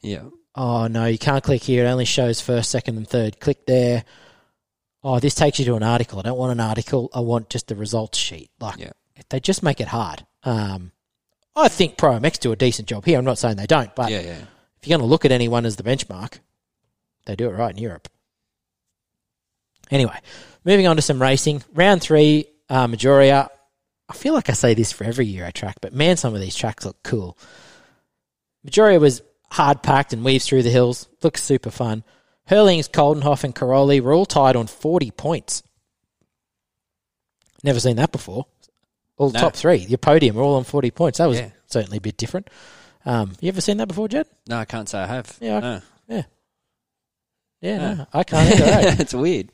Yeah. 0.01 0.25
Oh 0.55 0.87
no, 0.87 1.07
you 1.07 1.19
can't 1.19 1.43
click 1.43 1.63
here. 1.63 1.85
It 1.85 1.89
only 1.89 2.05
shows 2.05 2.41
first, 2.41 2.71
second, 2.71 2.97
and 2.97 3.09
third. 3.09 3.41
Click 3.41 3.67
there. 3.67 4.05
Oh, 5.07 5.21
this 5.21 5.35
takes 5.35 5.59
you 5.59 5.67
to 5.67 5.75
an 5.75 5.83
article. 5.83 6.19
I 6.19 6.23
don't 6.23 6.39
want 6.39 6.53
an 6.53 6.61
article. 6.61 7.11
I 7.13 7.21
want 7.21 7.51
just 7.51 7.69
the 7.69 7.77
results 7.77 8.17
sheet. 8.19 8.51
Like 8.59 8.79
Yeah. 8.79 8.93
they 9.29 9.39
just 9.39 9.63
make 9.63 9.81
it 9.81 9.89
hard. 9.89 10.25
Um, 10.43 10.93
I 11.55 11.69
think 11.69 11.97
Pro 11.99 12.13
MX 12.19 12.41
do 12.41 12.53
a 12.53 12.57
decent 12.57 12.89
job 12.89 13.05
here. 13.05 13.19
I'm 13.19 13.25
not 13.25 13.39
saying 13.39 13.57
they 13.57 13.67
don't, 13.67 13.95
but 13.95 14.11
yeah, 14.11 14.21
yeah. 14.21 14.39
if 14.81 14.89
you're 14.89 14.97
going 14.99 15.07
to 15.07 15.11
look 15.11 15.25
at 15.25 15.31
anyone 15.31 15.67
as 15.67 15.77
the 15.77 15.83
benchmark, 15.83 16.39
they 17.27 17.37
do 17.37 17.49
it 17.49 17.53
right 17.53 17.71
in 17.77 17.81
Europe. 17.83 18.09
Anyway, 19.91 20.19
moving 20.65 20.87
on 20.87 20.97
to 20.97 21.03
some 21.03 21.21
racing. 21.21 21.63
Round 21.75 22.01
three, 22.01 22.47
uh, 22.69 22.87
Maggiora. 22.87 23.49
I 24.09 24.13
feel 24.15 24.35
like 24.35 24.51
I 24.51 24.55
say 24.55 24.75
this 24.75 24.91
for 24.93 25.05
every 25.05 25.27
Euro 25.27 25.51
track, 25.53 25.77
but 25.81 25.93
man, 25.93 26.17
some 26.17 26.35
of 26.35 26.41
these 26.41 26.57
tracks 26.57 26.85
look 26.85 27.03
cool. 27.03 27.39
Maggiora 28.67 28.99
was 28.99 29.23
hard 29.51 29.83
packed 29.83 30.13
and 30.13 30.25
weaves 30.25 30.47
through 30.47 30.63
the 30.63 30.71
hills. 30.71 31.09
Looks 31.23 31.43
super 31.43 31.71
fun. 31.71 32.05
Herlings, 32.47 32.89
Coldenhoff, 32.89 33.45
and 33.45 33.55
Cairoli 33.55 34.01
were 34.01 34.13
all 34.13 34.27
tied 34.27 34.57
on 34.57 34.67
40 34.67 35.11
points. 35.13 35.63
Never 37.63 37.81
seen 37.81 37.97
that 37.97 38.13
before. 38.13 38.47
All 39.17 39.31
No. 39.31 39.41
top 39.41 39.55
three, 39.55 39.79
your 39.79 39.99
podium 39.99 40.37
were 40.37 40.43
all 40.43 40.57
on 40.57 40.65
40 40.65 40.91
points. 40.91 41.19
That 41.19 41.27
was 41.29 41.39
Yeah. 41.39 41.51
certainly 41.67 41.99
a 41.99 42.01
bit 42.01 42.17
different. 42.17 42.49
Um, 43.07 43.33
you 43.41 43.49
ever 43.49 43.61
seen 43.61 43.77
that 43.79 43.89
before, 43.89 44.09
Jed? 44.09 44.27
No, 44.49 44.59
I 44.59 44.65
can't 44.65 44.89
say 44.89 44.99
I 44.99 45.07
have. 45.07 45.37
Yeah, 45.41 45.57
I- 45.57 45.61
No. 45.61 45.81
Yeah, 46.09 46.23
Yeah. 47.61 47.95
no, 47.95 48.07
I 48.13 48.25
can't 48.25 48.51
either. 48.61 48.65
eh? 48.65 48.97
it's 48.99 49.15
weird. 49.15 49.51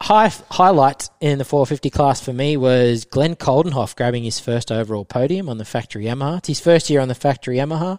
High 0.00 0.32
highlight 0.50 1.08
in 1.20 1.38
the 1.38 1.44
450 1.44 1.90
class 1.90 2.20
for 2.20 2.32
me 2.32 2.56
was 2.56 3.04
Glenn 3.04 3.34
Coldenhoff 3.36 3.94
grabbing 3.96 4.24
his 4.24 4.38
first 4.40 4.70
overall 4.72 5.04
podium 5.04 5.48
on 5.48 5.58
the 5.58 5.64
factory 5.64 6.04
Yamaha. 6.06 6.38
It's 6.38 6.48
his 6.48 6.60
first 6.60 6.88
year 6.90 7.00
on 7.00 7.08
the 7.08 7.14
factory 7.14 7.56
Yamaha. 7.58 7.98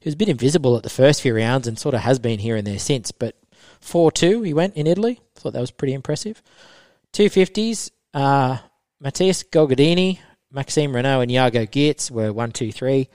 He 0.00 0.08
was 0.08 0.14
a 0.14 0.18
bit 0.18 0.28
invisible 0.28 0.76
at 0.76 0.82
the 0.82 0.90
first 0.90 1.22
few 1.22 1.34
rounds 1.34 1.66
and 1.66 1.78
sort 1.78 1.94
of 1.94 2.02
has 2.02 2.18
been 2.18 2.38
here 2.38 2.56
and 2.56 2.66
there 2.66 2.78
since. 2.78 3.10
But 3.10 3.36
4 3.80 4.12
2, 4.12 4.42
he 4.42 4.54
went 4.54 4.76
in 4.76 4.86
Italy. 4.86 5.20
Thought 5.34 5.54
that 5.54 5.60
was 5.60 5.70
pretty 5.70 5.94
impressive. 5.94 6.42
250s, 7.12 7.90
uh, 8.14 8.58
Matthias 9.00 9.42
Guadagnini, 9.42 10.18
Maxime 10.50 10.92
Renaux, 10.92 11.22
and 11.22 11.30
Jago 11.30 11.66
Geerts 11.66 12.10
were 12.10 12.32
1 12.32 12.52
2 12.52 12.72
3. 12.72 13.08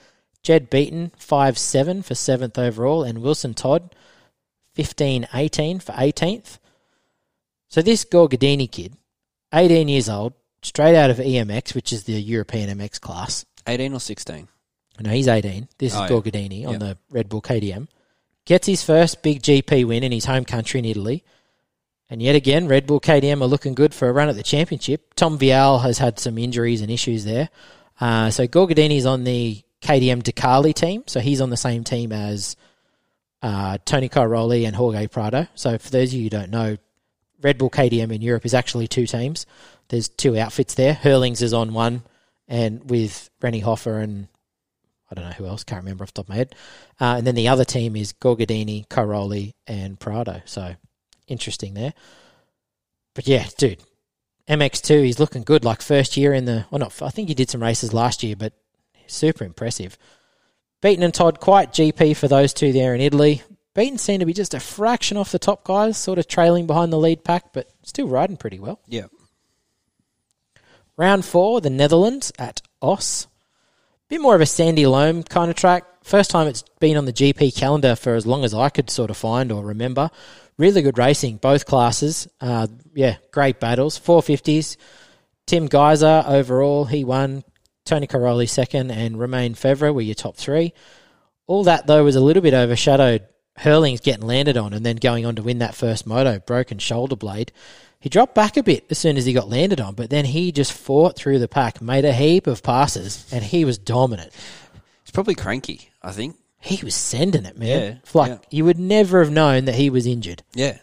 Jed 0.43 0.69
Beaton, 0.69 1.11
5 1.17 1.57
7 1.57 2.01
for 2.01 2.13
7th 2.13 2.57
overall. 2.57 3.03
And 3.03 3.21
Wilson 3.21 3.53
Todd, 3.53 3.95
15 4.75 5.27
18 5.33 5.79
for 5.79 5.93
18th. 5.93 6.59
So 7.69 7.81
this 7.81 8.05
Guadagnini 8.05 8.69
kid, 8.69 8.97
18 9.53 9.87
years 9.87 10.09
old, 10.09 10.33
straight 10.61 10.95
out 10.95 11.09
of 11.09 11.17
EMX, 11.17 11.73
which 11.73 11.93
is 11.93 12.03
the 12.03 12.13
European 12.13 12.77
MX 12.77 12.99
class. 12.99 13.45
18 13.65 13.93
or 13.93 13.99
16? 13.99 14.47
No, 14.99 15.09
he's 15.09 15.27
18. 15.27 15.67
This 15.77 15.95
Oh, 15.95 16.03
is 16.03 16.09
yeah. 16.11 16.15
Guadagnini 16.17 16.67
on 16.67 16.79
the 16.79 16.97
Red 17.09 17.29
Bull 17.29 17.41
KTM. 17.41 17.87
Gets 18.45 18.67
his 18.67 18.83
first 18.83 19.23
big 19.23 19.41
GP 19.41 19.85
win 19.85 20.03
in 20.03 20.11
his 20.11 20.25
home 20.25 20.45
country 20.45 20.79
in 20.79 20.85
Italy. 20.85 21.23
And 22.09 22.21
yet 22.21 22.35
again, 22.35 22.67
Red 22.67 22.85
Bull 22.85 22.99
KTM 22.99 23.41
are 23.41 23.47
looking 23.47 23.73
good 23.73 23.93
for 23.93 24.07
a 24.07 24.13
run 24.13 24.29
at 24.29 24.35
the 24.35 24.43
championship. 24.43 25.13
Tom 25.15 25.39
Vialle 25.39 25.81
has 25.81 25.97
had 25.97 26.19
some 26.19 26.37
injuries 26.37 26.81
and 26.81 26.91
issues 26.91 27.25
there. 27.25 27.49
Uh, 27.99 28.29
so 28.29 28.45
Guadagnini's 28.47 29.05
on 29.05 29.23
the 29.23 29.63
KTM 29.81 30.21
Decali 30.21 30.73
team. 30.73 31.03
So 31.07 31.19
he's 31.21 31.41
on 31.41 31.49
the 31.49 31.57
same 31.57 31.83
team 31.83 32.11
as 32.11 32.55
uh, 33.41 33.77
Tony 33.85 34.09
Cairoli 34.09 34.67
and 34.67 34.75
Jorge 34.75 35.07
Prado. 35.07 35.47
So 35.55 35.77
for 35.77 35.89
those 35.89 36.09
of 36.09 36.15
you 36.19 36.23
who 36.23 36.29
don't 36.29 36.51
know, 36.51 36.77
Red 37.41 37.57
Bull 37.57 37.69
KTM 37.69 38.13
in 38.13 38.21
Europe 38.21 38.45
is 38.45 38.53
actually 38.53 38.87
two 38.87 39.07
teams. 39.07 39.45
There's 39.89 40.07
two 40.07 40.37
outfits 40.37 40.75
there. 40.75 40.93
Herlings 40.93 41.41
is 41.41 41.53
on 41.53 41.73
one, 41.73 42.03
and 42.47 42.89
with 42.89 43.29
Rene 43.41 43.59
Hofer 43.59 43.99
and 43.99 44.27
I 45.13 45.21
don't 45.21 45.29
know 45.29 45.35
who 45.35 45.45
else, 45.45 45.63
can't 45.63 45.83
remember 45.83 46.03
off 46.03 46.13
the 46.13 46.21
top 46.21 46.25
of 46.25 46.29
my 46.29 46.35
head. 46.35 46.55
Uh, 46.99 47.15
and 47.17 47.27
then 47.27 47.35
the 47.35 47.47
other 47.47 47.65
team 47.65 47.95
is 47.95 48.13
Guadagnini, 48.13 48.87
Cairoli, 48.87 49.53
and 49.67 49.99
Prado. 49.99 50.41
So 50.45 50.75
interesting 51.27 51.75
there. 51.75 51.93
But 53.13 53.27
yeah, 53.27 53.45
dude, 53.57 53.83
MX2, 54.49 55.03
he's 55.03 55.19
looking 55.19 55.43
good. 55.43 55.63
Like 55.63 55.81
first 55.81 56.17
year 56.17 56.33
in 56.33 56.45
the, 56.45 56.65
well, 56.71 56.79
not, 56.79 56.99
I 57.01 57.09
think 57.09 57.27
he 57.29 57.35
did 57.35 57.49
some 57.49 57.61
races 57.61 57.93
last 57.93 58.23
year, 58.23 58.35
but 58.35 58.53
super 59.05 59.43
impressive. 59.43 59.97
Beaton 60.81 61.03
and 61.03 61.13
Todd, 61.13 61.39
quite 61.39 61.71
GP 61.71 62.17
for 62.17 62.27
those 62.27 62.53
two 62.53 62.73
there 62.73 62.95
in 62.95 63.01
Italy. 63.01 63.43
Beaton 63.75 63.97
seemed 63.97 64.19
to 64.19 64.25
be 64.25 64.33
just 64.33 64.53
a 64.53 64.59
fraction 64.59 65.17
off 65.17 65.31
the 65.31 65.39
top 65.39 65.63
guys, 65.63 65.97
sort 65.97 66.19
of 66.19 66.27
trailing 66.27 66.67
behind 66.67 66.91
the 66.91 66.97
lead 66.97 67.23
pack, 67.23 67.53
but 67.53 67.69
still 67.83 68.07
riding 68.07 68.37
pretty 68.37 68.59
well. 68.59 68.79
Yeah. 68.87 69.05
Round 70.97 71.25
four, 71.25 71.61
the 71.61 71.69
Netherlands 71.69 72.31
at 72.37 72.61
Oss. 72.81 73.27
Bit 74.13 74.21
more 74.21 74.35
of 74.35 74.41
a 74.41 74.45
sandy 74.45 74.85
loam 74.85 75.23
kind 75.23 75.49
of 75.49 75.57
track. 75.57 75.85
First 76.03 76.29
time 76.29 76.45
it's 76.45 76.63
been 76.79 76.97
on 76.97 77.05
the 77.05 77.11
GP 77.11 77.57
calendar 77.57 77.95
for 77.95 78.13
as 78.13 78.27
long 78.27 78.43
as 78.43 78.53
I 78.53 78.69
could 78.69 78.91
sort 78.91 79.09
of 79.09 79.17
find 79.17 79.51
or 79.51 79.65
remember. 79.65 80.11
Really 80.55 80.83
good 80.83 80.99
racing, 80.99 81.37
both 81.37 81.65
classes. 81.65 82.27
Uh, 82.39 82.67
yeah, 82.93 83.15
great 83.31 83.59
battles. 83.59 83.99
450s. 83.99 84.77
Tim 85.47 85.67
Gajser 85.67 86.29
overall, 86.29 86.85
he 86.85 87.03
won. 87.03 87.43
Tony 87.85 88.05
Cairoli 88.05 88.47
second, 88.47 88.91
and 88.91 89.19
Romain 89.19 89.55
Febvre 89.55 89.91
were 89.91 90.01
your 90.01 90.13
top 90.13 90.37
three. 90.37 90.75
All 91.47 91.63
that, 91.63 91.87
though, 91.87 92.03
was 92.03 92.15
a 92.15 92.21
little 92.21 92.43
bit 92.43 92.53
overshadowed. 92.53 93.23
Herlings 93.57 93.99
getting 93.99 94.27
landed 94.27 94.57
on 94.57 94.73
and 94.73 94.85
then 94.85 94.97
going 94.97 95.25
on 95.25 95.37
to 95.37 95.41
win 95.41 95.57
that 95.57 95.73
first 95.73 96.05
moto, 96.05 96.37
broken 96.37 96.77
shoulder 96.77 97.15
blade. 97.15 97.51
He 98.03 98.09
dropped 98.09 98.35
back 98.35 98.57
a 98.57 98.63
bit 98.63 98.85
as 98.89 98.97
soon 98.97 99.15
as 99.15 99.25
he 99.25 99.31
got 99.31 99.47
landed 99.47 99.79
on, 99.79 99.95
but 99.95 100.09
then 100.09 100.25
he 100.25 100.51
just 100.51 100.73
fought 100.73 101.15
through 101.15 101.39
the 101.39 101.47
pack, 101.47 101.81
made 101.81 102.03
a 102.03 102.11
heap 102.11 102.47
of 102.47 102.61
passes, 102.61 103.25
and 103.31 103.41
he 103.41 103.63
was 103.63 103.77
dominant. 103.77 104.33
He's 105.05 105.11
probably 105.13 105.35
cranky, 105.35 105.89
I 106.01 106.11
think. 106.11 106.35
He 106.59 106.83
was 106.83 106.95
sending 106.95 107.45
it, 107.45 107.57
man. 107.57 107.69
Yeah, 107.69 107.95
like 108.13 108.31
yeah. 108.31 108.37
you 108.49 108.65
would 108.65 108.77
never 108.77 109.23
have 109.23 109.31
known 109.31 109.63
that 109.65 109.75
he 109.75 109.89
was 109.89 110.05
injured. 110.05 110.43
Yeah. 110.53 110.79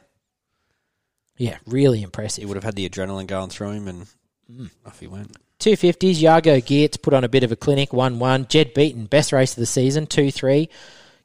Yeah, 1.37 1.59
really 1.67 2.01
impressive. 2.01 2.41
He 2.41 2.47
would 2.47 2.57
have 2.57 2.65
had 2.65 2.75
the 2.75 2.89
adrenaline 2.89 3.27
going 3.27 3.51
through 3.51 3.73
him 3.73 3.89
and 3.89 4.07
Mm. 4.51 4.71
off 4.87 4.99
he 4.99 5.07
went. 5.07 5.37
250s, 5.59 6.21
Jago 6.21 6.57
Geerts 6.57 7.01
put 7.01 7.13
on 7.13 7.23
a 7.23 7.29
bit 7.29 7.45
of 7.45 7.53
a 7.53 7.57
clinic, 7.57 7.93
1 7.93 8.19
1. 8.19 8.47
Jed 8.49 8.73
Beaton, 8.73 9.05
best 9.05 9.31
race 9.31 9.53
of 9.53 9.61
the 9.61 9.67
season, 9.67 10.07
2 10.07 10.31
3. 10.31 10.71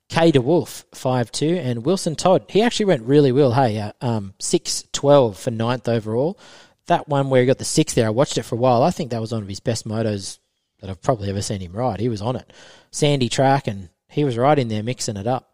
Kay 0.09 0.31
de 0.31 0.41
Wolf, 0.41 0.85
5 0.93 1.31
2. 1.31 1.55
And 1.55 1.85
Wilson 1.85 2.15
Todd, 2.15 2.45
he 2.49 2.61
actually 2.61 2.85
went 2.85 3.03
really 3.03 3.31
well, 3.31 3.53
hey, 3.53 3.79
uh, 3.79 3.91
um, 4.01 4.33
6 4.39 4.85
12 4.91 5.37
for 5.37 5.51
ninth 5.51 5.87
overall. 5.87 6.37
That 6.87 7.07
one 7.07 7.29
where 7.29 7.41
he 7.41 7.47
got 7.47 7.57
the 7.57 7.65
sixth 7.65 7.95
there, 7.95 8.05
I 8.05 8.11
watched 8.11 8.37
it 8.37 8.43
for 8.43 8.55
a 8.55 8.59
while. 8.59 8.83
I 8.83 8.91
think 8.91 9.09
that 9.09 9.21
was 9.21 9.31
one 9.31 9.41
of 9.41 9.49
his 9.49 9.59
best 9.59 9.87
motos 9.87 10.37
that 10.79 10.89
I've 10.89 11.01
probably 11.01 11.29
ever 11.29 11.41
seen 11.41 11.61
him 11.61 11.71
ride. 11.71 11.99
He 11.99 12.09
was 12.09 12.21
on 12.21 12.35
it. 12.35 12.51
Sandy 12.91 13.27
track, 13.27 13.67
and 13.67 13.89
he 14.07 14.23
was 14.23 14.37
right 14.37 14.57
in 14.59 14.67
there 14.67 14.83
mixing 14.83 15.17
it 15.17 15.25
up. 15.25 15.49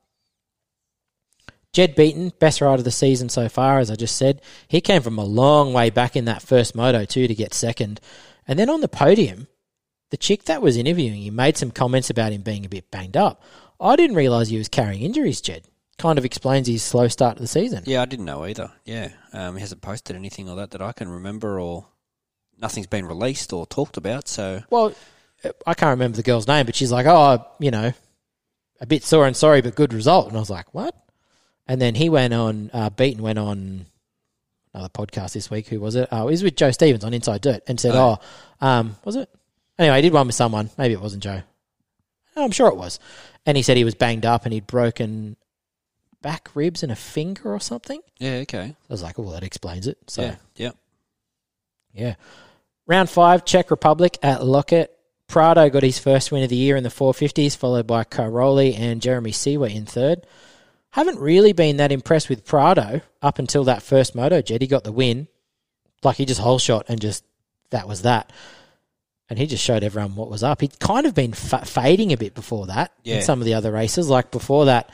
Jed 1.71 1.95
Beaton, 1.95 2.33
best 2.37 2.59
rider 2.59 2.79
of 2.79 2.83
the 2.83 2.91
season 2.91 3.29
so 3.29 3.47
far, 3.47 3.79
as 3.79 3.89
I 3.89 3.95
just 3.95 4.17
said. 4.17 4.41
He 4.67 4.81
came 4.81 5.01
from 5.01 5.17
a 5.17 5.23
long 5.23 5.71
way 5.71 5.89
back 5.89 6.17
in 6.17 6.25
that 6.25 6.41
first 6.41 6.75
moto, 6.75 7.05
too, 7.05 7.27
to 7.27 7.35
get 7.35 7.53
second. 7.53 8.01
And 8.45 8.59
then 8.59 8.69
on 8.69 8.81
the 8.81 8.89
podium, 8.89 9.47
the 10.09 10.17
chick 10.17 10.43
that 10.45 10.61
was 10.61 10.75
interviewing 10.75 11.23
him 11.23 11.35
made 11.35 11.55
some 11.55 11.71
comments 11.71 12.09
about 12.09 12.33
him 12.33 12.41
being 12.41 12.65
a 12.65 12.69
bit 12.69 12.91
banged 12.91 13.15
up. 13.15 13.41
I 13.81 13.95
didn't 13.95 14.15
realise 14.15 14.49
he 14.49 14.57
was 14.57 14.69
carrying 14.69 15.01
injuries, 15.01 15.41
Jed. 15.41 15.63
Kind 15.97 16.17
of 16.17 16.25
explains 16.25 16.67
his 16.67 16.83
slow 16.83 17.07
start 17.07 17.37
to 17.37 17.41
the 17.43 17.47
season. 17.47 17.83
Yeah, 17.85 18.01
I 18.01 18.05
didn't 18.05 18.25
know 18.25 18.45
either. 18.45 18.71
Yeah. 18.85 19.09
Um, 19.33 19.55
he 19.55 19.61
hasn't 19.61 19.81
posted 19.81 20.15
anything 20.15 20.49
or 20.49 20.55
that 20.57 20.71
that 20.71 20.81
I 20.81 20.91
can 20.93 21.09
remember 21.09 21.59
or 21.59 21.85
nothing's 22.59 22.87
been 22.87 23.05
released 23.05 23.53
or 23.53 23.65
talked 23.65 23.97
about, 23.97 24.27
so 24.27 24.63
Well, 24.69 24.93
I 25.65 25.73
can't 25.73 25.91
remember 25.91 26.15
the 26.17 26.23
girl's 26.23 26.47
name, 26.47 26.65
but 26.65 26.75
she's 26.75 26.91
like, 26.91 27.05
oh, 27.07 27.45
you 27.59 27.71
know, 27.71 27.93
a 28.79 28.85
bit 28.85 29.03
sore 29.03 29.25
and 29.27 29.35
sorry, 29.35 29.61
but 29.61 29.75
good 29.75 29.93
result. 29.93 30.27
And 30.27 30.37
I 30.37 30.39
was 30.39 30.49
like, 30.49 30.73
what? 30.73 30.95
And 31.67 31.81
then 31.81 31.95
he 31.95 32.09
went 32.09 32.33
on, 32.33 32.69
uh, 32.73 32.89
Beaton 32.89 33.23
went 33.23 33.39
on 33.39 33.85
another 34.73 34.89
podcast 34.89 35.33
this 35.33 35.49
week. 35.49 35.67
Who 35.67 35.79
was 35.79 35.95
it? 35.95 36.09
Oh, 36.11 36.27
it 36.27 36.31
was 36.31 36.43
with 36.43 36.55
Joe 36.55 36.71
Stevens 36.71 37.03
on 37.03 37.13
Inside 37.13 37.41
Dirt 37.41 37.63
and 37.67 37.79
said, 37.79 37.95
Oh. 37.95 38.17
oh, 38.61 38.67
um, 38.67 38.97
was 39.03 39.15
it? 39.15 39.29
Anyway, 39.77 39.97
he 39.97 40.01
did 40.03 40.13
one 40.13 40.27
with 40.27 40.35
someone. 40.35 40.69
Maybe 40.77 40.93
it 40.93 41.01
wasn't 41.01 41.23
Joe. 41.23 41.41
Oh, 42.35 42.43
I'm 42.45 42.51
sure 42.51 42.69
it 42.69 42.77
was. 42.77 42.99
And 43.45 43.57
he 43.57 43.63
said 43.63 43.77
he 43.77 43.83
was 43.83 43.95
banged 43.95 44.25
up 44.25 44.45
and 44.45 44.53
he'd 44.53 44.67
broken 44.67 45.35
back 46.21 46.49
ribs 46.53 46.83
and 46.83 46.91
a 46.91 46.95
finger 46.95 47.51
or 47.53 47.59
something. 47.59 47.99
yeah, 48.19 48.35
okay. 48.43 48.75
I 48.77 48.93
was 48.93 49.01
like, 49.01 49.17
oh, 49.17 49.23
well, 49.23 49.31
that 49.33 49.43
explains 49.43 49.87
it. 49.87 49.97
So, 50.07 50.21
Yeah, 50.21 50.35
yeah. 50.55 50.71
yeah. 51.93 52.15
Round 52.87 53.09
five, 53.09 53.45
Czech 53.45 53.71
Republic 53.71 54.17
at 54.21 54.41
Loket. 54.41 54.87
Prado 55.27 55.69
got 55.69 55.81
his 55.81 55.97
first 55.97 56.31
win 56.31 56.43
of 56.43 56.49
the 56.49 56.55
year 56.57 56.75
in 56.75 56.83
the 56.83 56.89
450s, 56.89 57.55
followed 57.55 57.87
by 57.87 58.03
Cairoli 58.03 58.77
and 58.77 59.01
Jeremy 59.01 59.31
Seewer 59.31 59.67
in 59.67 59.85
third. 59.85 60.27
Haven't 60.91 61.19
really 61.19 61.53
been 61.53 61.77
that 61.77 61.91
impressed 61.93 62.27
with 62.27 62.45
Prado 62.45 62.99
up 63.21 63.39
until 63.39 63.63
that 63.63 63.81
first 63.81 64.13
moto 64.13 64.41
jet. 64.41 64.61
He 64.61 64.67
got 64.67 64.83
the 64.83 64.91
win. 64.91 65.29
Like 66.03 66.17
he 66.17 66.25
just 66.25 66.41
whole 66.41 66.59
shot 66.59 66.85
and 66.89 66.99
just 66.99 67.23
that 67.69 67.87
was 67.87 68.01
that. 68.01 68.31
And 69.31 69.39
he 69.39 69.47
just 69.47 69.63
showed 69.63 69.81
everyone 69.81 70.15
what 70.17 70.29
was 70.29 70.43
up. 70.43 70.59
He'd 70.59 70.77
kind 70.79 71.05
of 71.05 71.15
been 71.15 71.31
fa- 71.31 71.63
fading 71.63 72.11
a 72.11 72.17
bit 72.17 72.33
before 72.35 72.67
that 72.67 72.91
Yeah. 73.03 73.15
in 73.15 73.21
some 73.21 73.39
of 73.39 73.45
the 73.45 73.53
other 73.53 73.71
races. 73.71 74.09
Like 74.09 74.29
before 74.29 74.65
that, 74.65 74.89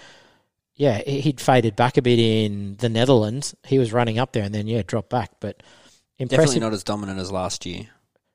yeah, 0.75 0.99
he- 0.99 1.21
he'd 1.21 1.41
faded 1.41 1.75
back 1.75 1.97
a 1.97 2.03
bit 2.03 2.19
in 2.19 2.75
the 2.77 2.87
Netherlands. 2.87 3.55
He 3.65 3.79
was 3.79 3.91
running 3.91 4.19
up 4.19 4.33
there 4.33 4.43
and 4.43 4.53
then, 4.53 4.67
yeah, 4.67 4.83
dropped 4.85 5.09
back. 5.09 5.31
But 5.39 5.63
impressive. 6.19 6.45
Definitely 6.45 6.59
not 6.59 6.73
as 6.73 6.83
dominant 6.83 7.19
as 7.19 7.31
last 7.31 7.65
year. 7.65 7.87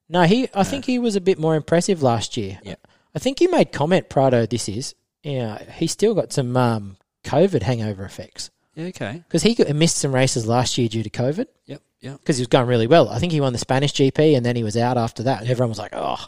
No, 0.09 0.25
he. 0.25 0.49
I 0.53 0.65
think 0.65 0.87
he 0.87 0.99
was 0.99 1.15
a 1.15 1.21
bit 1.21 1.39
more 1.39 1.55
impressive 1.55 2.03
last 2.03 2.37
year. 2.37 2.59
Yeah. 2.65 2.75
I 3.15 3.21
think 3.21 3.39
he 3.39 3.47
made 3.47 3.71
comment. 3.71 4.09
Prado, 4.09 4.45
this 4.45 4.69
is. 4.69 4.97
Yeah, 5.23 5.63
he 5.75 5.87
still 5.87 6.15
got 6.17 6.33
some 6.33 6.57
um, 6.57 6.97
COVID 7.23 7.63
hangover 7.63 8.05
effects 8.05 8.51
Yeah, 8.75 8.87
okay. 8.87 9.23
because 9.29 9.45
he 9.45 9.55
got, 9.55 9.69
missed 9.77 9.99
some 9.99 10.13
races 10.13 10.49
last 10.49 10.77
year 10.79 10.89
due 10.89 11.05
to 11.05 11.11
COVID 11.11 11.47
Yep, 11.67 11.81
yep. 12.03 12.19
because 12.19 12.37
he 12.37 12.43
was 12.43 12.49
going 12.49 12.67
really 12.67 12.87
well. 12.87 13.09
I 13.09 13.19
think 13.19 13.33
he 13.33 13.41
won 13.41 13.55
the 13.55 13.59
Spanish 13.59 13.95
GP 13.95 14.37
and 14.37 14.45
then 14.45 14.57
he 14.57 14.63
was 14.63 14.77
out 14.77 14.99
after 14.99 15.23
that, 15.23 15.41
and 15.41 15.51
everyone 15.51 15.71
was 15.71 15.79
like, 15.79 15.95
"Oh, 15.95 16.27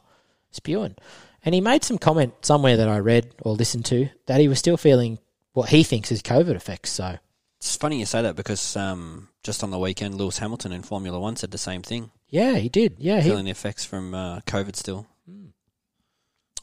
spewing." 0.50 0.96
And 1.44 1.54
he 1.54 1.60
made 1.60 1.84
some 1.84 1.98
comment 1.98 2.32
somewhere 2.40 2.78
that 2.78 2.88
I 2.88 2.98
read 3.00 3.34
or 3.42 3.52
listened 3.52 3.84
to 3.86 4.08
that 4.26 4.40
he 4.40 4.48
was 4.48 4.58
still 4.58 4.78
feeling 4.78 5.18
what 5.52 5.68
he 5.68 5.82
thinks 5.82 6.10
is 6.10 6.22
COVID 6.22 6.54
effects. 6.54 6.90
So 6.90 7.18
It's 7.58 7.76
funny 7.76 7.98
you 7.98 8.06
say 8.06 8.22
that 8.22 8.34
because 8.36 8.76
um, 8.76 9.28
just 9.42 9.62
on 9.62 9.70
the 9.70 9.78
weekend, 9.78 10.14
Lewis 10.14 10.38
Hamilton 10.38 10.72
in 10.72 10.82
Formula 10.82 11.20
One 11.20 11.36
said 11.36 11.50
the 11.50 11.58
same 11.58 11.82
thing, 11.82 12.10
yeah, 12.28 12.56
he 12.56 12.68
did. 12.68 12.96
Yeah, 12.98 13.20
he 13.20 13.28
feeling 13.28 13.44
the 13.44 13.50
effects 13.50 13.84
from 13.84 14.14
uh, 14.14 14.40
COVID 14.40 14.76
still. 14.76 15.06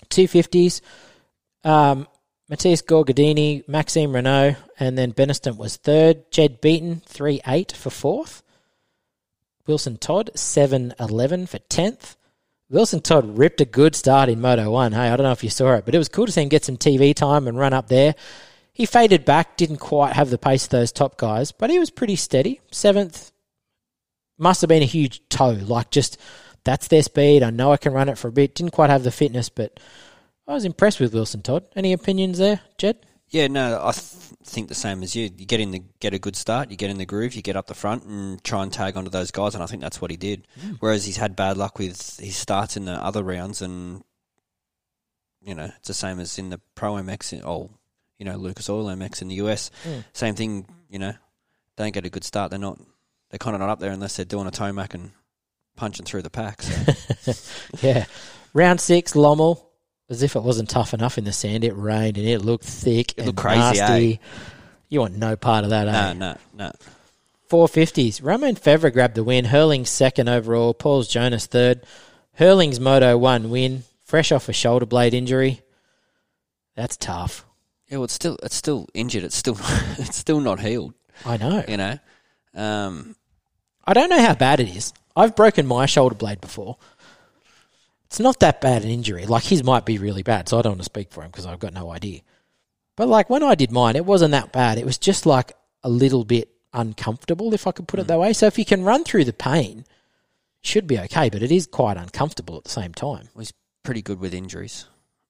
two 0.09 0.27
fifties. 0.27 0.81
Um, 1.63 2.07
Matthias 2.49 2.81
Guadagnini, 2.81 3.65
Maxime 3.69 4.11
Renaux, 4.11 4.57
and 4.77 4.97
then 4.97 5.13
Benistant 5.13 5.57
was 5.57 5.77
third. 5.77 6.29
Jed 6.31 6.59
Beaton, 6.59 7.01
three 7.05 7.39
eight 7.47 7.71
for 7.71 7.89
fourth. 7.89 8.43
Wilson 9.67 9.97
Todd, 9.97 10.31
seven 10.35 10.93
eleven 10.99 11.45
for 11.45 11.59
tenth. 11.59 12.15
Wilson 12.69 13.01
Todd 13.01 13.37
ripped 13.37 13.59
a 13.59 13.65
good 13.65 13.95
start 13.95 14.29
in 14.29 14.39
Moto 14.39 14.71
1. 14.71 14.93
Hey, 14.93 15.09
I 15.09 15.17
don't 15.17 15.25
know 15.25 15.33
if 15.33 15.43
you 15.43 15.49
saw 15.49 15.73
it, 15.73 15.83
but 15.83 15.93
it 15.93 15.97
was 15.97 16.07
cool 16.07 16.25
to 16.25 16.31
see 16.31 16.41
him 16.41 16.47
get 16.47 16.63
some 16.63 16.77
TV 16.77 17.13
time 17.13 17.45
and 17.47 17.57
run 17.57 17.73
up 17.73 17.89
there. 17.89 18.15
He 18.71 18.85
faded 18.85 19.25
back, 19.25 19.57
didn't 19.57 19.77
quite 19.77 20.13
have 20.13 20.29
the 20.29 20.37
pace 20.37 20.63
of 20.63 20.69
those 20.69 20.93
top 20.93 21.17
guys, 21.17 21.51
but 21.51 21.69
he 21.69 21.79
was 21.79 21.89
pretty 21.89 22.15
steady. 22.15 22.61
Seventh 22.71 23.33
must 24.37 24.61
have 24.61 24.69
been 24.69 24.81
a 24.81 24.85
huge 24.85 25.21
toe. 25.27 25.49
Like, 25.49 25.91
just 25.91 26.17
that's 26.63 26.87
their 26.87 27.03
speed. 27.03 27.43
I 27.43 27.49
know 27.49 27.73
I 27.73 27.77
can 27.77 27.91
run 27.91 28.07
it 28.07 28.17
for 28.17 28.29
a 28.29 28.31
bit. 28.31 28.55
Didn't 28.55 28.71
quite 28.71 28.89
have 28.89 29.03
the 29.03 29.11
fitness, 29.11 29.49
but 29.49 29.77
I 30.47 30.53
was 30.53 30.63
impressed 30.63 31.01
with 31.01 31.13
Wilson 31.13 31.41
Todd. 31.41 31.65
Any 31.75 31.91
opinions 31.91 32.37
there, 32.37 32.61
Jed? 32.77 33.05
Yeah, 33.31 33.47
no, 33.47 33.79
I 33.81 33.93
th- 33.93 34.03
think 34.43 34.67
the 34.67 34.75
same 34.75 35.01
as 35.03 35.15
you. 35.15 35.29
You 35.37 35.45
get 35.45 35.61
in 35.61 35.71
the 35.71 35.81
get 36.01 36.13
a 36.13 36.19
good 36.19 36.35
start, 36.35 36.69
you 36.69 36.75
get 36.75 36.89
in 36.89 36.97
the 36.97 37.05
groove, 37.05 37.33
you 37.33 37.41
get 37.41 37.55
up 37.55 37.67
the 37.67 37.73
front 37.73 38.03
and 38.03 38.43
try 38.43 38.61
and 38.61 38.71
tag 38.71 38.97
onto 38.97 39.09
those 39.09 39.31
guys, 39.31 39.55
and 39.55 39.63
I 39.63 39.67
think 39.67 39.81
that's 39.81 40.01
what 40.01 40.11
he 40.11 40.17
did. 40.17 40.45
Mm. 40.59 40.77
Whereas 40.81 41.05
he's 41.05 41.15
had 41.15 41.35
bad 41.35 41.55
luck 41.55 41.79
with 41.79 42.19
his 42.19 42.35
starts 42.35 42.75
in 42.75 42.85
the 42.85 42.91
other 42.91 43.23
rounds, 43.23 43.61
and 43.61 44.03
you 45.41 45.55
know 45.55 45.71
it's 45.77 45.87
the 45.87 45.93
same 45.93 46.19
as 46.19 46.37
in 46.37 46.49
the 46.49 46.59
Pro 46.75 46.95
MX, 46.95 47.33
in, 47.33 47.41
oh, 47.45 47.69
you 48.19 48.25
know 48.25 48.35
Lucas 48.35 48.69
Oil 48.69 48.87
MX 48.87 49.21
in 49.21 49.29
the 49.29 49.35
US. 49.35 49.71
Mm. 49.85 50.03
Same 50.11 50.35
thing, 50.35 50.67
you 50.89 50.99
know, 50.99 51.13
don't 51.77 51.93
get 51.93 52.05
a 52.05 52.09
good 52.09 52.25
start. 52.25 52.49
They're 52.49 52.59
not, 52.59 52.79
they're 53.29 53.39
kind 53.39 53.55
of 53.55 53.61
not 53.61 53.69
up 53.69 53.79
there 53.79 53.91
unless 53.91 54.17
they're 54.17 54.25
doing 54.25 54.47
a 54.47 54.51
tomac 54.51 54.93
and 54.93 55.11
punching 55.77 56.05
through 56.05 56.23
the 56.23 56.29
packs. 56.29 56.67
So. 57.21 57.33
yeah, 57.87 58.07
round 58.53 58.81
six, 58.81 59.13
Lommel 59.13 59.70
as 60.11 60.21
if 60.21 60.35
it 60.35 60.43
wasn't 60.43 60.69
tough 60.69 60.93
enough 60.93 61.17
in 61.17 61.23
the 61.23 61.31
sand. 61.31 61.63
It 61.63 61.73
rained 61.75 62.17
and 62.17 62.27
it 62.27 62.43
looked 62.43 62.65
thick. 62.65 63.17
It 63.17 63.25
looked 63.25 63.39
crazy. 63.39 63.79
Nasty. 63.79 64.13
Eh? 64.13 64.17
You 64.89 64.99
want 64.99 65.15
no 65.15 65.37
part 65.37 65.63
of 65.63 65.69
that, 65.69 65.87
eh? 65.87 66.13
No, 66.13 66.13
no, 66.13 66.37
no. 66.53 66.71
450s. 67.49 68.21
Romain 68.21 68.55
Febvre 68.55 68.91
grabbed 68.91 69.15
the 69.15 69.23
win. 69.23 69.45
Herlings 69.45 69.89
second 69.89 70.27
overall. 70.29 70.73
Pauls 70.73 71.09
Jonass 71.11 71.47
third. 71.47 71.85
Herlings's 72.33 72.79
Moto 72.79 73.17
one 73.17 73.49
win. 73.49 73.83
Fresh 74.03 74.33
off 74.33 74.49
a 74.49 74.53
shoulder 74.53 74.85
blade 74.85 75.13
injury. 75.13 75.61
That's 76.75 76.97
tough. 76.97 77.45
Yeah, 77.87 77.97
well, 77.97 78.05
it's 78.05 78.13
still 78.13 78.37
it's 78.43 78.55
still 78.55 78.87
injured. 78.93 79.23
It's 79.23 79.35
still 79.35 79.57
it's 79.97 80.17
still 80.17 80.41
not 80.41 80.59
healed. 80.59 80.93
I 81.25 81.37
know. 81.37 81.63
You 81.67 81.77
know, 81.77 81.99
um, 82.53 83.15
I 83.85 83.93
don't 83.93 84.09
know 84.09 84.21
how 84.21 84.35
bad 84.35 84.59
it 84.59 84.69
is. 84.69 84.93
I've 85.15 85.35
broken 85.35 85.67
my 85.67 85.85
shoulder 85.85 86.15
blade 86.15 86.41
before. 86.41 86.77
It's 88.11 88.19
not 88.19 88.41
that 88.41 88.59
bad 88.59 88.83
an 88.83 88.89
injury. 88.89 89.25
Like 89.25 89.45
his 89.45 89.63
might 89.63 89.85
be 89.85 89.97
really 89.97 90.21
bad, 90.21 90.49
so 90.49 90.59
I 90.59 90.61
don't 90.61 90.73
want 90.73 90.81
to 90.81 90.85
speak 90.85 91.13
for 91.13 91.23
him 91.23 91.31
because 91.31 91.45
I've 91.45 91.59
got 91.59 91.73
no 91.73 91.93
idea. 91.93 92.19
But 92.97 93.07
like 93.07 93.29
when 93.29 93.41
I 93.41 93.55
did 93.55 93.71
mine, 93.71 93.95
it 93.95 94.05
wasn't 94.05 94.31
that 94.31 94.51
bad. 94.51 94.77
It 94.77 94.85
was 94.85 94.97
just 94.97 95.25
like 95.25 95.53
a 95.81 95.87
little 95.87 96.25
bit 96.25 96.49
uncomfortable, 96.73 97.53
if 97.53 97.67
I 97.67 97.71
could 97.71 97.87
put 97.87 98.01
it 98.01 98.03
mm. 98.03 98.07
that 98.07 98.19
way. 98.19 98.33
So 98.33 98.47
if 98.47 98.59
you 98.59 98.65
can 98.65 98.83
run 98.83 99.05
through 99.05 99.23
the 99.23 99.31
pain, 99.31 99.85
should 100.61 100.87
be 100.87 100.99
okay. 100.99 101.29
But 101.29 101.41
it 101.41 101.53
is 101.53 101.67
quite 101.67 101.95
uncomfortable 101.95 102.57
at 102.57 102.65
the 102.65 102.69
same 102.69 102.93
time. 102.93 103.29
Well, 103.33 103.43
he's 103.43 103.53
pretty 103.81 104.01
good 104.01 104.19
with 104.19 104.33
injuries. 104.33 104.87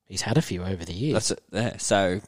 He's 0.08 0.24
had 0.24 0.40
a 0.40 0.42
few 0.42 0.64
over 0.64 0.84
the 0.84 0.92
years. 0.92 1.14
That's 1.14 1.32
it. 1.32 1.44
Yeah, 1.52 1.78
so 1.78 2.22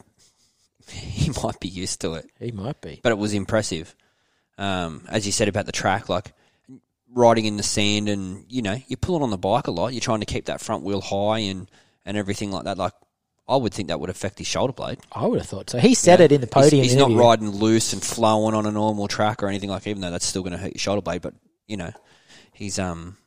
he 0.87 1.31
might 1.43 1.59
be 1.61 1.67
used 1.67 1.99
to 2.01 2.13
it. 2.13 2.29
He 2.39 2.51
might 2.51 2.79
be. 2.79 2.99
But 3.01 3.11
it 3.11 3.17
was 3.17 3.33
impressive. 3.33 3.95
Um, 4.59 5.07
as 5.09 5.25
you 5.25 5.31
said 5.31 5.47
about 5.47 5.65
the 5.65 5.71
track, 5.71 6.09
like 6.09 6.31
riding 7.13 7.45
in 7.45 7.57
the 7.57 7.63
sand 7.63 8.09
and, 8.09 8.45
you 8.49 8.61
know, 8.61 8.75
you're 8.87 8.97
pulling 8.97 9.23
on 9.23 9.29
the 9.29 9.37
bike 9.37 9.67
a 9.67 9.71
lot. 9.71 9.93
You're 9.93 10.01
trying 10.01 10.21
to 10.21 10.25
keep 10.25 10.45
that 10.45 10.61
front 10.61 10.83
wheel 10.83 11.01
high 11.01 11.39
and, 11.39 11.69
and 12.05 12.17
everything 12.17 12.51
like 12.51 12.65
that. 12.65 12.77
Like, 12.77 12.93
I 13.47 13.57
would 13.57 13.73
think 13.73 13.89
that 13.89 13.99
would 13.99 14.09
affect 14.09 14.37
his 14.37 14.47
shoulder 14.47 14.73
blade. 14.73 14.99
I 15.11 15.27
would 15.27 15.39
have 15.39 15.47
thought 15.47 15.69
so. 15.69 15.77
He 15.77 15.95
said 15.95 16.21
it 16.21 16.31
in 16.31 16.41
the 16.41 16.47
podium. 16.47 16.81
He's, 16.81 16.93
he's 16.93 16.99
not 16.99 17.11
riding 17.11 17.49
loose 17.49 17.93
and 17.93 18.01
flowing 18.01 18.55
on 18.55 18.65
a 18.65 18.71
normal 18.71 19.07
track 19.07 19.43
or 19.43 19.47
anything 19.47 19.69
like. 19.69 19.85
Even 19.85 20.01
though 20.01 20.11
that's 20.11 20.25
still 20.25 20.43
going 20.43 20.53
to 20.53 20.57
hurt 20.57 20.73
your 20.73 20.79
shoulder 20.79 21.01
blade, 21.01 21.21
but 21.21 21.33
you 21.67 21.75
know, 21.75 21.91
he's 22.53 22.79
um, 22.79 23.17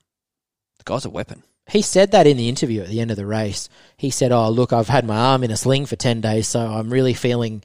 the 0.78 0.84
guy's 0.84 1.04
a 1.04 1.10
weapon. 1.10 1.42
He 1.68 1.82
said 1.82 2.12
that 2.12 2.26
in 2.26 2.36
the 2.36 2.48
interview 2.48 2.80
at 2.82 2.88
the 2.88 3.00
end 3.00 3.10
of 3.10 3.16
the 3.16 3.26
race. 3.26 3.68
He 3.96 4.10
said, 4.10 4.32
"Oh, 4.32 4.48
look, 4.48 4.72
I've 4.72 4.88
had 4.88 5.04
my 5.04 5.16
arm 5.16 5.44
in 5.44 5.50
a 5.50 5.56
sling 5.56 5.84
for 5.84 5.96
ten 5.96 6.22
days, 6.22 6.48
so 6.48 6.60
I'm 6.60 6.90
really 6.90 7.14
feeling 7.14 7.62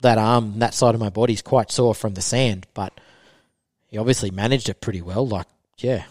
that 0.00 0.18
arm, 0.18 0.58
that 0.58 0.74
side 0.74 0.94
of 0.94 1.00
my 1.00 1.10
body's 1.10 1.42
quite 1.42 1.70
sore 1.70 1.94
from 1.94 2.14
the 2.14 2.22
sand, 2.22 2.66
but 2.74 2.98
he 3.96 3.98
obviously 3.98 4.30
managed 4.30 4.68
it 4.68 4.82
pretty 4.82 5.00
well. 5.00 5.26
Like, 5.26 5.46
yeah, 5.78 6.04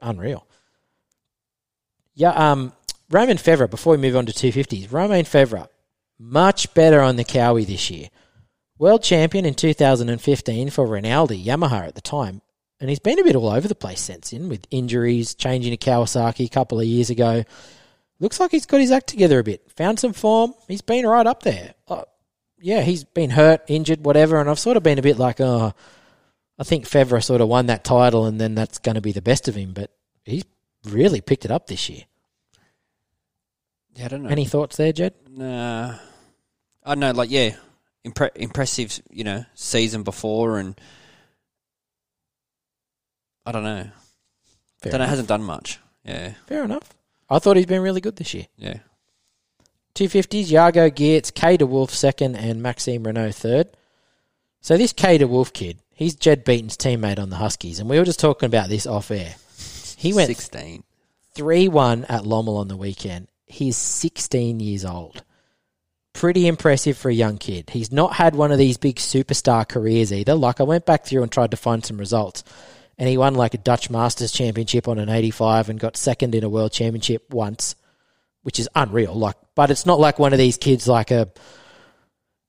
unreal. 0.00 0.46
Yeah, 2.14 2.30
um, 2.30 2.72
Romain 3.10 3.36
Febvre, 3.36 3.68
before 3.68 3.90
we 3.90 3.98
move 3.98 4.16
on 4.16 4.24
to 4.24 4.32
250s, 4.32 4.90
Romain 4.90 5.26
Febvre, 5.26 5.68
much 6.18 6.72
better 6.72 7.02
on 7.02 7.16
the 7.16 7.24
Kawi 7.24 7.66
this 7.66 7.90
year. 7.90 8.08
World 8.78 9.02
champion 9.02 9.44
in 9.44 9.52
2015 9.52 10.70
for 10.70 10.86
Rinaldi, 10.86 11.44
Yamaha 11.44 11.86
at 11.86 11.94
the 11.94 12.00
time. 12.00 12.40
And 12.80 12.88
he's 12.88 12.98
been 12.98 13.20
a 13.20 13.24
bit 13.24 13.36
all 13.36 13.50
over 13.50 13.68
the 13.68 13.74
place 13.74 14.00
since 14.00 14.30
then 14.30 14.48
with 14.48 14.66
injuries, 14.70 15.34
changing 15.34 15.76
to 15.76 15.90
Kawasaki 15.90 16.46
a 16.46 16.48
couple 16.48 16.80
of 16.80 16.86
years 16.86 17.10
ago. 17.10 17.44
Looks 18.20 18.40
like 18.40 18.52
he's 18.52 18.64
got 18.64 18.80
his 18.80 18.90
act 18.90 19.08
together 19.08 19.38
a 19.38 19.44
bit. 19.44 19.70
Found 19.72 20.00
some 20.00 20.14
form. 20.14 20.54
He's 20.66 20.80
been 20.80 21.06
right 21.06 21.26
up 21.26 21.42
there. 21.42 21.74
Uh, 21.86 22.04
yeah, 22.58 22.80
he's 22.80 23.04
been 23.04 23.28
hurt, 23.28 23.60
injured, 23.68 24.02
whatever. 24.02 24.40
And 24.40 24.48
I've 24.48 24.58
sort 24.58 24.78
of 24.78 24.82
been 24.82 24.98
a 24.98 25.02
bit 25.02 25.18
like, 25.18 25.42
oh, 25.42 25.74
I 26.62 26.64
think 26.64 26.84
Febvre 26.84 27.20
sort 27.24 27.40
of 27.40 27.48
won 27.48 27.66
that 27.66 27.82
title, 27.82 28.24
and 28.24 28.40
then 28.40 28.54
that's 28.54 28.78
going 28.78 28.94
to 28.94 29.00
be 29.00 29.10
the 29.10 29.20
best 29.20 29.48
of 29.48 29.56
him. 29.56 29.72
But 29.72 29.90
he's 30.24 30.44
really 30.84 31.20
picked 31.20 31.44
it 31.44 31.50
up 31.50 31.66
this 31.66 31.88
year. 31.88 32.02
Yeah, 33.96 34.04
I 34.04 34.08
don't 34.08 34.22
know. 34.22 34.28
Any 34.28 34.44
thoughts 34.44 34.76
there, 34.76 34.92
Jed? 34.92 35.12
Nah, 35.28 35.96
I 36.84 36.94
don't 36.94 37.00
know. 37.00 37.10
Like, 37.10 37.32
yeah, 37.32 37.56
impre- 38.04 38.36
impressive. 38.36 39.02
You 39.10 39.24
know, 39.24 39.44
season 39.56 40.04
before, 40.04 40.60
and 40.60 40.80
I 43.44 43.50
don't 43.50 43.64
know. 43.64 43.88
Fair 44.82 44.92
don't 44.92 45.00
know. 45.00 45.06
Hasn't 45.08 45.26
done 45.26 45.42
much. 45.42 45.80
Yeah, 46.04 46.34
fair 46.46 46.62
enough. 46.62 46.94
I 47.28 47.40
thought 47.40 47.56
he's 47.56 47.66
been 47.66 47.82
really 47.82 48.00
good 48.00 48.14
this 48.14 48.34
year. 48.34 48.46
Yeah. 48.56 48.78
250s, 49.96 50.46
Yago 50.46 50.92
Geerts, 50.92 51.34
K 51.34 51.56
Wolf 51.56 51.90
second, 51.90 52.36
and 52.36 52.62
Maxime 52.62 53.02
Renault 53.02 53.32
third. 53.32 53.68
So 54.60 54.76
this 54.76 54.92
K 54.92 55.24
Wolf 55.24 55.52
kid, 55.52 55.81
He's 56.02 56.16
Jed 56.16 56.42
Beaton's 56.42 56.76
teammate 56.76 57.20
on 57.20 57.30
the 57.30 57.36
Huskies, 57.36 57.78
and 57.78 57.88
we 57.88 57.96
were 57.96 58.04
just 58.04 58.18
talking 58.18 58.48
about 58.48 58.68
this 58.68 58.88
off 58.88 59.12
air. 59.12 59.36
He 59.96 60.12
went 60.12 60.26
16. 60.26 60.82
3 61.36 61.68
1 61.68 62.04
at 62.06 62.24
Lommel 62.24 62.58
on 62.58 62.66
the 62.66 62.76
weekend. 62.76 63.28
He's 63.46 63.76
16 63.76 64.58
years 64.58 64.84
old. 64.84 65.22
Pretty 66.12 66.48
impressive 66.48 66.98
for 66.98 67.08
a 67.08 67.14
young 67.14 67.38
kid. 67.38 67.70
He's 67.70 67.92
not 67.92 68.14
had 68.14 68.34
one 68.34 68.50
of 68.50 68.58
these 68.58 68.78
big 68.78 68.96
superstar 68.96 69.66
careers 69.66 70.12
either. 70.12 70.34
Like, 70.34 70.60
I 70.60 70.64
went 70.64 70.86
back 70.86 71.04
through 71.04 71.22
and 71.22 71.30
tried 71.30 71.52
to 71.52 71.56
find 71.56 71.84
some 71.84 71.98
results, 71.98 72.42
and 72.98 73.08
he 73.08 73.16
won 73.16 73.36
like 73.36 73.54
a 73.54 73.58
Dutch 73.58 73.88
Masters 73.88 74.32
Championship 74.32 74.88
on 74.88 74.98
an 74.98 75.08
85 75.08 75.68
and 75.68 75.78
got 75.78 75.96
second 75.96 76.34
in 76.34 76.42
a 76.42 76.48
World 76.48 76.72
Championship 76.72 77.32
once, 77.32 77.76
which 78.42 78.58
is 78.58 78.68
unreal. 78.74 79.14
Like, 79.14 79.36
but 79.54 79.70
it's 79.70 79.86
not 79.86 80.00
like 80.00 80.18
one 80.18 80.32
of 80.32 80.40
these 80.40 80.56
kids 80.56 80.88
like 80.88 81.12
a 81.12 81.30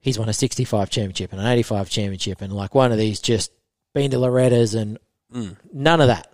he's 0.03 0.19
won 0.19 0.27
a 0.27 0.33
65 0.33 0.89
championship 0.89 1.31
and 1.31 1.39
an 1.39 1.47
85 1.47 1.89
championship 1.89 2.41
and 2.41 2.51
like 2.51 2.75
one 2.75 2.91
of 2.91 2.97
these 2.97 3.21
just 3.21 3.51
been 3.93 4.11
to 4.11 4.19
Loretta's 4.19 4.75
and 4.75 4.99
mm. 5.33 5.55
none 5.71 6.01
of 6.01 6.07
that. 6.07 6.29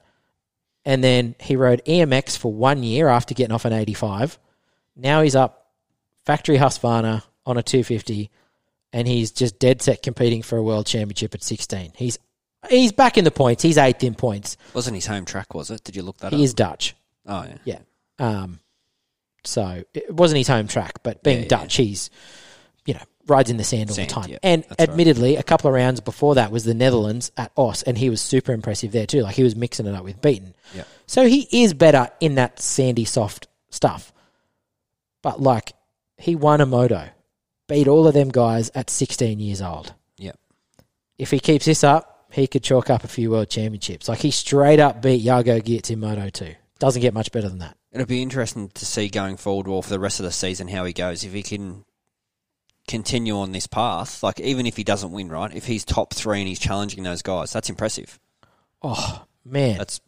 And 0.86 1.04
then 1.04 1.36
he 1.40 1.56
rode 1.56 1.84
EMX 1.86 2.36
for 2.36 2.52
one 2.52 2.82
year 2.82 3.08
after 3.10 3.36
getting 3.36 3.54
off 3.54 3.66
an 3.66 3.74
85. 3.74 4.40
Now 4.96 5.22
he's 5.22 5.36
up 5.36 5.68
factory 6.26 6.58
Husqvarna 6.58 7.22
on 7.46 7.58
a 7.58 7.64
250 7.64 8.32
and 8.92 9.08
he's 9.08 9.32
just 9.32 9.60
dead 9.60 9.84
set 9.84 10.02
competing 10.02 10.42
for 10.42 10.58
a 10.58 10.64
world 10.64 10.88
championship 10.88 11.36
at 11.36 11.44
16. 11.44 11.92
He's 11.96 12.18
he's 12.68 12.92
back 12.92 13.20
in 13.20 13.24
the 13.24 13.32
points. 13.32 13.62
He's 13.62 13.78
eighth 13.78 14.04
in 14.04 14.16
points. 14.16 14.58
Wasn't 14.74 14.96
his 14.96 15.06
home 15.06 15.26
track, 15.26 15.54
was 15.54 15.70
it? 15.70 15.84
Did 15.84 15.96
you 15.96 16.02
look 16.02 16.18
that 16.18 16.32
he 16.32 16.38
up? 16.38 16.40
He 16.40 16.44
is 16.44 16.56
Dutch. 16.56 16.96
Oh, 17.28 17.44
yeah. 17.44 17.58
Yeah. 17.66 17.80
Um, 18.18 18.60
so 19.44 19.84
it 19.94 20.12
wasn't 20.12 20.40
his 20.40 20.48
home 20.48 20.68
track, 20.68 21.04
but 21.04 21.22
being 21.24 21.44
yeah, 21.44 21.48
Dutch, 21.48 21.78
yeah. 21.78 21.86
he's, 21.86 22.10
you 22.86 22.96
know, 22.96 23.04
rides 23.30 23.50
in 23.50 23.58
the 23.58 23.64
sand 23.64 23.90
all 23.90 23.96
sand, 23.96 24.10
the 24.10 24.14
time. 24.14 24.30
Yep, 24.30 24.40
and 24.44 24.66
admittedly, 24.78 25.36
right. 25.36 25.40
a 25.40 25.44
couple 25.44 25.70
of 25.70 25.74
rounds 25.74 26.00
before 26.00 26.36
that 26.36 26.52
was 26.52 26.64
the 26.64 26.74
Netherlands 26.74 27.32
at 27.38 27.52
Os, 27.58 27.84
and 27.84 27.98
he 27.98 28.10
was 28.10 28.22
super 28.22 28.52
impressive 28.52 28.92
there 28.92 29.06
too. 29.06 29.22
Like 29.22 29.36
he 29.36 29.44
was 29.44 29.56
mixing 29.56 29.86
it 29.86 29.96
up 29.96 30.04
with 30.04 30.22
Beaton. 30.22 30.54
Yep. 30.76 30.88
So 31.08 31.28
he 31.28 31.48
is 31.52 31.74
better 31.74 32.10
in 32.20 32.36
that 32.36 32.60
sandy, 32.60 33.06
soft 33.06 33.48
stuff. 33.70 34.14
But 35.22 35.42
like, 35.42 35.74
he 36.18 36.36
won 36.36 36.62
a 36.62 36.66
moto, 36.66 37.10
beat 37.68 37.88
all 37.88 38.08
of 38.08 38.14
them 38.14 38.30
guys 38.30 38.72
at 38.76 38.90
16 38.90 39.40
years 39.40 39.62
old. 39.62 39.94
Yeah. 40.18 40.34
If 41.18 41.32
he 41.32 41.40
keeps 41.40 41.66
this 41.66 41.84
up, 41.84 42.28
he 42.32 42.48
could 42.48 42.64
chalk 42.64 42.90
up 42.90 43.04
a 43.04 43.08
few 43.08 43.32
world 43.32 43.50
championships. 43.50 44.08
Like 44.08 44.20
he 44.20 44.32
straight 44.32 44.80
up 44.80 45.02
beat 45.02 45.22
Jago 45.22 45.60
Geerts 45.60 45.90
in 45.92 46.00
Moto 46.00 46.30
2. 46.30 46.54
Doesn't 46.80 47.02
get 47.02 47.14
much 47.14 47.32
better 47.32 47.50
than 47.50 47.60
that. 47.60 47.76
It'll 47.92 48.06
be 48.06 48.22
interesting 48.22 48.70
to 48.70 48.86
see 48.86 49.10
going 49.10 49.38
forward, 49.38 49.68
well, 49.68 49.82
for 49.82 49.90
the 49.90 50.00
rest 50.00 50.20
of 50.20 50.26
the 50.26 50.32
season, 50.32 50.68
how 50.68 50.86
he 50.86 50.94
goes. 50.94 51.24
If 51.24 51.34
he 51.34 51.42
can 51.42 51.86
continue 52.90 53.38
on 53.38 53.52
this 53.52 53.68
path, 53.68 54.24
like 54.24 54.40
even 54.40 54.66
if 54.66 54.76
he 54.76 54.84
doesn't 54.84 55.12
win, 55.12 55.30
right? 55.30 55.54
If 55.54 55.66
he's 55.68 55.86
top 55.86 56.14
three 56.14 56.40
and 56.40 56.48
he's 56.48 56.60
challenging 56.60 57.04
those 57.04 57.22
guys, 57.22 57.54
that's 57.54 57.70
impressive. 57.70 58.20
Oh 58.82 59.26
man, 59.46 59.78
that's 59.78 60.02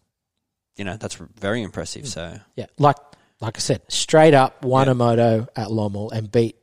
you 0.76 0.84
know 0.84 0.98
that's 0.98 1.16
very 1.16 1.62
impressive. 1.62 2.08
So 2.08 2.40
yeah, 2.56 2.66
like 2.80 2.98
like 3.40 3.56
I 3.56 3.60
said, 3.60 3.84
straight 3.88 4.34
up 4.34 4.66
won 4.66 4.88
yeah. 4.88 4.92
a 4.92 4.96
moto 4.96 5.48
at 5.56 5.68
Lommel 5.68 6.12
and 6.12 6.32
beat 6.32 6.58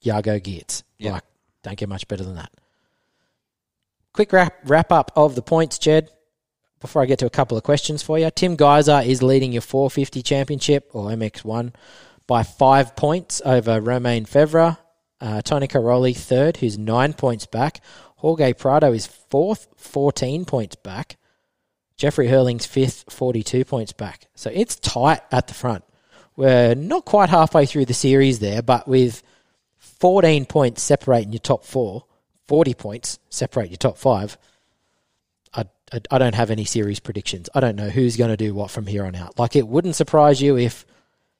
Jago 0.00 0.38
Geerts. 0.38 0.82
Yeah. 0.98 1.12
Like 1.12 1.24
don't 1.62 1.76
get 1.76 1.88
much 1.88 2.08
better 2.08 2.24
than 2.24 2.36
that. 2.36 2.50
Quick 4.14 4.32
wrap 4.32 4.54
wrap 4.64 4.90
up 4.90 5.12
of 5.14 5.34
the 5.34 5.42
points, 5.42 5.78
Jed. 5.78 6.10
before 6.80 7.02
I 7.02 7.06
get 7.06 7.18
to 7.18 7.26
a 7.26 7.30
couple 7.30 7.58
of 7.58 7.64
questions 7.64 8.02
for 8.02 8.18
you, 8.18 8.30
Tim 8.30 8.56
Gajser 8.56 9.04
is 9.04 9.22
leading 9.22 9.52
your 9.52 9.62
450 9.62 10.22
championship 10.22 10.88
or 10.94 11.10
MX1 11.10 11.74
by 12.26 12.42
five 12.42 12.96
points 12.96 13.42
over 13.44 13.78
Romain 13.78 14.24
Febvre. 14.24 14.78
Uh, 15.22 15.40
Tony 15.40 15.68
Cairoli 15.68 16.16
third, 16.16 16.56
who's 16.56 16.76
nine 16.76 17.12
points 17.12 17.46
back. 17.46 17.80
Jorge 18.16 18.52
Prado 18.54 18.92
is 18.92 19.06
fourth, 19.06 19.68
14 19.76 20.44
points 20.44 20.74
back. 20.74 21.16
Jeffrey 21.96 22.26
Herlings 22.26 22.66
fifth, 22.66 23.04
42 23.08 23.64
points 23.64 23.92
back. 23.92 24.26
So 24.34 24.50
it's 24.52 24.74
tight 24.74 25.20
at 25.30 25.46
the 25.46 25.54
front. 25.54 25.84
We're 26.34 26.74
not 26.74 27.04
quite 27.04 27.28
halfway 27.28 27.66
through 27.66 27.84
the 27.84 27.94
series 27.94 28.40
there, 28.40 28.62
but 28.62 28.88
with 28.88 29.22
14 29.78 30.44
points 30.44 30.82
separating 30.82 31.32
your 31.32 31.38
top 31.38 31.64
four, 31.64 32.04
40 32.48 32.74
points 32.74 33.20
separate 33.30 33.70
your 33.70 33.76
top 33.76 33.98
five. 33.98 34.36
I, 35.54 35.66
I, 35.92 36.00
I 36.10 36.18
don't 36.18 36.34
have 36.34 36.50
any 36.50 36.64
series 36.64 36.98
predictions. 36.98 37.48
I 37.54 37.60
don't 37.60 37.76
know 37.76 37.90
who's 37.90 38.16
going 38.16 38.30
to 38.30 38.36
do 38.36 38.54
what 38.54 38.72
from 38.72 38.88
here 38.88 39.04
on 39.04 39.14
out. 39.14 39.38
Like, 39.38 39.54
it 39.54 39.68
wouldn't 39.68 39.94
surprise 39.94 40.42
you 40.42 40.58
if 40.58 40.84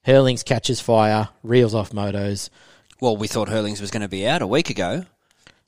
Herlings 0.06 0.44
catches 0.44 0.80
fire, 0.80 1.30
reels 1.42 1.74
off 1.74 1.90
motos. 1.90 2.48
Well, 3.02 3.16
we 3.16 3.26
thought 3.26 3.48
Herlings 3.48 3.80
was 3.80 3.90
going 3.90 4.02
to 4.02 4.08
be 4.08 4.28
out 4.28 4.42
a 4.42 4.46
week 4.46 4.70
ago. 4.70 5.04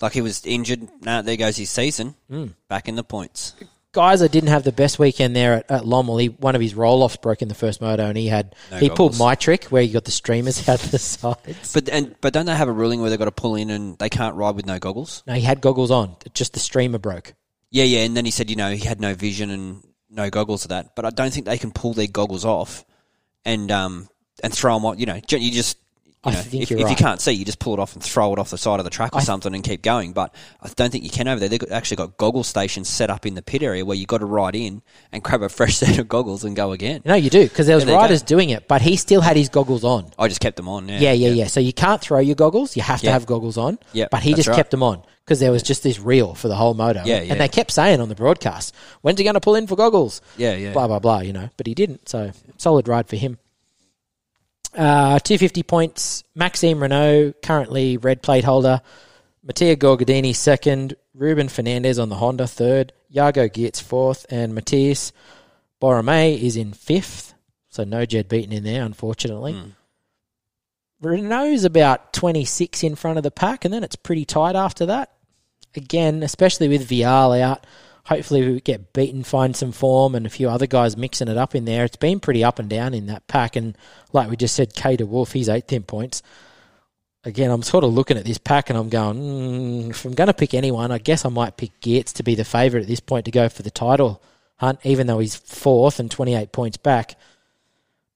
Like 0.01 0.13
he 0.13 0.21
was 0.21 0.47
injured. 0.47 0.89
Now 1.01 1.21
there 1.21 1.37
goes 1.37 1.57
his 1.57 1.69
season. 1.69 2.15
Hmm. 2.31 2.47
Back 2.69 2.89
in 2.89 2.95
the 2.95 3.03
points. 3.03 3.55
Gajser 3.93 4.31
didn't 4.31 4.51
have 4.51 4.63
the 4.63 4.71
best 4.71 5.01
weekend 5.01 5.35
there 5.35 5.55
at, 5.55 5.69
at 5.69 5.85
Lommel. 5.85 6.21
He, 6.21 6.29
one 6.29 6.55
of 6.55 6.61
his 6.61 6.77
roll 6.77 7.03
offs 7.03 7.17
broke 7.17 7.43
in 7.43 7.49
the 7.49 7.55
first 7.57 7.81
moto, 7.81 8.05
and 8.05 8.17
he 8.17 8.29
had 8.29 8.55
No 8.71 8.79
he 8.79 8.89
pulled 8.89 9.19
my 9.19 9.35
trick 9.35 9.65
where 9.65 9.83
he 9.83 9.89
got 9.89 10.05
the 10.05 10.13
streamers 10.13 10.69
out 10.69 10.79
the 10.79 10.99
sides. 10.99 11.73
But 11.73 11.89
and 11.89 12.15
but 12.21 12.33
don't 12.33 12.47
they 12.47 12.55
have 12.55 12.69
a 12.69 12.73
ruling 12.73 13.01
where 13.01 13.11
they've 13.11 13.19
got 13.19 13.25
to 13.25 13.33
pull 13.33 13.57
in 13.57 13.69
and 13.69 13.99
they 13.99 14.09
can't 14.09 14.37
ride 14.37 14.55
with 14.55 14.67
no 14.67 14.79
goggles? 14.79 15.25
No, 15.27 15.35
he 15.35 15.41
had 15.41 15.61
goggles 15.61 15.91
on. 15.91 16.15
Just 16.35 16.53
the 16.53 16.61
streamer 16.61 16.99
broke. 16.99 17.35
Yeah, 17.71 17.85
yeah. 17.85 18.05
And 18.05 18.17
then 18.17 18.25
he 18.25 18.31
said, 18.31 18.49
you 18.49 18.55
know, 18.55 18.71
he 18.71 18.85
had 18.87 19.01
no 19.01 19.15
vision 19.15 19.51
and 19.51 19.83
no 20.09 20.31
goggles 20.31 20.65
of 20.65 20.69
that. 20.69 20.95
But 20.95 21.05
I 21.05 21.11
don't 21.11 21.33
think 21.33 21.47
they 21.47 21.59
can 21.59 21.73
pull 21.73 21.95
their 21.95 22.07
goggles 22.07 22.45
off 22.45 22.85
and 23.45 23.73
um 23.73 24.09
and 24.41 24.55
throw 24.55 24.75
them 24.75 24.85
on. 24.87 25.01
You 25.01 25.07
know, 25.07 25.21
you 25.29 25.51
just. 25.51 25.79
I 26.27 26.33
know, 26.33 26.41
think 26.41 26.63
if, 26.63 26.71
you're 26.71 26.81
if 26.81 26.91
you 26.91 26.97
can't 26.97 27.21
see, 27.21 27.33
you 27.33 27.45
just 27.45 27.59
pull 27.59 27.75
it 27.75 27.81
off 27.81 27.95
and 27.95 28.03
throw 28.03 28.33
it 28.33 28.39
off 28.39 28.51
the 28.51 28.59
side 28.59 28.81
of 28.81 28.85
the 28.85 28.91
track 28.91 29.15
or 29.15 29.21
I- 29.21 29.23
something 29.25 29.55
and 29.55 29.63
keep 29.63 29.83
going. 29.83 30.13
But 30.13 30.35
I 30.63 30.69
don't 30.75 30.91
think 30.91 31.05
you 31.05 31.11
can 31.11 31.29
over 31.29 31.39
there. 31.41 31.49
They've 31.49 31.71
actually 31.71 31.99
got 31.99 32.17
goggle 32.17 32.45
stations 32.45 32.89
set 32.89 33.11
up 33.11 33.27
in 33.27 33.35
the 33.35 33.43
pit 33.43 33.63
area 33.63 33.85
where 33.85 33.97
you've 33.97 34.09
got 34.09 34.19
to 34.19 34.27
ride 34.27 34.57
in 34.57 34.83
and 35.13 35.23
grab 35.23 35.43
a 35.43 35.49
fresh 35.49 35.77
set 35.79 35.99
of 35.99 36.09
goggles 36.09 36.45
and 36.45 36.57
go 36.57 36.73
again. 36.73 37.03
No, 37.05 37.15
you 37.15 37.31
do 37.31 37.45
because 37.45 37.67
there 37.67 37.77
was 37.77 37.85
Yeah, 37.85 37.95
riders 37.97 38.23
doing 38.23 38.51
it, 38.51 38.69
but 38.69 38.83
he 38.83 38.97
still 38.97 39.21
had 39.21 39.37
his 39.37 39.49
goggles 39.49 39.85
on. 39.85 40.11
I 40.19 40.29
just 40.29 40.41
kept 40.41 40.57
them 40.57 40.69
on. 40.69 40.89
Yeah, 40.89 40.99
Yeah, 41.01 41.13
yeah, 41.13 41.29
yeah. 41.29 41.47
So 41.47 41.61
you 41.61 41.73
can't 41.73 42.01
throw 42.01 42.19
your 42.21 42.37
goggles. 42.37 42.77
You 42.77 42.83
have 42.83 43.01
to 43.03 43.11
have 43.11 43.27
goggles 43.27 43.59
on. 43.59 43.79
Yeah, 43.93 44.07
But 44.11 44.23
he 44.23 44.35
just 44.35 44.49
right. 44.49 44.57
kept 44.57 44.71
them 44.71 44.83
on 44.83 45.03
because 45.25 45.41
there 45.41 45.51
was 45.53 45.63
just 45.63 45.83
this 45.83 45.99
reel 45.99 46.35
for 46.35 46.49
the 46.49 46.55
whole 46.55 46.75
moto. 46.75 47.03
Yeah, 47.05 47.23
yeah. 47.23 47.33
And 47.33 47.41
they 47.41 47.49
kept 47.49 47.71
saying 47.71 48.01
on 48.01 48.09
the 48.09 48.15
broadcast, 48.15 48.75
when's 49.01 49.19
he 49.19 49.25
going 49.25 49.35
to 49.35 49.41
pull 49.41 49.55
in 49.55 49.67
for 49.67 49.75
goggles? 49.77 50.21
Yeah, 50.37 50.55
yeah. 50.55 50.73
Blah, 50.73 50.87
blah, 50.87 50.99
blah, 50.99 51.21
you 51.21 51.33
know. 51.33 51.49
But 51.57 51.67
he 51.67 51.75
didn't. 51.75 52.09
So 52.09 52.33
solid 52.59 52.89
ride 52.89 53.09
for 53.09 53.17
him. 53.17 53.39
Uh, 54.75 55.19
250 55.19 55.63
points. 55.63 56.25
Maxime 56.35 56.79
Renaux, 56.79 57.35
currently 57.43 57.97
red 57.97 58.23
plate 58.23 58.45
holder. 58.45 58.83
Mattia 59.43 59.77
Guadagnini 59.77 60.35
second. 60.35 60.97
Ruben 61.15 61.49
Fernandez 61.49 61.99
on 61.99 62.09
the 62.09 62.17
Honda 62.17 62.47
third. 62.47 62.93
Jago 63.09 63.49
Geerts 63.49 63.81
fourth. 63.81 64.27
And 64.31 64.55
Matthias 64.55 65.13
Borromei 65.81 66.41
is 66.41 66.57
in 66.57 66.73
fifth. 66.73 67.35
So 67.69 67.85
no 67.85 68.05
Jed 68.07 68.29
Beaton 68.29 68.53
in 68.53 68.65
there, 68.65 68.85
unfortunately. 68.85 69.53
Mm. 69.53 69.73
Renaux's 71.03 71.65
about 71.65 72.13
26 72.13 72.83
in 72.83 72.95
front 72.95 73.19
of 73.19 73.25
the 73.25 73.31
pack, 73.31 73.65
and 73.65 73.75
then 73.75 73.85
it's 73.85 73.97
pretty 73.97 74.25
tight 74.25 74.57
after 74.57 74.87
that. 74.87 75.13
Again, 75.77 76.23
especially 76.23 76.69
with 76.69 76.89
Vial 76.89 77.33
out, 77.33 77.67
hopefully 78.05 78.47
we 78.47 78.61
get 78.61 78.93
beaten, 78.93 79.25
find 79.25 79.57
some 79.57 79.73
form, 79.73 80.15
and 80.15 80.27
a 80.27 80.31
few 80.31 80.49
other 80.49 80.67
guys 80.67 80.97
mixing 80.97 81.29
it 81.29 81.37
up 81.37 81.55
in 81.55 81.65
there. 81.65 81.85
It's 81.85 81.97
been 81.97 82.21
pretty 82.21 82.45
up 82.45 82.59
and 82.59 82.69
down 82.69 82.95
in 82.95 83.07
that 83.07 83.27
pack, 83.27 83.57
and 83.57 83.77
like 84.13 84.31
we 84.31 84.37
just 84.37 84.55
said, 84.55 84.75
Kay 84.75 84.97
de 84.97 85.07
Wolf, 85.07 85.33
he's 85.33 85.49
eighth 85.49 85.73
in 85.73 85.83
points. 85.83 86.23
Again, 87.27 87.51
I'm 87.51 87.63
sort 87.63 87.85
of 87.85 87.95
looking 87.95 88.19
at 88.19 88.27
this 88.27 88.37
pack 88.37 88.69
and 88.69 88.79
I'm 88.79 88.91
going, 88.91 89.17
mm, 89.17 89.91
if 89.91 90.05
I'm 90.05 90.13
going 90.13 90.27
to 90.27 90.35
pick 90.35 90.53
anyone, 90.53 90.93
I 90.93 90.99
guess 90.99 91.25
I 91.25 91.31
might 91.31 91.57
pick 91.57 91.81
Geerts 91.81 92.13
to 92.15 92.23
be 92.23 92.35
the 92.35 92.45
favourite 92.45 92.83
at 92.83 92.89
this 92.89 93.01
point 93.01 93.25
to 93.25 93.31
go 93.31 93.49
for 93.49 93.63
the 93.63 93.71
title 93.71 94.23
hunt, 94.57 94.79
even 94.85 95.07
though 95.07 95.21
he's 95.21 95.35
fourth 95.35 95.99
and 95.99 96.11
28 96.11 96.53
points 96.53 96.77
back. 96.77 97.17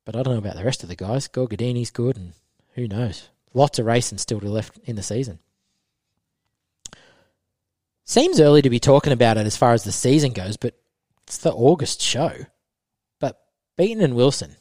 But 0.04 0.14
I 0.14 0.22
don't 0.22 0.34
know 0.34 0.38
about 0.38 0.56
the 0.56 0.64
rest 0.64 0.82
of 0.82 0.90
the 0.90 0.94
guys. 0.94 1.26
Guadagnini's 1.26 1.90
good, 1.90 2.18
and 2.18 2.34
who 2.74 2.86
knows? 2.86 3.30
Lots 3.54 3.78
of 3.78 3.86
racing 3.86 4.18
still 4.18 4.40
to 4.40 4.50
left 4.50 4.78
in 4.84 4.96
the 4.96 5.02
season. 5.02 5.38
Seems 8.08 8.40
early 8.40 8.62
to 8.62 8.70
be 8.70 8.80
talking 8.80 9.12
about 9.12 9.36
it 9.36 9.44
as 9.44 9.58
far 9.58 9.74
as 9.74 9.84
the 9.84 9.92
season 9.92 10.32
goes, 10.32 10.56
but 10.56 10.72
it's 11.26 11.36
the 11.36 11.52
August 11.52 12.00
show. 12.00 12.32
But 13.20 13.38
Beaton 13.76 14.02
and 14.02 14.16
Wilson, 14.16 14.56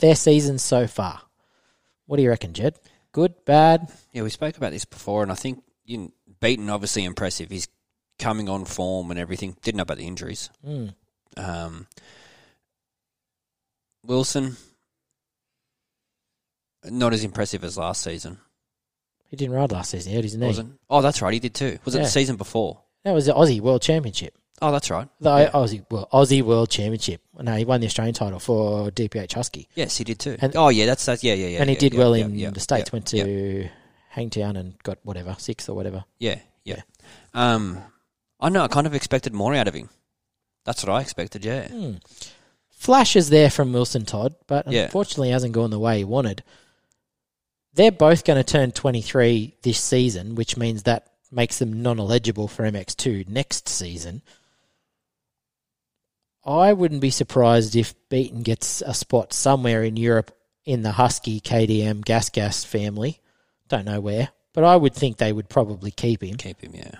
their 0.00 0.14
seasons 0.14 0.62
so 0.62 0.86
far. 0.86 1.22
What 2.04 2.18
do 2.18 2.22
you 2.22 2.28
reckon, 2.28 2.52
Jed? 2.52 2.78
Good, 3.12 3.46
bad? 3.46 3.90
Yeah, 4.12 4.24
we 4.24 4.28
spoke 4.28 4.58
about 4.58 4.72
this 4.72 4.84
before, 4.84 5.22
and 5.22 5.32
I 5.32 5.36
think 5.36 5.64
you 5.86 6.12
Beaton 6.42 6.68
obviously 6.68 7.04
impressive. 7.04 7.48
He's 7.48 7.66
coming 8.18 8.50
on 8.50 8.66
form 8.66 9.10
and 9.10 9.18
everything. 9.18 9.56
Didn't 9.62 9.78
know 9.78 9.84
about 9.84 9.96
the 9.96 10.06
injuries. 10.06 10.50
Mm. 10.62 10.94
Um, 11.38 11.86
Wilson, 14.04 14.58
not 16.84 17.14
as 17.14 17.24
impressive 17.24 17.64
as 17.64 17.78
last 17.78 18.02
season, 18.02 18.36
He 19.32 19.36
didn't 19.36 19.54
ride 19.54 19.72
last 19.72 19.90
season. 19.92 20.10
He 20.10 20.16
hurt 20.16 20.24
his 20.24 20.36
knee. 20.36 20.46
wasn't? 20.46 20.78
Oh, 20.90 21.00
that's 21.00 21.22
right, 21.22 21.32
he 21.32 21.40
did 21.40 21.54
too. 21.54 21.78
Was 21.86 21.94
it 21.94 21.98
Yeah. 22.00 22.04
the 22.04 22.10
season 22.10 22.36
before? 22.36 22.82
That 23.02 23.12
was 23.14 23.24
the 23.24 23.32
Aussie 23.32 23.62
World 23.62 23.80
Championship. 23.80 24.36
Oh, 24.60 24.70
that's 24.70 24.90
right. 24.90 25.08
The 25.20 25.30
Yeah. 25.38 25.50
Aussie, 25.52 25.84
well, 25.90 26.06
Aussie 26.12 26.42
World 26.42 26.68
Championship. 26.68 27.22
No, 27.40 27.56
he 27.56 27.64
won 27.64 27.80
the 27.80 27.86
Australian 27.86 28.14
title 28.14 28.38
for 28.38 28.90
DPH 28.90 29.32
Husky. 29.32 29.68
Yes, 29.74 29.96
he 29.96 30.04
did 30.04 30.18
too. 30.18 30.36
And- 30.38 30.54
oh, 30.54 30.68
yeah, 30.68 30.84
that's 30.84 31.06
that. 31.06 31.24
Yeah, 31.24 31.32
yeah, 31.32 31.46
yeah. 31.48 31.60
and 31.62 31.70
he 31.70 31.74
yeah, 31.76 31.80
did 31.80 31.94
yeah, 31.94 31.98
well 31.98 32.14
yeah, 32.14 32.24
in 32.26 32.38
yeah, 32.38 32.50
the 32.50 32.60
States, 32.60 32.90
yeah, 32.90 32.94
went 32.94 33.06
to 33.06 33.68
Hangtown 34.10 34.56
and 34.56 34.74
got 34.82 34.98
whatever, 35.02 35.34
sixth 35.38 35.66
or 35.70 35.74
whatever. 35.74 36.04
Yeah, 36.18 36.38
yeah. 36.64 36.82
Um, 37.32 37.82
I 38.38 38.50
know. 38.50 38.62
I 38.64 38.68
kind 38.68 38.86
of 38.86 38.94
expected 38.94 39.32
more 39.32 39.54
out 39.54 39.66
of 39.66 39.72
him. 39.74 39.88
That's 40.66 40.84
what 40.84 40.92
I 40.92 41.00
expected. 41.00 41.42
Yeah. 41.42 41.68
Hmm. 41.68 41.94
Flashes 42.68 43.30
there 43.30 43.48
from 43.50 43.72
Wilson 43.72 44.04
Todd, 44.04 44.34
but 44.46 44.70
Yeah. 44.70 44.82
unfortunately 44.84 45.30
hasn't 45.30 45.54
gone 45.54 45.70
the 45.70 45.78
way 45.78 45.98
he 45.98 46.04
wanted. 46.04 46.42
They're 47.74 47.92
both 47.92 48.24
going 48.24 48.42
to 48.42 48.44
turn 48.44 48.72
23 48.72 49.56
this 49.62 49.80
season, 49.80 50.34
which 50.34 50.56
means 50.56 50.82
that 50.82 51.08
makes 51.30 51.58
them 51.58 51.82
non 51.82 51.98
eligible 51.98 52.48
for 52.48 52.64
MX2 52.64 53.28
next 53.28 53.68
season. 53.68 54.22
I 56.44 56.72
wouldn't 56.72 57.00
be 57.00 57.10
surprised 57.10 57.76
if 57.76 57.94
Beaton 58.08 58.42
gets 58.42 58.82
a 58.82 58.94
spot 58.94 59.32
somewhere 59.32 59.82
in 59.84 59.96
Europe 59.96 60.36
in 60.64 60.82
the 60.82 60.92
Husky 60.92 61.40
KTM 61.40 62.04
Gas 62.04 62.28
Gas 62.30 62.64
family. 62.64 63.20
Don't 63.68 63.86
know 63.86 64.00
where, 64.00 64.30
but 64.52 64.64
I 64.64 64.76
would 64.76 64.94
think 64.94 65.16
they 65.16 65.32
would 65.32 65.48
probably 65.48 65.90
keep 65.90 66.22
him. 66.22 66.36
Keep 66.36 66.60
him. 66.60 66.74
Yeah. 66.74 66.96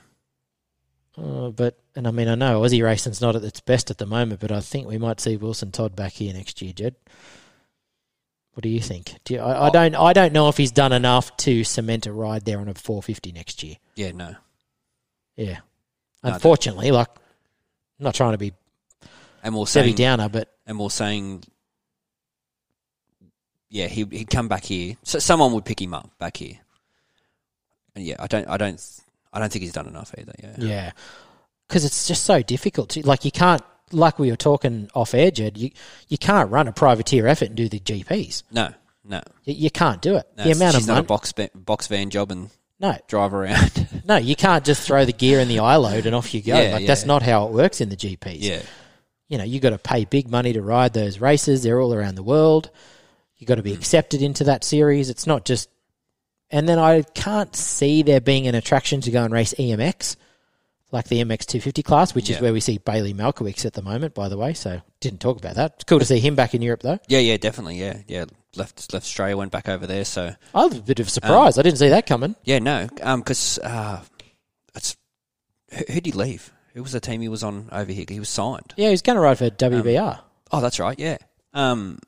Uh, 1.18 1.50
but 1.50 1.78
and 1.94 2.06
I 2.06 2.10
mean 2.10 2.28
I 2.28 2.36
know 2.36 2.62
Aussie 2.62 2.82
racing's 2.82 3.20
not 3.20 3.36
at 3.36 3.44
its 3.44 3.60
best 3.60 3.90
at 3.90 3.98
the 3.98 4.06
moment, 4.06 4.40
but 4.40 4.52
I 4.52 4.60
think 4.60 4.86
we 4.86 4.96
might 4.96 5.20
see 5.20 5.36
Wilson 5.36 5.70
Todd 5.70 5.94
back 5.94 6.12
here 6.12 6.32
next 6.32 6.62
year, 6.62 6.72
Jed. 6.72 6.94
What 8.54 8.62
do 8.62 8.68
you 8.68 8.80
think? 8.80 9.14
Do 9.24 9.34
you, 9.34 9.40
I, 9.40 9.52
I 9.52 9.68
Oh. 9.68 9.70
don't 9.72 9.94
I 9.94 10.12
don't 10.12 10.32
know 10.32 10.48
if 10.48 10.56
he's 10.58 10.72
done 10.72 10.92
enough 10.92 11.34
to 11.38 11.64
cement 11.64 12.06
a 12.06 12.12
ride 12.12 12.44
there 12.44 12.58
on 12.58 12.68
a 12.68 12.74
450 12.74 13.32
next 13.32 13.62
year. 13.62 13.76
Yeah. 13.94 14.12
No. 14.12 14.34
Yeah, 15.36 15.58
No, 16.22 16.34
unfortunately, 16.34 16.90
like 16.90 17.08
I'm 17.08 18.04
not 18.04 18.14
trying 18.14 18.32
to 18.32 18.38
be 18.38 18.52
And 19.42 19.54
we're 19.54 19.64
Debbie 19.64 19.66
saying, 19.66 19.94
Downer, 19.94 20.28
but 20.28 20.52
and 20.66 20.78
we're 20.78 20.90
saying, 20.90 21.44
yeah, 23.70 23.86
he 23.86 24.04
he'd 24.10 24.28
come 24.30 24.48
back 24.48 24.64
here. 24.64 24.96
So 25.02 25.18
someone 25.18 25.52
would 25.54 25.64
pick 25.64 25.80
him 25.80 25.94
up 25.94 26.10
back 26.18 26.36
here. 26.36 26.58
And 27.96 28.04
yeah, 28.04 28.16
I 28.18 28.26
don't, 28.26 28.46
I 28.48 28.56
don't, 28.58 28.80
I 29.32 29.38
don't 29.38 29.50
think 29.50 29.62
he's 29.62 29.72
done 29.72 29.86
enough 29.86 30.14
either. 30.18 30.32
Yeah. 30.42 30.54
yeah, 30.58 30.90
because 31.68 31.84
it's 31.86 32.06
just 32.06 32.24
so 32.24 32.42
difficult 32.42 32.90
to 32.90 33.06
like 33.06 33.24
you 33.24 33.30
can't 33.30 33.62
like 33.92 34.18
we 34.18 34.30
were 34.30 34.36
talking 34.36 34.88
off 34.94 35.14
air, 35.14 35.30
Jed. 35.30 35.56
You 35.58 35.70
you 36.08 36.18
can't 36.18 36.50
run 36.50 36.68
a 36.68 36.72
privateer 36.72 37.26
effort 37.26 37.48
and 37.48 37.56
do 37.56 37.68
the 37.68 37.80
GPs. 37.80 38.42
No. 38.50 38.70
No. 39.04 39.20
You, 39.44 39.54
you 39.54 39.70
can't 39.70 40.00
do 40.00 40.16
it. 40.16 40.26
no 40.36 40.44
the 40.44 40.52
amount 40.52 40.74
she's 40.74 40.84
of 40.84 40.88
not 40.88 40.94
money. 40.94 41.04
a 41.04 41.08
box 41.08 41.32
box 41.54 41.86
van 41.88 42.10
job 42.10 42.30
and 42.30 42.50
no, 42.80 42.96
drive 43.08 43.32
around. 43.34 44.02
no, 44.08 44.16
you 44.16 44.34
can't 44.34 44.64
just 44.64 44.82
throw 44.86 45.04
the 45.04 45.12
gear 45.12 45.38
in 45.40 45.46
the 45.48 45.58
iLoad 45.58 46.04
and 46.06 46.14
off 46.14 46.34
you 46.34 46.42
go. 46.42 46.60
Yeah, 46.60 46.72
like 46.74 46.86
that's 46.86 47.04
not 47.06 47.22
how 47.22 47.46
it 47.46 47.52
works 47.52 47.80
in 47.80 47.88
the 47.90 47.96
GPs. 47.96 48.38
yeah. 48.40 48.62
you 49.28 49.38
know, 49.38 49.44
you've 49.44 49.62
got 49.62 49.70
to 49.70 49.78
pay 49.78 50.04
big 50.04 50.28
money 50.30 50.52
to 50.52 50.62
ride 50.62 50.92
those 50.92 51.20
races. 51.20 51.62
They're 51.62 51.80
all 51.80 51.94
around 51.94 52.16
the 52.16 52.22
world. 52.24 52.70
You've 53.36 53.48
got 53.48 53.54
to 53.56 53.62
Mm. 53.62 53.66
be 53.66 53.72
accepted 53.74 54.20
into 54.22 54.44
that 54.44 54.64
series. 54.64 55.10
It's 55.10 55.26
not 55.26 55.44
just. 55.44 55.68
And 56.50 56.68
then 56.68 56.78
I 56.78 57.02
can't 57.02 57.54
see 57.56 58.02
there 58.02 58.20
being 58.20 58.46
an 58.46 58.54
attraction 58.54 59.00
to 59.02 59.10
go 59.10 59.24
and 59.24 59.32
race 59.32 59.54
EMX, 59.58 60.16
like 60.92 61.08
the 61.08 61.16
MX 61.24 61.46
250 61.46 61.82
class, 61.82 62.14
which 62.14 62.30
is 62.30 62.40
where 62.40 62.52
we 62.52 62.60
see 62.60 62.78
Bailey 62.78 63.12
Malkiewicz 63.14 63.64
at 63.64 63.72
the 63.72 63.82
moment, 63.82 64.14
by 64.14 64.28
the 64.28 64.36
way. 64.36 64.52
So 64.54 64.80
didn't 65.00 65.20
talk 65.20 65.38
about 65.38 65.56
that. 65.56 65.72
It's 65.76 65.84
cool 65.84 65.98
to 65.98 66.04
see 66.04 66.20
him 66.20 66.34
back 66.36 66.54
in 66.54 66.62
Europe, 66.62 66.82
though. 66.82 66.98
Yeah. 67.08 67.18
Yeah. 67.18 67.36
Definitely. 67.38 67.80
Yeah. 67.80 67.98
Yeah. 68.06 68.26
Left 68.54 68.92
left 68.92 69.04
Australia, 69.06 69.36
went 69.36 69.50
back 69.50 69.68
over 69.68 69.86
there. 69.86 70.04
So 70.04 70.34
I 70.54 70.64
was 70.66 70.76
a 70.76 70.82
bit 70.82 71.00
of 71.00 71.06
a 71.06 71.10
surprise. 71.10 71.58
I 71.58 71.62
didn't 71.62 71.78
see 71.78 71.88
that 71.88 72.06
coming. 72.06 72.36
yeah, 72.44 72.58
no, 72.58 72.86
um, 73.00 73.20
because 73.20 73.58
uh, 73.60 74.02
it's 74.74 74.94
who, 75.70 75.84
who'd 75.90 76.04
he 76.06 76.12
leave? 76.12 76.52
who 76.74 76.82
was 76.82 76.92
the 76.92 77.00
team 77.00 77.20
he 77.22 77.28
was 77.28 77.42
on 77.42 77.68
over 77.72 77.90
here? 77.92 78.04
He 78.08 78.18
was 78.18 78.28
signed. 78.28 78.74
Yeah, 78.76 78.90
he's 78.90 79.00
going 79.02 79.16
to 79.16 79.20
ride 79.22 79.38
for 79.38 79.48
WBR. 79.50 80.20
Oh, 80.50 80.60
that's 80.60 80.78
right. 80.78 80.98
Yeah. 80.98 81.16
Um, 81.54 81.98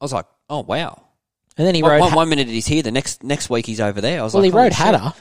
I 0.00 0.04
was 0.04 0.12
like, 0.14 0.24
oh 0.48 0.60
wow. 0.62 1.02
and 1.58 1.66
then 1.66 1.74
he 1.74 1.82
One, 1.82 1.92
rode. 1.92 2.00
one, 2.00 2.10
Ha- 2.10 2.16
one 2.16 2.28
minute 2.30 2.48
he's 2.48 2.66
here, 2.66 2.82
the 2.82 2.90
next 2.90 3.22
next 3.22 3.50
week 3.50 3.66
he's 3.66 3.80
over 3.80 4.00
there. 4.00 4.20
I 4.20 4.22
was 4.22 4.34
like, 4.34 4.50
well, 4.52 4.64
like, 4.64 4.72
he 4.74 4.82
rode 4.84 4.94
shit. 5.02 5.12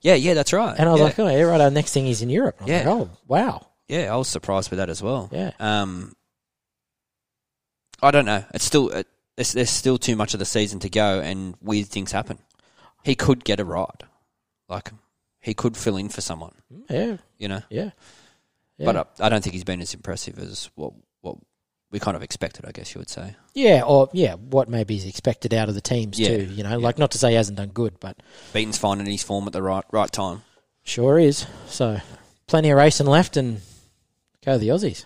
Yeah, 0.00 0.14
yeah, 0.14 0.34
that's 0.34 0.52
right. 0.52 0.76
and 0.78 0.88
I 0.88 0.92
was 0.92 1.00
yeah. 1.00 1.04
like, 1.06 1.18
oh, 1.18 1.28
yeah, 1.28 1.42
right. 1.42 1.60
Our 1.60 1.70
next 1.70 1.92
thing 1.92 2.06
is 2.06 2.22
in 2.22 2.30
Europe. 2.30 2.56
I 2.60 2.66
Yeah. 2.66 2.76
like, 2.78 2.86
oh, 2.86 3.10
wow. 3.26 3.66
yeah, 3.88 4.12
I 4.12 4.16
was 4.16 4.28
surprised 4.28 4.70
with 4.70 4.78
that 4.78 4.88
as 4.90 5.02
well. 5.02 5.28
Yeah. 5.32 5.50
Um, 5.58 6.14
I 8.02 8.10
don't 8.10 8.24
know. 8.26 8.44
It's 8.54 8.64
still 8.64 8.90
it, 8.90 9.06
there's, 9.36 9.52
there's 9.52 9.70
still 9.70 9.98
too 9.98 10.14
much 10.16 10.34
of 10.34 10.38
the 10.40 10.44
season 10.46 10.78
to 10.80 10.88
go, 10.90 11.20
and 11.20 11.56
weird 11.60 11.86
things 11.88 12.12
happen. 12.12 12.38
He 13.02 13.14
could 13.14 13.44
get 13.44 13.58
a 13.60 13.64
ride, 13.64 14.04
like 14.68 14.90
he 15.40 15.54
could 15.54 15.76
fill 15.76 15.96
in 15.96 16.08
for 16.08 16.20
someone, 16.20 16.52
Yeah, 16.88 17.16
you 17.38 17.48
know. 17.48 17.62
yeah. 17.70 17.90
yeah. 18.76 18.84
But 18.86 18.96
uh, 18.96 19.04
I 19.20 19.28
don't 19.28 19.42
think 19.42 19.54
he's 19.54 19.64
been 19.64 19.80
as 19.80 19.94
impressive 19.94 20.38
as 20.38 20.70
what 20.74 20.92
what 21.20 21.36
we 21.90 21.98
kind 21.98 22.16
of 22.16 22.22
expected. 22.22 22.64
I 22.66 22.72
guess 22.72 22.94
you 22.94 22.98
would 22.98 23.08
say. 23.10 23.36
Yeah, 23.54 23.82
or 23.86 24.08
yeah, 24.12 24.34
what 24.34 24.68
maybe 24.68 24.96
is 24.96 25.04
expected 25.06 25.52
out 25.54 25.68
of 25.68 25.74
the 25.74 25.80
teams 25.80 26.18
Yeah, 26.18 26.28
too. 26.28 26.44
You 26.44 26.62
know, 26.64 26.78
like 26.78 26.98
not 26.98 27.10
to 27.12 27.18
say 27.18 27.30
he 27.30 27.34
hasn't 27.36 27.58
done 27.58 27.68
good, 27.70 27.98
but 28.00 28.16
Beaton's 28.52 28.78
finding 28.78 29.06
his 29.06 29.22
form 29.22 29.46
at 29.46 29.52
the 29.52 29.62
right 29.62 29.84
right 29.92 30.10
time. 30.12 30.42
sure 30.84 31.18
is. 31.18 31.46
So 31.66 32.00
plenty 32.46 32.70
of 32.70 32.78
racing 32.78 33.06
left, 33.06 33.36
and 33.36 33.60
go 34.44 34.58
the 34.58 34.68
Aussies. 34.68 35.04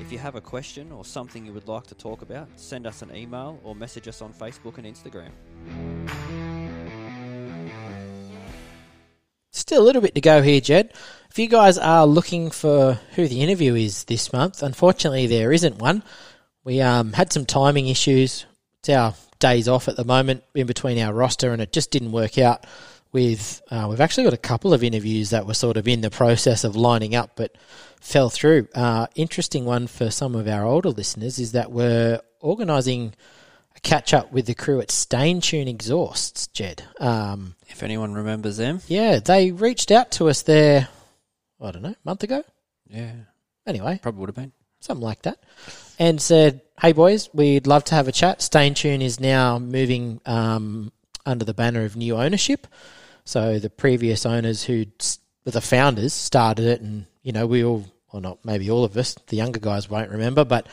If 0.00 0.12
you 0.12 0.18
have 0.18 0.34
a 0.34 0.40
question 0.40 0.92
or 0.92 1.04
something 1.04 1.44
you 1.46 1.52
would 1.52 1.66
like 1.66 1.86
to 1.88 1.94
talk 1.94 2.22
about, 2.22 2.48
send 2.56 2.86
us 2.86 3.02
an 3.02 3.14
email 3.14 3.58
or 3.64 3.74
message 3.74 4.06
us 4.08 4.20
on 4.22 4.32
Facebook 4.32 4.78
and 4.78 4.86
Instagram. 4.86 5.30
Still 9.50 9.82
a 9.82 9.84
little 9.86 10.02
bit 10.02 10.14
to 10.14 10.20
go 10.20 10.42
here, 10.42 10.60
Jed. 10.60 10.92
If 11.34 11.40
you 11.40 11.48
guys 11.48 11.78
are 11.78 12.06
looking 12.06 12.52
for 12.52 13.00
who 13.16 13.26
the 13.26 13.42
interview 13.42 13.74
is 13.74 14.04
this 14.04 14.32
month, 14.32 14.62
unfortunately 14.62 15.26
there 15.26 15.50
isn't 15.50 15.78
one. 15.80 16.04
We 16.62 16.80
um, 16.80 17.12
had 17.12 17.32
some 17.32 17.44
timing 17.44 17.88
issues. 17.88 18.46
It's 18.78 18.90
our 18.90 19.14
days 19.40 19.66
off 19.66 19.88
at 19.88 19.96
the 19.96 20.04
moment 20.04 20.44
in 20.54 20.68
between 20.68 20.96
our 21.00 21.12
roster, 21.12 21.52
and 21.52 21.60
it 21.60 21.72
just 21.72 21.90
didn't 21.90 22.12
work 22.12 22.38
out. 22.38 22.64
With 23.10 23.60
uh, 23.68 23.88
we've 23.90 24.00
actually 24.00 24.22
got 24.22 24.32
a 24.32 24.36
couple 24.36 24.72
of 24.72 24.84
interviews 24.84 25.30
that 25.30 25.44
were 25.44 25.54
sort 25.54 25.76
of 25.76 25.88
in 25.88 26.02
the 26.02 26.10
process 26.10 26.62
of 26.62 26.76
lining 26.76 27.16
up, 27.16 27.32
but 27.34 27.56
fell 28.00 28.30
through. 28.30 28.68
Uh, 28.72 29.08
interesting 29.16 29.64
one 29.64 29.88
for 29.88 30.12
some 30.12 30.36
of 30.36 30.46
our 30.46 30.64
older 30.64 30.90
listeners 30.90 31.40
is 31.40 31.50
that 31.50 31.72
we're 31.72 32.20
organising 32.38 33.12
a 33.74 33.80
catch 33.80 34.14
up 34.14 34.30
with 34.30 34.46
the 34.46 34.54
crew 34.54 34.80
at 34.80 34.86
Staintune 34.86 35.66
Exhausts, 35.66 36.46
Jed. 36.46 36.84
Um, 37.00 37.56
If 37.66 37.82
anyone 37.82 38.14
remembers 38.14 38.56
them, 38.56 38.82
yeah, 38.86 39.18
they 39.18 39.50
reached 39.50 39.90
out 39.90 40.12
to 40.12 40.28
us 40.28 40.42
there, 40.42 40.86
I 41.64 41.70
don't 41.72 41.82
know, 41.82 41.88
a 41.90 41.96
month 42.04 42.22
ago? 42.22 42.44
yeah, 42.88 43.12
Anyway, 43.66 43.98
probably 44.02 44.20
would 44.20 44.28
have 44.28 44.36
been. 44.36 44.52
something 44.80 45.02
like 45.04 45.22
that. 45.22 45.42
And 45.98 46.20
said, 46.20 46.60
hey 46.80 46.92
boys, 46.92 47.30
we'd 47.32 47.66
love 47.66 47.84
to 47.84 47.94
have 47.94 48.08
a 48.08 48.12
chat. 48.12 48.40
Staintune 48.40 49.00
is 49.00 49.18
now 49.20 49.58
moving 49.58 50.20
um, 50.26 50.92
under 51.24 51.44
the 51.44 51.54
banner 51.54 51.84
of 51.84 51.96
new 51.96 52.16
ownership. 52.16 52.66
So 53.24 53.58
the 53.58 53.70
previous 53.70 54.26
owners 54.26 54.64
who, 54.64 54.84
the 55.44 55.60
founders, 55.62 56.12
started 56.12 56.66
it, 56.66 56.80
and, 56.82 57.06
you 57.22 57.32
know, 57.32 57.46
we 57.46 57.64
all, 57.64 57.86
or 58.12 58.20
not 58.20 58.44
maybe 58.44 58.70
all 58.70 58.84
of 58.84 58.96
us, 58.98 59.14
the 59.28 59.36
younger 59.36 59.60
guys 59.60 59.88
won't 59.88 60.10
remember, 60.10 60.44
but 60.44 60.66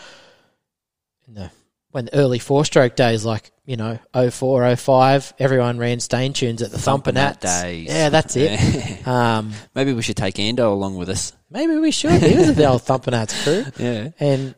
in 1.28 1.36
the 1.36 1.52
when 1.92 2.06
the 2.06 2.16
early 2.16 2.40
four 2.40 2.64
stroke 2.66 2.96
days, 2.96 3.24
like, 3.26 3.52
you 3.66 3.76
know, 3.78 4.00
04, 4.14 4.76
05, 4.76 5.34
everyone 5.40 5.78
ran 5.78 5.98
Staintunes 6.00 6.62
at 6.62 6.72
the 6.72 6.78
Thumping 6.80 7.14
Thumpernat 7.16 7.44
Nats. 7.44 7.62
days. 7.62 7.88
Yeah, 7.88 8.10
that's 8.10 8.36
it. 8.36 9.08
um, 9.08 9.52
Maybe 9.76 9.94
we 9.94 10.02
should 10.02 10.18
take 10.18 10.36
Ando 10.36 10.72
along 10.72 10.98
with 10.98 11.10
us. 11.10 11.34
maybe 11.50 11.78
we 11.78 11.92
should. 11.92 12.22
He 12.22 12.36
was 12.38 12.50
of 12.50 12.56
the 12.56 12.66
old 12.66 12.82
Thumping 12.84 13.12
Nats 13.12 13.44
crew. 13.44 13.66
Yeah. 13.78 14.10
And 14.20 14.56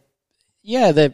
yeah, 0.62 0.92
they're 0.92 1.14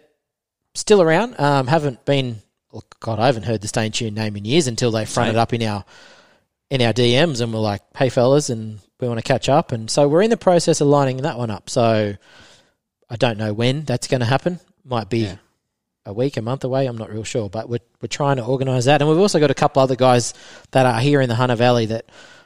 still 0.75 1.01
around. 1.01 1.39
Um, 1.39 1.67
haven't 1.67 2.05
been, 2.05 2.37
well, 2.71 2.83
God, 2.99 3.19
I 3.19 3.25
haven't 3.25 3.43
heard 3.43 3.61
the 3.61 3.67
Staintune 3.67 4.13
name 4.13 4.35
in 4.35 4.45
years 4.45 4.67
until 4.67 4.91
they 4.91 5.05
fronted 5.05 5.35
Same. 5.35 5.41
up 5.41 5.53
in 5.53 5.63
our 5.63 5.85
in 6.69 6.81
our 6.83 6.93
DMs 6.93 7.41
and 7.41 7.51
we're 7.51 7.59
like, 7.59 7.81
hey 7.97 8.09
fellas, 8.09 8.49
and 8.51 8.79
we 8.99 9.07
want 9.07 9.17
to 9.19 9.23
catch 9.23 9.49
up. 9.49 9.71
And 9.71 9.89
so 9.89 10.07
we're 10.07 10.21
in 10.21 10.29
the 10.29 10.37
process 10.37 10.81
of 10.81 10.87
lining 10.87 11.17
that 11.23 11.35
one 11.37 11.49
up. 11.49 11.67
So 11.67 12.13
I 13.09 13.15
don't 13.15 13.39
know 13.39 13.53
when 13.53 13.85
that's 13.85 14.07
going 14.07 14.19
to 14.19 14.27
happen. 14.27 14.59
Might 14.85 15.09
be 15.09 15.19
Yeah. 15.21 15.35
A 16.09 16.13
week, 16.13 16.37
a 16.37 16.41
month 16.41 16.63
away. 16.63 16.85
I'm 16.85 16.97
not 16.97 17.11
real 17.11 17.23
sure, 17.23 17.49
but 17.49 17.69
we're 17.69 17.79
we're 18.01 18.07
trying 18.07 18.37
to 18.37 18.45
organise 18.45 18.85
that. 18.85 19.01
And 19.01 19.09
we've 19.09 19.19
also 19.19 19.39
got 19.39 19.51
a 19.51 19.55
couple 19.55 19.81
other 19.81 19.95
guys 19.95 20.33
that 20.71 20.85
are 20.85 20.99
here 20.99 21.21
in 21.21 21.29
the 21.29 21.35
Hunter 21.35 21.55
Valley 21.55 21.85
that 21.87 22.05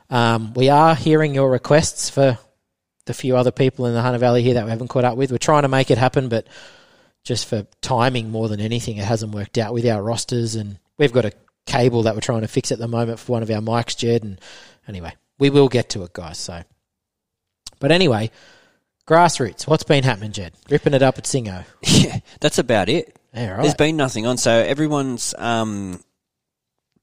um, 0.10 0.54
we 0.54 0.70
are 0.70 0.96
hearing 0.96 1.34
your 1.34 1.50
requests 1.50 2.10
for 2.10 2.38
the 3.06 3.14
few 3.14 3.36
other 3.36 3.52
people 3.52 3.86
in 3.86 3.94
the 3.94 4.02
Hunter 4.02 4.20
Valley 4.20 4.44
here 4.44 4.54
that 4.56 4.66
we 4.66 4.70
haven't 4.70 4.88
caught 4.88 5.04
up 5.04 5.18
with. 5.18 5.32
We're 5.32 5.38
trying 5.38 5.64
to 5.64 5.68
make 5.68 5.92
it 5.92 5.98
happen, 5.98 6.30
but 6.30 6.48
just 7.24 7.48
for 7.48 7.66
timing 7.82 8.30
more 8.30 8.50
than 8.50 8.60
anything, 8.60 8.98
it 8.98 9.06
hasn't 9.06 9.34
worked 9.34 9.58
out 9.58 9.74
with 9.74 9.86
our 9.86 10.02
rosters. 10.02 10.56
And 10.56 10.80
we've 10.98 11.14
got 11.14 11.26
a 11.26 11.34
cable 11.66 12.04
that 12.04 12.16
we're 12.16 12.22
trying 12.22 12.42
to 12.42 12.48
fix 12.48 12.72
at 12.72 12.80
the 12.80 12.88
moment 12.88 13.20
for 13.20 13.34
one 13.34 13.44
of 13.44 13.50
our 13.50 13.62
mics, 13.62 13.98
Jed. 13.98 14.24
And 14.24 14.40
anyway, 14.88 15.14
we 15.40 15.50
will 15.50 15.70
get 15.70 15.90
to 15.92 16.04
it, 16.04 16.14
guys. 16.14 16.38
So, 16.38 16.64
but 17.80 17.92
anyway, 17.92 18.32
grassroots. 19.08 19.68
What's 19.68 19.84
been 19.84 20.04
happening, 20.04 20.32
Jed? 20.32 20.54
Ripping 20.70 20.94
it 20.94 21.02
up 21.02 21.18
at 21.18 21.26
Singo. 21.26 21.66
Yeah, 21.82 22.20
that's 22.42 22.60
about 22.60 22.90
it. 22.90 23.18
Yeah, 23.34 23.56
There's 23.58 23.70
right. 23.70 23.78
been 23.78 23.98
nothing 23.98 24.26
on, 24.26 24.38
so 24.38 24.52
everyone's 24.52 25.34
um, 25.38 26.04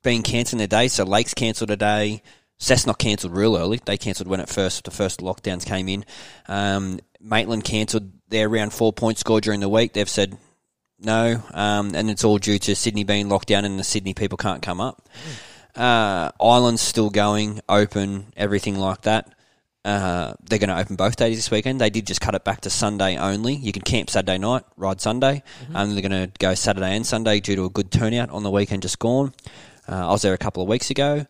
been 0.03 0.23
cancelling 0.23 0.59
their 0.59 0.67
day. 0.69 0.89
So 0.89 1.05
Lakes 1.05 1.35
cancelled 1.35 1.71
a 1.71 1.77
day. 1.77 2.23
Cessnock 2.61 2.99
cancelled 2.99 3.37
real 3.37 3.57
early. 3.57 3.81
They 3.85 3.97
cancelled 3.97 4.29
when 4.29 4.41
it 4.41 4.49
first 4.49 4.85
the 4.85 4.91
first 4.91 5.21
lockdowns 5.21 5.65
came 5.65 5.89
in. 5.89 6.05
Um, 6.47 7.01
Maitland 7.21 7.65
cancelled 7.65 8.11
their 8.29 8.49
round 8.49 8.73
four 8.73 8.93
point 8.93 9.19
score 9.19 9.41
during 9.41 9.61
the 9.61 9.69
week. 9.69 9.93
They've 9.93 10.09
said 10.09 10.37
no, 10.99 11.43
um, 11.53 11.95
and 11.95 12.11
it's 12.11 12.25
all 12.25 12.39
due 12.39 12.59
to 12.59 12.77
Sydney 12.77 13.05
being 13.05 13.29
locked 13.29 13.49
down 13.49 13.65
and 13.65 13.79
the 13.79 13.85
Sydney 13.85 14.15
people 14.15 14.37
can't 14.37 14.63
come 14.63 14.81
up. 14.81 15.09
Uh, 15.75 16.31
Island's 16.41 16.83
still 16.83 17.11
going, 17.11 17.61
open, 17.69 18.27
everything 18.37 18.77
like 18.77 19.03
that. 19.03 19.33
Uh, 19.85 20.35
they're 20.45 20.59
going 20.59 20.69
to 20.69 20.79
open 20.79 20.97
both 20.97 21.17
days 21.17 21.39
this 21.39 21.51
weekend. 21.51 21.81
They 21.81 21.89
did 21.91 22.07
just 22.07 22.21
cut 22.21 22.35
it 22.35 22.45
back 22.45 22.61
to 22.63 22.71
Sunday 22.71 23.17
only. 23.17 23.55
You 23.55 23.73
can 23.73 23.83
camp 23.83 24.11
Saturday 24.11 24.37
night, 24.39 24.63
ride 24.77 25.01
Sunday. 25.01 25.43
And 25.75 25.93
they're 25.93 26.07
going 26.07 26.27
to 26.27 26.31
go 26.39 26.55
Saturday 26.55 26.95
and 26.95 27.07
Sunday 27.07 27.41
due 27.41 27.57
to 27.57 27.65
a 27.65 27.71
good 27.71 27.91
turnout 27.91 28.29
on 28.31 28.43
the 28.43 28.51
weekend 28.51 28.83
just 28.83 28.99
gone. 28.99 29.33
Uh, 29.89 30.09
I 30.09 30.11
was 30.13 30.23
there 30.23 30.35
a 30.35 30.39
couple 30.39 30.63
of 30.63 30.69
weeks 30.69 30.91
ago. 30.91 31.25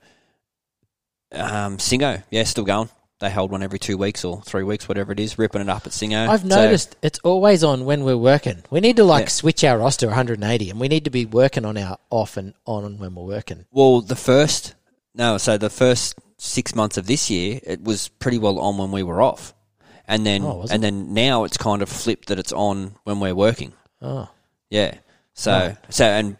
Um, 1.32 1.76
Singo, 1.76 2.22
yeah, 2.30 2.42
still 2.44 2.64
going. 2.64 2.88
They 3.20 3.30
hold 3.30 3.52
one 3.52 3.62
every 3.62 3.78
two 3.78 3.96
weeks 3.98 4.24
or 4.24 4.40
three 4.42 4.62
weeks, 4.64 4.88
whatever 4.88 5.12
it 5.12 5.20
is, 5.20 5.38
ripping 5.38 5.60
it 5.60 5.68
up 5.68 5.86
at 5.86 5.92
Singo. 5.92 6.26
I've 6.28 6.40
So- 6.40 6.46
noticed 6.48 6.96
it's 7.02 7.18
always 7.20 7.62
on 7.62 7.84
when 7.84 8.02
we're 8.02 8.16
working. 8.16 8.64
We 8.70 8.80
need 8.80 8.96
to 8.96 9.04
like 9.04 9.26
Yeah. 9.26 9.28
switch 9.28 9.62
our 9.62 9.78
roster 9.78 10.08
180, 10.08 10.70
and 10.70 10.80
we 10.80 10.88
need 10.88 11.04
to 11.04 11.10
be 11.10 11.24
working 11.26 11.64
on 11.64 11.76
our 11.76 11.98
off 12.08 12.36
and 12.36 12.54
on 12.66 12.98
when 12.98 13.14
we're 13.14 13.24
working. 13.26 13.66
Well, 13.70 14.00
the 14.00 14.16
first 14.16 14.74
no, 15.14 15.36
so 15.38 15.58
the 15.58 15.68
first 15.70 16.14
six 16.42 16.74
months 16.74 16.96
of 16.96 17.06
this 17.06 17.28
year, 17.30 17.60
it 17.62 17.82
was 17.84 18.08
pretty 18.08 18.38
well 18.38 18.58
on 18.58 18.78
when 18.78 18.90
we 18.90 19.02
were 19.02 19.20
off, 19.20 19.54
and 20.08 20.24
then 20.24 20.42
Oh, 20.42 20.64
and 20.70 20.82
then 20.82 21.12
now 21.14 21.44
it's 21.44 21.56
kind 21.56 21.82
of 21.82 21.88
flipped 21.88 22.28
that 22.28 22.38
it's 22.38 22.52
on 22.52 22.94
when 23.04 23.20
we're 23.20 23.34
working. 23.34 23.72
Oh, 24.02 24.28
Yeah. 24.70 24.94
So 25.34 25.52
Right. 25.52 25.76
so 25.90 26.04
and 26.04 26.36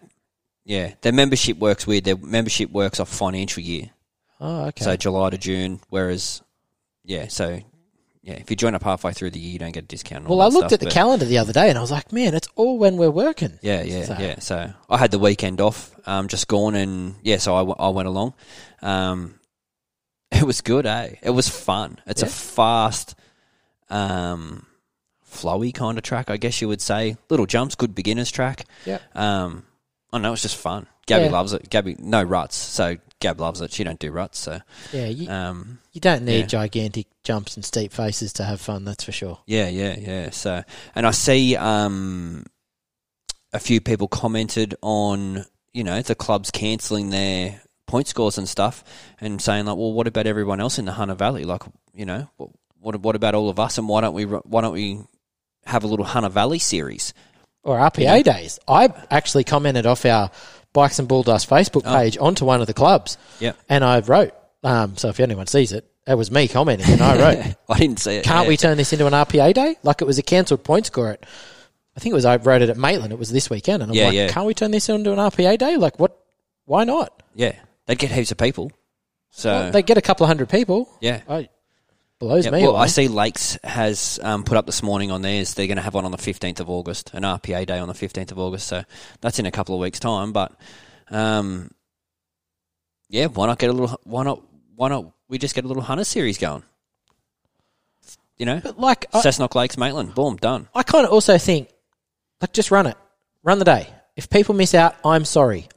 yeah, 0.65 0.93
their 1.01 1.11
membership 1.13 1.57
works 1.57 1.85
weird. 1.87 2.03
Their 2.03 2.17
membership 2.17 2.71
works 2.71 2.99
off 2.99 3.09
financial 3.09 3.63
year, 3.63 3.89
oh, 4.39 4.65
okay. 4.67 4.83
so 4.83 4.95
July 4.95 5.29
to 5.31 5.37
June. 5.37 5.79
Whereas, 5.89 6.41
yeah, 7.03 7.27
so 7.27 7.59
yeah, 8.23 8.33
if 8.33 8.49
you 8.51 8.55
join 8.55 8.75
up 8.75 8.83
halfway 8.83 9.11
through 9.13 9.31
the 9.31 9.39
year, 9.39 9.53
you 9.53 9.59
don't 9.59 9.71
get 9.71 9.83
a 9.85 9.87
discount. 9.87 10.27
well, 10.27 10.41
I 10.41 10.45
looked 10.45 10.69
stuff, 10.69 10.73
at 10.73 10.79
the 10.81 10.91
calendar 10.91 11.25
the 11.25 11.39
other 11.39 11.51
day, 11.53 11.69
and 11.69 11.77
I 11.77 11.81
was 11.81 11.89
like, 11.91 12.11
man, 12.13 12.35
it's 12.35 12.47
all 12.55 12.77
when 12.77 12.97
we're 12.97 13.09
working. 13.09 13.57
Yeah, 13.63 13.81
yeah, 13.81 14.05
So- 14.05 14.15
yeah. 14.19 14.39
So 14.39 14.71
I 14.89 14.97
had 14.97 15.09
the 15.11 15.17
weekend 15.19 15.59
off, 15.61 15.91
um, 16.05 16.27
just 16.27 16.47
gone, 16.47 16.75
and 16.75 17.15
yeah, 17.23 17.37
so 17.37 17.55
I, 17.55 17.59
w- 17.59 17.75
I 17.79 17.89
went 17.89 18.07
along. 18.07 18.33
Um, 18.83 19.39
it 20.41 20.43
was 20.43 20.61
good, 20.61 20.85
eh? 20.85 21.15
It 21.21 21.29
was 21.31 21.47
fun. 21.49 21.99
It's 22.05 22.21
a 22.21 22.27
fast, 22.27 23.15
um, 23.89 24.65
flowy 25.29 25.73
kind 25.73 25.97
of 25.97 26.03
track, 26.03 26.29
I 26.29 26.37
guess 26.37 26.61
you 26.61 26.67
would 26.67 26.81
say. 26.81 27.17
Little 27.29 27.45
jumps, 27.45 27.75
good 27.75 27.95
beginners 27.95 28.31
track. 28.31 28.65
Yeah. 28.85 28.99
Um, 29.15 29.63
I 30.13 30.17
know 30.19 30.33
it's 30.33 30.41
just 30.41 30.57
fun. 30.57 30.87
Gabby 31.07 31.25
Yeah. 31.25 31.31
loves 31.31 31.53
it. 31.53 31.69
Gabby, 31.69 31.95
no 31.99 32.21
ruts, 32.23 32.55
so 32.55 32.97
Gab 33.19 33.39
loves 33.39 33.61
it. 33.61 33.71
She 33.71 33.83
don't 33.83 33.99
do 33.99 34.11
ruts, 34.11 34.39
so 34.39 34.61
Yeah, 34.91 35.05
you, 35.07 35.29
um, 35.29 35.79
you 35.93 36.01
don't 36.01 36.23
need 36.25 36.39
yeah. 36.41 36.45
gigantic 36.45 37.07
jumps 37.23 37.55
and 37.55 37.63
steep 37.65 37.91
faces 37.93 38.33
to 38.33 38.43
have 38.43 38.59
fun. 38.61 38.83
That's 38.85 39.03
for 39.03 39.11
sure. 39.11 39.39
Yeah, 39.45 39.67
yeah, 39.69 39.95
yeah. 39.97 40.29
So, 40.31 40.63
and 40.95 41.05
I 41.07 41.11
see 41.11 41.55
um, 41.55 42.45
a 43.53 43.59
few 43.59 43.79
people 43.81 44.07
commented 44.07 44.75
on, 44.81 45.45
you 45.73 45.83
know, 45.83 46.01
the 46.01 46.15
clubs 46.15 46.51
cancelling 46.51 47.09
their 47.09 47.61
point 47.91 48.07
scores 48.07 48.37
and 48.37 48.47
stuff, 48.49 48.83
and 49.19 49.41
saying 49.41 49.65
like, 49.65 49.77
well, 49.77 49.93
what 49.93 50.07
about 50.07 50.25
everyone 50.25 50.59
else 50.59 50.79
in 50.79 50.85
the 50.85 50.93
Hunter 50.93 51.13
Valley? 51.15 51.43
Like, 51.43 51.61
you 51.93 52.05
know, 52.05 52.27
what 52.79 52.99
what, 52.99 53.15
about 53.15 53.35
all 53.35 53.49
of 53.49 53.59
us? 53.59 53.77
And 53.77 53.87
why 53.87 54.01
don't 54.01 54.13
we 54.15 54.23
why 54.23 54.61
don't 54.61 54.73
we 54.73 54.99
have 55.65 55.83
a 55.83 55.87
little 55.87 56.05
Hunter 56.05 56.29
Valley 56.29 56.57
series? 56.59 57.13
Or 57.63 57.77
RPA 57.77 58.23
days. 58.23 58.57
I 58.67 58.89
actually 59.11 59.43
commented 59.43 59.85
off 59.85 60.03
our 60.05 60.31
Bikes 60.73 60.97
and 60.97 61.07
Bulldust 61.07 61.47
Facebook 61.47 61.83
Oh. 61.85 61.95
page 61.95 62.17
onto 62.17 62.43
one 62.45 62.59
of 62.61 62.65
the 62.67 62.73
clubs, 62.73 63.17
Yep. 63.39 63.55
and 63.69 63.83
I 63.83 63.99
wrote, 63.99 64.33
Um, 64.63 64.95
so 64.97 65.09
if 65.09 65.19
anyone 65.19 65.45
sees 65.47 65.71
it, 65.73 65.85
it 66.07 66.15
was 66.15 66.31
me 66.31 66.47
commenting, 66.47 66.89
and 66.89 67.01
I 67.01 67.17
wrote, 67.19 67.55
I 67.69 67.77
didn't 67.77 67.99
see 67.99 68.15
it. 68.15 68.23
"Can't 68.23 68.45
yeah. 68.45 68.49
we 68.49 68.57
turn 68.57 68.77
this 68.77 68.93
into 68.93 69.05
an 69.05 69.13
RPA 69.13 69.53
day? 69.53 69.75
Like 69.83 70.01
it 70.01 70.05
was 70.05 70.17
a 70.17 70.23
cancelled 70.23 70.63
point 70.63 70.87
score 70.87 71.09
at." 71.11 71.25
I 71.95 71.99
think 71.99 72.11
it 72.13 72.15
was 72.15 72.25
I 72.25 72.37
wrote 72.37 72.61
it 72.63 72.69
at 72.69 72.77
Maitland. 72.77 73.11
It 73.13 73.19
was 73.19 73.31
this 73.31 73.49
weekend, 73.49 73.83
and 73.83 73.91
I'm 73.91 73.95
Yeah, 73.97 74.05
like, 74.05 74.13
yeah. 74.15 74.27
"Can't 74.29 74.47
we 74.47 74.53
turn 74.55 74.71
this 74.71 74.87
into 74.89 75.11
an 75.11 75.19
RPA 75.19 75.57
day? 75.57 75.75
Like 75.77 75.99
what? 75.99 76.17
Why 76.65 76.83
not? 76.85 77.21
Yeah, 77.35 77.53
they'd 77.91 77.99
get 77.99 78.11
heaps 78.11 78.31
of 78.31 78.37
people. 78.37 78.71
So 79.31 79.49
Well, 79.51 79.71
they 79.71 79.81
get 79.83 79.97
a 79.97 80.01
couple 80.01 80.23
of 80.23 80.27
hundred 80.29 80.49
people. 80.49 80.89
yeah. 81.01 81.21
I, 81.27 81.49
blows 82.19 82.45
Yeah, 82.45 82.51
me 82.51 82.61
well, 82.61 82.71
away. 82.71 82.81
I 82.81 82.87
see 82.87 83.07
Lakes 83.07 83.57
has 83.63 84.19
um, 84.23 84.43
put 84.43 84.57
up 84.57 84.65
this 84.65 84.81
morning 84.83 85.11
on 85.11 85.21
theirs. 85.21 85.53
They're 85.55 85.67
going 85.67 85.77
to 85.77 85.81
have 85.83 85.93
one 85.93 86.05
on 86.05 86.11
the 86.11 86.17
fifteenth 86.17 86.59
of 86.59 86.69
August, 86.69 87.11
an 87.13 87.23
RPA 87.23 87.65
day 87.65 87.79
on 87.79 87.87
the 87.87 87.93
fifteenth 87.93 88.31
of 88.31 88.39
August. 88.39 88.67
So 88.67 88.83
that's 89.21 89.39
in 89.39 89.45
a 89.45 89.51
couple 89.51 89.75
of 89.75 89.81
weeks' 89.81 89.99
time. 89.99 90.31
But 90.31 90.53
um, 91.09 91.71
yeah, 93.09 93.25
why 93.27 93.47
not 93.47 93.59
get 93.59 93.69
a 93.69 93.73
little? 93.73 93.99
Why 94.03 94.23
not? 94.23 94.41
Why 94.75 94.89
not? 94.89 95.11
We 95.27 95.37
just 95.37 95.55
get 95.55 95.65
a 95.65 95.67
little 95.67 95.83
hunter 95.83 96.03
series 96.03 96.37
going. 96.37 96.63
You 98.37 98.45
know, 98.45 98.59
but 98.63 98.79
like, 98.79 99.05
I, 99.13 99.19
Cessnock 99.21 99.53
Lakes, 99.53 99.77
Maitland, 99.77 100.15
boom, 100.15 100.35
done. 100.37 100.67
I 100.73 100.81
kind 100.83 101.05
of 101.05 101.11
also 101.11 101.37
think, 101.37 101.69
like, 102.41 102.53
just 102.53 102.71
run 102.71 102.87
it, 102.87 102.97
run 103.43 103.59
the 103.59 103.65
day. 103.65 103.87
If 104.15 104.29
people 104.31 104.55
miss 104.55 104.73
out, 104.73 104.95
I'm 105.05 105.25
sorry. 105.25 105.67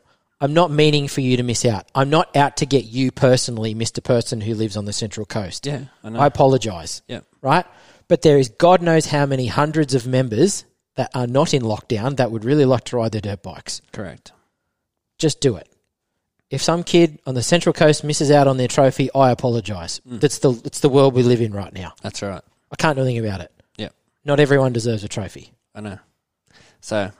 I'm 0.41 0.53
not 0.53 0.71
meaning 0.71 1.09
for 1.09 1.21
you 1.21 1.37
to 1.37 1.43
miss 1.43 1.65
out. 1.65 1.89
I'm 1.95 2.11
not 2.11 2.37
out 2.37 2.59
to 2.59 2.67
get 2.67 2.85
you 2.85 3.11
personally, 3.13 3.73
Mister 3.75 4.01
Person 4.01 4.41
who 4.41 4.55
lives 4.55 4.77
on 4.77 4.85
the 4.85 4.93
Central 4.93 5.25
Coast. 5.27 5.67
Yeah, 5.67 5.85
I 6.03 6.11
know. 6.11 6.21
I 6.21 6.27
apologise. 6.27 7.03
yeah, 7.09 7.21
right? 7.41 7.65
But 8.09 8.23
there 8.23 8.37
is 8.39 8.49
God 8.51 8.83
knows 8.83 9.07
how 9.07 9.27
many 9.27 9.47
hundreds 9.47 9.95
of 9.95 10.07
members 10.07 10.65
that 10.97 11.11
are 11.15 11.27
not 11.27 11.55
in 11.55 11.63
lockdown 11.63 12.17
that 12.19 12.31
would 12.31 12.45
really 12.45 12.65
like 12.65 12.85
to 12.85 12.97
ride 12.97 13.13
their 13.13 13.21
dirt 13.21 13.43
bikes. 13.43 13.81
correct. 13.93 14.33
Just 15.19 15.41
do 15.41 15.57
it. 15.57 15.69
If 16.51 16.61
some 16.63 16.83
kid 16.85 17.19
on 17.27 17.35
the 17.35 17.43
Central 17.43 17.73
Coast 17.73 18.05
misses 18.05 18.31
out 18.31 18.47
on 18.47 18.57
their 18.59 18.69
trophy, 18.69 19.09
I 19.15 19.31
apologise. 19.31 20.01
Mm. 20.01 20.21
That's 20.21 20.39
the 20.39 20.51
it's 20.65 20.81
the 20.81 20.89
world 20.89 21.15
we 21.15 21.23
live 21.23 21.41
in 21.41 21.53
right 21.53 21.73
now. 21.73 21.95
That's 22.03 22.21
right. 22.23 22.43
I 22.71 22.77
can't 22.77 22.97
do 22.97 23.03
anything 23.03 23.25
about 23.25 23.41
it. 23.41 23.51
Yeah. 23.77 23.89
Not 24.25 24.41
everyone 24.41 24.73
deserves 24.73 25.03
a 25.05 25.09
trophy. 25.09 25.53
I 25.75 25.81
know. 25.81 25.99
So, 26.81 27.11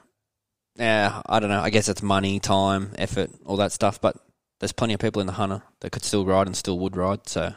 yeah, 0.77 1.21
I 1.25 1.39
don't 1.39 1.49
know. 1.49 1.61
I 1.61 1.69
guess 1.69 1.89
it's 1.89 2.01
money, 2.01 2.39
time, 2.39 2.91
effort, 2.97 3.29
all 3.45 3.57
that 3.57 3.71
stuff. 3.71 3.99
But 4.01 4.17
there's 4.59 4.71
plenty 4.71 4.93
of 4.93 4.99
people 4.99 5.21
in 5.21 5.27
the 5.27 5.33
Hunter 5.33 5.61
that 5.81 5.91
could 5.91 6.03
still 6.03 6.25
ride 6.25 6.47
and 6.47 6.55
still 6.55 6.79
would 6.79 6.95
ride. 6.97 7.27
So, 7.27 7.53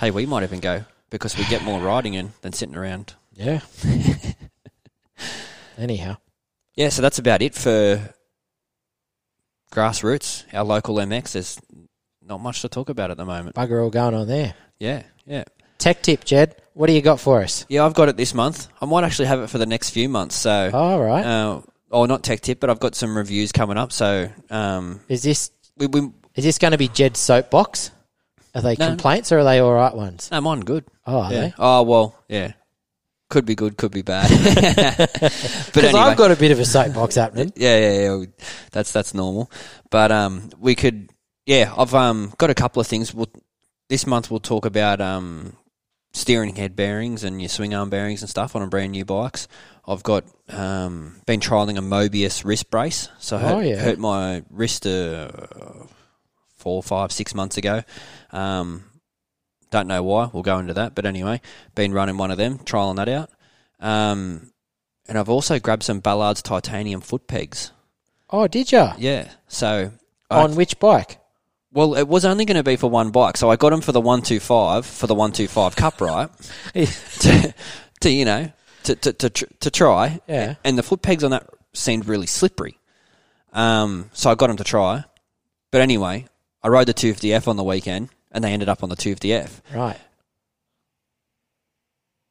hey, 0.00 0.10
we 0.10 0.26
might 0.26 0.42
even 0.42 0.60
go 0.60 0.84
because 1.10 1.36
we 1.36 1.44
get 1.46 1.62
more 1.62 1.80
riding 1.80 2.14
in 2.14 2.32
than 2.42 2.52
sitting 2.52 2.76
around. 2.76 3.14
Yeah. 3.32 3.60
Anyhow, 5.78 6.16
Yeah, 6.74 6.88
so 6.88 7.02
that's 7.02 7.18
about 7.18 7.42
it 7.42 7.54
for 7.54 8.14
grassroots, 9.72 10.44
our 10.54 10.64
local 10.64 10.96
MX. 10.96 11.32
There's 11.32 11.60
not 12.22 12.40
much 12.40 12.62
to 12.62 12.68
talk 12.68 12.88
about 12.88 13.10
at 13.10 13.16
the 13.18 13.24
moment. 13.26 13.54
bugger 13.56 13.82
all 13.82 13.90
going 13.90 14.14
on 14.14 14.26
there. 14.26 14.54
Yeah, 14.78 15.02
yeah. 15.26 15.44
Tech 15.78 16.02
tip, 16.02 16.24
Jed. 16.24 16.56
What 16.72 16.86
do 16.86 16.94
you 16.94 17.02
got 17.02 17.20
for 17.20 17.42
us? 17.42 17.66
Yeah, 17.68 17.84
I've 17.84 17.94
got 17.94 18.08
it 18.08 18.16
this 18.16 18.32
month. 18.32 18.68
I 18.80 18.86
might 18.86 19.04
actually 19.04 19.26
have 19.26 19.40
it 19.40 19.48
for 19.50 19.58
the 19.58 19.66
next 19.66 19.90
few 19.90 20.08
months. 20.08 20.34
So, 20.36 20.70
All 20.72 21.02
right. 21.02 21.24
uh, 21.24 21.60
oh, 21.96 22.04
not 22.06 22.22
tech 22.22 22.40
tip, 22.40 22.60
but 22.60 22.68
I've 22.70 22.80
got 22.80 22.94
some 22.94 23.16
reviews 23.16 23.52
coming 23.52 23.76
up. 23.78 23.90
So, 23.92 24.28
um, 24.50 25.00
is 25.08 25.22
this 25.22 25.50
we, 25.76 25.86
we 25.86 26.10
is 26.34 26.44
this 26.44 26.58
going 26.58 26.72
to 26.72 26.78
be 26.78 26.88
Jed's 26.88 27.18
soapbox? 27.18 27.90
Are 28.54 28.62
they 28.62 28.76
No. 28.78 28.88
complaints 28.88 29.32
or 29.32 29.38
are 29.40 29.44
they 29.44 29.58
all 29.58 29.72
right 29.72 29.94
ones? 29.94 30.30
no, 30.30 30.40
mine 30.40 30.60
good. 30.60 30.84
Oh, 31.06 31.20
are 31.20 31.32
Yeah. 31.32 31.40
they? 31.40 31.54
Oh 31.58 31.82
well, 31.82 32.14
yeah. 32.28 32.52
Could 33.28 33.44
be 33.44 33.54
good, 33.56 33.76
could 33.76 33.90
be 33.90 34.02
bad. 34.02 34.28
but 34.98 35.10
Because 35.72 35.84
anyway, 35.84 36.00
I've 36.00 36.16
got 36.16 36.30
a 36.30 36.36
bit 36.36 36.52
of 36.52 36.60
a 36.60 36.64
soapbox 36.64 37.16
happening. 37.16 37.52
yeah, 37.56 37.76
yeah, 37.78 37.92
yeah. 38.18 38.24
That's 38.72 38.92
that's 38.92 39.14
normal. 39.14 39.50
But 39.90 40.12
um, 40.12 40.50
we 40.60 40.74
could, 40.76 41.10
yeah. 41.44 41.74
I've 41.76 41.92
um 41.94 42.32
got 42.38 42.50
a 42.50 42.54
couple 42.54 42.80
of 42.80 42.86
things. 42.86 43.12
We'll, 43.12 43.28
this 43.88 44.06
month 44.06 44.30
we'll 44.30 44.40
talk 44.40 44.64
about 44.64 45.00
um 45.00 45.54
steering 46.16 46.56
head 46.56 46.74
bearings 46.74 47.22
and 47.24 47.40
your 47.42 47.48
swing 47.50 47.74
arm 47.74 47.90
bearings 47.90 48.22
and 48.22 48.30
stuff 48.30 48.56
on 48.56 48.62
a 48.62 48.66
brand 48.66 48.92
new 48.92 49.04
bikes. 49.04 49.46
I've 49.86 50.02
got 50.02 50.24
um 50.48 51.20
been 51.26 51.40
trialing 51.40 51.76
a 51.76 51.82
Mobius 51.82 52.44
wrist 52.44 52.70
brace. 52.70 53.08
So 53.18 53.36
I 53.36 53.40
hurt, 53.40 53.54
Oh, 53.54 53.60
yeah. 53.60 53.76
hurt 53.76 53.98
my 53.98 54.42
wrist 54.50 54.86
uh, 54.86 55.28
four, 56.56 56.82
five, 56.82 57.12
six 57.12 57.34
months 57.34 57.56
ago. 57.56 57.82
Um, 58.32 58.84
don't 59.70 59.86
know 59.88 60.02
why. 60.02 60.30
We'll 60.32 60.42
go 60.42 60.58
into 60.58 60.74
that. 60.74 60.94
But 60.94 61.06
anyway, 61.06 61.40
been 61.74 61.92
running 61.92 62.16
one 62.16 62.30
of 62.30 62.38
them, 62.38 62.58
trialing 62.58 62.96
that 62.96 63.08
out. 63.08 63.30
Um, 63.78 64.52
and 65.08 65.18
I've 65.18 65.28
also 65.28 65.58
grabbed 65.58 65.82
some 65.82 66.00
Ballard's 66.00 66.42
titanium 66.42 67.00
foot 67.00 67.26
pegs. 67.28 67.72
Oh, 68.30 68.48
did 68.48 68.72
you? 68.72 68.88
Yeah. 68.98 69.28
So, 69.48 69.92
On 70.30 70.56
which 70.56 70.78
bike? 70.80 71.18
Well, 71.76 71.94
it 71.94 72.08
was 72.08 72.24
only 72.24 72.46
going 72.46 72.56
to 72.56 72.62
be 72.62 72.76
for 72.76 72.88
one 72.88 73.10
bike. 73.10 73.36
So 73.36 73.50
I 73.50 73.56
got 73.56 73.68
them 73.68 73.82
for 73.82 73.92
the 73.92 74.00
125, 74.00 74.86
for 74.86 75.06
the 75.06 75.14
125 75.14 75.76
Cup, 75.76 76.00
right? 76.00 76.30
to, 76.74 77.54
to, 78.00 78.10
you 78.10 78.24
know, 78.24 78.50
to, 78.84 78.96
to, 78.96 79.12
to, 79.12 79.46
to 79.60 79.70
try. 79.70 80.18
Yeah. 80.26 80.54
And 80.64 80.78
the 80.78 80.82
foot 80.82 81.02
pegs 81.02 81.22
on 81.22 81.32
that 81.32 81.46
seemed 81.74 82.08
really 82.08 82.26
slippery. 82.26 82.78
Um, 83.52 84.08
so 84.14 84.30
I 84.30 84.34
got 84.34 84.46
them 84.46 84.56
to 84.56 84.64
try. 84.64 85.04
But 85.70 85.82
anyway, 85.82 86.26
I 86.62 86.68
rode 86.68 86.88
the 86.88 86.94
250F 86.94 87.46
on 87.46 87.56
the 87.56 87.64
weekend 87.64 88.08
and 88.32 88.42
they 88.42 88.54
ended 88.54 88.70
up 88.70 88.82
on 88.82 88.88
the 88.88 88.96
250F. 88.96 89.60
Right. 89.74 89.98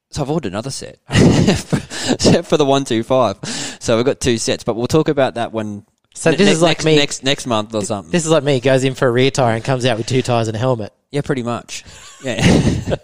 So 0.10 0.24
I've 0.24 0.30
ordered 0.32 0.54
another 0.54 0.72
set 0.72 0.98
for, 1.08 1.78
for 2.44 2.58
the 2.58 2.66
125. 2.66 3.38
So 3.80 3.96
we've 3.96 4.06
got 4.06 4.20
two 4.20 4.40
sets, 4.40 4.64
but 4.64 4.76
we'll 4.76 4.88
talk 4.88 5.08
about 5.08 5.36
that 5.36 5.52
when. 5.52 5.86
So 6.16 6.32
this 6.32 6.50
is 6.50 6.62
like 6.62 6.78
next, 6.78 6.86
me. 6.86 6.96
next 6.96 7.24
next 7.24 7.46
month 7.46 7.76
or 7.76 7.84
something. 7.84 8.12
This 8.12 8.26
is 8.26 8.32
like 8.32 8.44
me. 8.44 8.60
Goes 8.60 8.84
in 8.84 8.96
for 8.96 9.08
a 9.08 9.12
rear 9.12 9.30
tire 9.32 9.56
and 9.56 9.64
comes 9.64 9.86
out 9.86 9.98
with 9.98 10.08
two 10.08 10.22
tires 10.22 10.48
and 10.48 10.56
a 10.56 10.60
helmet. 10.60 10.92
Yeah, 11.12 11.22
pretty 11.22 11.44
much. 11.44 11.84
Yeah. 12.24 12.42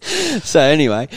so 0.00 0.60
anyway, 0.60 1.08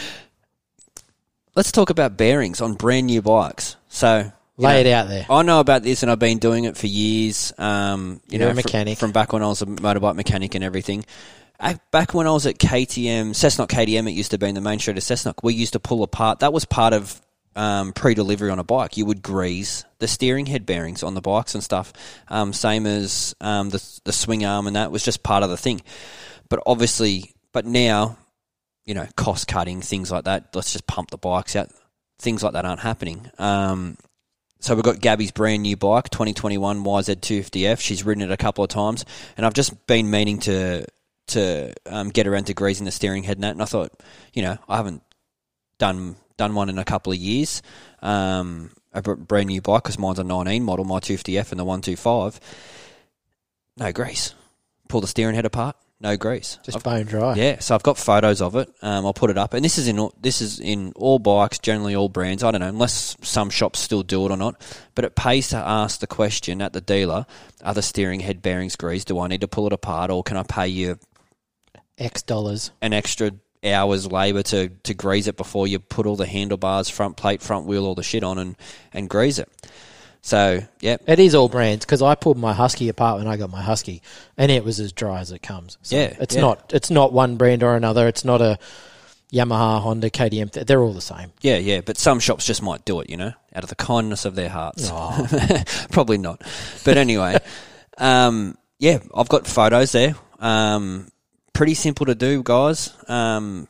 let's 1.55 1.71
talk 1.71 1.89
about 1.89 2.17
bearings 2.17 2.61
on 2.61 2.75
brand 2.75 3.07
new 3.07 3.21
bikes. 3.21 3.77
So 3.89 4.31
Lay 4.57 4.73
know, 4.73 4.79
it 4.79 4.93
out 4.93 5.07
there. 5.07 5.25
I 5.29 5.41
know 5.43 5.59
about 5.59 5.83
this, 5.83 6.03
and 6.03 6.11
I've 6.11 6.19
been 6.19 6.39
doing 6.39 6.65
it 6.65 6.77
for 6.77 6.87
years. 6.87 7.53
Um, 7.57 8.21
you 8.27 8.39
You're 8.39 8.49
know, 8.49 8.53
mechanic. 8.55 8.97
from 8.97 9.11
back 9.11 9.31
when 9.33 9.43
I 9.43 9.47
was 9.47 9.61
a 9.61 9.65
motorbike 9.65 10.15
mechanic 10.15 10.55
and 10.55 10.63
everything. 10.63 11.05
Ac- 11.61 11.79
Back 11.91 12.13
when 12.13 12.27
I 12.27 12.31
was 12.31 12.45
at 12.45 12.57
KTM, 12.59 13.31
Cessnock 13.31 13.67
KTM, 13.67 14.07
it 14.07 14.13
used 14.13 14.31
to 14.31 14.37
be 14.37 14.47
in 14.47 14.55
the 14.55 14.61
main 14.61 14.79
street 14.79 14.97
of 14.97 15.03
Cessnock. 15.03 15.35
We 15.43 15.53
used 15.53 15.73
to 15.73 15.79
pull 15.79 16.03
apart. 16.03 16.39
That 16.39 16.53
was 16.53 16.65
part 16.65 16.93
of 16.93 17.19
um, 17.57 17.91
pre-delivery 17.91 18.51
on 18.51 18.59
a 18.59 18.63
bike. 18.63 18.95
You 18.95 19.05
would 19.07 19.21
grease 19.21 19.83
the 19.97 20.07
steering 20.07 20.45
head 20.45 20.65
bearings 20.65 21.01
on 21.03 21.15
the 21.15 21.21
bikes 21.21 21.55
and 21.55 21.63
stuff. 21.63 21.91
Um, 22.29 22.53
same 22.53 22.85
as 22.85 23.35
um, 23.41 23.69
the 23.69 23.83
the 24.05 24.13
swing 24.13 24.45
arm 24.45 24.67
and 24.67 24.75
that 24.75 24.91
was 24.91 25.03
just 25.03 25.23
part 25.23 25.43
of 25.43 25.49
the 25.49 25.57
thing. 25.57 25.81
But 26.49 26.61
obviously, 26.65 27.33
but 27.51 27.65
now, 27.65 28.17
you 28.85 28.93
know, 28.93 29.07
cost 29.15 29.47
cutting 29.47 29.81
things 29.81 30.11
like 30.11 30.25
that. 30.25 30.55
Let's 30.55 30.71
just 30.71 30.87
pump 30.87 31.09
the 31.09 31.17
bikes 31.17 31.55
out. 31.55 31.71
Things 32.19 32.43
like 32.43 32.53
that 32.53 32.65
aren't 32.65 32.81
happening. 32.81 33.29
Um, 33.39 33.97
so 34.59 34.75
we've 34.75 34.83
got 34.83 34.99
Gabby's 35.01 35.31
brand 35.31 35.63
new 35.63 35.77
bike, 35.77 36.09
2021 36.09 36.83
YZ250F. 36.83 37.79
She's 37.79 38.03
ridden 38.03 38.23
it 38.23 38.31
a 38.31 38.37
couple 38.37 38.63
of 38.63 38.69
times, 38.69 39.05
and 39.35 39.45
I've 39.45 39.53
just 39.53 39.85
been 39.87 40.09
meaning 40.09 40.39
to 40.41 40.85
to 41.27 41.73
um, 41.85 42.09
get 42.09 42.25
around 42.25 42.45
to 42.45 42.53
greasing 42.53 42.85
the 42.85 42.91
steering 42.91 43.23
head 43.23 43.37
and 43.37 43.43
that. 43.43 43.51
And 43.51 43.61
I 43.61 43.65
thought, 43.65 43.91
you 44.33 44.41
know, 44.41 44.57
I 44.69 44.77
haven't 44.77 45.03
done 45.77 46.15
done 46.37 46.55
one 46.55 46.69
in 46.69 46.77
a 46.77 46.85
couple 46.85 47.11
of 47.11 47.19
years. 47.19 47.61
Um, 48.01 48.71
a 48.93 49.01
brand 49.01 49.47
new 49.47 49.61
bike 49.61 49.83
because 49.83 49.99
mine's 49.99 50.19
a 50.19 50.23
19 50.23 50.63
model, 50.63 50.85
my 50.85 50.99
250F 50.99 51.51
and 51.51 51.59
the 51.59 51.65
125. 51.65 52.39
No 53.77 53.91
grease. 53.91 54.33
Pull 54.87 55.01
the 55.01 55.07
steering 55.07 55.35
head 55.35 55.45
apart. 55.45 55.75
No 55.99 56.15
grease. 56.15 56.59
Just 56.63 56.77
I've- 56.77 56.83
bone 56.83 57.05
dry. 57.05 57.33
yeah, 57.35 57.59
so 57.59 57.73
I've 57.73 57.81
got 57.81 57.97
photos 57.97 58.39
of 58.39 58.55
it. 58.55 58.69
Um, 58.83 59.03
I'll 59.05 59.13
put 59.15 59.31
it 59.31 59.37
up, 59.37 59.55
and 59.55 59.65
this 59.65 59.79
is 59.79 59.87
in 59.87 59.97
all, 59.97 60.13
this 60.21 60.41
is 60.41 60.59
in 60.59 60.93
all 60.95 61.17
bikes, 61.17 61.57
generally 61.57 61.95
all 61.95 62.07
brands. 62.07 62.43
I 62.43 62.51
don't 62.51 62.61
know, 62.61 62.67
unless 62.67 63.17
some 63.23 63.49
shops 63.49 63.79
still 63.79 64.03
do 64.03 64.23
it 64.27 64.31
or 64.31 64.37
not. 64.37 64.61
But 64.93 65.05
it 65.05 65.15
pays 65.15 65.49
to 65.49 65.57
ask 65.57 65.99
the 65.99 66.05
question 66.05 66.61
at 66.61 66.73
the 66.73 66.81
dealer: 66.81 67.25
Are 67.63 67.73
the 67.73 67.81
steering 67.81 68.19
head 68.19 68.43
bearings 68.43 68.75
greased? 68.75 69.07
Do 69.07 69.19
I 69.19 69.27
need 69.27 69.41
to 69.41 69.47
pull 69.47 69.65
it 69.65 69.73
apart, 69.73 70.11
or 70.11 70.21
can 70.21 70.37
I 70.37 70.43
pay 70.43 70.67
you 70.67 70.99
X 71.97 72.21
dollars. 72.21 72.69
an 72.79 72.93
extra 72.93 73.31
hour's 73.73 74.11
labour 74.11 74.43
to 74.43 74.69
to 74.69 74.93
grease 74.93 75.27
it 75.27 75.37
before 75.37 75.67
you 75.67 75.79
put 75.79 76.05
all 76.05 76.15
the 76.15 76.25
handlebars, 76.25 76.89
front 76.89 77.17
plate, 77.17 77.41
front 77.41 77.65
wheel, 77.65 77.85
all 77.85 77.95
the 77.95 78.03
shit 78.03 78.23
on 78.23 78.37
and 78.37 78.55
and 78.93 79.09
grease 79.09 79.39
it? 79.39 79.49
So 80.21 80.59
yeah, 80.81 80.97
It 81.07 81.19
is 81.19 81.35
all 81.35 81.47
brands 81.47 81.85
because 81.85 82.01
I 82.01 82.15
pulled 82.15 82.37
my 82.37 82.51
Husky 82.53 82.89
apart 82.89 83.19
when 83.19 83.27
I 83.27 83.37
got 83.37 83.49
my 83.49 83.61
Husky, 83.61 84.01
and 84.37 84.51
it 84.51 84.65
was 84.65 84.79
as 84.79 84.91
dry 84.91 85.21
as 85.21 85.31
it 85.31 85.39
comes. 85.41 85.77
So 85.83 85.95
Yeah, 85.95 86.15
it's 86.19 86.35
yeah. 86.35 86.41
not. 86.41 86.71
It's 86.73 86.89
not 86.89 87.13
one 87.13 87.37
brand 87.37 87.63
or 87.63 87.75
another. 87.75 88.07
It's 88.07 88.25
not 88.25 88.41
a 88.41 88.59
Yamaha, 89.31 89.81
Honda, 89.81 90.09
KTM. 90.09 90.65
They're 90.65 90.81
all 90.81 90.93
the 90.93 91.01
same. 91.01 91.31
Yeah, 91.41 91.57
yeah, 91.57 91.81
but 91.81 91.97
some 91.97 92.19
shops 92.19 92.45
just 92.45 92.61
might 92.61 92.83
do 92.85 92.99
it, 93.01 93.09
you 93.09 93.17
know, 93.17 93.33
out 93.53 93.63
of 93.63 93.69
the 93.69 93.75
kindness 93.75 94.25
of 94.25 94.35
their 94.35 94.49
hearts. 94.49 94.89
Oh. 94.91 95.63
Probably 95.91 96.17
not. 96.17 96.41
But 96.85 96.97
anyway, 96.97 97.37
um, 97.97 98.57
yeah, 98.79 98.99
I've 99.13 99.29
got 99.29 99.47
photos 99.47 99.91
there. 99.91 100.15
Um, 100.39 101.07
pretty 101.57 101.73
simple 101.73 102.05
to 102.05 102.13
do, 102.13 102.43
guys. 102.43 102.93
Um, 103.09 103.67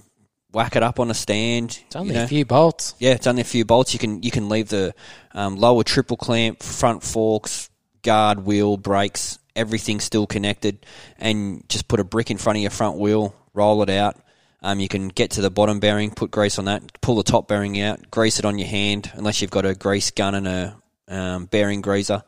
whack 0.51 0.75
it 0.75 0.83
up 0.83 0.99
on 0.99 1.09
a 1.09 1.13
stand. 1.13 1.79
It's 1.87 1.95
only 1.95 2.09
you 2.09 2.19
know. 2.19 2.25
a 2.25 2.27
few 2.27 2.45
bolts. 2.45 2.93
Yeah, 2.99 3.11
it's 3.11 3.27
only 3.27 3.41
a 3.41 3.45
few 3.45 3.63
bolts. 3.63 3.93
You 3.93 3.99
can 3.99 4.21
you 4.21 4.29
can 4.29 4.49
leave 4.49 4.67
the 4.67 4.93
um, 5.33 5.55
lower 5.55 5.83
triple 5.83 6.17
clamp, 6.17 6.61
front 6.61 7.01
forks, 7.01 7.69
guard, 8.01 8.45
wheel, 8.45 8.75
brakes, 8.75 9.39
everything 9.55 10.01
still 10.01 10.27
connected, 10.27 10.85
and 11.17 11.67
just 11.69 11.87
put 11.87 12.01
a 12.01 12.03
brick 12.03 12.29
in 12.29 12.37
front 12.37 12.57
of 12.57 12.61
your 12.61 12.71
front 12.71 12.97
wheel, 12.97 13.33
roll 13.53 13.81
it 13.81 13.89
out. 13.89 14.17
Um, 14.61 14.81
you 14.81 14.89
can 14.89 15.07
get 15.07 15.31
to 15.31 15.41
the 15.41 15.49
bottom 15.49 15.79
bearing, 15.79 16.11
put 16.11 16.29
grease 16.29 16.59
on 16.59 16.65
that, 16.65 16.99
pull 16.99 17.15
the 17.15 17.23
top 17.23 17.47
bearing 17.47 17.79
out, 17.79 18.11
grease 18.11 18.37
it 18.37 18.43
on 18.43 18.59
your 18.59 18.67
hand, 18.67 19.09
unless 19.13 19.41
you've 19.41 19.51
got 19.51 19.65
a 19.65 19.75
grease 19.75 20.11
gun 20.11 20.35
and 20.35 20.47
a 20.47 20.75
um, 21.07 21.45
bearing 21.45 21.79
greaser. 21.79 22.23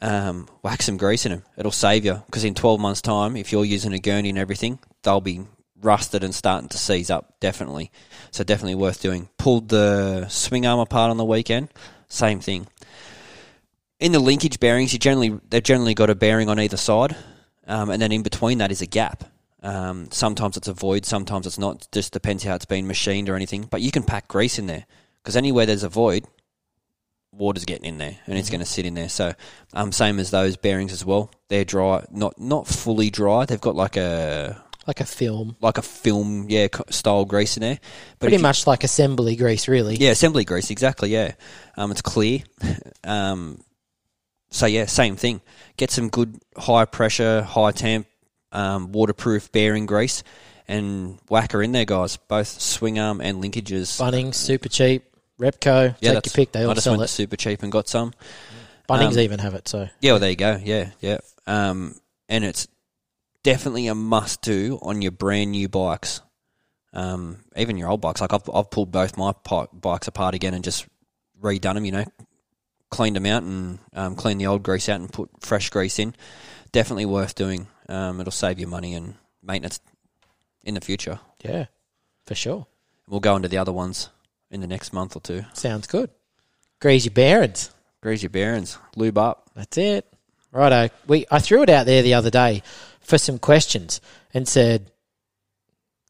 Um, 0.00 0.48
whack 0.62 0.82
some 0.82 0.96
grease 0.96 1.26
in 1.26 1.32
them. 1.32 1.42
It'll 1.56 1.72
save 1.72 2.04
you 2.04 2.22
because 2.26 2.44
in 2.44 2.54
12 2.54 2.80
months' 2.80 3.02
time, 3.02 3.36
if 3.36 3.50
you're 3.50 3.64
using 3.64 3.92
a 3.92 3.98
Gerni 3.98 4.28
and 4.28 4.38
everything, 4.38 4.78
they'll 5.02 5.20
be 5.20 5.40
rusted 5.80 6.24
and 6.24 6.34
starting 6.34 6.68
to 6.68 6.78
seize 6.78 7.10
up. 7.10 7.34
Definitely, 7.40 7.90
so 8.30 8.44
definitely 8.44 8.76
worth 8.76 9.02
doing. 9.02 9.28
Pulled 9.38 9.68
the 9.68 10.28
swing 10.28 10.66
arm 10.66 10.80
apart 10.80 11.10
on 11.10 11.16
the 11.16 11.24
weekend. 11.24 11.68
Same 12.08 12.40
thing. 12.40 12.66
In 14.00 14.12
the 14.12 14.20
linkage 14.20 14.60
bearings, 14.60 14.92
you 14.92 14.98
generally 14.98 15.38
they've 15.48 15.62
generally 15.62 15.94
got 15.94 16.10
a 16.10 16.14
bearing 16.14 16.48
on 16.48 16.60
either 16.60 16.76
side, 16.76 17.16
um, 17.66 17.90
and 17.90 18.00
then 18.00 18.12
in 18.12 18.22
between 18.22 18.58
that 18.58 18.70
is 18.70 18.82
a 18.82 18.86
gap. 18.86 19.24
Um, 19.60 20.08
sometimes 20.12 20.56
it's 20.56 20.68
a 20.68 20.72
void, 20.72 21.04
sometimes 21.04 21.46
it's 21.46 21.58
not. 21.58 21.88
Just 21.90 22.12
depends 22.12 22.44
how 22.44 22.54
it's 22.54 22.64
been 22.64 22.86
machined 22.86 23.28
or 23.28 23.34
anything. 23.34 23.64
But 23.64 23.80
you 23.80 23.90
can 23.90 24.04
pack 24.04 24.28
grease 24.28 24.58
in 24.58 24.66
there 24.66 24.86
because 25.22 25.36
anywhere 25.36 25.66
there's 25.66 25.82
a 25.82 25.88
void, 25.88 26.24
water's 27.38 27.64
getting 27.64 27.84
in 27.84 27.98
there 27.98 28.16
and 28.26 28.36
it's 28.38 28.50
going 28.50 28.60
to 28.60 28.66
sit 28.66 28.84
in 28.84 28.94
there. 28.94 29.08
So, 29.08 29.32
um, 29.72 29.92
same 29.92 30.18
as 30.18 30.30
those 30.30 30.56
bearings 30.56 30.92
as 30.92 31.04
well. 31.04 31.30
They're 31.48 31.64
dry, 31.64 32.04
not 32.10 32.38
not 32.40 32.66
fully 32.66 33.10
dry. 33.10 33.44
They've 33.46 33.60
got 33.60 33.74
like 33.76 33.96
a 33.96 34.62
Like 34.86 35.00
a 35.00 35.04
film. 35.06 35.56
like 35.60 35.78
a 35.78 35.82
film, 35.82 36.46
yeah, 36.48 36.68
co- 36.68 36.84
style 36.90 37.24
grease 37.24 37.56
in 37.56 37.62
there. 37.62 37.78
But 38.18 38.26
Pretty 38.26 38.34
if 38.36 38.40
you- 38.40 38.42
much 38.42 38.66
like 38.66 38.84
assembly 38.84 39.36
grease, 39.36 39.68
really. 39.68 39.96
yeah, 39.96 40.10
assembly 40.10 40.44
grease, 40.44 40.70
exactly. 40.70 41.10
Yeah, 41.10 41.32
um, 41.76 41.90
it's 41.90 42.02
clear. 42.02 42.40
um, 43.04 43.62
so 44.50 44.66
yeah, 44.66 44.86
same 44.86 45.16
thing. 45.16 45.40
Get 45.76 45.90
some 45.90 46.08
good 46.08 46.38
high 46.56 46.84
pressure, 46.86 47.42
high 47.42 47.70
temp, 47.72 48.06
um, 48.52 48.92
waterproof 48.92 49.52
bearing 49.52 49.86
grease, 49.86 50.22
and 50.66 51.18
whack 51.28 51.52
her 51.52 51.62
in 51.62 51.72
there, 51.72 51.84
guys. 51.84 52.16
Both 52.16 52.60
swing 52.60 52.98
arm 52.98 53.20
and 53.20 53.42
linkages. 53.42 53.98
Bunnings, 54.00 54.34
super 54.34 54.68
cheap. 54.68 55.04
Repco, 55.38 55.94
yeah, 56.00 56.14
take 56.14 56.26
your 56.26 56.32
pick. 56.32 56.52
They 56.52 56.60
I 56.62 56.64
all 56.64 56.74
just 56.74 56.84
sell 56.84 56.94
went 56.94 57.04
it. 57.04 57.12
super 57.12 57.36
cheap 57.36 57.62
and 57.62 57.70
got 57.70 57.88
some. 57.88 58.12
Bunnings 58.88 59.12
um, 59.12 59.18
even 59.20 59.38
have 59.38 59.54
it. 59.54 59.68
So 59.68 59.88
Yeah, 60.00 60.12
well, 60.12 60.20
there 60.20 60.30
you 60.30 60.36
go. 60.36 60.58
Yeah, 60.62 60.90
yeah. 61.00 61.18
Um, 61.46 61.94
and 62.28 62.44
it's 62.44 62.66
definitely 63.42 63.86
a 63.86 63.94
must 63.94 64.42
do 64.42 64.78
on 64.82 65.02
your 65.02 65.12
brand 65.12 65.52
new 65.52 65.68
bikes. 65.68 66.22
Um, 66.92 67.38
even 67.56 67.76
your 67.76 67.90
old 67.90 68.00
bikes. 68.00 68.20
Like 68.20 68.32
I've, 68.32 68.48
I've 68.52 68.70
pulled 68.70 68.90
both 68.90 69.16
my 69.16 69.32
bikes 69.72 70.08
apart 70.08 70.34
again 70.34 70.54
and 70.54 70.64
just 70.64 70.86
redone 71.40 71.74
them. 71.74 71.84
You 71.84 71.92
know, 71.92 72.04
cleaned 72.90 73.16
them 73.16 73.26
out 73.26 73.42
and 73.42 73.78
um, 73.92 74.16
cleaned 74.16 74.40
the 74.40 74.46
old 74.46 74.62
grease 74.62 74.88
out 74.88 75.00
and 75.00 75.12
put 75.12 75.30
fresh 75.40 75.70
grease 75.70 75.98
in. 75.98 76.14
Definitely 76.72 77.06
worth 77.06 77.34
doing. 77.34 77.66
Um, 77.88 78.20
it'll 78.20 78.30
save 78.32 78.58
you 78.58 78.66
money 78.66 78.94
and 78.94 79.14
maintenance 79.42 79.80
in 80.64 80.74
the 80.74 80.80
future. 80.80 81.20
yeah, 81.42 81.66
for 82.26 82.34
sure. 82.34 82.66
We'll 83.06 83.20
go 83.20 83.36
into 83.36 83.48
the 83.48 83.56
other 83.58 83.72
ones 83.72 84.10
in 84.50 84.60
the 84.60 84.66
next 84.66 84.92
month 84.92 85.16
or 85.16 85.20
two. 85.20 85.44
Sounds 85.52 85.86
good. 85.86 86.10
Grease 86.80 87.04
your 87.04 87.14
bearings. 87.14 87.70
Grease 88.00 88.22
your 88.22 88.30
bearings, 88.30 88.78
lube 88.94 89.18
up. 89.18 89.50
That's 89.54 89.76
it. 89.76 90.06
Righto. 90.52 90.94
We 91.06 91.26
I 91.30 91.40
threw 91.40 91.62
it 91.62 91.70
out 91.70 91.86
there 91.86 92.02
the 92.02 92.14
other 92.14 92.30
day 92.30 92.62
for 93.00 93.18
some 93.18 93.38
questions 93.38 94.00
and 94.32 94.46
said, 94.46 94.90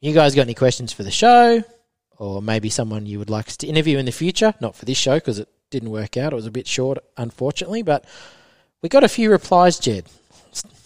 "You 0.01 0.13
guys 0.13 0.35
got 0.35 0.43
any 0.43 0.55
questions 0.55 0.93
for 0.93 1.03
the 1.03 1.11
show, 1.11 1.65
or 2.19 2.43
maybe 2.43 2.69
someone 2.69 3.07
you 3.07 3.19
would 3.19 3.31
like 3.31 3.49
us 3.49 3.57
to 3.59 3.67
interview 3.67 3.99
in 3.99 4.07
the 4.07 4.13
future? 4.13 4.55
Not 4.61 4.77
for 4.77 4.85
this 4.85 4.99
show 4.99 5.15
because 5.15 5.39
it 5.39 5.49
didn't 5.71 5.91
work 5.91 6.17
out. 6.17 6.33
It 6.33 6.37
was 6.37 6.47
a 6.47 6.53
bit 6.53 6.67
short, 6.67 6.99
unfortunately, 7.17 7.83
but 7.83 8.05
we 8.83 8.89
got 8.89 9.03
a 9.03 9.09
few 9.09 9.31
replies, 9.31 9.79
Jed. 9.79 10.07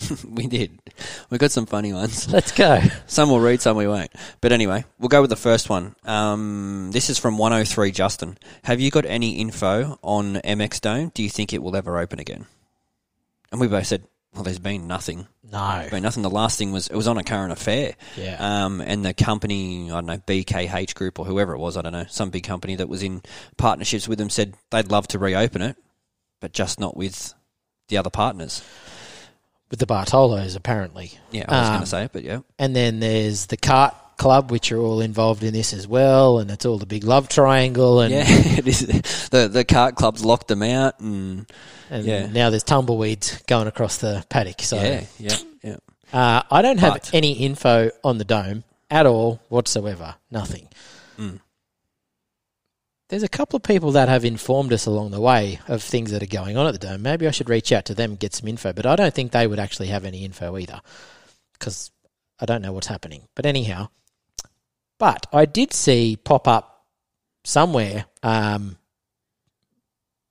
we 0.29 0.47
did. 0.47 0.79
We 1.31 1.39
got 1.39 1.51
some 1.51 1.67
funny 1.67 1.93
ones. 1.93 2.29
Let's 2.33 2.53
go. 2.53 2.81
Some 3.07 3.31
will 3.31 3.41
read, 3.41 3.61
some 3.61 3.77
we 3.77 3.87
won't. 3.87 4.11
But 4.41 4.53
anyway, 4.53 4.85
we'll 4.99 5.09
go 5.09 5.21
with 5.21 5.31
the 5.31 5.37
first 5.37 5.69
one. 5.69 5.95
Um, 6.05 6.91
this 6.93 7.11
is 7.11 7.19
from 7.19 7.39
103 7.39 7.91
Justin. 7.91 8.39
Have 8.65 8.81
you 8.81 8.91
got 8.91 9.05
any 9.05 9.39
info 9.39 9.99
on 10.03 10.37
MX 10.37 10.81
Dome? 10.81 11.13
Do 11.15 11.23
you 11.23 11.29
think 11.29 11.53
it 11.53 11.63
will 11.63 11.77
ever 11.77 11.99
open 11.99 12.19
again? 12.21 12.47
And 13.51 13.61
we 13.61 13.69
both 13.69 13.87
said, 13.87 14.05
well, 14.35 14.45
there's 14.45 14.59
been 14.59 14.87
nothing. 14.87 15.27
No. 15.51 15.79
There's 15.79 15.91
been 15.91 16.03
nothing. 16.03 16.23
The 16.23 16.31
last 16.31 16.59
thing 16.59 16.73
was, 16.73 16.89
it 16.89 16.97
was 16.97 17.07
on 17.07 17.19
a 17.19 17.23
current 17.23 17.53
affair. 17.53 17.95
Yeah. 18.17 18.65
Um, 18.65 18.81
and 18.81 19.05
the 19.05 19.13
company, 19.13 19.91
I 19.91 19.95
don't 19.95 20.07
know, 20.07 20.19
BKH 20.19 20.95
Group 20.95 21.19
or 21.19 21.27
whoever 21.27 21.53
it 21.53 21.59
was, 21.59 21.77
I 21.77 21.83
don't 21.83 21.93
know, 21.93 22.07
some 22.09 22.31
big 22.31 22.45
company 22.45 22.77
that 22.77 22.89
was 22.89 23.03
in 23.03 23.23
partnerships 23.59 24.09
with 24.09 24.19
them 24.19 24.31
said 24.31 24.55
they'd 24.71 24.91
love 24.91 25.07
to 25.09 25.19
reopen 25.19 25.61
it, 25.61 25.77
but 26.41 26.53
just 26.53 26.81
not 26.81 26.97
with 26.97 27.35
the 27.89 27.99
other 27.99 28.11
partners. 28.11 28.63
With 29.73 29.79
the 29.81 29.87
Bartolos, 29.87 30.55
apparently. 30.55 31.13
Yeah, 31.31 31.47
I 31.49 31.61
was 31.61 31.69
going 31.69 31.77
Um, 31.79 31.81
to 31.83 31.87
say 31.87 32.05
it, 32.05 32.13
but 32.13 32.23
yeah. 32.25 32.41
And 32.59 32.77
then 32.77 33.01
there's 33.01 33.47
the 33.47 33.57
Cart 33.57 33.95
Club, 34.19 34.51
which 34.51 34.71
are 34.71 34.77
all 34.79 35.01
involved 35.01 35.43
in 35.43 35.55
this 35.55 35.73
as 35.73 35.89
well, 35.89 36.39
and 36.39 36.51
it's 36.51 36.67
all 36.67 36.77
the 36.77 36.85
big 36.87 37.05
love 37.05 37.29
triangle, 37.31 38.01
and, 38.03 38.13
Yeah, 38.13 38.25
it 38.29 38.69
is. 38.69 39.29
The 39.31 39.49
the 39.49 39.65
cart 39.65 39.97
clubs 39.97 40.23
locked 40.25 40.49
them 40.49 40.63
out, 40.63 41.01
and 41.01 41.51
and 41.91 42.05
yeah. 42.05 42.27
now 42.27 42.51
there's 42.51 42.63
tumbleweeds 42.65 43.43
going 43.49 43.67
across 43.67 43.97
the 43.97 44.25
paddock. 44.29 44.61
So 44.61 44.77
yeah, 44.77 45.05
yeah, 45.19 45.37
yeah. 45.63 45.77
uh, 46.13 46.43
I 46.51 46.61
don't 46.63 46.79
have 46.79 46.93
But- 46.93 47.11
any 47.15 47.33
info 47.33 47.91
on 48.05 48.19
the 48.19 48.25
dome 48.25 48.63
at 48.91 49.07
all 49.07 49.41
whatsoever. 49.49 50.15
Nothing. 50.31 50.69
Mm. 51.19 51.41
There's 53.13 53.23
a 53.23 53.29
couple 53.29 53.59
of 53.59 53.63
people 53.63 53.93
that 53.93 54.09
have 54.09 54.25
informed 54.25 54.73
us 54.73 54.87
along 54.87 55.11
the 55.11 55.21
way 55.21 55.61
of 55.69 55.83
things 55.83 56.13
that 56.13 56.23
are 56.23 56.27
going 56.27 56.57
on 56.57 56.67
at 56.67 56.73
the 56.73 56.79
dome. 56.79 57.03
Maybe 57.03 57.29
I 57.29 57.31
should 57.31 57.51
reach 57.51 57.71
out 57.71 57.85
to 57.85 57.95
them 57.95 58.13
and 58.13 58.19
get 58.19 58.35
some 58.35 58.49
info, 58.49 58.73
but 58.73 58.87
I 58.87 58.97
don't 58.97 59.13
think 59.13 59.33
they 59.33 59.47
would 59.47 59.59
actually 59.59 59.89
have 59.89 60.07
any 60.07 60.25
info 60.25 60.57
either 60.57 60.81
because 61.53 61.91
I 62.41 62.47
don't 62.47 62.63
know 62.63 62.73
what's 62.73 62.87
happening. 62.87 63.29
But 63.35 63.45
anyhow, 63.45 63.91
but 64.99 65.27
I 65.31 65.45
did 65.45 65.75
see 65.75 66.17
pop 66.17 66.49
up 66.49 66.87
somewhere, 67.45 68.07
um, 68.23 68.79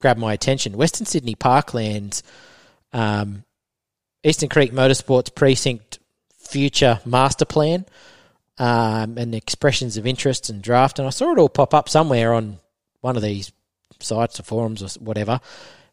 grab 0.02 0.18
my 0.18 0.34
attention. 0.34 0.76
Western 0.76 1.06
Sydney 1.06 1.36
Parklands, 1.36 2.24
um, 2.94 3.44
Eastern 4.24 4.50
Creek 4.50 4.72
Motorsports 4.72 5.36
Precinct 5.36 6.00
future 6.36 7.00
master 7.06 7.46
plan, 7.46 7.86
um, 8.58 9.20
and 9.20 9.36
expressions 9.36 9.98
of 9.98 10.08
interest 10.08 10.50
and 10.50 10.64
draft. 10.64 10.98
And 10.98 11.08
I 11.08 11.12
saw 11.12 11.32
it 11.32 11.38
all 11.38 11.48
pop 11.48 11.76
up 11.76 11.88
somewhere 11.88 12.34
on 12.34 12.58
one 13.02 13.16
of 13.16 13.22
these 13.22 13.52
sites 14.00 14.40
or 14.40 14.44
forums 14.44 14.82
or 14.82 15.00
whatever. 15.04 15.40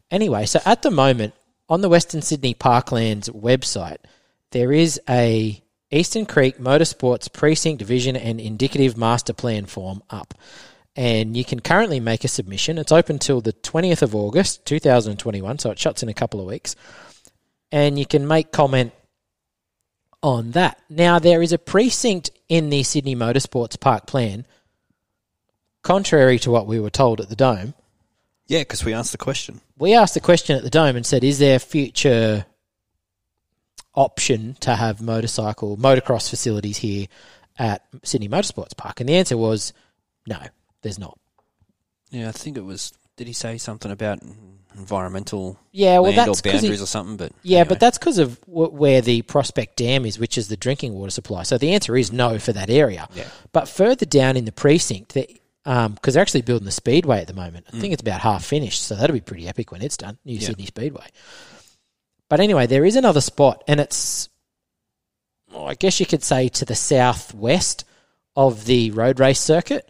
Anyway, 0.09 0.45
so 0.45 0.59
at 0.65 0.81
the 0.81 0.91
moment 0.91 1.33
on 1.67 1.81
the 1.81 1.89
Western 1.89 2.21
Sydney 2.21 2.53
Parklands 2.53 3.29
website, 3.29 3.97
there 4.51 4.71
is 4.71 4.99
a 5.07 5.61
Eastern 5.91 6.25
Creek 6.25 6.57
Motorsports 6.59 7.31
Precinct 7.31 7.79
Division 7.79 8.15
and 8.15 8.39
Indicative 8.39 8.97
Master 8.97 9.33
Plan 9.33 9.65
form 9.65 10.03
up. 10.09 10.33
And 10.95 11.37
you 11.37 11.45
can 11.45 11.59
currently 11.59 11.99
make 11.99 12.23
a 12.23 12.27
submission. 12.27 12.77
It's 12.77 12.91
open 12.91 13.19
till 13.19 13.41
the 13.41 13.53
20th 13.53 14.01
of 14.01 14.15
August, 14.15 14.65
2021, 14.65 15.59
so 15.59 15.71
it 15.71 15.79
shuts 15.79 16.03
in 16.03 16.09
a 16.09 16.13
couple 16.13 16.39
of 16.39 16.47
weeks. 16.47 16.75
And 17.71 17.97
you 17.97 18.05
can 18.05 18.27
make 18.27 18.51
comment 18.51 18.91
on 20.21 20.51
that. 20.51 20.81
Now, 20.89 21.19
there 21.19 21.41
is 21.41 21.53
a 21.53 21.57
precinct 21.57 22.31
in 22.49 22.69
the 22.69 22.83
Sydney 22.83 23.15
Motorsports 23.15 23.79
Park 23.79 24.07
plan, 24.07 24.45
contrary 25.81 26.39
to 26.39 26.51
what 26.51 26.67
we 26.67 26.79
were 26.79 26.89
told 26.89 27.21
at 27.21 27.29
the 27.29 27.35
Dome. 27.35 27.73
Yeah, 28.47 28.59
because 28.59 28.83
we 28.83 28.93
asked 28.93 29.11
the 29.11 29.17
question. 29.17 29.61
We 29.77 29.93
asked 29.93 30.13
the 30.15 30.19
question 30.19 30.55
at 30.57 30.63
the 30.63 30.69
Dome 30.69 30.95
and 30.95 31.05
said, 31.05 31.23
is 31.23 31.39
there 31.39 31.59
future 31.59 32.45
option 33.95 34.55
to 34.61 34.75
have 34.75 35.01
motorcycle, 35.01 35.77
motocross 35.77 36.29
facilities 36.29 36.77
here 36.77 37.07
at 37.57 37.83
Sydney 38.03 38.29
Motorsports 38.29 38.75
Park? 38.75 38.99
And 38.99 39.09
the 39.09 39.15
answer 39.15 39.37
was 39.37 39.73
no, 40.27 40.37
there's 40.81 40.99
not. 40.99 41.17
Yeah, 42.11 42.29
I 42.29 42.31
think 42.31 42.57
it 42.57 42.61
was. 42.63 42.93
Did 43.17 43.27
he 43.27 43.33
say 43.33 43.57
something 43.57 43.91
about 43.91 44.19
environmental 44.77 45.59
Yeah, 45.71 45.99
well, 45.99 46.03
land 46.11 46.17
or 46.19 46.25
that's 46.27 46.41
'cause 46.41 46.51
he- 46.53 46.57
boundaries 46.59 46.81
or 46.81 46.85
something? 46.85 47.17
But 47.17 47.33
Yeah, 47.43 47.59
anyway. 47.59 47.69
but 47.69 47.79
that's 47.81 47.97
because 47.97 48.17
of 48.17 48.39
w- 48.45 48.69
where 48.71 49.01
the 49.01 49.21
Prospect 49.23 49.75
Dam 49.77 50.05
is, 50.05 50.17
which 50.17 50.37
is 50.37 50.47
the 50.47 50.55
drinking 50.57 50.93
water 50.93 51.11
supply. 51.11 51.43
So 51.43 51.57
the 51.57 51.73
answer 51.73 51.97
is 51.97 52.11
no 52.11 52.39
for 52.39 52.53
that 52.53 52.69
area. 52.69 53.07
Yeah. 53.13 53.27
But 53.51 53.67
further 53.67 54.05
down 54.05 54.37
in 54.37 54.45
the 54.45 54.51
precinct, 54.51 55.17
because 55.63 56.13
they're 56.13 56.21
actually 56.21 56.41
building 56.41 56.65
the 56.65 56.71
speedway 56.71 57.21
at 57.21 57.27
the 57.27 57.33
moment. 57.33 57.67
I 57.73 57.79
think 57.79 57.93
it's 57.93 58.01
about 58.01 58.21
half 58.21 58.43
finished, 58.45 58.81
so 58.83 58.95
that'll 58.95 59.13
be 59.13 59.19
pretty 59.21 59.47
epic 59.47 59.71
when 59.71 59.81
it's 59.81 59.97
done. 59.97 60.17
New 60.25 60.37
Mm. 60.37 60.41
Yeah. 60.41 60.47
Sydney 60.47 60.65
Speedway. 60.65 61.05
But 62.29 62.39
anyway, 62.39 62.65
there 62.67 62.85
is 62.85 62.95
another 62.95 63.21
spot, 63.21 63.63
and 63.67 63.79
it's, 63.79 64.29
well, 65.51 65.67
I 65.67 65.73
guess 65.75 65.99
you 65.99 66.05
could 66.05 66.23
say, 66.23 66.47
to 66.49 66.65
the 66.65 66.75
southwest 66.75 67.83
of 68.35 68.65
the 68.65 68.91
road 68.91 69.19
race 69.19 69.39
circuit, 69.39 69.89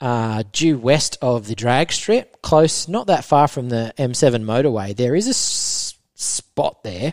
uh, 0.00 0.42
due 0.52 0.78
west 0.78 1.16
of 1.22 1.46
the 1.46 1.54
drag 1.54 1.92
strip, 1.92 2.42
close, 2.42 2.88
not 2.88 3.06
that 3.06 3.24
far 3.24 3.46
from 3.48 3.68
the 3.68 3.94
M7 3.98 4.44
motorway. 4.44 4.94
There 4.96 5.14
is 5.14 5.26
a 5.26 5.30
s- 5.30 5.94
spot 6.14 6.82
there 6.82 7.12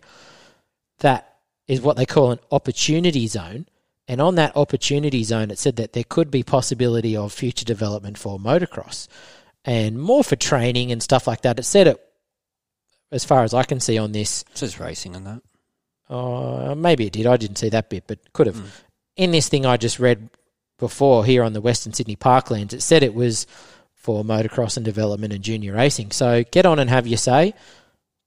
that 1.00 1.36
is 1.68 1.82
what 1.82 1.96
they 1.98 2.06
call 2.06 2.32
an 2.32 2.40
opportunity 2.52 3.28
zone. 3.28 3.68
And 4.08 4.20
on 4.20 4.36
that 4.36 4.58
opportunity 4.58 5.24
zone, 5.24 5.50
it 5.50 5.58
said 5.58 5.78
that 5.78 5.94
there 5.94 6.04
could 6.04 6.30
be 6.30 6.44
possibility 6.44 7.16
of 7.16 7.32
future 7.32 7.66
development 7.66 8.18
for 8.18 8.38
motocross 8.38 9.08
and 9.64 10.00
more 10.00 10.24
for 10.24 10.36
training 10.36 10.92
and 10.92 11.02
stuff 11.02 11.28
like 11.28 11.42
that. 11.42 11.60
It 11.60 11.64
said 11.64 11.88
it, 11.88 12.04
as 13.12 13.24
far 13.24 13.44
as 13.44 13.54
I 13.54 13.64
can 13.64 13.80
see 13.80 13.98
on 13.98 14.12
this, 14.12 14.44
it 14.52 14.58
says 14.58 14.80
racing 14.80 15.16
and 15.16 15.26
that. 15.28 15.42
Uh, 16.14 16.76
maybe 16.76 17.06
it 17.06 17.14
did. 17.14 17.28
I 17.28 17.38
didn't 17.38 17.58
see 17.58 17.70
that 17.70 17.90
bit, 17.90 18.04
but 18.08 18.34
could 18.34 18.48
have. 18.48 18.84
In 19.16 19.32
this 19.32 19.48
thing 19.48 19.66
I 19.66 19.78
just 19.78 20.00
read 20.00 20.30
before 20.80 21.24
here 21.24 21.44
on 21.44 21.54
the 21.54 21.62
Western 21.62 21.94
Sydney 21.94 22.16
Parklands, 22.16 22.74
it 22.74 22.82
said 22.82 23.04
it 23.04 23.14
was 23.14 23.48
for 23.94 24.24
motocross 24.24 24.76
and 24.76 24.86
development 24.86 25.32
and 25.32 25.44
junior 25.44 25.74
racing. 25.74 26.12
So 26.12 26.44
get 26.44 26.66
on 26.66 26.80
and 26.80 26.90
have 26.90 27.08
your 27.08 27.18
say. 27.18 27.54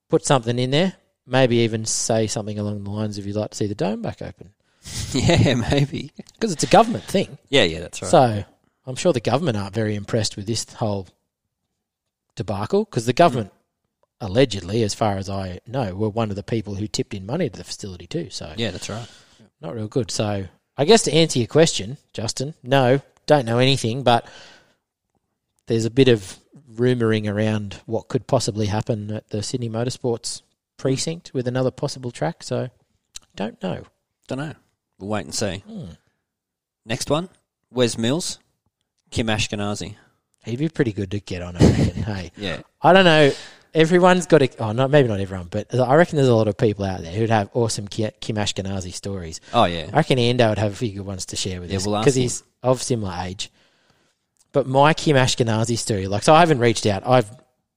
Put 0.09 0.25
something 0.25 0.59
in 0.59 0.71
there. 0.71 0.95
Maybe 1.27 1.57
even 1.59 1.85
say 1.85 2.29
something 2.29 2.59
along 2.59 2.85
the 2.85 2.91
lines 2.91 3.19
of 3.19 3.27
you'd 3.27 3.37
like 3.37 3.51
to 3.51 3.57
see 3.57 3.67
the 3.67 3.75
dome 3.75 4.01
back 4.01 4.23
open. 4.23 4.53
yeah, 5.13 5.55
maybe. 5.55 6.13
Because 6.35 6.53
it's 6.53 6.65
a 6.65 6.69
government 6.69 7.05
thing. 7.05 7.39
Yeah, 7.49 7.65
yeah, 7.65 7.81
that's 7.81 8.03
right. 8.03 8.11
So 8.11 8.45
I'm 8.87 8.97
sure 8.97 9.13
the 9.13 9.21
government 9.21 9.57
aren't 9.57 9.75
very 9.75 9.95
impressed 9.95 10.37
with 10.37 10.47
this 10.47 10.65
whole 10.75 11.09
debacle 12.35 12.85
because 12.85 13.07
the 13.07 13.13
government, 13.13 13.53
allegedly, 14.21 14.83
as 14.83 14.95
far 14.95 15.17
as 15.17 15.29
I 15.29 15.61
know, 15.67 15.95
were 15.95 16.09
one 16.09 16.31
of 16.31 16.37
the 16.37 16.43
people 16.43 16.75
who 16.75 16.87
tipped 16.87 17.15
in 17.15 17.27
money 17.27 17.49
to 17.49 17.57
the 17.57 17.65
facility 17.65 18.07
too. 18.07 18.31
So 18.31 18.53
yeah, 18.57 18.71
that's 18.71 18.89
right. 18.89 19.09
not 19.61 19.75
real 19.75 19.89
good. 19.89 20.11
So 20.11 20.47
I 20.77 20.85
guess 20.85 21.03
to 21.03 21.13
answer 21.13 21.39
your 21.39 21.49
question, 21.49 21.97
Justin, 22.13 22.55
no, 22.63 23.01
don't 23.27 23.47
know 23.47 23.59
anything, 23.59 24.03
but 24.03 24.29
there's 25.67 25.85
a 25.85 25.91
bit 25.91 26.09
of 26.09 26.39
rumouring 26.77 27.27
around 27.27 27.81
what 27.87 28.09
could 28.09 28.27
possibly 28.27 28.67
happen 28.67 29.11
at 29.11 29.31
the 29.31 29.43
Sydney 29.43 29.71
Motorsports 29.71 30.43
precinct 30.77 31.33
with 31.35 31.49
another 31.49 31.71
possible 31.71 32.11
track. 32.11 32.43
So 32.43 32.69
don't 33.35 33.61
know. 33.63 33.85
Don't 34.29 34.39
know. 34.39 34.55
We'll 34.99 35.11
wait 35.11 35.25
and 35.25 35.35
see. 35.35 35.59
Hmm. 35.59 35.85
Next 36.85 37.11
one, 37.11 37.29
Wes 37.71 37.99
Mills, 37.99 38.39
Kim 39.11 39.27
Ashkenazi. 39.27 39.97
He'd 40.45 40.59
be 40.59 40.69
pretty 40.69 40.93
good 40.93 41.11
to 41.11 41.21
get 41.21 41.43
on, 41.43 41.57
I 41.57 41.61
reckon. 41.71 42.03
hey. 42.05 42.31
Yeah, 42.37 42.61
I 42.81 42.93
don't 42.93 43.05
know. 43.05 43.33
Everyone's 43.75 44.25
got 44.27 44.41
a, 44.41 44.49
oh, 44.59 44.73
not 44.73 44.91
maybe 44.91 45.07
not 45.09 45.21
everyone, 45.21 45.49
but 45.51 45.75
I 45.75 45.97
reckon 45.97 46.17
there's 46.17 46.29
a 46.29 46.35
lot 46.35 46.49
of 46.49 46.57
people 46.57 46.85
out 46.87 47.03
there 47.03 47.13
who'd 47.13 47.29
have 47.29 47.51
awesome 47.53 47.89
Kim 47.89 48.13
Ashkenazi 48.37 48.93
stories. 48.93 49.41
oh 49.53 49.65
yeah, 49.65 49.91
I 49.93 49.97
reckon 49.97 50.17
Ando 50.19 50.49
would 50.49 50.59
have 50.59 50.73
a 50.73 50.77
few 50.77 50.93
good 50.93 51.05
ones 51.05 51.27
to 51.27 51.37
share 51.37 51.61
with 51.61 51.71
Yeah, 51.71 51.77
us 51.79 51.87
we'll 51.87 51.99
because 51.99 52.15
he's 52.15 52.43
of 52.63 52.83
similar 52.83 53.15
age. 53.25 53.51
But 54.53 54.67
my 54.67 54.95
Kim 54.95 55.17
Ashkenazi 55.17 55.77
story, 55.77 56.07
like, 56.07 56.23
so 56.23 56.33
I 56.33 56.41
haven't 56.41 56.61
reached 56.61 56.87
out. 56.87 57.07
I've 57.07 57.29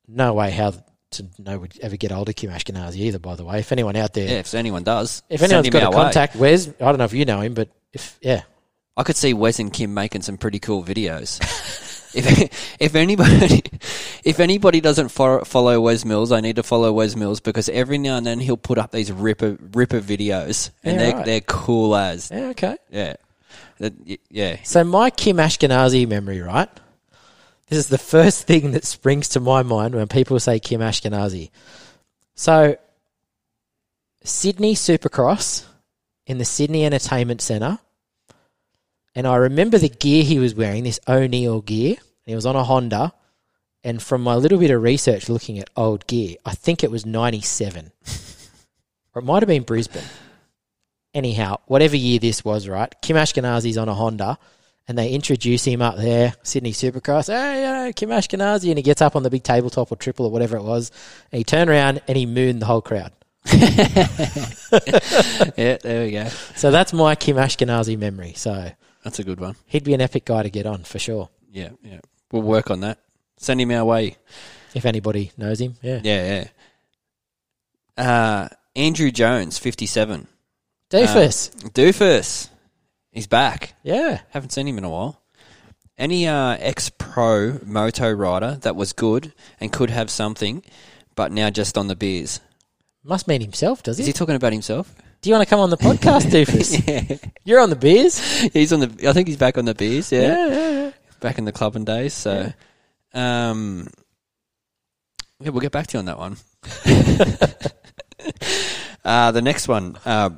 no 0.08 0.34
way 0.34 0.52
how 0.52 0.74
to 1.12 1.26
know 1.40 1.60
would 1.60 1.78
ever 1.82 1.98
get 1.98 2.12
older 2.12 2.34
Kim 2.34 2.52
Ashkenazi 2.52 2.98
either. 2.98 3.20
By 3.20 3.36
the 3.36 3.46
way, 3.46 3.60
if 3.60 3.72
anyone 3.72 3.96
out 3.96 4.14
there, 4.14 4.28
yeah. 4.28 4.40
If 4.40 4.54
anyone 4.54 4.84
does, 4.84 5.24
if 5.30 5.42
anyone's 5.42 5.70
got 5.70 5.84
a 5.84 5.86
our 5.88 5.92
way. 5.92 5.96
contact, 6.04 6.36
Wes, 6.36 6.68
I 6.68 6.72
don't 6.86 6.98
know 6.98 7.04
if 7.06 7.14
you 7.14 7.26
know 7.26 7.42
him, 7.42 7.54
but 7.54 7.70
if 7.94 8.18
yeah, 8.22 8.44
I 8.96 9.04
could 9.04 9.16
see 9.16 9.34
Wes 9.34 9.60
and 9.60 9.72
Kim 9.74 9.94
making 9.94 10.22
some 10.22 10.38
pretty 10.38 10.60
cool 10.60 10.84
videos. 10.84 11.40
if 12.16 12.78
if 12.80 12.96
anybody 12.96 13.62
if 14.24 14.40
anybody 14.40 14.82
doesn't 14.82 15.10
fo- 15.10 15.44
follow 15.46 15.80
Wes 15.82 16.06
Mills, 16.06 16.32
I 16.32 16.42
need 16.42 16.56
to 16.58 16.64
follow 16.64 16.92
Wes 16.94 17.16
Mills 17.16 17.40
because 17.40 17.70
every 17.70 17.98
now 17.98 18.18
and 18.18 18.26
then 18.26 18.40
he'll 18.40 18.58
put 18.58 18.78
up 18.78 18.92
these 18.92 19.12
ripper 19.12 19.58
ripper 19.74 20.02
videos, 20.02 20.70
and 20.84 20.96
Yeah, 20.96 21.06
they're 21.06 21.16
right. 21.16 21.26
they're 21.26 21.42
cool 21.42 21.96
as 21.96 22.30
yeah, 22.32 22.48
okay. 22.50 22.78
yeah, 22.92 23.16
That- 23.80 23.94
yeah. 24.30 24.58
So 24.64 24.84
my 24.84 25.10
Kim 25.10 25.38
Ashkenazi 25.38 26.08
memory, 26.08 26.42
right? 26.42 26.70
This 27.70 27.78
is 27.78 27.88
the 27.88 28.00
first 28.00 28.48
thing 28.48 28.72
that 28.72 28.84
springs 28.84 29.30
to 29.30 29.40
my 29.40 29.62
mind 29.62 29.94
when 29.94 30.08
people 30.08 30.40
say 30.40 30.60
Kim 30.60 30.82
Ashkenazi. 30.82 31.52
So 32.34 32.78
Sydney 34.24 34.74
Supercross 34.74 35.66
in 36.26 36.40
the 36.40 36.46
Sydney 36.46 36.84
Entertainment 36.84 37.42
Centre. 37.42 37.78
And 39.14 39.28
I 39.28 39.36
remember 39.36 39.78
the 39.78 39.90
gear 39.90 40.24
he 40.24 40.40
was 40.40 40.56
wearing, 40.56 40.84
this 40.84 41.00
O'Neill 41.08 41.62
gear. 41.62 41.98
He 42.26 42.36
was 42.36 42.46
on 42.46 42.56
a 42.56 42.64
Honda. 42.64 43.14
And 43.84 44.02
from 44.02 44.24
my 44.24 44.36
little 44.36 44.58
bit 44.60 44.72
of 44.72 44.82
research 44.82 45.30
looking 45.30 45.60
at 45.60 45.70
old 45.76 46.08
gear, 46.08 46.36
I 46.46 46.56
think 46.56 46.84
it 46.84 46.92
was 46.92 47.06
97. 47.06 47.92
or 49.14 49.22
it 49.22 49.26
might 49.26 49.42
have 49.42 49.48
been 49.48 49.64
Brisbane. 49.64 50.04
Anyhow, 51.14 51.60
whatever 51.66 51.96
year 51.96 52.20
this 52.20 52.44
was, 52.44 52.68
right? 52.68 52.94
Kim 53.02 53.16
Ashkenazi's 53.16 53.78
on 53.78 53.90
a 53.90 53.94
Honda. 53.94 54.38
And 54.90 54.98
they 54.98 55.12
introduce 55.12 55.64
him 55.64 55.84
up 55.84 55.98
there, 55.98 56.34
Sydney 56.42 56.72
Supercross. 56.74 57.28
Hey, 57.28 57.62
you 57.62 57.68
know, 57.86 57.92
Kim 57.96 58.10
Ashkenazi. 58.10 58.70
And 58.70 58.78
he 58.78 58.82
gets 58.82 59.04
up 59.04 59.16
on 59.16 59.22
the 59.22 59.30
big 59.30 59.44
tabletop 59.44 59.92
or 59.92 59.96
triple 59.96 60.26
or 60.26 60.32
whatever 60.32 60.58
it 60.58 60.64
was. 60.64 60.92
And 61.32 61.38
he 61.38 61.44
turned 61.44 61.70
around 61.70 62.02
and 62.08 62.18
he 62.18 62.26
mooned 62.26 62.60
the 62.60 62.66
whole 62.66 62.82
crowd. 62.82 63.12
yeah, 63.54 63.68
there 65.82 66.06
we 66.06 66.12
go. 66.12 66.28
So 66.56 66.72
that's 66.72 66.92
my 66.92 67.14
Kim 67.16 67.38
Ashkenazi 67.38 67.98
memory. 68.00 68.34
So 68.36 68.72
That's 69.04 69.20
a 69.20 69.24
good 69.24 69.40
one. 69.40 69.56
he'd 69.68 69.84
be 69.84 69.94
an 69.94 70.02
epic 70.02 70.26
guy 70.26 70.42
to 70.44 70.50
get 70.50 70.66
on 70.66 70.84
for 70.84 70.98
sure. 71.00 71.30
Yeah, 71.52 71.70
yeah. 71.84 72.00
We'll 72.32 72.42
work 72.42 72.72
on 72.72 72.80
that. 72.82 73.00
Send 73.38 73.62
him 73.62 73.72
our 73.72 73.86
way. 73.86 74.18
If 74.74 74.86
anybody 74.86 75.32
knows 75.38 75.62
him, 75.62 75.76
yeah. 75.82 76.02
Yeah, 76.04 76.48
yeah. 77.98 78.04
Uh, 78.04 78.50
Andrew 78.76 79.12
Jones, 79.12 79.58
fifty-seven. 79.58 80.28
Doofus. 80.90 81.52
Doofus, 81.72 82.50
he's 83.12 83.28
back. 83.28 83.74
yeah. 83.84 84.22
Haven't 84.30 84.52
seen 84.52 84.68
him 84.68 84.78
in 84.78 84.84
a 84.84 84.90
while. 84.90 85.22
Any 85.98 86.28
uh, 86.28 86.56
ex-pro 86.60 87.60
moto 87.66 88.12
rider 88.12 88.58
that 88.62 88.76
was 88.76 88.94
good 88.94 89.34
and 89.60 89.72
could 89.72 89.90
have 89.90 90.10
something, 90.10 90.64
but 91.16 91.32
now 91.32 91.50
just 91.50 91.78
on 91.78 91.88
the 91.88 91.96
beers. 91.96 92.40
Must 93.04 93.28
mean 93.28 93.42
himself, 93.42 93.84
does 93.84 93.98
he? 93.98 94.04
Is 94.04 94.08
he? 94.08 94.14
talking 94.14 94.36
about 94.36 94.54
himself? 94.54 94.94
Do 95.22 95.30
you 95.30 95.36
want 95.36 95.48
to 95.48 95.50
come 95.50 95.60
on 95.60 95.70
the 95.70 95.78
podcast, 95.78 96.28
Doofus? 96.32 96.88
yeah, 96.88 97.18
You're 97.44 97.60
on 97.60 97.70
the 97.70 97.76
beers? 97.76 98.20
he's 98.54 98.72
on 98.72 98.80
the. 98.80 99.10
I 99.10 99.14
think 99.14 99.28
he's 99.28 99.38
back 99.38 99.58
on 99.58 99.66
the 99.66 99.76
beers. 99.76 100.12
Yeah, 100.12 100.22
yeah, 100.22 100.48
yeah. 100.48 100.84
yeah. 100.86 100.92
back 101.20 101.38
in 101.38 101.46
the 101.46 101.52
clubbing 101.52 101.84
days. 101.84 102.14
So, 102.14 102.52
um, 103.14 103.90
yeah, 105.42 105.50
we'll 105.50 105.62
get 105.62 105.74
back 105.74 105.88
to 105.88 105.98
you 105.98 106.00
on 106.00 106.06
that 106.06 106.18
one. 106.18 106.38
uh, 109.04 109.32
the 109.32 109.42
next 109.42 109.68
one, 109.68 109.98
uh, 110.06 110.30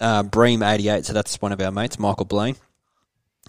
uh, 0.00 0.22
Bream 0.22 0.62
eighty 0.62 0.88
eight. 0.88 1.06
So 1.06 1.12
that's 1.12 1.40
one 1.40 1.52
of 1.52 1.60
our 1.60 1.70
mates, 1.70 1.98
Michael 1.98 2.24
Blaine. 2.26 2.56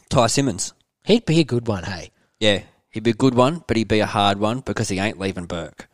Ty 0.10 0.28
Simmons. 0.28 0.73
He'd 1.06 1.26
be 1.26 1.40
a 1.40 1.44
good 1.44 1.68
one, 1.68 1.84
hey. 1.84 2.11
Yeah, 2.40 2.64
he'd 2.90 3.03
be 3.03 3.11
a 3.11 3.14
good 3.15 3.34
one, 3.36 3.64
but 3.68 3.78
he'd 3.78 3.88
be 3.88 3.99
a 4.02 4.06
hard 4.06 4.40
one 4.40 4.60
because 4.60 4.90
he 4.90 4.99
ain't 4.99 5.19
leaving 5.19 5.45
Bourke. 5.45 5.88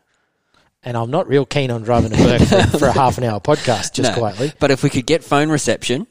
And 0.84 0.96
I'm 0.96 1.12
not 1.12 1.28
real 1.28 1.46
keen 1.46 1.72
on 1.72 1.84
driving 1.84 2.12
to 2.12 2.24
work 2.24 2.42
for, 2.42 2.78
for 2.80 2.88
a 2.88 2.92
half 2.94 3.18
an 3.18 3.24
hour 3.26 3.40
podcast, 3.40 3.94
just 3.94 4.12
No. 4.14 4.18
quietly. 4.18 4.54
But 4.60 4.72
if 4.72 4.84
we 4.84 4.90
could 4.90 5.06
get 5.06 5.24
phone 5.24 5.50
reception, 5.50 6.08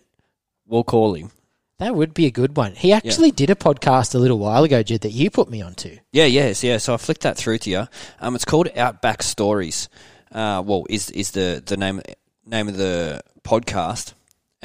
we'll 0.67 0.85
call 0.85 1.15
him. 1.15 1.31
That 1.79 1.95
would 1.95 2.15
be 2.15 2.27
a 2.27 2.31
good 2.31 2.57
one. 2.57 2.75
He 2.75 2.93
actually 2.93 3.31
did 3.31 3.51
a 3.51 3.55
podcast 3.55 4.15
a 4.15 4.19
little 4.19 4.39
while 4.39 4.65
ago, 4.65 4.83
Jed, 4.83 5.03
that 5.03 5.13
you 5.13 5.31
put 5.31 5.51
me 5.51 5.61
onto. 5.63 5.99
Yeah, 6.13 6.25
yes, 6.25 6.65
yeah. 6.65 6.79
So 6.79 6.95
I 6.95 6.97
flicked 6.97 7.23
that 7.23 7.37
through 7.37 7.59
to 7.59 7.71
you. 7.71 7.89
Um, 8.21 8.35
it's 8.35 8.45
called 8.47 8.69
Outback 8.77 9.23
Stories. 9.23 9.89
Uh, 10.33 10.63
well, 10.65 10.87
is 10.89 11.11
is 11.11 11.33
the 11.33 11.63
the 11.65 11.77
name 11.77 12.01
name 12.47 12.69
of 12.69 12.77
the 12.77 13.23
podcast? 13.45 14.15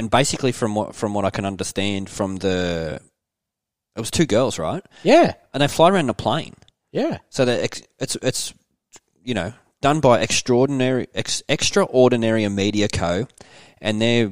And 0.02 0.10
basically, 0.10 0.52
from 0.52 0.74
what 0.74 0.96
from 0.96 1.14
what 1.14 1.26
I 1.26 1.30
can 1.30 1.46
understand, 1.46 2.10
from 2.10 2.38
the 2.38 3.00
it 3.96 4.00
was 4.00 4.10
two 4.10 4.26
girls, 4.26 4.58
right? 4.58 4.84
Yeah, 5.04 5.34
And 5.54 5.62
they 5.62 5.68
fly 5.68 5.90
around 5.92 6.06
in 6.06 6.10
a 6.10 6.16
plane. 6.16 6.56
yeah. 6.92 7.20
So 7.30 7.46
that 7.46 7.62
ex- 7.62 7.84
it's 8.00 8.16
it's 8.24 8.52
you 9.24 9.36
know 9.36 9.54
done 9.80 10.00
by 10.00 10.22
extraordinary 10.22 11.06
ex- 11.14 11.44
extraordinary 11.48 12.50
media 12.50 12.88
co, 12.88 13.28
and 13.80 14.02
they're 14.02 14.32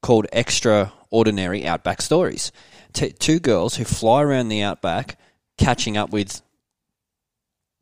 called 0.00 0.28
extraordinary 0.32 1.66
outback 1.66 2.00
stories. 2.00 2.50
T- 2.94 3.12
two 3.12 3.38
girls 3.38 3.76
who 3.76 3.84
fly 3.84 4.22
around 4.22 4.48
the 4.48 4.62
outback, 4.62 5.18
catching 5.58 5.98
up 5.98 6.08
with 6.10 6.40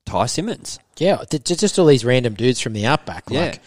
Ty 0.05 0.27
Simmons. 0.27 0.81
Yeah, 0.99 1.23
just 1.45 1.79
all 1.79 1.87
these 1.87 2.05
random 2.05 2.35
dudes 2.35 2.61
from 2.61 2.73
the 2.73 2.87
outback. 2.87 3.25
Yeah. 3.31 3.41
Like, 3.41 3.61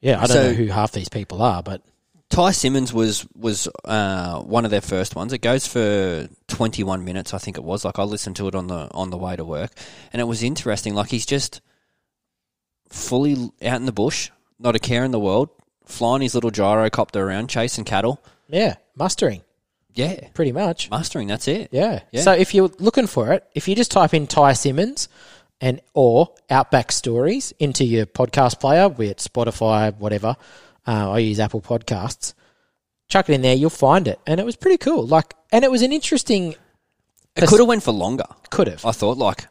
yeah, 0.00 0.18
I 0.18 0.26
don't 0.26 0.36
So- 0.36 0.42
know 0.48 0.52
who 0.54 0.66
half 0.68 0.92
these 0.92 1.08
people 1.08 1.42
are, 1.42 1.64
but 1.64 1.82
Ty 2.28 2.50
Simmons 2.50 2.92
was 2.92 3.26
was 3.36 3.68
uh, 3.84 4.40
one 4.40 4.64
of 4.64 4.70
their 4.70 4.80
first 4.80 5.14
ones. 5.14 5.32
It 5.32 5.38
goes 5.38 5.66
for 5.66 6.28
twenty 6.48 6.82
one 6.82 7.04
minutes, 7.04 7.32
I 7.32 7.38
think 7.38 7.56
it 7.56 7.64
was. 7.64 7.84
Like 7.84 7.98
I 7.98 8.02
listened 8.02 8.36
to 8.36 8.48
it 8.48 8.54
on 8.54 8.66
the 8.66 8.88
on 8.92 9.10
the 9.10 9.16
way 9.16 9.36
to 9.36 9.44
work, 9.44 9.70
and 10.12 10.20
it 10.20 10.24
was 10.24 10.42
interesting. 10.42 10.94
Like 10.94 11.10
he's 11.10 11.26
just 11.26 11.60
fully 12.90 13.34
out 13.62 13.76
in 13.80 13.86
the 13.86 13.92
bush, 13.92 14.30
not 14.58 14.76
a 14.76 14.78
care 14.78 15.04
in 15.04 15.10
the 15.10 15.20
world, 15.20 15.50
flying 15.84 16.22
his 16.22 16.34
little 16.34 16.50
gyrocopter 16.50 17.20
around, 17.20 17.48
chasing 17.48 17.84
cattle. 17.84 18.20
yeah, 18.48 18.74
mustering 18.96 19.42
Yeah, 19.94 20.28
pretty 20.34 20.52
much. 20.52 20.90
mustering. 20.90 21.28
That's 21.28 21.48
it. 21.48 21.68
Yeah. 21.72 22.00
Yeah. 22.12 22.22
So 22.22 22.32
if 22.32 22.54
you're 22.54 22.70
looking 22.78 23.06
for 23.06 23.32
it, 23.32 23.44
if 23.54 23.68
you 23.68 23.74
just 23.74 23.90
type 23.90 24.14
in 24.14 24.26
Ty 24.26 24.52
Simmons 24.54 25.08
and 25.60 25.80
or 25.94 26.34
Outback 26.50 26.92
Stories 26.92 27.52
into 27.58 27.84
your 27.84 28.06
podcast 28.06 28.60
player, 28.60 28.88
be 28.88 29.08
it 29.08 29.18
Spotify, 29.18 29.96
whatever, 29.96 30.36
uh, 30.86 31.10
I 31.12 31.18
use 31.18 31.40
Apple 31.40 31.60
Podcasts. 31.60 32.34
Chuck 33.08 33.28
it 33.28 33.34
in 33.34 33.42
there, 33.42 33.54
you'll 33.54 33.70
find 33.70 34.08
it, 34.08 34.18
and 34.26 34.40
it 34.40 34.46
was 34.46 34.56
pretty 34.56 34.78
cool. 34.78 35.06
Like, 35.06 35.34
and 35.52 35.64
it 35.64 35.70
was 35.70 35.82
an 35.82 35.92
interesting. 35.92 36.54
It 37.36 37.46
could 37.48 37.60
have 37.60 37.68
went 37.68 37.82
for 37.82 37.92
longer. 37.92 38.26
Could 38.50 38.66
have. 38.66 38.84
I 38.84 38.92
thought. 38.92 39.16
Like, 39.18 39.46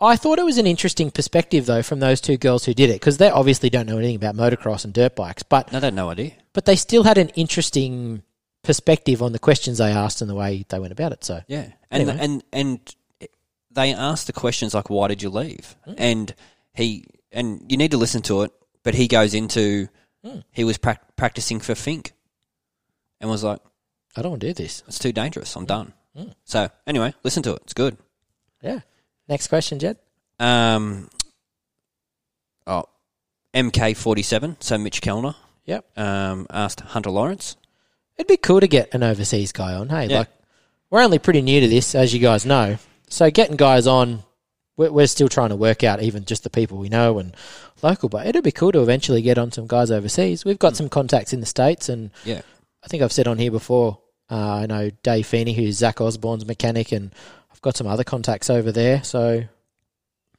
I 0.00 0.16
thought 0.16 0.38
it 0.38 0.44
was 0.44 0.58
an 0.58 0.66
interesting 0.66 1.10
perspective 1.10 1.66
though 1.66 1.82
from 1.82 2.00
those 2.00 2.20
two 2.20 2.36
girls 2.36 2.64
who 2.64 2.74
did 2.74 2.90
it 2.90 2.94
because 2.94 3.16
they 3.18 3.30
obviously 3.30 3.70
don't 3.70 3.86
know 3.86 3.98
anything 3.98 4.16
about 4.16 4.34
motocross 4.36 4.84
and 4.84 4.92
dirt 4.92 5.16
bikes, 5.16 5.42
but 5.42 5.72
I 5.72 5.80
had 5.80 5.94
no 5.94 6.10
idea. 6.10 6.32
but 6.52 6.66
they 6.66 6.76
still 6.76 7.04
had 7.04 7.16
an 7.18 7.30
interesting 7.30 8.22
perspective 8.62 9.22
on 9.22 9.32
the 9.32 9.38
questions 9.38 9.78
they 9.78 9.90
asked 9.90 10.20
and 10.20 10.28
the 10.28 10.34
way 10.34 10.64
they 10.68 10.78
went 10.78 10.92
about 10.92 11.12
it. 11.12 11.24
So 11.24 11.40
Yeah, 11.48 11.68
and 11.90 12.02
Anyway. 12.08 12.18
and 12.20 12.44
and 12.52 12.94
they 13.70 13.94
asked 13.94 14.26
the 14.26 14.32
questions 14.32 14.74
like, 14.74 14.90
"Why 14.90 15.08
did 15.08 15.22
you 15.22 15.30
leave?" 15.30 15.76
Hmm. 15.84 15.94
And 15.96 16.34
he 16.74 17.06
and 17.32 17.64
you 17.68 17.76
need 17.76 17.92
to 17.92 17.98
listen 17.98 18.20
to 18.22 18.42
it, 18.42 18.52
but 18.82 18.94
he 18.94 19.08
goes 19.08 19.32
into 19.32 19.88
Hmm. 20.24 20.40
He 20.50 20.64
was 20.64 20.78
prac- 20.78 21.16
practicing 21.16 21.60
for 21.60 21.74
Finke, 21.74 22.12
and 23.20 23.30
was 23.30 23.44
like, 23.44 23.60
I 24.16 24.22
don't 24.22 24.32
want 24.32 24.40
to 24.42 24.48
do 24.48 24.52
this. 24.54 24.82
"It's 24.88 24.98
too 24.98 25.12
dangerous. 25.12 25.54
I'm 25.56 25.66
done." 25.66 25.92
Hmm. 26.16 26.30
So 26.44 26.68
anyway, 26.86 27.14
listen 27.22 27.42
to 27.44 27.54
it. 27.54 27.62
It's 27.64 27.74
good. 27.74 27.96
Yeah. 28.62 28.80
Next 29.28 29.46
question, 29.48 29.78
Jed. 29.78 29.98
Um, 30.40 31.08
oh, 32.66 32.84
MK47. 33.54 34.62
So 34.62 34.78
Mitch 34.78 35.00
Kellner 35.00 35.34
Yep. 35.66 35.98
um, 35.98 36.46
asked 36.50 36.80
Hunter 36.80 37.10
Lawrence. 37.10 37.56
It'd 38.16 38.26
be 38.28 38.36
cool 38.36 38.60
to 38.60 38.68
get 38.68 38.94
an 38.94 39.02
overseas 39.02 39.52
guy 39.52 39.74
on. 39.74 39.88
Hey, 39.90 40.06
Yeah. 40.08 40.18
like 40.20 40.28
we're 40.90 41.02
only 41.02 41.18
pretty 41.18 41.42
new 41.42 41.60
to 41.60 41.68
this, 41.68 41.94
as 41.94 42.12
you 42.14 42.20
guys 42.20 42.44
know. 42.46 42.78
So 43.10 43.30
getting 43.30 43.56
guys 43.56 43.86
on, 43.86 44.24
we're, 44.78 44.90
we're 44.90 45.06
still 45.06 45.28
trying 45.28 45.50
to 45.50 45.56
work 45.56 45.84
out 45.84 46.02
even 46.02 46.24
just 46.24 46.44
the 46.44 46.48
people 46.50 46.78
we 46.78 46.88
know 46.88 47.18
and 47.18 47.36
local. 47.82 48.08
But 48.08 48.26
it'd 48.26 48.42
be 48.44 48.52
cool 48.52 48.72
to 48.72 48.80
eventually 48.80 49.20
get 49.20 49.36
on 49.36 49.52
some 49.52 49.66
guys 49.66 49.90
overseas. 49.90 50.46
We've 50.46 50.58
got 50.58 50.76
some 50.76 50.88
contacts 50.88 51.34
in 51.34 51.40
the 51.40 51.46
states, 51.46 51.90
and 51.90 52.10
Yeah. 52.24 52.40
I 52.82 52.86
think 52.88 53.02
I've 53.02 53.12
said 53.12 53.28
on 53.28 53.36
here 53.36 53.50
before. 53.50 53.98
Uh, 54.30 54.60
I 54.62 54.66
know 54.66 54.90
Dave 55.02 55.26
Feeney, 55.26 55.52
who's 55.52 55.76
Zach 55.78 56.00
Osborne's 56.00 56.46
mechanic, 56.46 56.92
and 56.92 57.12
I've 57.52 57.60
got 57.60 57.76
some 57.76 57.86
other 57.86 58.04
contacts 58.04 58.48
over 58.50 58.70
there. 58.72 59.02
So 59.02 59.44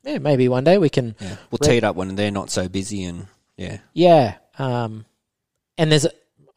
yeah, 0.03 0.17
maybe 0.19 0.47
one 0.47 0.63
day 0.63 0.77
we 0.77 0.89
can 0.89 1.15
Yeah, 1.19 1.35
we'll 1.51 1.59
Re- 1.61 1.67
tee 1.67 1.77
it 1.77 1.83
up 1.83 1.95
when 1.95 2.15
they're 2.15 2.31
not 2.31 2.49
so 2.49 2.69
busy, 2.69 3.03
and 3.03 3.27
yeah, 3.57 3.79
Yeah. 3.93 4.35
Um, 4.57 5.05
and 5.77 5.91
there's, 5.91 6.07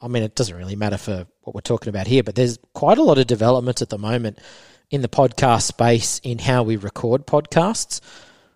I 0.00 0.08
mean, 0.08 0.22
it 0.22 0.34
doesn't 0.34 0.56
really 0.56 0.76
matter 0.76 0.98
for 0.98 1.26
what 1.42 1.54
we're 1.54 1.60
talking 1.62 1.88
about 1.88 2.06
here, 2.06 2.22
but 2.22 2.34
there's 2.34 2.58
quite 2.74 2.98
a 2.98 3.02
lot 3.02 3.18
of 3.18 3.26
developments 3.26 3.82
at 3.82 3.88
the 3.90 3.98
moment 3.98 4.38
in 4.92 5.00
the 5.02 5.08
podcast 5.08 5.62
space 5.62 6.20
in 6.22 6.38
how 6.38 6.62
we 6.62 6.76
record 6.76 7.26
podcasts. 7.26 8.00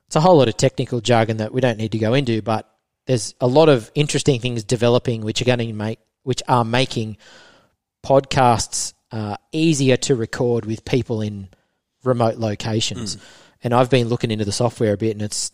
It's 0.07 0.15
a 0.17 0.21
whole 0.21 0.37
lot 0.37 0.49
of 0.49 0.57
technical 0.57 1.01
jargon 1.01 1.39
that 1.39 1.53
we 1.53 1.61
don't 1.61 1.79
need 1.79 1.93
to 1.93 1.99
go 1.99 2.15
into, 2.15 2.43
but 2.43 2.71
there's 3.07 3.35
a 3.41 3.47
lot 3.47 3.69
of 3.69 3.91
interesting 3.95 4.39
things 4.41 4.63
developing 4.63 5.23
which 5.23 5.41
are 5.41 5.47
going 5.47 5.59
to 5.61 5.73
make, 5.73 5.99
which 6.23 6.43
are 6.47 6.65
making 6.65 7.17
podcasts 8.05 8.93
uh, 9.11 9.37
easier 9.51 9.97
to 9.97 10.15
record 10.15 10.67
with 10.67 10.85
people 10.85 11.23
in 11.23 11.49
remote 12.05 12.37
locations. 12.37 13.17
And 13.65 13.75
I've 13.75 13.91
been 13.91 14.09
looking 14.09 14.31
into 14.31 14.45
the 14.45 14.53
software 14.53 14.93
a 14.93 14.97
bit, 14.97 15.13
and 15.13 15.23
it's 15.23 15.51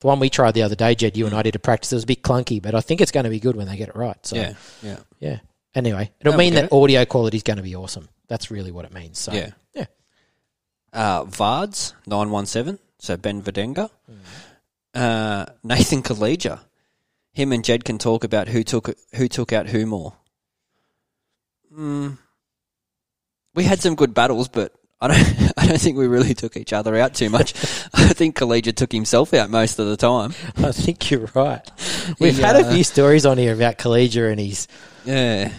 the 0.00 0.06
one 0.08 0.18
we 0.20 0.28
tried 0.30 0.52
the 0.52 0.62
other 0.62 0.74
day, 0.74 0.94
Jed. 0.94 1.16
You 1.16 1.26
and 1.26 1.34
I 1.34 1.42
did 1.42 1.54
a 1.54 1.58
practice. 1.60 1.92
It 1.92 1.96
was 1.96 2.04
a 2.04 2.08
bit 2.08 2.22
clunky, 2.22 2.60
but 2.60 2.74
I 2.74 2.80
think 2.80 3.00
it's 3.00 3.12
going 3.12 3.24
to 3.24 3.30
be 3.30 3.40
good 3.40 3.56
when 3.56 3.68
they 3.68 3.76
get 3.76 3.88
it 3.88 3.96
right. 3.96 4.18
So 4.26 4.36
yeah, 4.36 4.54
yeah, 4.82 4.98
yeah. 5.20 5.38
Anyway, 5.74 6.10
it'll 6.20 6.32
No, 6.32 6.38
mean 6.38 6.54
that 6.54 6.70
get 6.70 6.72
audio 6.72 7.04
quality 7.04 7.36
is 7.36 7.42
going 7.42 7.58
to 7.58 7.62
be 7.62 7.76
awesome. 7.76 8.08
That's 8.26 8.50
really 8.50 8.72
what 8.72 8.84
it 8.84 8.92
means. 8.92 9.18
So 9.18 9.32
yeah. 9.32 9.50
Uh, 10.98 11.24
Vards 11.24 11.94
nine 12.06 12.30
one 12.30 12.46
seven. 12.46 12.78
So 12.98 13.16
Ben 13.16 13.40
Vadenga, 13.42 13.90
Mm. 14.10 14.16
uh, 15.00 15.46
Nathan 15.62 16.02
Kaleja. 16.02 16.60
Him 17.32 17.52
and 17.52 17.64
Jed 17.64 17.84
can 17.84 17.98
talk 17.98 18.24
about 18.24 18.48
who 18.48 18.64
took 18.64 18.90
who 19.14 19.28
took 19.28 19.52
out 19.52 19.68
who 19.68 19.86
more. 19.86 20.14
Mm. 21.72 22.18
We 23.54 23.64
had 23.64 23.80
some 23.80 23.94
good 23.94 24.12
battles, 24.14 24.48
but 24.48 24.72
I 25.00 25.06
don't. 25.08 25.52
I 25.56 25.66
don't 25.66 25.80
think 25.80 25.96
we 25.98 26.08
really 26.08 26.34
took 26.34 26.56
each 26.56 26.72
other 26.72 26.96
out 26.96 27.14
too 27.14 27.30
much. 27.30 27.54
I 27.94 28.08
think 28.08 28.36
Kaleja 28.36 28.74
took 28.74 28.90
himself 28.90 29.32
out 29.34 29.50
most 29.50 29.78
of 29.78 29.86
the 29.86 29.96
time. 29.96 30.34
I 30.56 30.72
think 30.72 31.10
you're 31.10 31.30
right. 31.34 31.62
We've 32.18 32.34
He, 32.36 32.42
had 32.42 32.56
a 32.56 32.66
uh, 32.66 32.72
few 32.74 32.82
stories 32.82 33.24
on 33.24 33.38
here 33.38 33.54
about 33.54 33.78
Collegia 33.78 34.30
and 34.32 34.40
his 34.40 34.66
Yeah, 35.04 35.52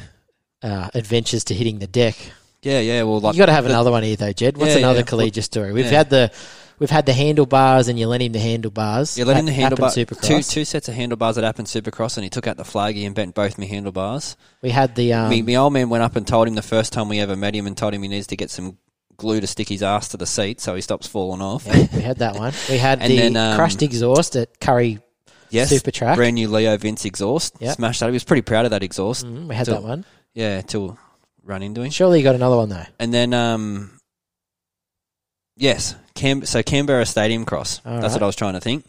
uh, 0.62 0.90
adventures 0.94 1.46
to 1.46 1.54
hitting 1.54 1.80
the 1.80 1.88
deck. 1.88 2.16
Yeah, 2.62 2.80
yeah. 2.80 3.04
Well, 3.04 3.20
like 3.20 3.36
you 3.36 3.40
got 3.40 3.46
to 3.48 3.54
have 3.54 3.64
the- 3.64 3.70
another 3.70 3.92
one 3.92 4.04
here 4.04 4.16
though, 4.16 4.34
Jed. 4.34 4.58
What's 4.58 4.72
Yeah, 4.74 4.80
another 4.80 5.00
yeah. 5.00 5.06
Collegia 5.06 5.44
story? 5.44 5.72
We've 5.74 5.86
Yeah. 5.86 5.92
had 6.00 6.10
the 6.10 6.32
we've 6.78 6.90
had 6.90 7.06
the 7.06 7.14
handlebars, 7.14 7.88
and 7.88 7.98
you 8.00 8.08
lent 8.08 8.24
him 8.24 8.32
the 8.34 8.40
handlebars. 8.40 9.18
You 9.18 9.26
let 9.26 9.38
him 9.38 9.46
the 9.46 9.52
handlebars. 9.54 9.96
Two 9.96 10.42
two 10.42 10.66
sets 10.66 10.88
of 10.90 10.94
handlebars 10.96 11.38
at 11.38 11.44
Appin 11.44 11.66
Supercross, 11.66 12.18
and 12.18 12.24
he 12.24 12.30
took 12.30 12.48
out 12.48 12.58
the 12.58 12.64
flaggy 12.64 13.06
and 13.06 13.16
bent 13.16 13.34
both 13.36 13.58
my 13.58 13.66
handlebars. 13.66 14.36
We 14.62 14.72
had 14.72 14.96
the 14.96 15.14
um, 15.14 15.30
me, 15.30 15.42
my 15.42 15.56
old 15.56 15.74
man 15.74 15.90
went 15.90 16.04
up 16.04 16.16
and 16.16 16.28
told 16.28 16.48
him 16.48 16.56
the 16.56 16.62
first 16.62 16.92
time 16.94 17.08
we 17.10 17.20
ever 17.20 17.36
met 17.36 17.56
him, 17.56 17.66
and 17.68 17.78
told 17.78 17.94
him 17.94 18.02
he 18.04 18.10
needs 18.10 18.28
to 18.28 18.36
get 18.36 18.50
some 18.52 18.78
glue 19.16 19.42
to 19.42 19.48
stick 19.48 19.68
his 19.68 19.84
ass 19.84 20.08
to 20.10 20.16
the 20.18 20.26
seat 20.26 20.62
so 20.62 20.76
he 20.76 20.82
stops 20.82 21.06
falling 21.08 21.42
off. 21.42 21.66
yeah, 21.68 21.88
we 21.94 22.02
had 22.02 22.18
that 22.20 22.36
one. 22.36 22.54
We 22.70 22.78
had 22.78 23.02
the 23.06 23.18
then, 23.18 23.36
um, 23.38 23.58
crushed 23.58 23.82
exhaust 23.82 24.38
at 24.38 24.58
Kurri. 24.62 25.02
yes, 25.50 25.68
Super 25.70 25.92
track. 25.92 26.16
brand 26.16 26.36
new 26.36 26.48
LeoVince 26.48 27.04
exhaust. 27.06 27.54
Yep. 27.60 27.76
Smashed 27.76 28.00
that. 28.00 28.06
He 28.08 28.14
was 28.14 28.24
pretty 28.24 28.44
proud 28.44 28.64
of 28.66 28.72
that 28.72 28.82
exhaust. 28.84 29.26
Mm, 29.26 29.48
we 29.50 29.56
had 29.56 29.66
So- 29.66 29.74
that 29.74 29.84
one. 29.84 30.06
Yeah, 30.34 30.62
till 30.62 30.98
run 31.44 31.64
into 31.64 31.82
him. 31.82 31.92
Surely 31.92 32.20
you 32.20 32.24
got 32.24 32.36
another 32.36 32.58
one 32.58 32.70
though. 32.70 32.86
And 33.00 33.14
then, 33.14 33.34
um, 33.34 34.00
yes, 35.56 35.96
Cam- 36.16 36.46
so 36.46 36.64
Canberra 36.64 37.06
Stadium 37.06 37.46
Cross. 37.46 37.82
All 37.86 37.94
That's 37.94 38.14
right. 38.14 38.14
what 38.14 38.24
I 38.24 38.26
was 38.28 38.36
trying 38.36 38.54
to 38.54 38.60
think. 38.62 38.86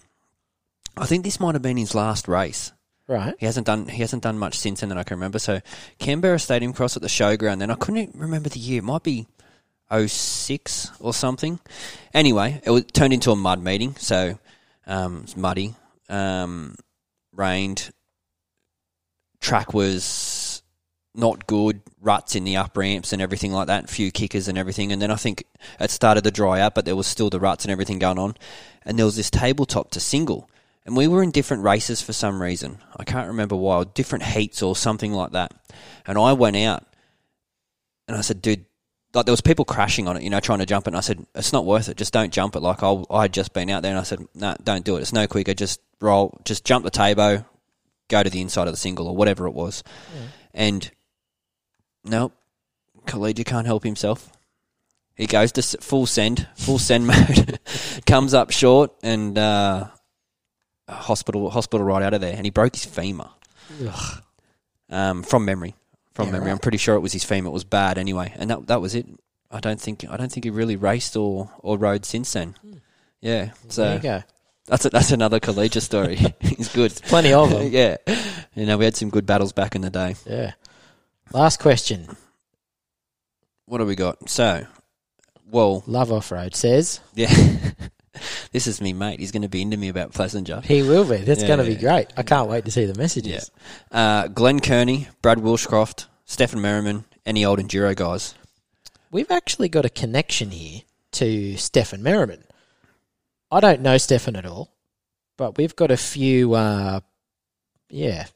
I 0.96 1.06
think 1.06 1.24
this 1.24 1.40
might 1.40 1.54
have 1.54 1.62
been 1.62 1.76
his 1.76 1.94
last 1.94 2.28
race. 2.28 2.72
Right. 3.08 3.34
He 3.38 3.46
hasn't 3.46 3.66
done 3.66 3.88
he 3.88 4.02
hasn't 4.02 4.22
done 4.22 4.38
much 4.38 4.58
since 4.58 4.80
then 4.80 4.88
that 4.90 4.98
I 4.98 5.02
can 5.02 5.16
remember. 5.16 5.38
So 5.38 5.60
Canberra 5.98 6.38
Stadium 6.38 6.72
Cross 6.72 6.96
at 6.96 7.02
the 7.02 7.08
showground. 7.08 7.58
Then 7.58 7.70
I 7.70 7.74
couldn't 7.74 8.14
remember 8.14 8.48
the 8.48 8.60
year. 8.60 8.78
It 8.78 8.84
might 8.84 9.02
be 9.02 9.26
06 9.90 10.92
or 11.00 11.12
something. 11.12 11.58
Anyway, 12.14 12.60
it 12.64 12.70
was 12.70 12.84
turned 12.92 13.12
into 13.12 13.32
a 13.32 13.36
mud 13.36 13.60
meeting. 13.62 13.96
So 13.96 14.38
um, 14.86 15.22
it's 15.24 15.36
muddy, 15.36 15.74
um, 16.08 16.76
rained. 17.32 17.90
Track 19.40 19.74
was 19.74 20.04
not 21.14 21.46
good. 21.46 21.82
Ruts 22.00 22.34
in 22.34 22.44
the 22.44 22.56
up 22.56 22.76
ramps 22.76 23.12
and 23.12 23.20
everything 23.20 23.52
like 23.52 23.66
that. 23.66 23.90
Few 23.90 24.10
kickers 24.10 24.48
and 24.48 24.56
everything. 24.56 24.92
And 24.92 25.02
then 25.02 25.10
I 25.10 25.16
think 25.16 25.44
it 25.78 25.90
started 25.90 26.24
to 26.24 26.30
dry 26.30 26.60
out, 26.60 26.74
but 26.74 26.84
there 26.84 26.96
was 26.96 27.06
still 27.06 27.30
the 27.30 27.40
ruts 27.40 27.64
and 27.64 27.72
everything 27.72 27.98
going 27.98 28.18
on. 28.18 28.36
And 28.84 28.98
there 28.98 29.06
was 29.06 29.16
this 29.16 29.30
tabletop 29.30 29.90
to 29.92 30.00
single 30.00 30.48
and 30.86 30.96
we 30.96 31.06
were 31.06 31.22
in 31.22 31.30
different 31.30 31.62
races 31.62 32.00
for 32.00 32.12
some 32.12 32.40
reason. 32.40 32.78
I 32.96 33.04
can't 33.04 33.28
remember 33.28 33.56
why, 33.56 33.76
or 33.76 33.84
different 33.84 34.24
heats 34.24 34.62
or 34.62 34.74
something 34.74 35.12
like 35.12 35.32
that. 35.32 35.52
And 36.06 36.18
I 36.18 36.32
went 36.32 36.56
out 36.56 36.86
and 38.08 38.16
I 38.16 38.22
said, 38.22 38.40
dude, 38.40 38.64
like 39.12 39.26
there 39.26 39.32
was 39.32 39.40
people 39.40 39.64
crashing 39.64 40.08
on 40.08 40.16
it, 40.16 40.22
you 40.22 40.30
know, 40.30 40.40
trying 40.40 40.60
to 40.60 40.66
jump 40.66 40.86
it. 40.86 40.90
And 40.90 40.96
I 40.96 41.00
said, 41.00 41.24
it's 41.34 41.52
not 41.52 41.66
worth 41.66 41.88
it. 41.88 41.96
Just 41.96 42.12
don't 42.12 42.32
jump 42.32 42.56
it. 42.56 42.60
Like 42.60 42.82
I, 42.82 43.02
I 43.10 43.22
had 43.22 43.32
just 43.32 43.52
been 43.52 43.70
out 43.70 43.82
there 43.82 43.90
and 43.90 44.00
I 44.00 44.04
said, 44.04 44.26
no, 44.34 44.56
don't 44.62 44.84
do 44.84 44.96
it. 44.96 45.02
It's 45.02 45.12
no 45.12 45.26
quicker. 45.26 45.52
Just 45.52 45.80
roll, 46.00 46.40
just 46.44 46.64
jump 46.64 46.84
the 46.84 46.90
table, 46.90 47.44
go 48.08 48.22
to 48.22 48.30
the 48.30 48.40
inside 48.40 48.66
of 48.66 48.72
the 48.72 48.78
single 48.78 49.06
or 49.06 49.14
whatever 49.14 49.46
it 49.46 49.54
was. 49.54 49.82
And 50.54 50.90
nope, 52.04 52.32
Collegiate 53.06 53.46
can't 53.46 53.66
help 53.66 53.84
himself. 53.84 54.30
He 55.14 55.26
goes 55.26 55.52
to 55.52 55.62
full 55.62 56.06
send, 56.06 56.46
full 56.56 56.78
send 56.78 57.06
mode, 57.08 57.58
comes 58.06 58.32
up 58.32 58.50
short 58.50 58.92
and 59.02 59.36
uh, 59.36 59.88
hospital 60.88 61.50
hospital 61.50 61.86
right 61.86 62.02
out 62.02 62.14
of 62.14 62.20
there, 62.20 62.34
and 62.34 62.44
he 62.44 62.50
broke 62.50 62.74
his 62.74 62.84
femur 62.84 63.28
um, 64.88 65.22
from 65.22 65.44
memory. 65.44 65.74
From 66.14 66.26
Yeah, 66.26 66.32
memory, 66.32 66.46
right. 66.46 66.52
I'm 66.52 66.58
pretty 66.58 66.78
sure 66.78 66.96
it 66.96 67.00
was 67.00 67.12
his 67.12 67.24
femur. 67.24 67.48
It 67.48 67.52
was 67.52 67.64
bad 67.64 67.98
anyway, 67.98 68.32
and 68.36 68.50
that 68.50 68.66
that 68.66 68.80
was 68.80 68.94
it. 68.94 69.06
I 69.50 69.60
don't 69.60 69.80
think 69.80 70.04
I 70.08 70.16
don't 70.16 70.30
think 70.30 70.44
he 70.44 70.50
really 70.50 70.76
raced 70.76 71.16
or, 71.16 71.50
or 71.60 71.76
rode 71.78 72.04
since 72.04 72.32
then. 72.32 72.54
Yeah, 73.20 73.44
there 73.44 73.54
so 73.68 73.94
you 73.94 74.00
go. 74.00 74.22
that's 74.66 74.84
a, 74.86 74.90
that's 74.90 75.10
another 75.12 75.38
collegiate 75.38 75.82
story. 75.82 76.16
He's 76.40 76.72
good. 76.72 76.92
Plenty 76.94 77.32
of 77.32 77.50
them. 77.50 77.68
yeah, 77.70 77.96
you 78.54 78.66
know 78.66 78.78
we 78.78 78.84
had 78.86 78.96
some 78.96 79.10
good 79.10 79.26
battles 79.26 79.52
back 79.52 79.74
in 79.74 79.82
the 79.82 79.90
day. 79.90 80.16
Yeah. 80.26 80.52
Last 81.32 81.58
question. 81.60 82.16
What 83.66 83.78
do 83.78 83.86
we 83.86 83.94
got? 83.94 84.28
So, 84.28 84.66
well, 85.50 85.82
Love 85.86 86.10
off 86.12 86.32
road 86.32 86.54
says 86.56 87.00
yeah, 87.14 87.32
this 88.52 88.66
is 88.66 88.80
me, 88.80 88.92
mate. 88.92 89.20
He's 89.20 89.30
going 89.30 89.42
to 89.42 89.48
be 89.48 89.62
into 89.62 89.76
me 89.76 89.88
about 89.88 90.12
Pleasanter. 90.12 90.60
he 90.64 90.82
will 90.82 91.04
be. 91.08 91.18
That's 91.18 91.42
Yeah, 91.42 91.46
going 91.48 91.58
to 91.60 91.64
be 91.66 91.74
yeah. 91.74 91.80
great. 91.80 92.06
I 92.16 92.22
can't 92.24 92.48
wait 92.48 92.64
to 92.64 92.70
see 92.72 92.84
the 92.84 92.98
messages. 92.98 93.50
Uh, 93.92 94.26
Glenn 94.28 94.60
Kearney, 94.60 95.08
Brad 95.22 95.38
Wilshcroft, 95.38 96.06
Stefan 96.24 96.60
Merriman, 96.60 97.04
any 97.24 97.44
old 97.44 97.60
enduro 97.60 97.94
guys. 97.94 98.34
We've 99.12 99.30
actually 99.30 99.68
got 99.68 99.84
a 99.84 99.90
connection 99.90 100.50
here 100.50 100.82
to 101.12 101.56
Stefan 101.56 102.02
Merriman. 102.02 102.44
I 103.52 103.60
don't 103.60 103.80
know 103.82 103.98
Stefan 103.98 104.36
at 104.36 104.46
all, 104.46 104.72
but 105.36 105.56
we've 105.58 105.74
got 105.74 105.90
a 105.90 105.96
few, 105.96 106.54
uh, 106.54 107.00
yeah, 107.88 108.26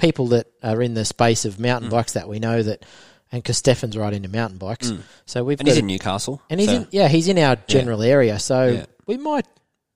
people 0.00 0.28
that 0.28 0.46
are 0.62 0.80
in 0.82 0.94
the 0.94 1.04
space 1.04 1.44
of 1.44 1.58
mountain 1.60 1.88
Mm. 1.88 1.92
bikes 1.92 2.12
that 2.14 2.28
we 2.28 2.38
know 2.38 2.62
that, 2.62 2.84
and 3.30 3.42
because 3.42 3.58
Stefan's 3.58 3.96
right 3.96 4.12
into 4.12 4.28
mountain 4.28 4.58
bikes, 4.58 4.90
Mm. 4.90 5.02
so 5.26 5.44
we've 5.44 5.60
And 5.60 5.66
got 5.66 5.72
he's 5.72 5.76
a- 5.78 5.80
in 5.80 5.86
Newcastle. 5.86 6.42
and 6.50 6.58
he's 6.60 6.68
so- 6.70 6.76
in, 6.76 6.88
yeah, 6.90 7.08
he's 7.08 7.28
in 7.28 7.38
our 7.38 7.56
general 7.68 8.02
area, 8.02 8.38
so 8.38 8.66
Yeah. 8.66 8.86
we 9.06 9.16
might 9.16 9.46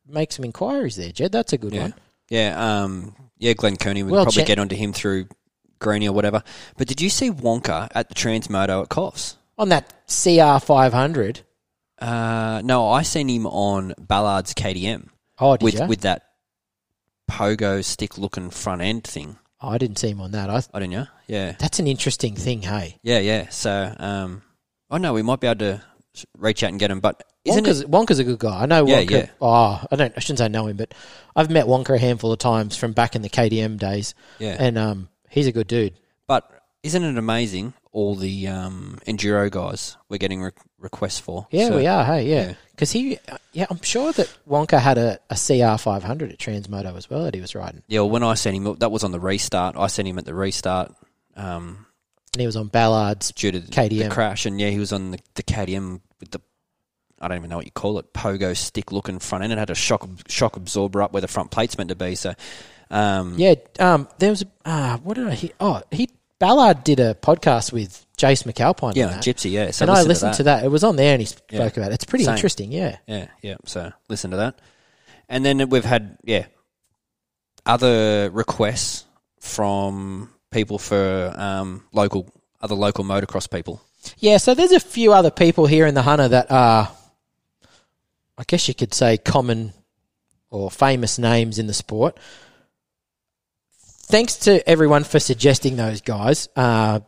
make 0.06 0.32
some 0.32 0.44
inquiries 0.44 0.96
there, 0.96 1.10
Jed. 1.12 1.32
That's 1.32 1.52
a 1.52 1.58
good 1.58 1.72
Yeah. 1.74 1.82
one. 1.82 1.94
Yeah, 2.28 2.82
um, 2.82 3.14
yeah, 3.38 3.52
Glenn 3.54 3.76
Kearney. 3.76 4.02
We 4.02 4.12
Well, 4.12 4.24
probably 4.24 4.42
cha- 4.42 4.46
get 4.46 4.58
onto 4.58 4.76
him 4.76 4.92
through 4.92 5.26
Greeny 5.78 6.08
or 6.08 6.12
whatever. 6.12 6.42
But 6.76 6.88
did 6.88 7.00
you 7.00 7.10
see 7.10 7.30
Wonka 7.30 7.88
at 7.94 8.08
the 8.08 8.14
Transmoto 8.14 8.82
at 8.82 8.88
Coffs? 8.88 9.34
On 9.58 9.68
that 9.70 9.92
CR 10.06 10.58
five 10.60 10.92
hundred. 10.92 11.40
Uh, 12.00 12.60
no, 12.64 12.90
I 12.90 13.02
seen 13.02 13.28
him 13.28 13.46
on 13.46 13.94
Ballard's 13.98 14.52
KTM 14.54 15.08
Oh, 15.38 15.56
did 15.56 15.62
with 15.64 15.74
you? 15.80 15.86
with 15.86 16.00
that 16.02 16.22
pogo 17.30 17.82
stick 17.84 18.18
looking 18.18 18.50
front 18.50 18.82
end 18.82 19.04
thing. 19.04 19.36
Oh, 19.64 19.68
I 19.70 19.78
didn't 19.78 19.98
see 19.98 20.10
him 20.10 20.20
on 20.20 20.32
that. 20.32 20.50
I, 20.50 20.62
I 20.74 20.78
don't 20.80 20.90
know. 20.90 21.06
Yeah, 21.26 21.52
that's 21.58 21.78
an 21.78 21.86
interesting 21.86 22.34
thing. 22.36 22.62
Hey, 22.62 22.98
yeah, 23.02 23.18
yeah. 23.18 23.48
So, 23.48 23.94
um, 23.98 24.42
I 24.90 24.98
know 24.98 25.12
we 25.14 25.22
might 25.22 25.40
be 25.40 25.46
able 25.46 25.58
to 25.60 25.82
s- 26.14 26.26
reach 26.36 26.62
out 26.62 26.70
and 26.70 26.78
get 26.78 26.90
him, 26.90 27.00
but 27.00 27.22
Isn't 27.44 27.64
Wonka's, 27.64 27.84
Wonka's 27.84 28.18
a 28.18 28.24
good 28.24 28.38
guy. 28.38 28.62
I 28.62 28.66
know 28.66 28.86
Yeah, 28.86 29.02
Wonka. 29.02 29.10
yeah. 29.10 29.26
Oh, 29.40 29.82
I 29.90 29.96
don't. 29.96 30.12
I 30.16 30.20
shouldn't 30.20 30.38
say 30.40 30.48
know 30.48 30.66
him, 30.66 30.76
but 30.76 30.92
I've 31.34 31.50
met 31.50 31.66
Wonka 31.66 31.94
a 31.94 31.98
handful 31.98 32.32
of 32.32 32.38
times 32.38 32.76
from 32.76 32.92
back 32.92 33.16
in 33.16 33.22
the 33.22 33.30
KTM 33.30 33.78
days, 33.78 34.14
Yeah. 34.38 34.56
and 34.58 34.76
um, 34.78 35.08
he's 35.30 35.46
a 35.46 35.52
good 35.52 35.66
dude. 35.66 35.94
But 36.28 36.48
isn't 36.82 37.02
it 37.02 37.16
amazing 37.16 37.72
all 37.92 38.14
the 38.16 38.48
um, 38.48 38.98
enduro 39.06 39.50
guys 39.50 39.96
we're 40.10 40.18
getting 40.18 40.42
requests 40.84 41.18
for? 41.18 41.48
Yeah, 41.50 41.68
So- 41.68 41.76
we 41.76 41.86
are. 41.88 42.04
Hey, 42.04 42.28
yeah, 42.28 42.46
yeah. 42.48 42.54
because 42.70 42.92
he. 42.92 43.18
Yeah, 43.52 43.66
I'm 43.70 43.82
sure 43.82 44.12
that 44.12 44.32
Wonka 44.48 44.78
had 44.80 44.98
a, 44.98 45.18
a 45.30 45.34
CR 45.34 45.76
500 45.80 46.32
at 46.32 46.38
Transmoto 46.38 46.96
as 46.96 47.08
well 47.10 47.24
that 47.24 47.34
he 47.34 47.40
was 47.40 47.54
riding, 47.54 47.82
Yeah, 47.88 48.00
well, 48.00 48.10
when 48.10 48.22
I 48.22 48.34
sent 48.34 48.56
him, 48.56 48.76
that 48.78 48.90
was 48.92 49.02
on 49.04 49.10
the 49.12 49.20
restart. 49.20 49.74
I 49.76 49.86
sent 49.88 50.06
him 50.08 50.18
at 50.18 50.24
the 50.24 50.34
restart 50.34 50.92
um, 51.36 51.86
and 52.34 52.40
he 52.40 52.46
was 52.46 52.56
on 52.56 52.68
Ballard's. 52.68 53.32
due 53.32 53.50
to 53.52 53.60
the, 53.60 53.70
KTM. 53.70 54.10
crash, 54.10 54.44
and 54.46 54.60
yeah, 54.60 54.70
he 54.70 54.78
was 54.78 54.92
on 54.92 55.10
the, 55.12 55.18
the 55.34 55.42
KTM 55.42 56.00
with 56.20 56.30
the 56.32 56.40
I 57.20 57.28
don't 57.28 57.38
even 57.38 57.48
know 57.50 57.56
what 57.56 57.64
you 57.64 57.70
call 57.70 57.98
it, 58.00 58.12
pogo 58.12 58.56
stick 58.56 58.92
looking 58.92 59.18
front 59.20 59.44
end. 59.44 59.52
It 59.52 59.58
had 59.58 59.70
a 59.70 59.74
shock 59.74 60.06
shock 60.28 60.56
absorber 60.56 61.00
up 61.00 61.12
where 61.12 61.22
the 61.22 61.28
front 61.28 61.50
plate's 61.52 61.78
meant 61.78 61.88
to 61.90 61.94
be. 61.96 62.16
So, 62.16 62.34
um, 62.90 63.36
Yeah, 63.38 63.54
um, 63.78 64.08
there 64.18 64.30
was. 64.30 64.42
a 64.42 64.46
Uh, 64.68 64.96
what 64.98 65.14
did 65.14 65.28
I 65.28 65.34
hear? 65.34 65.50
Oh, 65.60 65.80
he 65.92 66.10
Ballard 66.38 66.84
did 66.84 67.00
a 67.00 67.14
podcast 67.14 67.72
with 67.72 68.04
Jace 68.18 68.44
McAlpine. 68.44 68.96
yeah. 68.96 69.18
Gypsy, 69.18 69.50
yeah. 69.52 69.70
So 69.70 69.84
and 69.84 69.90
I 69.90 70.02
listened 70.02 70.32
to 70.34 70.36
to 70.38 70.42
that. 70.44 70.60
that. 70.60 70.64
It 70.66 70.68
was 70.68 70.84
on 70.84 70.96
there, 70.96 71.12
and 71.12 71.20
he 71.20 71.26
spoke 71.26 71.42
Yeah. 71.50 71.62
about 71.66 71.90
it. 71.92 71.94
It's 71.94 72.04
pretty 72.04 72.24
Same. 72.24 72.34
interesting. 72.34 72.72
Yeah. 72.72 72.96
Yeah, 73.06 73.26
yeah. 73.42 73.56
So 73.64 73.92
listen 74.08 74.30
to 74.32 74.36
that, 74.38 74.58
and 75.28 75.44
then 75.44 75.68
we've 75.68 75.84
had 75.84 76.18
yeah 76.24 76.46
other 77.66 78.30
requests 78.30 79.04
from 79.40 80.30
people 80.50 80.78
for 80.78 81.32
um, 81.36 81.84
local 81.92 82.32
other 82.60 82.74
local 82.74 83.04
motocross 83.04 83.50
people. 83.50 83.80
Yeah, 84.18 84.36
so 84.36 84.54
there's 84.54 84.72
a 84.72 84.80
few 84.80 85.12
other 85.12 85.30
people 85.30 85.66
here 85.66 85.86
in 85.86 85.94
the 85.94 86.02
Hunter 86.02 86.28
that 86.28 86.50
are, 86.50 86.90
I 88.36 88.42
guess 88.46 88.68
you 88.68 88.74
could 88.74 88.92
say, 88.92 89.16
common 89.16 89.72
or 90.50 90.70
famous 90.70 91.18
names 91.18 91.58
in 91.58 91.66
the 91.66 91.74
sport. 91.74 92.18
Thanks 94.06 94.36
to 94.40 94.66
everyone 94.68 95.04
for 95.04 95.18
suggesting 95.18 95.76
those 95.76 96.00
guys. 96.00 96.48
Uh, 96.54 97.00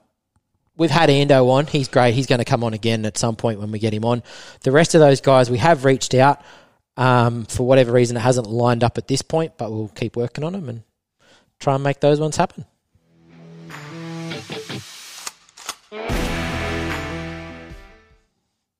we've 0.76 0.90
had 0.90 1.08
Ando 1.08 1.48
on. 1.50 1.66
He's 1.66 1.88
great. 1.88 2.14
He's 2.14 2.26
going 2.26 2.38
to 2.38 2.44
come 2.44 2.64
on 2.64 2.74
again 2.74 3.04
at 3.04 3.16
some 3.16 3.36
point 3.36 3.60
when 3.60 3.70
we 3.70 3.78
get 3.78 3.92
him 3.92 4.04
on. 4.04 4.22
The 4.62 4.72
rest 4.72 4.94
of 4.94 5.00
those 5.00 5.20
guys, 5.20 5.50
we 5.50 5.58
have 5.58 5.84
reached 5.84 6.14
out. 6.14 6.42
Um, 6.96 7.44
for 7.44 7.66
whatever 7.66 7.92
reason, 7.92 8.16
it 8.16 8.20
hasn't 8.20 8.46
lined 8.46 8.82
up 8.82 8.96
at 8.96 9.06
this 9.06 9.20
point, 9.20 9.52
but 9.58 9.70
we'll 9.70 9.88
keep 9.88 10.16
working 10.16 10.42
on 10.42 10.54
them 10.54 10.68
and 10.68 10.82
try 11.60 11.74
and 11.74 11.84
make 11.84 12.00
those 12.00 12.18
ones 12.18 12.36
happen. 12.36 12.64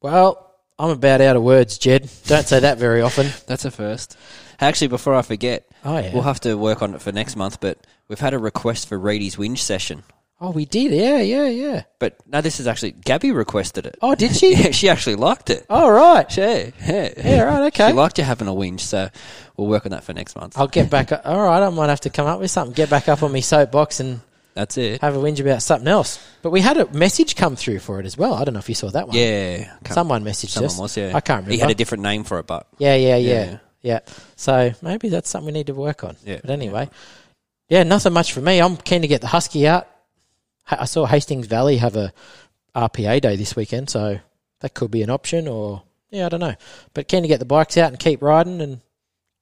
Well, 0.01 0.46
I'm 0.79 0.91
about 0.91 1.21
out 1.21 1.37
of 1.37 1.43
words, 1.43 1.79
Jed. 1.79 2.11
Don't 2.27 2.47
say 2.47 2.61
that 2.61 2.79
very 2.79 3.01
often. 3.03 3.29
That's 3.47 3.65
a 3.65 3.71
first. 3.71 4.17
Actually, 4.61 4.89
before 4.89 5.15
I 5.15 5.23
forget, 5.23 5.67
Oh 5.85 5.99
yeah. 5.99 6.13
we'll 6.13 6.23
have 6.23 6.41
to 6.41 6.55
work 6.57 6.83
on 6.83 6.95
it 6.95 7.03
for 7.03 7.13
next 7.13 7.37
month. 7.37 7.61
But 7.61 7.79
we've 8.09 8.21
had 8.21 8.35
a 8.35 8.39
request 8.39 8.89
for 8.89 8.99
Reedy's 8.99 9.37
whinge 9.37 9.59
session. 9.59 10.03
oh, 10.41 10.51
we 10.51 10.65
did. 10.67 10.93
Yeah, 10.93 11.21
yeah, 11.21 11.49
yeah. 11.49 11.83
But 11.99 12.17
no, 12.27 12.41
this 12.43 12.61
is 12.61 12.67
actually 12.67 12.93
Gabby 12.93 13.33
requested 13.33 13.87
it. 13.87 13.97
Oh, 14.03 14.15
did 14.15 14.37
she? 14.37 14.55
yeah, 14.57 14.71
she 14.71 14.89
actually 14.91 15.17
liked 15.17 15.49
it. 15.51 15.65
Oh, 15.71 15.89
right. 15.91 16.35
Yeah, 16.37 16.71
yeah, 16.87 17.13
Yeah, 17.17 17.43
right. 17.43 17.67
Okay. 17.69 17.89
She 17.89 17.93
liked 17.95 18.19
you 18.19 18.25
having 18.25 18.49
a 18.49 18.53
whinge, 18.53 18.81
so 18.81 19.09
we'll 19.57 19.67
work 19.69 19.87
on 19.87 19.93
that 19.93 20.05
for 20.05 20.13
next 20.13 20.37
month. 20.37 20.59
I'll 20.59 20.69
get 20.69 20.91
back. 20.91 21.11
All 21.13 21.43
right. 21.43 21.63
I 21.63 21.71
might 21.71 21.89
have 21.89 22.01
to 22.03 22.11
come 22.11 22.27
up 22.27 22.39
with 22.41 22.51
something. 22.51 22.75
Get 22.75 22.91
back 22.91 23.09
up 23.09 23.23
on 23.23 23.33
my 23.33 23.41
soapbox 23.41 24.01
and 24.01 24.21
That's 24.57 24.77
it. 24.79 25.01
have 25.03 25.15
a 25.15 25.19
whinge 25.19 25.39
about 25.39 25.63
something 25.63 25.87
else. 25.87 26.19
But 26.43 26.51
we 26.51 26.61
had 26.63 26.77
a 26.79 26.91
message 26.93 27.37
come 27.37 27.55
through 27.57 27.79
for 27.79 28.01
it 28.01 28.07
as 28.07 28.17
well. 28.19 28.35
I 28.35 28.43
don't 28.45 28.55
know 28.55 28.59
if 28.61 28.69
you 28.69 28.75
saw 28.75 28.91
that 28.91 29.07
one. 29.07 29.17
Yeah, 29.17 29.71
Someone 29.91 30.25
messaged 30.25 30.49
someone 30.49 30.71
us. 30.71 30.79
was. 30.79 30.97
Yeah, 30.97 31.09
I 31.15 31.21
can't 31.21 31.41
remember. 31.45 31.53
He 31.53 31.59
had 31.59 31.71
a 31.71 31.75
different 31.75 32.03
name 32.03 32.25
for 32.25 32.39
it, 32.41 32.47
but 32.47 32.67
Yeah, 32.79 32.97
yeah, 32.97 33.17
yeah, 33.17 33.45
Yeah. 33.45 33.59
yeah, 33.83 33.99
So 34.35 34.73
maybe 34.83 35.11
that's 35.11 35.29
something 35.31 35.47
we 35.47 35.53
need 35.53 35.67
to 35.69 35.75
work 35.75 36.03
on. 36.03 36.17
Yeah, 36.25 36.39
But 36.41 36.51
anyway, 36.51 36.89
yeah, 37.69 37.83
nothing 37.83 38.13
much 38.15 38.33
for 38.33 38.41
me. 38.41 38.59
I'm 38.61 38.77
keen 38.79 39.03
to 39.03 39.09
get 39.09 39.21
the 39.21 39.27
Husky 39.29 39.69
out. 39.69 39.87
I 40.69 40.87
saw 40.87 41.05
Hastings 41.07 41.47
Valley 41.47 41.77
have 41.77 41.95
a 41.95 42.13
RPA 42.75 43.21
day 43.21 43.37
this 43.37 43.55
weekend, 43.55 43.91
so 43.91 44.19
that 44.61 44.75
could 44.75 44.91
be 44.91 45.03
an 45.03 45.11
option. 45.11 45.47
Or 45.49 45.83
yeah, 46.11 46.27
I 46.27 46.29
don't 46.31 46.41
know. 46.41 46.55
But 46.95 47.09
keen 47.09 47.23
to 47.23 47.29
get 47.29 47.39
the 47.41 47.45
bikes 47.45 47.77
out 47.77 47.89
and 47.91 47.99
keep 47.99 48.23
riding 48.23 48.61
and 48.61 48.81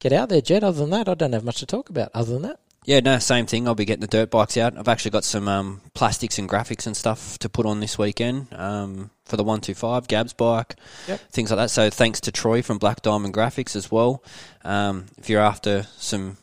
get 0.00 0.12
out 0.12 0.28
there, 0.28 0.40
Jed. 0.40 0.64
Other 0.64 0.80
than 0.80 0.90
that, 0.90 1.08
I 1.08 1.14
don't 1.14 1.32
have 1.32 1.44
much 1.44 1.60
to 1.60 1.66
talk 1.66 1.88
about. 1.88 2.10
Other 2.14 2.32
than 2.34 2.42
that, 2.42 2.58
Yeah, 2.84 3.00
no, 3.00 3.18
same 3.18 3.46
thing. 3.46 3.66
I'll 3.66 3.74
be 3.74 3.84
getting 3.86 4.02
the 4.02 4.06
dirt 4.06 4.30
bikes 4.30 4.56
out. 4.58 4.76
I've 4.76 4.88
actually 4.88 5.12
got 5.12 5.24
some 5.24 5.48
um, 5.48 5.80
plastics 5.94 6.38
and 6.38 6.48
graphics 6.48 6.86
and 6.86 6.94
stuff 6.96 7.38
to 7.38 7.48
put 7.48 7.64
on 7.64 7.80
this 7.80 7.96
weekend 7.96 8.48
um, 8.52 9.10
for 9.24 9.36
the 9.38 9.42
125 9.44 10.06
Gab's 10.06 10.34
bike, 10.34 10.74
Yep. 11.08 11.20
things 11.32 11.50
like 11.50 11.56
that. 11.58 11.70
So 11.70 11.88
thanks 11.88 12.20
to 12.22 12.32
Troy 12.32 12.60
from 12.62 12.76
Black 12.78 13.00
Diamond 13.00 13.32
Graphics 13.32 13.74
as 13.74 13.90
well. 13.90 14.22
Um, 14.64 15.06
if 15.16 15.30
you're 15.30 15.40
after 15.40 15.86
some 15.96 16.36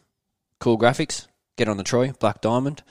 cool 0.60 0.80
graphics, 0.80 1.28
get 1.58 1.68
on 1.68 1.78
the 1.78 1.84
Troy, 1.84 2.12
Black 2.20 2.42
Diamond, 2.42 2.82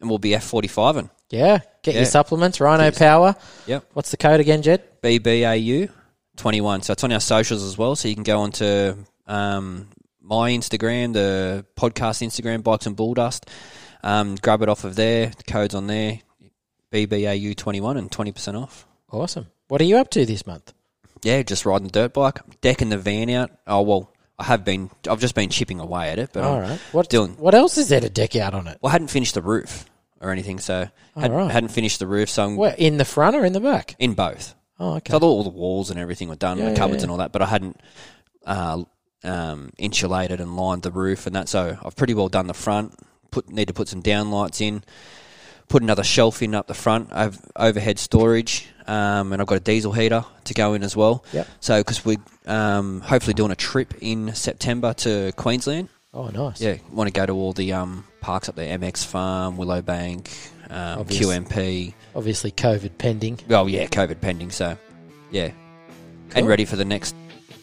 and 0.00 0.08
we'll 0.08 0.18
be 0.20 0.30
F45 0.30 0.96
and 0.98 1.10
yeah, 1.30 1.60
get 1.82 1.94
your 1.94 2.04
supplements. 2.04 2.60
Rhino 2.60 2.90
Please. 2.90 2.98
Power. 2.98 3.34
Yep. 3.66 3.84
What's 3.94 4.10
the 4.10 4.16
code 4.18 4.38
again, 4.40 4.60
Jed? 4.62 4.82
BBAU 5.02 5.90
21. 6.36 6.82
So 6.82 6.92
it's 6.92 7.02
on 7.04 7.10
our 7.12 7.20
socials 7.20 7.62
as 7.64 7.76
well. 7.78 7.96
So 7.96 8.06
you 8.08 8.14
can 8.14 8.22
go 8.22 8.40
onto 8.40 8.96
um, 9.26 9.88
my 10.22 10.50
Instagram, 10.50 11.12
the 11.12 11.66
podcast 11.76 12.24
Instagram, 12.26 12.62
Bikes 12.62 12.86
and 12.86 12.96
Bulldust. 12.96 13.48
Um, 14.02 14.36
grab 14.36 14.62
it 14.62 14.68
off 14.68 14.84
of 14.84 14.94
there. 14.96 15.26
The 15.26 15.42
code's 15.44 15.74
on 15.74 15.86
there. 15.86 16.20
BBAU 16.92 17.56
21 17.56 17.96
and 17.96 18.10
20% 18.10 18.60
off. 18.60 18.86
Awesome. 19.10 19.46
What 19.68 19.80
are 19.80 19.84
you 19.84 19.96
up 19.96 20.10
to 20.10 20.26
this 20.26 20.46
month? 20.46 20.72
Yeah, 21.22 21.42
just 21.42 21.64
riding 21.64 21.86
the 21.86 21.92
dirt 21.92 22.12
bike, 22.14 22.40
decking 22.60 22.88
the 22.90 22.98
van 22.98 23.30
out. 23.30 23.50
Oh, 23.66 23.82
well, 23.82 24.12
I 24.38 24.44
have 24.44 24.64
been, 24.64 24.90
I've 25.08 25.20
just 25.20 25.34
been 25.34 25.50
chipping 25.50 25.80
away 25.80 26.10
at 26.10 26.18
it, 26.18 26.30
but 26.32 26.42
All 26.44 26.60
right. 26.60 26.78
What 26.92 27.08
Dylan. 27.08 27.38
What 27.38 27.54
else 27.54 27.78
is 27.78 27.88
there 27.88 28.00
to 28.00 28.10
deck 28.10 28.34
out 28.36 28.54
on 28.54 28.66
it? 28.66 28.78
well, 28.80 28.90
I 28.90 28.92
hadn't 28.92 29.08
finished 29.08 29.34
the 29.34 29.42
roof 29.42 29.86
or 30.20 30.30
anything, 30.30 30.58
so 30.58 30.88
hadn't, 31.14 31.32
right. 31.36 31.50
hadn't 31.50 31.70
finished 31.70 31.98
the 32.00 32.06
roof, 32.06 32.28
so 32.28 32.44
I'm 32.44 32.58
in 32.76 32.96
the 32.96 33.04
front 33.04 33.36
or 33.36 33.44
in 33.44 33.52
the 33.52 33.60
back? 33.60 33.94
in 33.98 34.14
both. 34.14 34.54
Oh, 34.78 34.96
okay. 34.96 35.12
So 35.12 35.18
all 35.20 35.44
the 35.44 35.50
walls 35.50 35.90
and 35.90 35.98
everything 36.00 36.28
were 36.28 36.34
done, 36.36 36.58
Yeah, 36.58 36.64
the 36.66 36.70
yeah, 36.72 36.76
cupboards 36.76 37.00
yeah. 37.00 37.04
and 37.04 37.10
all 37.12 37.18
that, 37.18 37.32
but 37.32 37.40
I 37.42 37.46
hadn't 37.46 37.80
uh, 38.44 38.82
um, 39.24 39.70
insulated 39.78 40.40
and 40.40 40.56
lined 40.56 40.82
the 40.82 40.90
roof 40.90 41.26
and 41.26 41.36
that. 41.36 41.48
So 41.48 41.76
I've 41.84 41.96
pretty 41.96 42.14
well 42.14 42.28
done 42.28 42.46
the 42.46 42.54
front. 42.54 42.94
Put 43.30 43.48
need 43.48 43.68
to 43.68 43.74
put 43.74 43.88
some 43.88 44.02
downlights 44.02 44.60
in. 44.60 44.82
Put 45.68 45.82
another 45.82 46.04
shelf 46.04 46.42
in 46.42 46.54
up 46.54 46.66
the 46.66 46.74
front. 46.74 47.08
I've 47.12 47.38
overhead 47.56 47.98
storage, 47.98 48.66
um, 48.86 49.32
and 49.32 49.40
I've 49.40 49.46
got 49.48 49.56
a 49.56 49.60
diesel 49.60 49.92
heater 49.92 50.24
to 50.44 50.54
go 50.54 50.74
in 50.74 50.82
as 50.82 50.94
well. 50.94 51.24
Yep. 51.32 51.48
So 51.60 51.80
because 51.80 52.04
we're 52.04 52.18
um, 52.46 53.00
hopefully 53.00 53.32
doing 53.32 53.52
a 53.52 53.56
trip 53.56 53.94
in 54.00 54.34
September 54.34 54.92
to 54.94 55.32
Queensland. 55.36 55.88
Oh, 56.12 56.28
nice. 56.28 56.60
Yeah, 56.60 56.76
want 56.90 57.08
to 57.08 57.12
go 57.12 57.24
to 57.24 57.32
all 57.32 57.54
the 57.54 57.72
um, 57.72 58.04
parks 58.20 58.50
up 58.50 58.54
there: 58.54 58.76
MX 58.78 59.06
Farm, 59.06 59.56
Willowbank, 59.56 60.28
um. 60.68 61.06
QMP. 61.06 61.94
Obviously, 62.14 62.50
COVID 62.50 62.98
pending. 62.98 63.40
Well, 63.48 63.66
yeah, 63.66 63.86
COVID 63.86 64.20
pending, 64.20 64.50
so 64.50 64.76
yeah, 65.30 65.48
Cool. 65.48 66.40
and 66.40 66.48
ready 66.48 66.66
for 66.66 66.76
the 66.76 66.84
next 66.84 67.14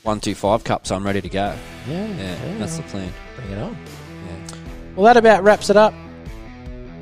one 0.03 0.19
two 0.19 0.35
five 0.35 0.63
cup. 0.63 0.87
So 0.87 0.95
I'm 0.95 1.03
ready 1.05 1.21
to 1.21 1.29
go. 1.29 1.55
Yeah, 1.87 2.07
Yeah, 2.07 2.57
that's 2.57 2.77
the 2.77 2.83
plan. 2.83 3.11
bring 3.35 3.51
it 3.51 3.61
on. 3.61 3.77
Yeah, 4.27 4.55
Well, 4.95 5.05
that 5.05 5.17
about 5.17 5.43
wraps 5.43 5.69
it 5.69 5.77
up. 5.77 5.93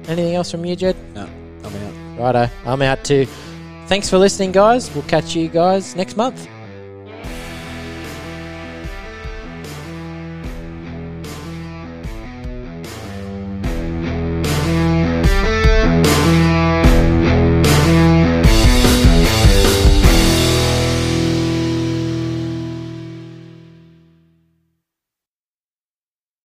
Anything 0.07 0.35
else 0.35 0.49
from 0.51 0.63
you, 0.65 0.75
Jed? 0.75 0.95
no, 1.13 1.27
I'm 1.63 2.17
out. 2.17 2.33
Righto, 2.35 2.51
I'm 2.65 2.81
out 2.81 3.03
too. 3.03 3.27
Thanks 3.87 4.09
for 4.09 4.17
listening, 4.17 4.51
guys. 4.51 4.93
We'll 4.93 5.03
catch 5.03 5.35
you 5.35 5.47
guys 5.47 5.95
next 5.95 6.17
month. 6.17 6.47